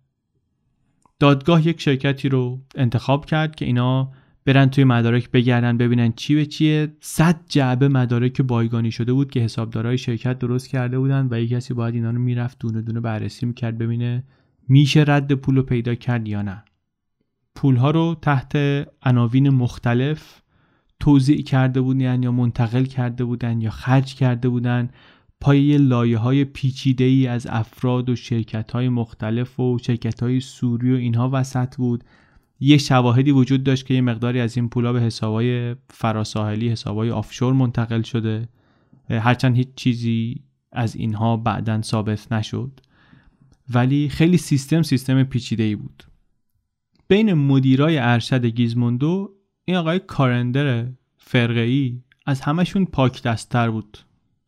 دادگاه 1.19 1.67
یک 1.67 1.81
شرکتی 1.81 2.29
رو 2.29 2.61
انتخاب 2.75 3.27
کرد 3.27 3.55
که 3.55 3.65
اینا 3.65 4.13
برن 4.45 4.71
توی 4.71 4.85
مدارک 4.85 5.31
بگردن 5.31 5.79
ببینن 5.79 6.13
چی 6.13 6.35
به 6.35 6.47
چیه. 6.47 6.97
صد 7.01 7.41
جعبه 7.49 7.89
مدارک 7.89 8.43
بایگانی 8.43 8.91
شده 8.91 9.13
بود 9.13 9.31
که 9.31 9.41
حسابدارای 9.41 9.99
شرکت 9.99 10.39
درست 10.39 10.69
کرده 10.69 10.99
بودن 10.99 11.29
و 11.31 11.41
یک 11.41 11.51
کسی 11.51 11.75
باید 11.75 11.95
اینا 11.95 12.11
رو 12.11 12.19
می‌رفت 12.19 12.59
دونه 12.59 12.83
دونه 12.83 13.01
بررسی 13.01 13.47
می‌کرد 13.47 13.79
ببینه 13.79 14.25
میشه 14.69 15.05
رد 15.07 15.33
پول 15.33 15.57
رو 15.57 15.63
پیدا 15.63 15.95
کرد 15.95 16.29
یا 16.29 16.43
نه. 16.43 16.65
پول 17.55 17.77
ها 17.77 17.91
رو 17.91 18.17
تحت 18.23 18.57
عناوین 19.03 19.51
مختلف 19.51 20.43
توضیع 21.01 21.43
کرده 21.43 21.81
بودن 21.81 22.23
یا 22.23 22.33
منتقل 22.33 22.85
کرده 22.85 23.25
بودن 23.25 23.61
یا 23.61 23.71
خرج 23.71 24.15
کرده 24.15 24.49
بودن. 24.49 24.91
پای 25.41 25.79
لایه 25.79 26.19
های 26.19 26.45
پیچیده 26.45 27.05
ای 27.05 27.27
از 27.27 27.47
افراد 27.51 28.09
و 28.09 28.17
شرکت 28.17 28.71
های 28.71 28.89
مختلف 28.89 29.61
و 29.61 29.79
شرکت 29.79 30.23
های 30.23 30.41
سوری 30.41 30.93
و 30.93 30.97
اینها 30.97 31.31
وسط 31.33 31.77
بود. 31.77 32.05
یه 32.65 32.79
شواهدی 32.79 33.31
وجود 33.31 33.65
داشت 33.65 33.87
که 33.87 33.95
یه 33.95 34.01
مقداری 34.01 34.41
از 34.41 34.57
این 34.57 34.69
پولا 34.69 34.93
به 34.93 35.01
حسابای 35.01 35.77
فراساحلی 35.91 36.69
حسابای 36.69 37.11
آفشور 37.11 37.53
منتقل 37.53 38.03
شده. 38.03 38.49
هرچند 39.11 39.57
هیچ 39.57 39.69
چیزی 39.77 40.43
از 40.73 40.97
اینها 40.97 41.37
بعدا 41.37 41.83
ثابت 41.83 42.33
نشد. 42.33 42.81
ولی 43.75 44.09
خیلی 44.09 44.37
سیستم 44.37 44.83
سیستم 44.83 45.23
پیچیده 45.23 45.63
ای 45.63 45.77
بود. 45.77 46.05
بین 47.09 47.35
مدیرای 47.35 47.99
ارشد 47.99 48.45
گیزموندو 48.45 49.35
این 49.65 49.77
آقای 49.77 49.99
کارندر 49.99 50.87
فرقه 51.17 51.61
ای 51.61 52.01
از 52.27 52.41
همشون 52.41 52.85
پاک 52.85 53.23
دستتر 53.23 53.71
بود 53.71 53.99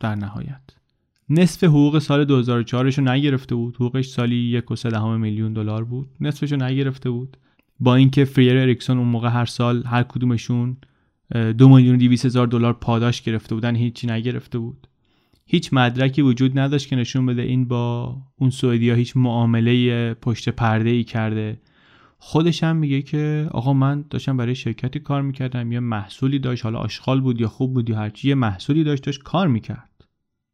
در 0.01 0.15
نهایت. 0.15 0.63
نصف 1.29 1.65
حقوق 1.65 1.99
سال 1.99 2.25
2004 2.25 2.91
رو 2.91 3.05
نگرفته 3.05 3.55
بود. 3.55 3.75
حقوقش 3.77 4.09
سالی 4.09 4.37
یک 4.37 4.71
و 4.71 5.19
میلیون 5.19 5.53
دلار 5.53 5.85
بود. 5.85 6.09
نصفش 6.21 6.53
رو 6.53 6.63
نگرفته 6.63 7.11
بود. 7.11 7.37
با 7.85 7.95
اینکه 7.95 8.25
فریر 8.25 8.59
اریکسون 8.59 8.99
اون 8.99 9.09
موقع 9.09 9.29
هر 9.29 9.45
سال 9.45 9.85
هر 9.87 10.03
کدومشون 10.03 10.77
دو 11.59 11.69
میلیون 11.69 11.97
دیویس 11.97 12.25
هزار 12.27 12.47
دلار 12.47 12.73
پاداش 12.73 13.23
گرفته 13.23 13.55
بودن 13.55 13.77
هیچی 13.77 14.07
نگرفته 14.07 14.59
بود. 14.59 14.87
هیچ 15.47 15.71
مدرکی 15.73 16.23
وجود 16.23 16.59
نداشت 16.59 16.89
که 16.89 16.97
نشون 16.97 17.27
بده 17.27 17.43
این 17.43 17.65
با 17.65 18.17
اون 18.37 18.51
سوئدیا 18.51 18.95
هیچ 18.95 19.17
معامله 19.17 20.15
پشت 20.15 20.49
پرده 20.49 20.91
ای 20.91 21.05
کرده. 21.05 21.61
خودش 22.19 22.65
هم 22.65 22.77
میگه 22.77 23.03
که 23.03 23.49
آقا 23.51 23.73
من 23.73 24.05
داشتم 24.11 24.37
برای 24.37 24.55
شرکتی 24.55 24.99
کار 25.01 25.23
می‌کردم 25.23 25.73
یه 25.73 25.81
محصولی 25.81 26.39
داشت 26.39 26.65
حالا 26.65 26.79
آشغال 26.79 27.21
بود 27.21 27.41
یا 27.41 27.49
خوب 27.49 27.75
بود 27.75 27.91
یا 27.91 27.97
هرچی 27.97 28.29
یه 28.29 28.35
محصولی 28.35 28.85
داشت 28.85 29.05
داشت 29.05 29.23
کار 29.23 29.49
می‌کرد. 29.49 29.94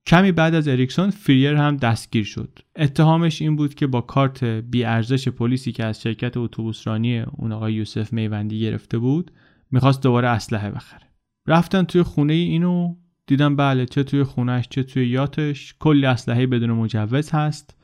کمی 0.07 0.33
بعد 0.33 0.55
از 0.55 0.69
اریکسون 0.69 1.11
فریر 1.11 1.55
هم 1.55 1.77
دستگیر 1.77 2.25
شد. 2.25 2.59
اتهامش 2.77 3.43
این 3.43 3.57
بود 3.57 3.75
که 3.75 3.87
با 3.87 4.01
کارت 4.01 4.45
بی 4.45 4.85
ارزش 4.85 5.29
پلیسی 5.29 5.73
که 5.73 5.85
از 5.85 6.03
شرکت 6.03 6.37
اتوبوسرانی 6.37 7.19
اون 7.19 7.53
آقای 7.53 7.75
یوسف 7.75 8.13
میوندی 8.13 8.61
گرفته 8.61 8.99
بود 8.99 9.31
می‌خواست 9.71 10.03
دوباره 10.03 10.29
اسلحه 10.29 10.71
بخره. 10.71 11.07
رفتن 11.47 11.83
توی 11.83 12.03
خونه 12.03 12.33
اینو 12.33 12.97
دیدم 13.27 13.57
بله 13.57 13.87
چه 13.87 14.03
توی 14.03 14.23
خونش 14.23 14.69
چه 14.69 14.83
توی 14.83 15.09
یاتش 15.09 15.75
کلی 15.79 16.07
اسلحه 16.07 16.47
بدون 16.47 16.71
مجوز 16.71 17.31
هست. 17.31 17.77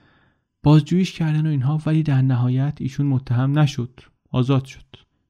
بازجوییش 0.63 1.13
کردن 1.13 1.47
و 1.47 1.51
اینها 1.51 1.81
ولی 1.87 2.03
در 2.03 2.23
نهایت 2.23 2.79
ایشون 2.81 3.07
متهم 3.07 3.59
نشد. 3.59 4.01
آزاد 4.31 4.65
شد. 4.65 4.85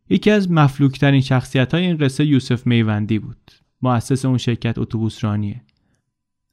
یکی 0.08 0.30
از 0.30 0.50
مفلوکترین 0.50 1.20
شخصیت 1.20 1.74
های 1.74 1.86
این 1.86 1.96
قصه 1.96 2.24
یوسف 2.24 2.66
میوندی 2.66 3.18
بود. 3.18 3.50
مؤسس 3.82 4.24
اون 4.24 4.38
شرکت 4.38 4.78
اتوبوسرانیه. 4.78 5.65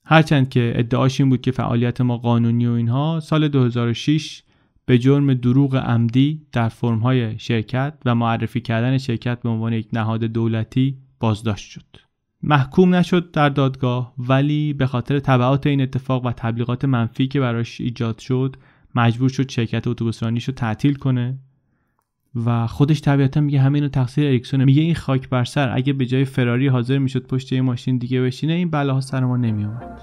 هرچند 0.05 0.49
که 0.49 0.73
ادعاش 0.75 1.19
این 1.19 1.29
بود 1.29 1.41
که 1.41 1.51
فعالیت 1.51 2.01
ما 2.01 2.17
قانونی 2.17 2.67
و 2.67 2.71
اینها 2.71 3.19
سال 3.19 3.47
2006 3.47 4.43
به 4.85 4.97
جرم 4.97 5.33
دروغ 5.33 5.75
عمدی 5.75 6.41
در 6.51 6.69
فرمهای 6.69 7.39
شرکت 7.39 7.93
و 8.05 8.15
معرفی 8.15 8.61
کردن 8.61 8.97
شرکت 8.97 9.41
به 9.41 9.49
عنوان 9.49 9.73
یک 9.73 9.87
نهاد 9.93 10.23
دولتی 10.23 10.97
بازداشت 11.19 11.71
شد. 11.71 11.85
محکوم 12.43 12.95
نشد 12.95 13.31
در 13.31 13.49
دادگاه 13.49 14.13
ولی 14.17 14.73
به 14.73 14.87
خاطر 14.87 15.19
تبعات 15.19 15.67
این 15.67 15.81
اتفاق 15.81 16.25
و 16.25 16.31
تبلیغات 16.31 16.85
منفی 16.85 17.27
که 17.27 17.39
براش 17.39 17.81
ایجاد 17.81 18.19
شد 18.19 18.55
مجبور 18.95 19.29
شد 19.29 19.51
شرکت 19.51 19.87
اتوبوسرانیش 19.87 20.43
رو 20.43 20.53
تعطیل 20.53 20.93
کنه 20.93 21.37
و 22.35 22.67
خودش 22.67 23.01
طبیعتا 23.01 23.41
میگه 23.41 23.59
همینو 23.59 23.87
تقصیر 23.87 24.25
اریکسونه 24.27 24.65
میگه 24.65 24.81
این 24.81 24.95
خاک 24.95 25.29
بر 25.29 25.43
سر 25.43 25.69
اگه 25.75 25.93
به 25.93 26.05
جای 26.05 26.25
فراری 26.25 26.67
حاضر 26.67 26.97
می‌شد 26.97 27.27
پشت 27.27 27.51
یه 27.51 27.61
ماشین 27.61 27.97
دیگه 27.97 28.21
بشینه 28.21 28.53
این 28.53 28.69
بلاها 28.69 29.01
سر 29.01 29.23
ما 29.25 29.37
نمیومد 29.37 30.01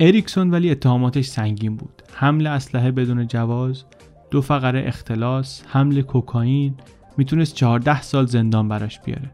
اریکسون 0.00 0.50
ولی 0.50 0.70
اتهاماتش 0.70 1.26
سنگین 1.26 1.76
بود. 1.76 2.02
حمل 2.14 2.46
اسلحه 2.46 2.90
بدون 2.90 3.26
جواز 3.26 3.84
دو 4.30 4.42
فقره 4.42 4.84
اختلاس 4.86 5.62
حمل 5.66 6.02
کوکائین 6.02 6.74
می‌تونست 7.16 7.54
14 7.54 8.02
سال 8.02 8.26
زندان 8.26 8.68
براش 8.68 9.00
بیاره. 9.00 9.30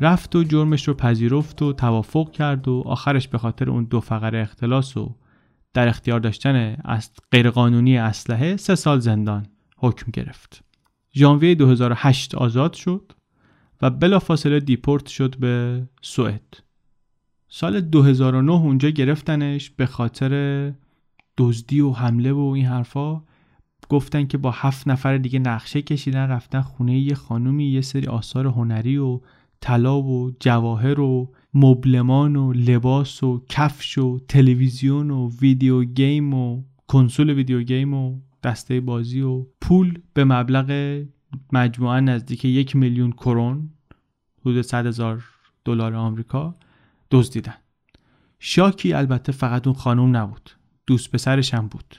رفت 0.00 0.36
و 0.36 0.44
جرمش 0.44 0.88
رو 0.88 0.94
پذیرفت 0.94 1.62
و 1.62 1.72
توافق 1.72 2.30
کرد 2.30 2.68
و 2.68 2.82
آخرش 2.86 3.28
به 3.28 3.38
خاطر 3.38 3.70
اون 3.70 3.84
دو 3.84 4.00
فقره 4.00 4.40
اختلاس 4.40 4.96
و 4.96 5.14
در 5.74 5.88
اختیار 5.88 6.20
داشتن 6.20 6.76
غیرقانونی 7.32 7.98
اسلحه 7.98 8.56
سه 8.56 8.74
سال 8.74 9.00
زندان 9.00 9.46
حکم 9.76 10.10
گرفت. 10.12 10.64
ژانویه 11.14 11.54
2008 11.54 12.34
آزاد 12.34 12.72
شد 12.72 13.12
و 13.82 13.90
بلافاصله 13.90 14.60
دیپورت 14.60 15.06
شد 15.06 15.36
به 15.38 15.82
سوئد. 16.02 16.42
سال 17.54 17.80
2009 17.80 18.52
اونجا 18.52 18.88
گرفتنش 18.88 19.70
به 19.70 19.86
خاطر 19.86 20.72
دزدی 21.38 21.80
و 21.80 21.90
حمله 21.90 22.32
و 22.32 22.40
این 22.40 22.66
حرفا. 22.66 23.22
گفتن 23.88 24.26
که 24.26 24.38
با 24.38 24.50
هفت 24.50 24.88
نفر 24.88 25.16
دیگه 25.16 25.38
نقشه 25.38 25.82
کشیدن 25.82 26.26
رفتن 26.28 26.60
خونه 26.60 26.98
یه 26.98 27.14
خانومی 27.14 27.64
یه 27.64 27.80
سری 27.80 28.06
آثار 28.06 28.46
هنری 28.46 28.98
و 28.98 29.20
طلا 29.60 30.02
و 30.02 30.30
جواهر 30.40 31.00
و 31.00 31.32
مبلمان 31.54 32.36
و 32.36 32.52
لباس 32.52 33.22
و 33.22 33.44
کفش 33.48 33.98
و 33.98 34.18
تلویزیون 34.28 35.10
و 35.10 35.30
ویدیو 35.40 35.84
گیم 35.84 36.34
و 36.34 36.62
کنسول 36.86 37.30
ویدیو 37.30 37.62
گیم 37.62 37.94
و 37.94 38.20
دسته 38.42 38.80
بازی 38.80 39.20
و 39.20 39.46
پول 39.60 39.98
به 40.14 40.24
مبلغ 40.24 41.02
مجموعا 41.52 42.00
نزدیک 42.00 42.44
یک 42.44 42.76
میلیون 42.76 43.12
کرون 43.12 43.70
حدود 44.40 44.62
100 44.62 44.86
هزار 44.86 45.24
دلار 45.64 45.94
آمریکا. 45.94 46.56
دزدیدن. 47.12 47.54
شاکی 48.38 48.92
البته 48.92 49.32
فقط 49.32 49.66
اون 49.66 49.76
خانوم 49.76 50.16
نبود. 50.16 50.50
دوست 50.86 51.10
پسرش 51.10 51.54
هم 51.54 51.68
بود. 51.68 51.96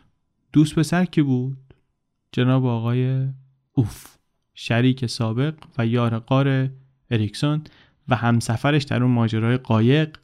دوست 0.54 0.76
پسر 0.76 1.06
کی 1.06 1.22
بود؟ 1.22 1.58
جناب 2.32 2.66
آقای 2.66 3.28
اوف 3.74 4.18
شریک 4.54 5.06
سابق 5.06 5.54
و 5.78 5.86
یار 5.86 6.20
قار 6.20 6.70
اریکسون 7.12 7.62
و 8.08 8.16
همسفرش 8.16 8.84
در 8.84 9.04
اون 9.04 9.12
ماجرای 9.12 9.58
قایق 9.58 10.18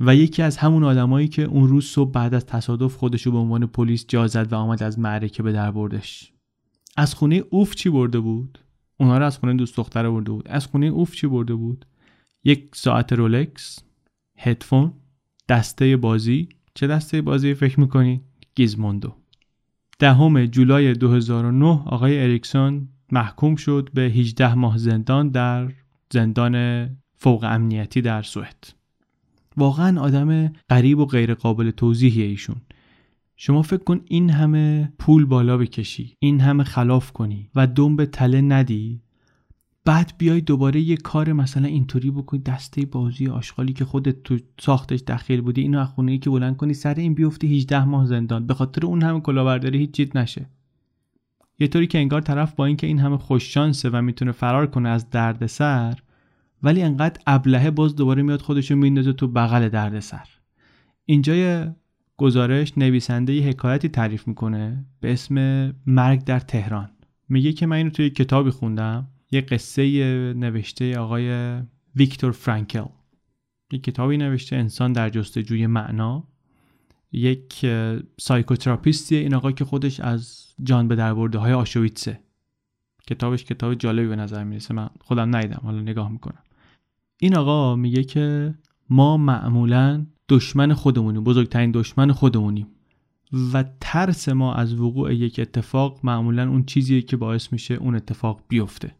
و 0.00 0.16
یکی 0.16 0.42
از 0.42 0.56
همون 0.56 0.84
آدمایی 0.84 1.28
که 1.28 1.42
اون 1.42 1.68
روز 1.68 1.84
صبح 1.84 2.10
بعد 2.10 2.34
از 2.34 2.46
تصادف 2.46 2.94
خودشو 2.94 3.32
به 3.32 3.38
عنوان 3.38 3.66
پلیس 3.66 4.06
جا 4.08 4.26
زد 4.26 4.52
و 4.52 4.56
آمد 4.56 4.82
از 4.82 4.98
معرکه 4.98 5.42
به 5.42 5.52
در 5.52 5.70
بردش. 5.70 6.32
از 6.96 7.14
خونه 7.14 7.42
اوف 7.50 7.74
چی 7.74 7.90
برده 7.90 8.20
بود؟ 8.20 8.58
اونا 8.96 9.18
رو 9.18 9.26
از 9.26 9.38
خونه 9.38 9.54
دوست 9.54 9.76
دختره 9.76 10.10
برده 10.10 10.32
بود. 10.32 10.48
از 10.48 10.66
خونه 10.66 10.86
اوف 10.86 11.14
چی 11.14 11.26
برده 11.26 11.54
بود؟ 11.54 11.86
یک 12.44 12.68
ساعت 12.74 13.12
رولکس؟ 13.12 13.83
هدفون 14.44 14.92
دسته 15.48 15.96
بازی. 15.96 16.48
چه 16.74 16.86
دسته 16.86 17.22
بازی 17.22 17.54
فکر 17.54 17.80
می‌کنی؟ 17.80 18.20
گیزموندو. 18.54 19.14
دهم 19.98 20.46
جولای 20.46 20.92
2009 20.92 21.66
آقای 21.66 22.22
اریکسون 22.22 22.88
محکوم 23.12 23.56
شد 23.56 23.90
به 23.94 24.02
18 24.02 24.54
ماه 24.54 24.78
زندان 24.78 25.28
در 25.28 25.72
زندان 26.12 26.86
فوق 27.16 27.44
امنیتی 27.44 28.00
در 28.00 28.22
سوئد. 28.22 28.74
واقعا 29.56 30.00
آدم 30.00 30.52
غریب 30.70 30.98
و 30.98 31.06
غیر 31.06 31.34
قابل 31.34 31.70
توضیحی 31.70 32.22
ایشون. 32.22 32.56
شما 33.36 33.62
فکر 33.62 33.84
کن 33.84 34.00
این 34.04 34.30
همه 34.30 34.92
پول 34.98 35.24
بالا 35.24 35.56
بکشی 35.56 36.16
این 36.18 36.40
همه 36.40 36.64
خلاف 36.64 37.12
کنی 37.12 37.50
و 37.54 37.66
دم 37.66 37.96
به 37.96 38.06
تله 38.06 38.40
ندی. 38.40 39.02
بعد 39.84 40.12
بیای 40.18 40.40
دوباره 40.40 40.80
یه 40.80 40.96
کار 40.96 41.32
مثلا 41.32 41.66
اینطوری 41.66 42.10
بکنی 42.10 42.40
دسته 42.40 42.86
بازی 42.86 43.28
آشغالی 43.28 43.72
که 43.72 43.84
خودت 43.84 44.22
تو 44.22 44.38
ساختش 44.60 45.00
دخیل 45.00 45.40
بودی 45.40 45.60
اینو 45.60 45.80
از 45.80 45.88
خونه 45.88 46.12
ای 46.12 46.18
که 46.18 46.30
بلند 46.30 46.56
کنی 46.56 46.74
سر 46.74 46.94
این 46.94 47.14
بیفتی 47.14 47.56
18 47.56 47.84
ماه 47.84 48.06
زندان. 48.06 48.46
به 48.46 48.54
خاطر 48.54 48.86
اون 48.86 49.02
همه 49.02 49.20
کلاهبرداری 49.20 49.78
هیچ 49.78 49.90
چیز 49.90 50.16
نشه. 50.16 50.46
یه 51.58 51.66
طوری 51.66 51.86
که 51.86 51.98
انگار 51.98 52.20
طرف 52.20 52.54
با 52.54 52.66
اینکه 52.66 52.86
این 52.86 52.98
همه 52.98 53.16
خوش 53.16 53.54
شانسه 53.54 53.90
و 53.90 54.02
می‌تونه 54.02 54.32
فرار 54.32 54.66
کنه 54.66 54.88
از 54.88 55.10
دردسر 55.10 55.98
ولی 56.62 56.82
انقدر 56.82 57.20
ابلهه 57.26 57.70
باز 57.70 57.96
دوباره 57.96 58.22
میاد 58.22 58.42
خودشو 58.42 58.76
میندازه 58.76 59.12
تو 59.12 59.28
بغل 59.28 59.68
دردسر. 59.68 60.28
اینجا 61.04 61.74
گزارش 62.16 62.78
نویسنده 62.78 63.34
یه 63.34 63.42
حکایتی 63.42 63.88
تعریف 63.88 64.28
می‌کنه 64.28 64.84
به 65.00 65.12
اسم 65.12 65.36
مرگ 65.86 66.24
در 66.24 66.40
تهران. 66.40 66.90
میگه 67.28 67.52
که 67.52 67.66
من 67.66 67.76
اینو 67.76 67.90
توی 67.90 68.10
کتابی 68.10 68.50
خوندم. 68.50 69.08
یه 69.34 69.40
قصه 69.40 69.82
نوشته 70.36 70.98
آقای 70.98 71.58
ویکتور 71.96 72.32
فرانکل. 72.32 72.84
یک 73.72 73.82
کتابی 73.82 74.16
نوشته 74.16 74.56
انسان 74.56 74.92
در 74.92 75.10
جستجوی 75.10 75.66
معنا. 75.66 76.28
یک 77.12 77.66
سایکوتراپیستی 78.20 79.16
این 79.16 79.34
آقای 79.34 79.52
که 79.52 79.64
خودش 79.64 80.00
از 80.00 80.54
جان 80.62 80.88
به 80.88 80.96
دربرده 80.96 81.38
های 81.38 81.52
آشویتسه. 81.52 82.20
کتابش 83.06 83.44
کتاب 83.44 83.74
جالبی 83.74 84.08
به 84.08 84.16
نظر 84.16 84.44
می‌رسه. 84.44 84.74
من 84.74 84.90
خودم 85.00 85.36
نیدم 85.36 85.60
حالا 85.62 85.80
نگاه 85.80 86.12
می‌کنم. 86.12 86.42
این 87.20 87.36
آقا 87.36 87.76
میگه 87.76 88.04
که 88.04 88.54
ما 88.90 89.16
معمولا 89.16 90.06
دشمن 90.28 90.72
خودمونیم. 90.72 91.24
بزرگترین 91.24 91.70
دشمن 91.70 92.12
خودمونیم. 92.12 92.66
و 93.52 93.64
ترس 93.80 94.28
ما 94.28 94.54
از 94.54 94.80
وقوع 94.80 95.14
یک 95.14 95.40
اتفاق 95.40 96.00
معمولا 96.02 96.48
اون 96.48 96.64
چیزیه 96.64 97.02
که 97.02 97.16
باعث 97.16 97.52
میشه 97.52 97.74
اون 97.74 97.94
اتفاق 97.94 98.40
بیفته. 98.48 98.94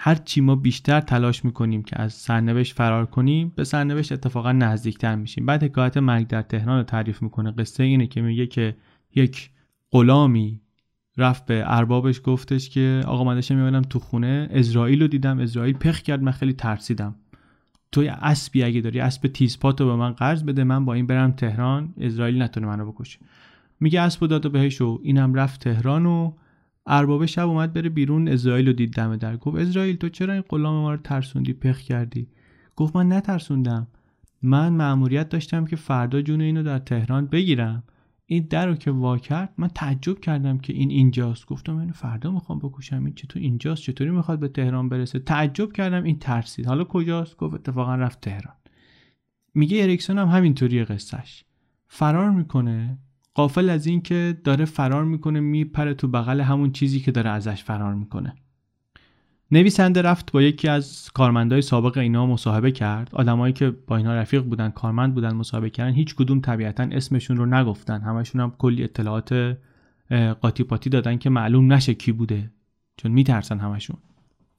هر 0.00 0.14
چی 0.14 0.40
ما 0.40 0.54
بیشتر 0.54 1.00
تلاش 1.00 1.44
می‌کنیم 1.44 1.82
که 1.82 2.02
از 2.02 2.12
سرنوشت 2.12 2.74
فرار 2.76 3.06
کنیم 3.06 3.52
به 3.56 3.64
سرنوشت 3.64 4.12
اتفاقا 4.12 4.52
نزدیکتر 4.52 5.14
میشیم. 5.14 5.46
بعد 5.46 5.62
حکایت 5.62 5.96
مرگ 5.96 6.26
در 6.26 6.42
تهران 6.42 6.78
رو 6.78 6.82
تعریف 6.82 7.22
می‌کنه. 7.22 7.50
قصه 7.50 7.82
اینه 7.84 8.06
که 8.06 8.20
میگه 8.20 8.46
که 8.46 8.76
یک 9.14 9.50
غلامی 9.90 10.60
رفت 11.16 11.46
به 11.46 11.62
اربابش 11.66 12.20
گفتش 12.24 12.70
که 12.70 13.02
آقا 13.06 13.24
من 13.24 13.34
داشتم 13.34 13.56
می‌بینم 13.56 13.82
تو 13.82 13.98
خونه 13.98 14.48
اسرائیل 14.50 15.02
رو 15.02 15.08
دیدم 15.08 15.38
اسرائیل 15.38 15.74
پخ 15.74 16.00
کرد 16.00 16.22
من 16.22 16.32
خیلی 16.32 16.52
ترسیدم. 16.52 17.14
توی 17.92 18.08
اسبی 18.08 18.62
اگه 18.62 18.80
داری 18.80 19.00
اسب 19.00 19.28
تیزپاتو 19.28 19.86
به 19.86 19.96
من 19.96 20.12
قرض 20.12 20.44
بده 20.44 20.64
من 20.64 20.84
با 20.84 20.94
این 20.94 21.06
برم 21.06 21.30
تهران 21.32 21.94
اسرائیل 22.00 22.42
نتونه 22.42 22.66
منو 22.66 22.92
بکشه. 22.92 23.18
میگه 23.80 24.00
اسب 24.00 24.26
داد 24.26 24.52
بهش 24.52 24.80
و 24.80 25.00
اینم 25.02 25.34
رفت 25.34 25.60
تهران 25.60 26.06
و 26.06 26.32
ارباب 26.88 27.26
شب 27.26 27.48
اومد 27.48 27.72
بره 27.72 27.88
بیرون 27.88 28.28
اسرائیل 28.28 28.66
رو 28.66 28.72
دید 28.72 28.92
دم 28.92 29.16
در. 29.16 29.36
گفت 29.36 29.56
اسرائیل 29.56 29.96
تو 29.96 30.08
چرا 30.08 30.32
این 30.32 30.42
غلام 30.48 30.74
ما 30.74 30.90
رو 30.90 30.96
ترسوندی 30.96 31.52
پخ 31.52 31.80
کردی؟ 31.80 32.28
گفت 32.76 32.96
من 32.96 33.12
نترسوندم. 33.12 33.86
من 34.42 34.68
مأموریت 34.68 35.28
داشتم 35.28 35.64
که 35.64 35.76
فردا 35.76 36.22
جون 36.22 36.40
اینو 36.40 36.62
در 36.62 36.78
تهران 36.78 37.26
بگیرم. 37.26 37.82
این 38.26 38.46
در 38.50 38.66
رو 38.66 38.74
که 38.74 38.90
وا 38.90 39.18
کرد 39.18 39.54
من 39.58 39.68
تعجب 39.68 40.20
کردم 40.20 40.58
که 40.58 40.72
این 40.72 40.90
اینجاست. 40.90 41.46
گفتم 41.46 41.76
اینو 41.76 41.92
فردا 41.92 42.30
می‌خوام 42.30 42.58
بکشم 42.58 43.04
این 43.04 43.14
چطور 43.14 43.42
اینجاست؟ 43.42 43.82
چطوری 43.82 44.10
می‌خواد 44.10 44.38
به 44.38 44.48
تهران 44.48 44.88
برسه؟ 44.88 45.18
تعجب 45.18 45.72
کردم 45.72 46.02
این 46.02 46.18
ترسید. 46.18 46.66
حالا 46.66 46.84
کجاست؟ 46.84 47.36
گفت 47.36 47.54
اتفاقا 47.54 47.94
رفت 47.94 48.20
تهران. 48.20 48.54
میگه 49.54 49.82
اریکسون 49.82 50.18
هم 50.18 50.28
همینطوری 50.28 50.84
قصهش 50.84 51.44
فرار 51.88 52.30
می‌کنه. 52.30 52.98
قافل 53.38 53.70
از 53.70 53.86
این 53.86 54.02
که 54.02 54.38
داره 54.44 54.64
فرار 54.64 55.04
می‌کنه 55.04 55.40
میپره 55.40 55.94
تو 55.94 56.08
بغل 56.08 56.40
همون 56.40 56.72
چیزی 56.72 57.00
که 57.00 57.12
داره 57.12 57.30
ازش 57.30 57.64
فرار 57.64 57.94
می‌کنه. 57.94 58.34
نویسنده 59.50 60.02
رفت 60.02 60.32
با 60.32 60.42
یکی 60.42 60.68
از 60.68 61.10
کارمندای 61.14 61.62
سابق 61.62 61.98
اینا 61.98 62.26
مصاحبه 62.26 62.72
کرد. 62.72 63.10
آدمایی 63.12 63.52
که 63.52 63.70
با 63.70 63.96
اینا 63.96 64.14
رفیق 64.14 64.42
بودن 64.42 64.70
کارمند 64.70 65.14
بودن 65.14 65.32
مصاحبه 65.32 65.70
کردن 65.70 65.92
هیچ 65.92 66.14
کدوم 66.14 66.40
طبیعتا 66.40 66.82
اسمشون 66.82 67.36
رو 67.36 67.46
نگفتن. 67.46 68.00
همشون 68.00 68.40
هم 68.40 68.52
کلی 68.58 68.84
اطلاعات 68.84 69.58
قاطی 70.40 70.62
پاتی 70.62 70.90
دادن 70.90 71.18
که 71.18 71.30
معلوم 71.30 71.72
نشه 71.72 71.94
کی 71.94 72.12
بوده 72.12 72.50
چون 72.96 73.12
میترسن 73.12 73.58
همشون 73.58 73.96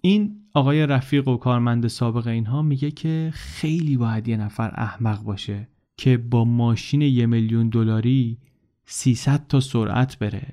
این 0.01 0.35
آقای 0.53 0.87
رفیق 0.87 1.27
و 1.27 1.37
کارمند 1.37 1.87
سابق 1.87 2.27
اینها 2.27 2.61
میگه 2.61 2.91
که 2.91 3.29
خیلی 3.33 3.97
باید 3.97 4.27
یه 4.27 4.37
نفر 4.37 4.71
احمق 4.75 5.23
باشه 5.23 5.67
که 5.97 6.17
با 6.17 6.45
ماشین 6.45 7.01
یه 7.01 7.25
میلیون 7.25 7.69
دلاری 7.69 8.37
300 8.91 9.47
تا 9.47 9.59
سرعت 9.59 10.19
بره 10.19 10.47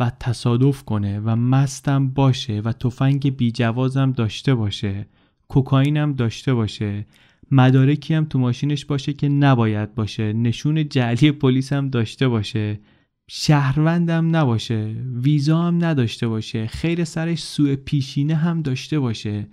و 0.00 0.12
تصادف 0.20 0.82
کنه 0.82 1.20
و 1.20 1.36
مستم 1.36 2.08
باشه 2.08 2.60
و 2.60 2.72
تفنگ 2.72 3.36
بی 3.36 3.52
جوازم 3.52 4.12
داشته 4.12 4.54
باشه 4.54 5.06
کوکائینم 5.48 6.12
داشته 6.12 6.54
باشه 6.54 7.06
مدارکی 7.50 8.14
هم 8.14 8.24
تو 8.24 8.38
ماشینش 8.38 8.84
باشه 8.84 9.12
که 9.12 9.28
نباید 9.28 9.94
باشه 9.94 10.32
نشون 10.32 10.88
جعلی 10.88 11.32
پلیس 11.32 11.72
هم 11.72 11.88
داشته 11.88 12.28
باشه 12.28 12.80
شهروندم 13.28 14.36
نباشه 14.36 14.96
ویزا 15.22 15.62
هم 15.62 15.84
نداشته 15.84 16.28
باشه 16.28 16.66
خیر 16.66 17.04
سرش 17.04 17.42
سوء 17.42 17.76
پیشینه 17.76 18.34
هم 18.34 18.62
داشته 18.62 18.98
باشه 18.98 19.46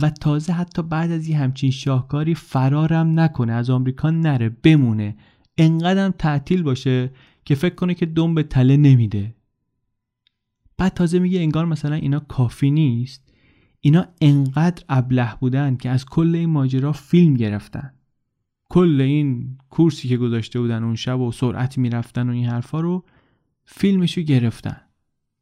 و 0.00 0.10
تازه 0.10 0.52
حتی 0.52 0.82
بعد 0.82 1.10
از 1.10 1.28
یه 1.28 1.38
همچین 1.38 1.70
شاهکاری 1.70 2.34
فرارم 2.34 3.20
نکنه 3.20 3.52
از 3.52 3.70
آمریکا 3.70 4.10
نره 4.10 4.48
بمونه 4.48 5.16
انقدرم 5.58 6.14
تعطیل 6.18 6.62
باشه 6.62 7.10
که 7.50 7.56
فکر 7.56 7.74
کنه 7.74 7.94
که 7.94 8.06
دم 8.06 8.34
به 8.34 8.42
تله 8.42 8.76
نمیده. 8.76 9.34
بعد 10.76 10.94
تازه 10.94 11.18
میگه 11.18 11.40
انگار 11.40 11.66
مثلا 11.66 11.94
اینا 11.94 12.20
کافی 12.20 12.70
نیست. 12.70 13.32
اینا 13.80 14.06
انقدر 14.20 14.84
ابله 14.88 15.34
بودن 15.40 15.76
که 15.76 15.90
از 15.90 16.06
کل 16.06 16.34
این 16.34 16.50
ماجرا 16.50 16.92
فیلم 16.92 17.34
گرفتن. 17.34 17.94
کل 18.68 19.00
این 19.00 19.58
کورسی 19.70 20.08
که 20.08 20.16
گذاشته 20.16 20.60
بودن 20.60 20.84
اون 20.84 20.94
شب 20.94 21.20
و 21.20 21.32
سرعت 21.32 21.78
می‌رفتن 21.78 22.28
و 22.28 22.32
این 22.32 22.46
حرفا 22.46 22.80
رو 22.80 23.04
فیلمشو 23.64 24.20
گرفتن. 24.20 24.80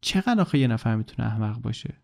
چقدر 0.01 0.41
آخه 0.41 0.59
یه 0.59 0.67
نفر 0.67 0.97
می‌تونه 0.97 1.29
احمق 1.29 1.61
باشه؟ 1.61 1.95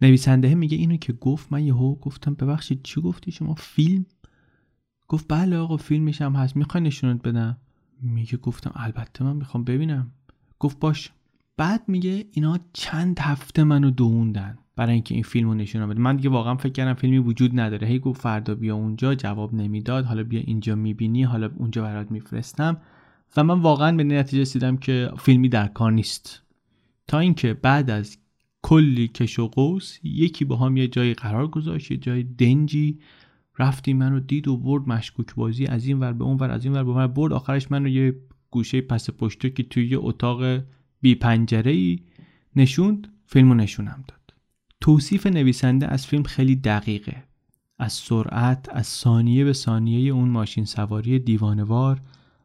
نویسنده 0.00 0.54
میگه 0.54 0.76
اینو 0.76 0.96
که 0.96 1.12
گفت 1.12 1.52
من 1.52 1.64
یهو 1.64 1.94
گفتم 1.94 2.34
ببخشید 2.34 2.82
چی 2.82 3.00
گفتی 3.00 3.32
شما؟ 3.32 3.54
فیلم؟ 3.54 4.06
گفت 5.08 5.26
بله 5.28 5.56
آقا 5.56 5.76
فیلمش 5.76 6.22
هم 6.22 6.32
هست. 6.32 6.56
می‌خوای 6.56 6.84
نشونت 6.84 7.22
بدم؟ 7.22 7.56
میگه 8.04 8.36
گفتم 8.36 8.72
البته 8.74 9.24
من 9.24 9.36
می‌خوام 9.36 9.64
ببینم. 9.64 10.10
گفت 10.58 10.78
باش. 10.78 11.10
بعد 11.56 11.82
میگه 11.88 12.24
اینا 12.32 12.58
چند 12.72 13.18
هفته 13.18 13.64
منو 13.64 13.90
دووندن 13.90 14.58
برای 14.76 14.92
اینکه 14.92 15.14
این 15.14 15.22
فیلم 15.24 15.48
رو 15.48 15.54
نشون 15.54 15.86
بده. 15.86 16.00
من 16.00 16.16
دیگه 16.16 16.28
واقعا 16.28 16.54
فکر 16.54 16.72
کردم 16.72 16.94
فیلمی 16.94 17.18
وجود 17.18 17.60
نداره. 17.60 17.86
هی 17.86 17.98
گفت 17.98 18.20
فردا 18.20 18.54
بیا 18.54 18.76
اونجا 18.76 19.14
جواب 19.14 19.54
نمی‌داد. 19.54 20.04
حالا 20.04 20.22
بیا 20.22 20.40
اینجا 20.40 20.74
می‌بینی 20.74 21.22
حالا 21.22 21.50
اونجا 21.56 21.82
برات 21.82 22.10
میفرستم. 22.10 22.76
و 23.36 23.44
من 23.44 23.60
واقعا 23.60 23.96
به 23.96 24.04
نتیجه 24.04 24.42
رسیدم 24.42 24.76
که 24.76 25.10
فیلمی 25.18 25.48
در 25.48 25.66
کار 25.66 25.92
نیست. 25.92 26.42
تا 27.06 27.18
اینکه 27.18 27.54
بعد 27.54 27.90
از 27.90 28.18
کلی 28.62 29.08
کش 29.08 29.38
و 29.38 29.48
قوس 29.48 29.98
یکی 30.02 30.44
با 30.44 30.56
هم 30.56 30.76
یه 30.76 30.88
جایی 30.88 31.14
قرار 31.14 31.48
گذاشت 31.48 31.90
یه 31.90 31.96
جای 31.96 32.22
دنجی 32.22 32.98
رفتی 33.58 33.92
منو 33.92 34.20
دید 34.20 34.48
و 34.48 34.56
برد 34.56 34.88
مشکوک 34.88 35.34
بازی 35.34 35.66
از 35.66 35.86
این 35.86 36.00
ور 36.00 36.12
به 36.12 36.24
اون 36.24 36.36
ور 36.36 36.50
از 36.50 36.64
این 36.64 36.74
ور 36.74 36.84
به 36.84 36.90
اون 36.90 37.06
برد 37.06 37.32
آخرش 37.32 37.70
منو 37.70 37.88
یه 37.88 38.14
گوشه 38.50 38.80
پس 38.80 39.10
پشتو 39.10 39.48
که 39.48 39.62
توی 39.62 39.88
یه 39.88 39.98
اتاق 40.00 40.62
بی 41.00 41.14
پنجره 41.14 41.70
ای 41.70 41.98
نشوند 42.56 43.08
فیلمو 43.26 43.54
نشونم 43.54 44.04
داد. 44.08 44.34
توصیف 44.80 45.26
نویسنده 45.26 45.86
از 45.86 46.06
فیلم 46.06 46.22
خیلی 46.22 46.56
دقیقه. 46.56 47.24
از 47.78 47.92
سرعت 47.92 48.68
از 48.72 48.86
ثانیه 48.86 49.44
به 49.44 49.52
ثانیه 49.52 50.12
اون 50.12 50.28
ماشین 50.28 50.64
سواری 50.64 51.18
دیوانوار. 51.18 52.00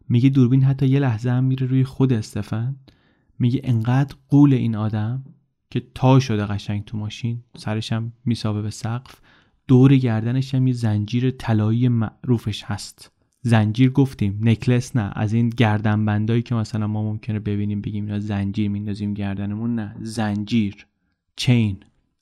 میگه 0.10 0.30
دوربین 0.30 0.64
حتی 0.64 0.88
یه 0.88 1.00
لحظه 1.00 1.30
هم 1.30 1.44
میره 1.44 1.68
روی 1.68 1.84
خود 1.84 2.14
استفن. 2.14 2.76
میگه 3.40 3.62
انقدر 3.64 4.16
قول 4.30 4.54
این 4.54 4.76
آدم 4.76 5.26
که 5.70 5.84
تا 5.96 6.20
شده 6.20 6.46
قشنگ 6.46 6.86
تو 6.86 6.98
ماشین 6.98 7.44
سرش 7.58 7.94
هم 7.94 8.14
میسابه 8.26 8.62
به 8.62 8.70
سقف. 8.70 9.22
دور 9.70 9.96
گردنش 9.96 10.56
هم 10.56 10.68
یه 10.68 10.74
زنجیر 10.74 11.32
طلایی 11.32 11.88
معروفش 11.88 12.64
هست. 12.64 13.12
زنجیر 13.42 13.90
گفتیم 13.90 14.40
نکلس 14.44 14.96
نه. 14.96 15.12
از 15.16 15.34
این 15.34 15.50
گردنبندایی 15.50 16.42
که 16.42 16.56
مثلا 16.56 16.88
ما 16.88 17.04
ممکنه 17.04 17.40
ببینیم 17.40 17.82
بگیم 17.82 18.06
اینا 18.06 18.20
زنجیر 18.20 18.70
میندازیم 18.70 19.14
گردنمون 19.14 19.76
نه. 19.76 19.96
زنجیر. 20.02 20.88
چین. 21.36 21.78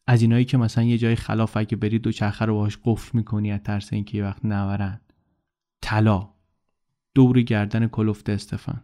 از 0.07 0.21
اینایی 0.21 0.45
که 0.45 0.57
مثلا 0.57 0.83
یه 0.83 0.97
جای 0.97 1.15
خلاف 1.15 1.57
اگه 1.57 1.77
برید 1.77 2.01
دو 2.01 2.11
چرخه 2.11 2.45
رو 2.45 2.53
باهاش 2.53 2.77
قفل 2.83 3.17
می‌کنی 3.17 3.51
از 3.51 3.59
ترس 3.63 3.93
اینکه 3.93 4.17
یه 4.17 4.23
وقت 4.23 4.45
نورن 4.45 4.99
طلا. 5.81 6.29
دور 7.15 7.41
گردن 7.41 7.87
کلفت 7.87 8.29
استفان. 8.29 8.81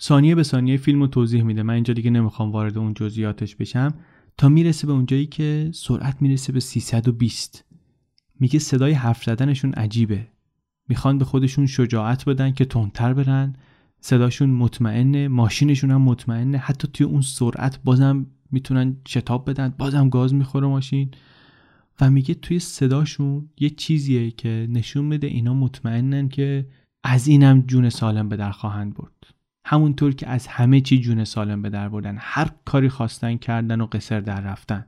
ثانیه 0.00 0.34
به 0.34 0.42
ثانیه 0.42 0.76
فیلم 0.76 1.00
رو 1.00 1.06
توضیح 1.06 1.42
میده. 1.42 1.62
من 1.62 1.74
اینجا 1.74 1.94
دیگه 1.94 2.10
نمی‌خوام 2.10 2.52
وارد 2.52 2.78
اون 2.78 2.94
جزئیاتش 2.94 3.56
بشم. 3.56 3.94
تا 4.36 4.48
می‌رسه 4.48 4.86
به 4.86 4.92
اونجایی 4.92 5.26
که 5.26 5.70
سرعت 5.74 6.22
می‌رسه 6.22 6.52
به 6.52 6.60
320 6.60 7.64
میگه 8.40 8.58
صدای 8.58 8.92
حرف 8.92 9.24
زدنشون 9.24 9.72
عجیبه. 9.72 10.28
می‌خوان 10.88 11.18
به 11.18 11.24
خودشون 11.24 11.66
شجاعت 11.66 12.24
بدن 12.24 12.52
که 12.52 12.64
تندتر 12.64 13.14
برن. 13.14 13.56
صداشون 14.00 14.50
مطمئنه 14.50 15.28
ماشینشون 15.28 15.90
هم 15.90 16.02
مطمئنه. 16.02 16.58
حتی 16.58 16.88
توی 16.92 17.06
اون 17.06 17.20
سرعت 17.20 17.82
بازم 17.84 18.26
می‌تونن 18.50 18.96
شتاب 19.08 19.50
بدن. 19.50 19.74
بازم 19.78 20.08
گاز 20.08 20.34
می‌خوره 20.34 20.66
ماشین. 20.66 21.10
و 22.00 22.10
میگه 22.10 22.34
توی 22.34 22.58
صداشون 22.58 23.48
یه 23.60 23.70
چیزیه 23.70 24.30
که 24.30 24.66
نشون 24.70 25.04
میده 25.04 25.26
اینا 25.26 25.54
مطمئنن 25.54 26.28
که 26.28 26.66
از 27.04 27.28
اینم 27.28 27.60
جون 27.60 27.90
سالم 27.90 28.28
به 28.28 28.36
در 28.36 28.50
خواهند 28.50 28.94
برد. 28.94 29.33
همونطور 29.64 30.14
که 30.14 30.28
از 30.28 30.46
همه 30.46 30.80
چی 30.80 31.00
جون 31.00 31.24
سالم 31.24 31.62
به 31.62 31.70
در 31.70 31.88
بردن 31.88 32.16
هر 32.20 32.50
کاری 32.64 32.88
خواستن 32.88 33.36
کردن 33.36 33.80
و 33.80 33.86
قصر 33.86 34.20
در 34.20 34.40
رفتن. 34.40 34.86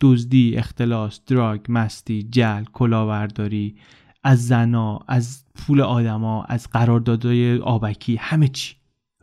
دزدی، 0.00 0.56
اختلاس، 0.56 1.20
دراگ، 1.26 1.60
مستی، 1.68 2.22
جل، 2.22 2.64
کلاورداری 2.64 3.76
از 4.22 4.46
زنا، 4.46 5.00
از 5.08 5.44
پول 5.54 5.80
آدما، 5.80 6.44
از 6.44 6.70
قراردادهای 6.70 7.58
آبکی 7.58 8.16
همه 8.16 8.48
چی. 8.48 8.74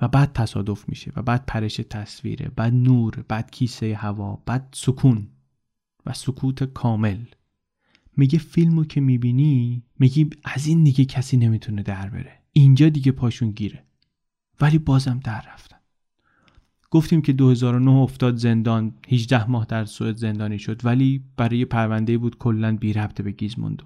و 0.02 0.08
بعد 0.08 0.34
تصادف 0.34 0.90
میشه 0.90 1.12
و 1.16 1.22
بعد 1.22 1.44
پرش 1.48 1.76
تصویره 1.76 2.52
بعد 2.56 2.74
نور 2.74 3.26
بعد 3.28 3.52
کیسه 3.52 3.96
هوا 3.96 4.44
بعد 4.46 4.70
سکون 4.72 5.28
و 6.06 6.14
سکوت 6.14 6.64
کامل. 6.64 7.18
میگه 8.18 8.40
فیلمو 8.40 8.84
که 8.84 9.02
می‌بینی 9.02 9.84
میگی 10.00 10.30
از 10.44 10.68
این 10.68 10.84
دیگه 10.84 11.06
کسی 11.06 11.38
نمی‌تونه 11.38 11.84
در 11.84 12.10
بره. 12.10 12.40
اینجا 12.54 12.90
دیگه 12.90 13.12
پاشون 13.12 13.52
گیره. 13.52 13.84
ولی 14.62 14.78
بازم 14.78 15.20
در 15.24 15.44
رفتن. 15.54 15.78
گفتیم 16.92 17.22
که 17.22 17.34
2009 17.34 17.92
افتاد 17.92 18.36
زندان 18.36 18.94
18 19.10 19.50
ماه 19.50 19.66
در 19.66 19.86
سوئد 19.86 20.16
زندانی 20.16 20.60
شد 20.60 20.86
ولی 20.86 21.24
برای 21.38 21.66
پرونده 21.66 22.18
بود 22.18 22.38
کلا 22.38 22.78
بی 22.78 22.94
ربط 22.94 23.22
به 23.22 23.32
گیزموندو 23.32 23.86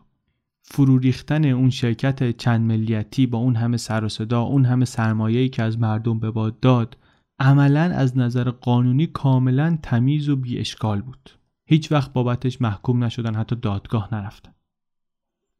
فرو 0.61 0.97
ریختن 0.97 1.45
اون 1.45 1.69
شرکت 1.69 2.37
چند 2.37 2.67
ملیتی 2.67 3.27
با 3.27 3.37
اون 3.37 3.55
همه 3.55 3.77
سر 3.77 4.03
و 4.03 4.09
صدا 4.09 4.41
اون 4.41 4.65
همه 4.65 4.85
سرمایه‌ای 4.85 5.49
که 5.49 5.63
از 5.63 5.79
مردم 5.79 6.19
به 6.19 6.31
باد 6.31 6.59
داد 6.59 6.97
عملا 7.39 7.81
از 7.81 8.17
نظر 8.17 8.49
قانونی 8.49 9.07
کاملا 9.07 9.77
تمیز 9.83 10.29
و 10.29 10.35
بی 10.35 10.57
اشکال 10.57 11.01
بود. 11.01 11.29
هیچ 11.65 11.91
وقت 11.91 12.13
بابتش 12.13 12.61
محکوم 12.61 13.03
نشدن 13.03 13.35
حتی 13.35 13.55
دادگاه 13.55 14.15
نرفتن. 14.15 14.51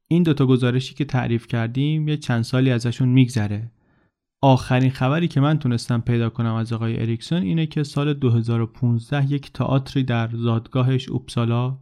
این 0.08 0.24
دوتا 0.24 0.46
گزارشی 0.46 0.96
که 0.96 1.06
تعریف 1.06 1.48
کردیم 1.48 2.08
یه 2.08 2.18
چند 2.18 2.42
سالی 2.42 2.72
ازشون 2.72 3.10
میگذره. 3.10 3.72
آخرین 4.42 4.92
خبری 4.92 5.28
که 5.28 5.40
من 5.40 5.60
تونستم 5.60 6.02
پیدا 6.02 6.30
کنم 6.30 6.54
از 6.54 6.74
آقای 6.74 7.00
اریکسون 7.00 7.42
اینه 7.42 7.66
که 7.66 7.84
سال 7.84 8.14
2015 8.14 9.32
یک 9.32 9.54
تئاتری 9.54 10.04
در 10.04 10.30
زادگاهش 10.34 11.10
اوپسالا 11.10 11.78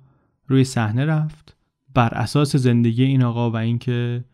روی 0.48 0.64
صحنه 0.64 1.06
رفت. 1.06 1.57
بر 1.94 2.10
اساس 2.14 2.56
زندگی 2.56 3.03
این 3.03 3.23
آقا 3.23 3.52
و 3.52 3.56
اینکه 3.56 4.26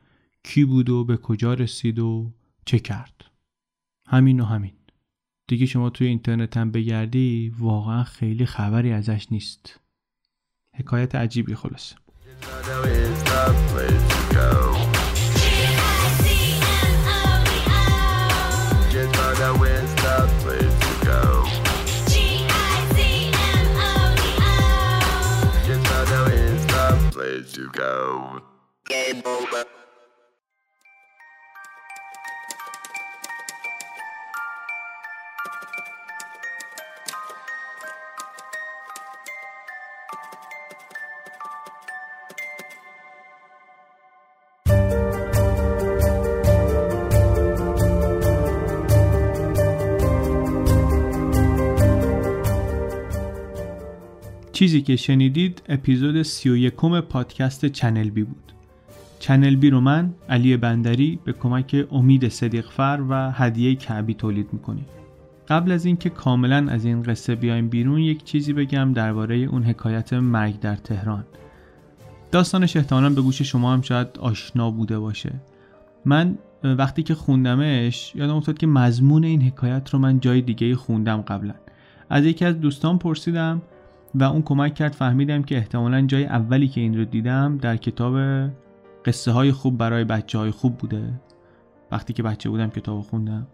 کی 0.43 0.65
بود 0.65 0.89
و 0.89 1.05
به 1.05 1.17
کجا 1.17 1.53
رسید 1.53 1.99
و 1.99 2.33
چه 2.65 2.79
کرد. 2.79 3.25
همین 4.07 4.39
و 4.39 4.45
همین. 4.45 4.73
دیگه 5.47 5.65
شما 5.65 5.89
توی 5.89 6.07
اینترنت 6.07 6.57
هم 6.57 6.71
بگردی 6.71 7.53
واقعا 7.59 8.03
خیلی 8.03 8.45
خبری 8.45 8.91
ازش 8.91 9.27
نیست. 9.31 9.79
حکایت 10.75 11.15
عجیبی 11.15 11.55
خلاصه. 11.55 11.95
place 27.21 27.51
to 27.53 27.69
go. 27.73 28.41
Game 28.87 29.21
over. 29.25 29.65
چیزی 54.61 54.81
که 54.81 54.95
شنیدید 54.95 55.61
اپیزود 55.69 56.21
31 56.21 56.75
پادکست 57.09 57.65
چنل 57.65 58.09
بی 58.09 58.23
بود. 58.23 58.53
چنل 59.19 59.55
بی 59.55 59.69
رو 59.69 59.81
من 59.81 60.13
علی 60.29 60.57
بندری 60.57 61.19
به 61.23 61.33
کمک 61.33 61.85
امید 61.91 62.27
صدیقفر 62.27 62.99
و 63.09 63.31
هدیه 63.31 63.75
کعبی 63.75 64.13
تولید 64.13 64.53
می‌کنیم. 64.53 64.85
قبل 65.47 65.71
از 65.71 65.85
اینکه 65.85 66.09
کاملا 66.09 66.67
از 66.69 66.85
این 66.85 67.03
قصه 67.03 67.35
بیایم 67.35 67.69
بیرون 67.69 67.99
یک 67.99 68.23
چیزی 68.23 68.53
بگم 68.53 68.93
درباره 68.93 69.35
اون 69.35 69.63
حکایت 69.63 70.13
مرگ 70.13 70.59
در 70.59 70.75
تهران. 70.75 71.25
داستانش 72.31 72.77
احتمالا 72.77 73.09
به 73.09 73.21
گوش 73.21 73.41
شما 73.41 73.73
هم 73.73 73.81
شاید 73.81 74.07
آشنا 74.19 74.71
بوده 74.71 74.99
باشه. 74.99 75.33
من 76.05 76.37
وقتی 76.63 77.03
که 77.03 77.15
خوندمش 77.15 78.15
یادم 78.15 78.35
افتاد 78.35 78.57
که 78.57 78.67
مضمون 78.67 79.23
این 79.23 79.41
حکایت 79.41 79.89
رو 79.89 79.99
من 79.99 80.19
جای 80.19 80.41
دیگه 80.41 80.75
خوندم 80.75 81.21
قبلا. 81.21 81.53
از 82.09 82.25
یکی 82.25 82.45
از 82.45 82.59
دوستان 82.59 82.97
پرسیدم 82.97 83.61
و 84.15 84.23
اون 84.23 84.41
کمک 84.41 84.75
کرد 84.75 84.91
فهمیدم 84.91 85.43
که 85.43 85.57
احتمالا 85.57 86.01
جای 86.01 86.25
اولی 86.25 86.67
که 86.67 86.81
این 86.81 86.97
رو 86.97 87.05
دیدم 87.05 87.57
در 87.57 87.77
کتاب 87.77 88.15
قصه 89.05 89.31
های 89.31 89.51
خوب 89.51 89.77
برای 89.77 90.03
بچه 90.03 90.37
های 90.37 90.51
خوب 90.51 90.77
بوده. 90.77 91.21
وقتی 91.91 92.13
که 92.13 92.23
بچه 92.23 92.49
بودم 92.49 92.69
کتاب 92.69 93.01
خوندم. 93.01 93.47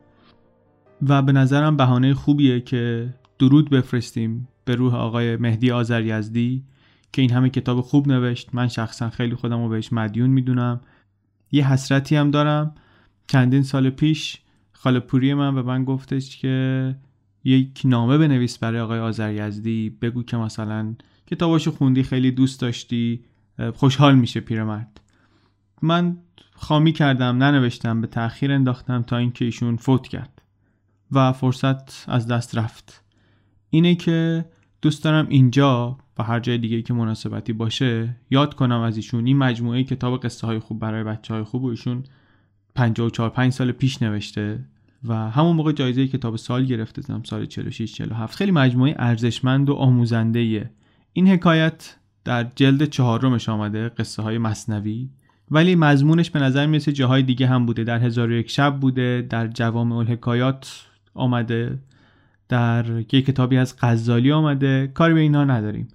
و 1.07 1.21
به 1.21 1.31
نظرم 1.31 1.77
بهانه 1.77 2.13
خوبیه 2.13 2.61
که 2.61 3.13
درود 3.39 3.69
بفرستیم 3.69 4.47
به 4.65 4.75
روح 4.75 4.95
آقای 4.95 5.35
مهدی 5.37 5.71
آذر 5.71 6.01
یزدی 6.01 6.63
که 7.13 7.21
این 7.21 7.31
همه 7.31 7.49
کتاب 7.49 7.81
خوب 7.81 8.07
نوشت. 8.07 8.49
من 8.53 8.67
شخصا 8.67 9.09
خیلی 9.09 9.35
خودم 9.35 9.63
رو 9.63 9.69
بهش 9.69 9.93
مدیون 9.93 10.29
می‌دونم. 10.29 10.81
یه 11.51 11.71
حسرتی 11.71 12.15
هم 12.15 12.31
دارم. 12.31 12.75
چندین 13.27 13.63
سال 13.63 13.89
پیش 13.89 14.41
خاله 14.71 14.99
پوری 14.99 15.33
من 15.33 15.55
به 15.55 15.61
من 15.61 15.83
گفتش 15.83 16.37
که 16.37 16.95
یک 17.47 17.81
نامه 17.85 18.17
بنویس 18.17 18.57
برای 18.57 18.79
آقای 18.79 18.99
آذریزدی 18.99 19.89
بگو 19.89 20.23
که 20.23 20.37
مثلا 20.37 20.95
کتاباشو 21.27 21.71
خوندی 21.71 22.03
خیلی 22.03 22.31
دوست 22.31 22.61
داشتی 22.61 23.23
خوشحال 23.75 24.15
میشه 24.15 24.39
پیرمرد. 24.39 25.01
من 25.81 26.17
خامی 26.55 26.93
کردم 26.93 27.43
ننوشتم 27.43 28.01
به 28.01 28.07
تاخیر 28.07 28.51
انداختم 28.51 29.01
تا 29.01 29.17
اینکه 29.17 29.45
ایشون 29.45 29.75
فوت 29.75 30.07
کرد 30.07 30.41
و 31.11 31.33
فرصت 31.33 32.09
از 32.09 32.27
دست 32.27 32.57
رفت. 32.57 33.03
اینه 33.69 33.95
که 33.95 34.45
دوست 34.81 35.03
دارم 35.03 35.27
اینجا 35.29 35.97
و 36.17 36.23
هر 36.23 36.39
جای 36.39 36.57
دیگه 36.57 36.81
که 36.81 36.93
مناسبتی 36.93 37.53
باشه 37.53 38.15
یاد 38.29 38.53
کنم 38.53 38.79
از 38.79 38.97
ایشون. 38.97 39.25
این 39.25 39.37
مجموعه 39.37 39.83
کتاب 39.83 40.23
قصه 40.23 40.47
های 40.47 40.59
خوب 40.59 40.79
برای 40.79 41.03
بچه 41.03 41.33
های 41.33 41.43
خوب 41.43 41.63
و 41.63 41.67
ایشون 41.67 42.03
54 42.75 43.29
5 43.29 43.53
سال 43.53 43.71
پیش 43.71 44.01
نوشته. 44.01 44.65
و 45.07 45.13
همون 45.13 45.55
موقع 45.55 45.71
جایزه 45.71 46.07
کتاب 46.07 46.35
سال 46.35 46.65
گرفته 46.65 47.01
زدم 47.01 47.23
سال 47.23 47.45
46 47.45 47.93
47 47.93 48.35
خیلی 48.35 48.51
مجموعه 48.51 48.95
ارزشمند 48.99 49.69
و 49.69 49.73
آموزنده 49.73 50.39
ایه. 50.39 50.69
این 51.13 51.27
حکایت 51.27 51.95
در 52.23 52.43
جلد 52.55 52.83
چهارمش 52.83 53.49
آمده 53.49 53.89
قصه 53.89 54.21
های 54.21 54.37
مصنوی. 54.37 55.09
ولی 55.51 55.75
مضمونش 55.75 56.31
به 56.31 56.39
نظر 56.39 56.65
می‌رسه 56.65 56.91
جاهای 56.91 57.23
دیگه 57.23 57.47
هم 57.47 57.65
بوده. 57.65 57.83
در 57.83 57.99
هزار 57.99 58.31
یک 58.31 58.49
شب 58.49 58.79
بوده 58.79 59.27
در 59.29 59.47
جوامع 59.47 59.95
الحکایات 59.95 60.85
آمده 61.13 61.79
در 62.49 62.99
یک 62.99 63.09
کتابی 63.25 63.57
از 63.57 63.75
غزالی 63.81 64.31
آمده. 64.31 64.91
کاری 64.93 65.13
به 65.13 65.19
اینا 65.19 65.43
نداریم. 65.43 65.87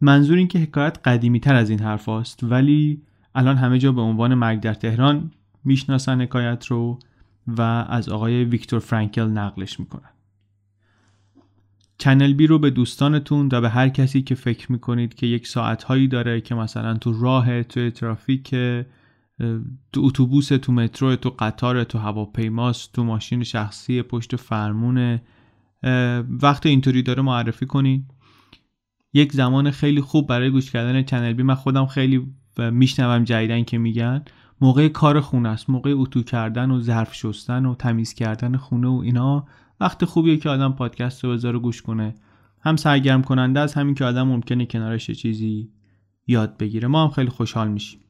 منظور 0.00 0.38
این 0.38 0.48
که 0.48 0.58
حکایت 0.58 0.98
قدیمی 1.04 1.40
تر 1.40 1.54
از 1.54 1.70
این 1.70 1.80
حرف 1.80 2.08
است 2.08 2.40
ولی 2.42 3.02
الان 3.34 3.56
همه 3.56 3.78
جا 3.78 3.92
به 3.92 4.00
عنوان 4.00 4.34
مرگ 4.34 4.60
در 4.60 4.74
تهران 4.74 5.30
می‌شناسن 5.64 6.20
حکایت 6.20 6.66
رو. 6.66 6.98
و 7.46 7.62
از 7.88 8.08
آقای 8.08 8.44
ویکتور 8.44 8.80
فرانکل 8.80 9.22
نقلش 9.22 9.80
می‌کنن. 9.80 10.10
چنل 11.98 12.32
بی 12.32 12.46
رو 12.46 12.58
به 12.58 12.70
دوستانتون 12.70 13.48
و 13.52 13.60
به 13.60 13.68
هر 13.68 13.88
کسی 13.88 14.22
که 14.22 14.34
فکر 14.34 14.72
می‌کنید 14.72 15.14
که 15.14 15.26
یک 15.26 15.46
ساعت 15.46 15.82
هایی 15.82 16.08
داره 16.08 16.40
که 16.40 16.54
مثلا 16.54 16.94
تو 16.94 17.20
راه 17.20 17.62
تو 17.62 17.90
ترافیک 17.90 18.50
تو 19.92 20.00
اتوبوس 20.00 20.48
تو 20.48 20.72
مترو 20.72 21.16
تو 21.16 21.34
قطار 21.38 21.84
تو 21.84 21.98
هواپیماست 21.98 22.92
تو 22.92 23.04
ماشین 23.04 23.42
شخصی 23.42 24.02
پشت 24.02 24.36
فرمونه 24.36 25.22
وقت 26.42 26.66
اینطوری 26.66 27.02
داره 27.02 27.22
معرفی 27.22 27.66
کنید 27.66 28.10
یک 29.12 29.32
زمان 29.32 29.70
خیلی 29.70 30.00
خوب 30.00 30.28
برای 30.28 30.50
گوش 30.50 30.70
کردن 30.70 31.02
چنل 31.02 31.32
بی. 31.32 31.42
من 31.42 31.54
خودم 31.54 31.86
خیلی 31.86 32.26
میشنوم 32.58 33.24
جدیدن 33.24 33.64
که 33.64 33.78
میگن. 33.78 34.24
موقع 34.60 34.88
کار 34.88 35.20
خونه 35.20 35.48
است 35.48 35.70
موقع 35.70 35.94
اتو 35.96 36.22
کردن 36.22 36.70
و 36.70 36.80
ظرف 36.80 37.14
شستن 37.14 37.66
و 37.66 37.74
تمیز 37.74 38.14
کردن 38.14 38.56
خونه 38.56 38.88
و 38.88 39.00
اینا 39.04 39.46
وقت 39.80 40.04
خوبیه 40.04 40.36
که 40.36 40.48
آدم 40.48 40.72
پادکست 40.72 41.24
رو 41.24 41.32
بذاره 41.32 41.58
گوش 41.58 41.82
کنه. 41.82 42.14
هم 42.60 42.76
سرگرم 42.76 43.22
کننده 43.22 43.60
از 43.60 43.74
همین 43.74 43.94
که 43.94 44.04
آدم 44.04 44.22
ممکنه 44.22 44.66
کنارش 44.66 45.10
چیزی 45.10 45.70
یاد 46.26 46.58
بگیره. 46.58 46.88
ما 46.88 47.02
هم 47.02 47.10
خیلی 47.10 47.30
خوشحال 47.30 47.68
میشیم. 47.68 48.00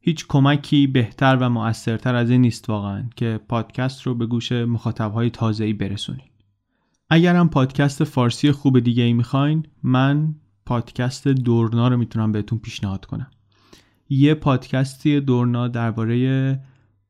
هیچ 0.00 0.26
کمکی 0.28 0.86
بهتر 0.86 1.36
و 1.36 1.50
مؤثرتر 1.50 2.14
از 2.14 2.30
این 2.30 2.40
نیست 2.40 2.70
واقعا 2.70 3.04
که 3.16 3.40
پادکست 3.48 4.02
رو 4.02 4.14
به 4.14 4.26
گوش 4.26 4.52
مخاطبهای 4.52 5.30
تازه‌ای 5.30 5.72
برسونید. 5.72 6.32
اگر 7.10 7.36
هم 7.36 7.48
پادکست 7.48 8.04
فارسی 8.04 8.52
خوب 8.52 8.78
دیگه 8.78 9.02
ای 9.02 9.12
می‌خواین 9.12 9.66
من 9.82 10.34
پادکست 10.66 11.28
دورنا 11.28 11.88
رو 11.88 11.96
می‌تونم 11.96 12.32
بهتون 12.32 12.58
پیشنهاد 12.58 13.04
کنم. 13.04 13.30
یه 14.08 14.34
پادکستی 14.34 15.20
دورنا 15.20 15.68
درباره 15.68 16.60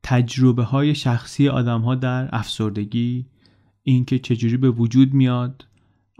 تجربه 0.03 0.63
های 0.63 0.95
شخصی 0.95 1.49
آدم 1.49 1.81
ها 1.81 1.95
در 1.95 2.29
افسردگی 2.31 3.25
اینکه 3.83 4.19
چجوری 4.19 4.57
به 4.57 4.69
وجود 4.69 5.13
میاد 5.13 5.67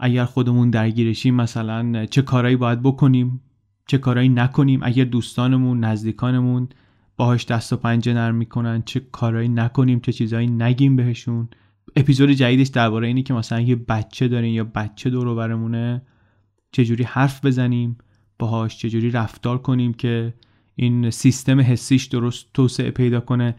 اگر 0.00 0.24
خودمون 0.24 0.70
درگیرشیم 0.70 1.34
مثلا 1.34 2.06
چه 2.06 2.22
کارایی 2.22 2.56
باید 2.56 2.82
بکنیم 2.82 3.40
چه 3.86 3.98
کارایی 3.98 4.28
نکنیم 4.28 4.80
اگر 4.82 5.04
دوستانمون 5.04 5.84
نزدیکانمون 5.84 6.68
باهاش 7.16 7.46
دست 7.46 7.72
و 7.72 7.76
پنجه 7.76 8.14
نرم 8.14 8.34
می‌کنن 8.34 8.82
چه 8.82 9.00
کارایی 9.00 9.48
نکنیم 9.48 10.00
چه 10.00 10.12
چیزایی 10.12 10.46
نگیم 10.46 10.96
بهشون. 10.96 11.48
اپیزود 11.96 12.30
جدیدش 12.30 12.68
درباره 12.68 13.06
اینه 13.06 13.22
که 13.22 13.34
مثلا 13.34 13.60
یه 13.60 13.76
بچه 13.76 14.28
داریم 14.28 14.54
یا 14.54 14.64
بچه 14.64 15.10
دور 15.10 15.34
برمونه 15.34 16.02
چجوری 16.72 17.04
حرف 17.04 17.44
بزنیم 17.44 17.98
باهاش 18.38 18.78
چجوری 18.78 19.10
رفتار 19.10 19.58
کنیم 19.58 19.94
که 19.94 20.34
این 20.80 21.10
سیستم 21.10 21.60
حسیش 21.60 22.04
درست 22.04 22.46
توسعه 22.54 22.90
پیدا 22.90 23.20
کنه. 23.20 23.54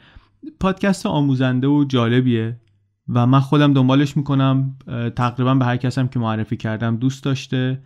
پادکست 0.59 1.05
آموزنده 1.05 1.67
و 1.67 1.83
جالبیه 1.83 2.59
و 3.07 3.27
من 3.27 3.39
خودم 3.39 3.73
دنبالش 3.73 4.17
می‌کنم. 4.17 4.77
تقریبا 5.15 5.55
به 5.55 5.65
هر 5.65 5.77
کسم 5.77 6.07
که 6.07 6.19
معرفی 6.19 6.57
کردم 6.57 6.97
دوست 6.97 7.23
داشته. 7.23 7.81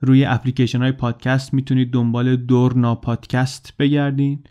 روی 0.00 0.24
اپلیکیشن 0.24 0.78
های 0.78 0.92
پادکست 0.92 1.54
می‌تونید 1.54 1.90
دنبال 1.90 2.36
دورنا 2.36 2.94
پادکست 2.94 3.74
بگردین 3.78 4.44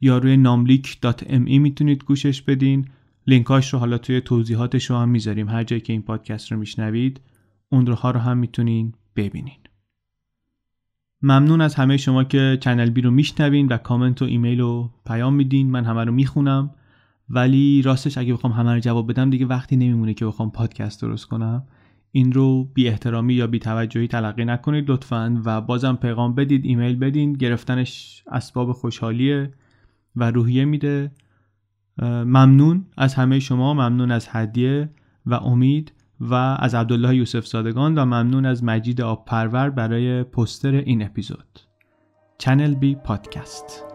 یا 0.00 0.18
روی 0.18 0.36
ناملیک 0.36 0.98
ای 1.28 1.58
می‌تونید 1.58 2.04
گوشش 2.04 2.42
بدین. 2.42 2.88
لینکاش 3.26 3.72
رو 3.72 3.78
حالا 3.78 3.98
توی 3.98 4.20
توضیحاتش 4.20 4.90
رو 4.90 4.96
هم 4.96 5.08
می‌ذاریم. 5.08 5.48
هر 5.48 5.64
جایی 5.64 5.82
که 5.82 5.92
این 5.92 6.02
پادکست 6.02 6.52
رو 6.52 6.58
میشنوید 6.58 7.20
اون 7.68 7.86
رو 7.86 7.94
ها 7.94 8.10
رو 8.10 8.20
هم 8.20 8.38
می‌تونین 8.38 8.94
ببینین. 9.16 9.61
ممنون 11.22 11.60
از 11.60 11.74
همه 11.74 11.96
شما 11.96 12.24
که 12.24 12.58
چنل 12.60 12.90
بی 12.90 13.00
رو 13.00 13.10
میشنوین 13.10 13.66
و 13.66 13.76
کامنت 13.76 14.22
و 14.22 14.24
ایمیل 14.24 14.60
و 14.60 14.88
پیام 15.06 15.34
میدین. 15.34 15.70
من 15.70 15.84
همه 15.84 16.04
رو 16.04 16.12
می‌خونم. 16.12 16.70
ولی 17.28 17.82
راستش 17.82 18.18
اگه 18.18 18.32
بخوام 18.32 18.52
همه 18.52 18.72
رو 18.74 18.80
جواب 18.80 19.10
بدم 19.10 19.30
دیگه 19.30 19.46
وقتی 19.46 19.76
نمیمونه 19.76 20.14
که 20.14 20.26
بخوام 20.26 20.50
پادکست 20.50 21.02
درست 21.02 21.26
کنم. 21.26 21.64
این 22.12 22.32
رو 22.32 22.64
بی 22.64 22.88
احترامی 22.88 23.34
یا 23.34 23.46
بی 23.46 23.58
توجهی 23.58 24.08
تلقی 24.08 24.44
نکنید 24.44 24.90
لطفا. 24.90 25.40
و 25.44 25.60
بازم 25.60 25.96
پیغام 25.96 26.34
بدید 26.34 26.64
ایمیل 26.64 26.96
بدین. 26.96 27.32
گرفتنش 27.32 28.22
اسباب 28.32 28.72
خوشحالیه 28.72 29.52
و 30.16 30.30
روحیه 30.30 30.64
میده. 30.64 31.10
ممنون 32.02 32.84
از 32.96 33.14
همه 33.14 33.38
شما. 33.38 33.74
ممنون 33.74 34.10
از 34.10 34.28
هدیه 34.30 34.90
و 35.26 35.34
امید. 35.34 35.92
و 36.30 36.34
از 36.34 36.74
عبدالله 36.74 37.16
یوسف 37.16 37.46
زادگان 37.46 37.98
و 37.98 38.04
ممنون 38.04 38.46
از 38.46 38.64
مجید 38.64 39.00
آب 39.00 39.24
پرور 39.24 39.70
برای 39.70 40.22
پستر 40.22 40.74
این 40.74 41.02
اپیزود. 41.02 41.60
چنل 42.38 42.74
بی 42.74 42.94
پادکست 42.94 43.91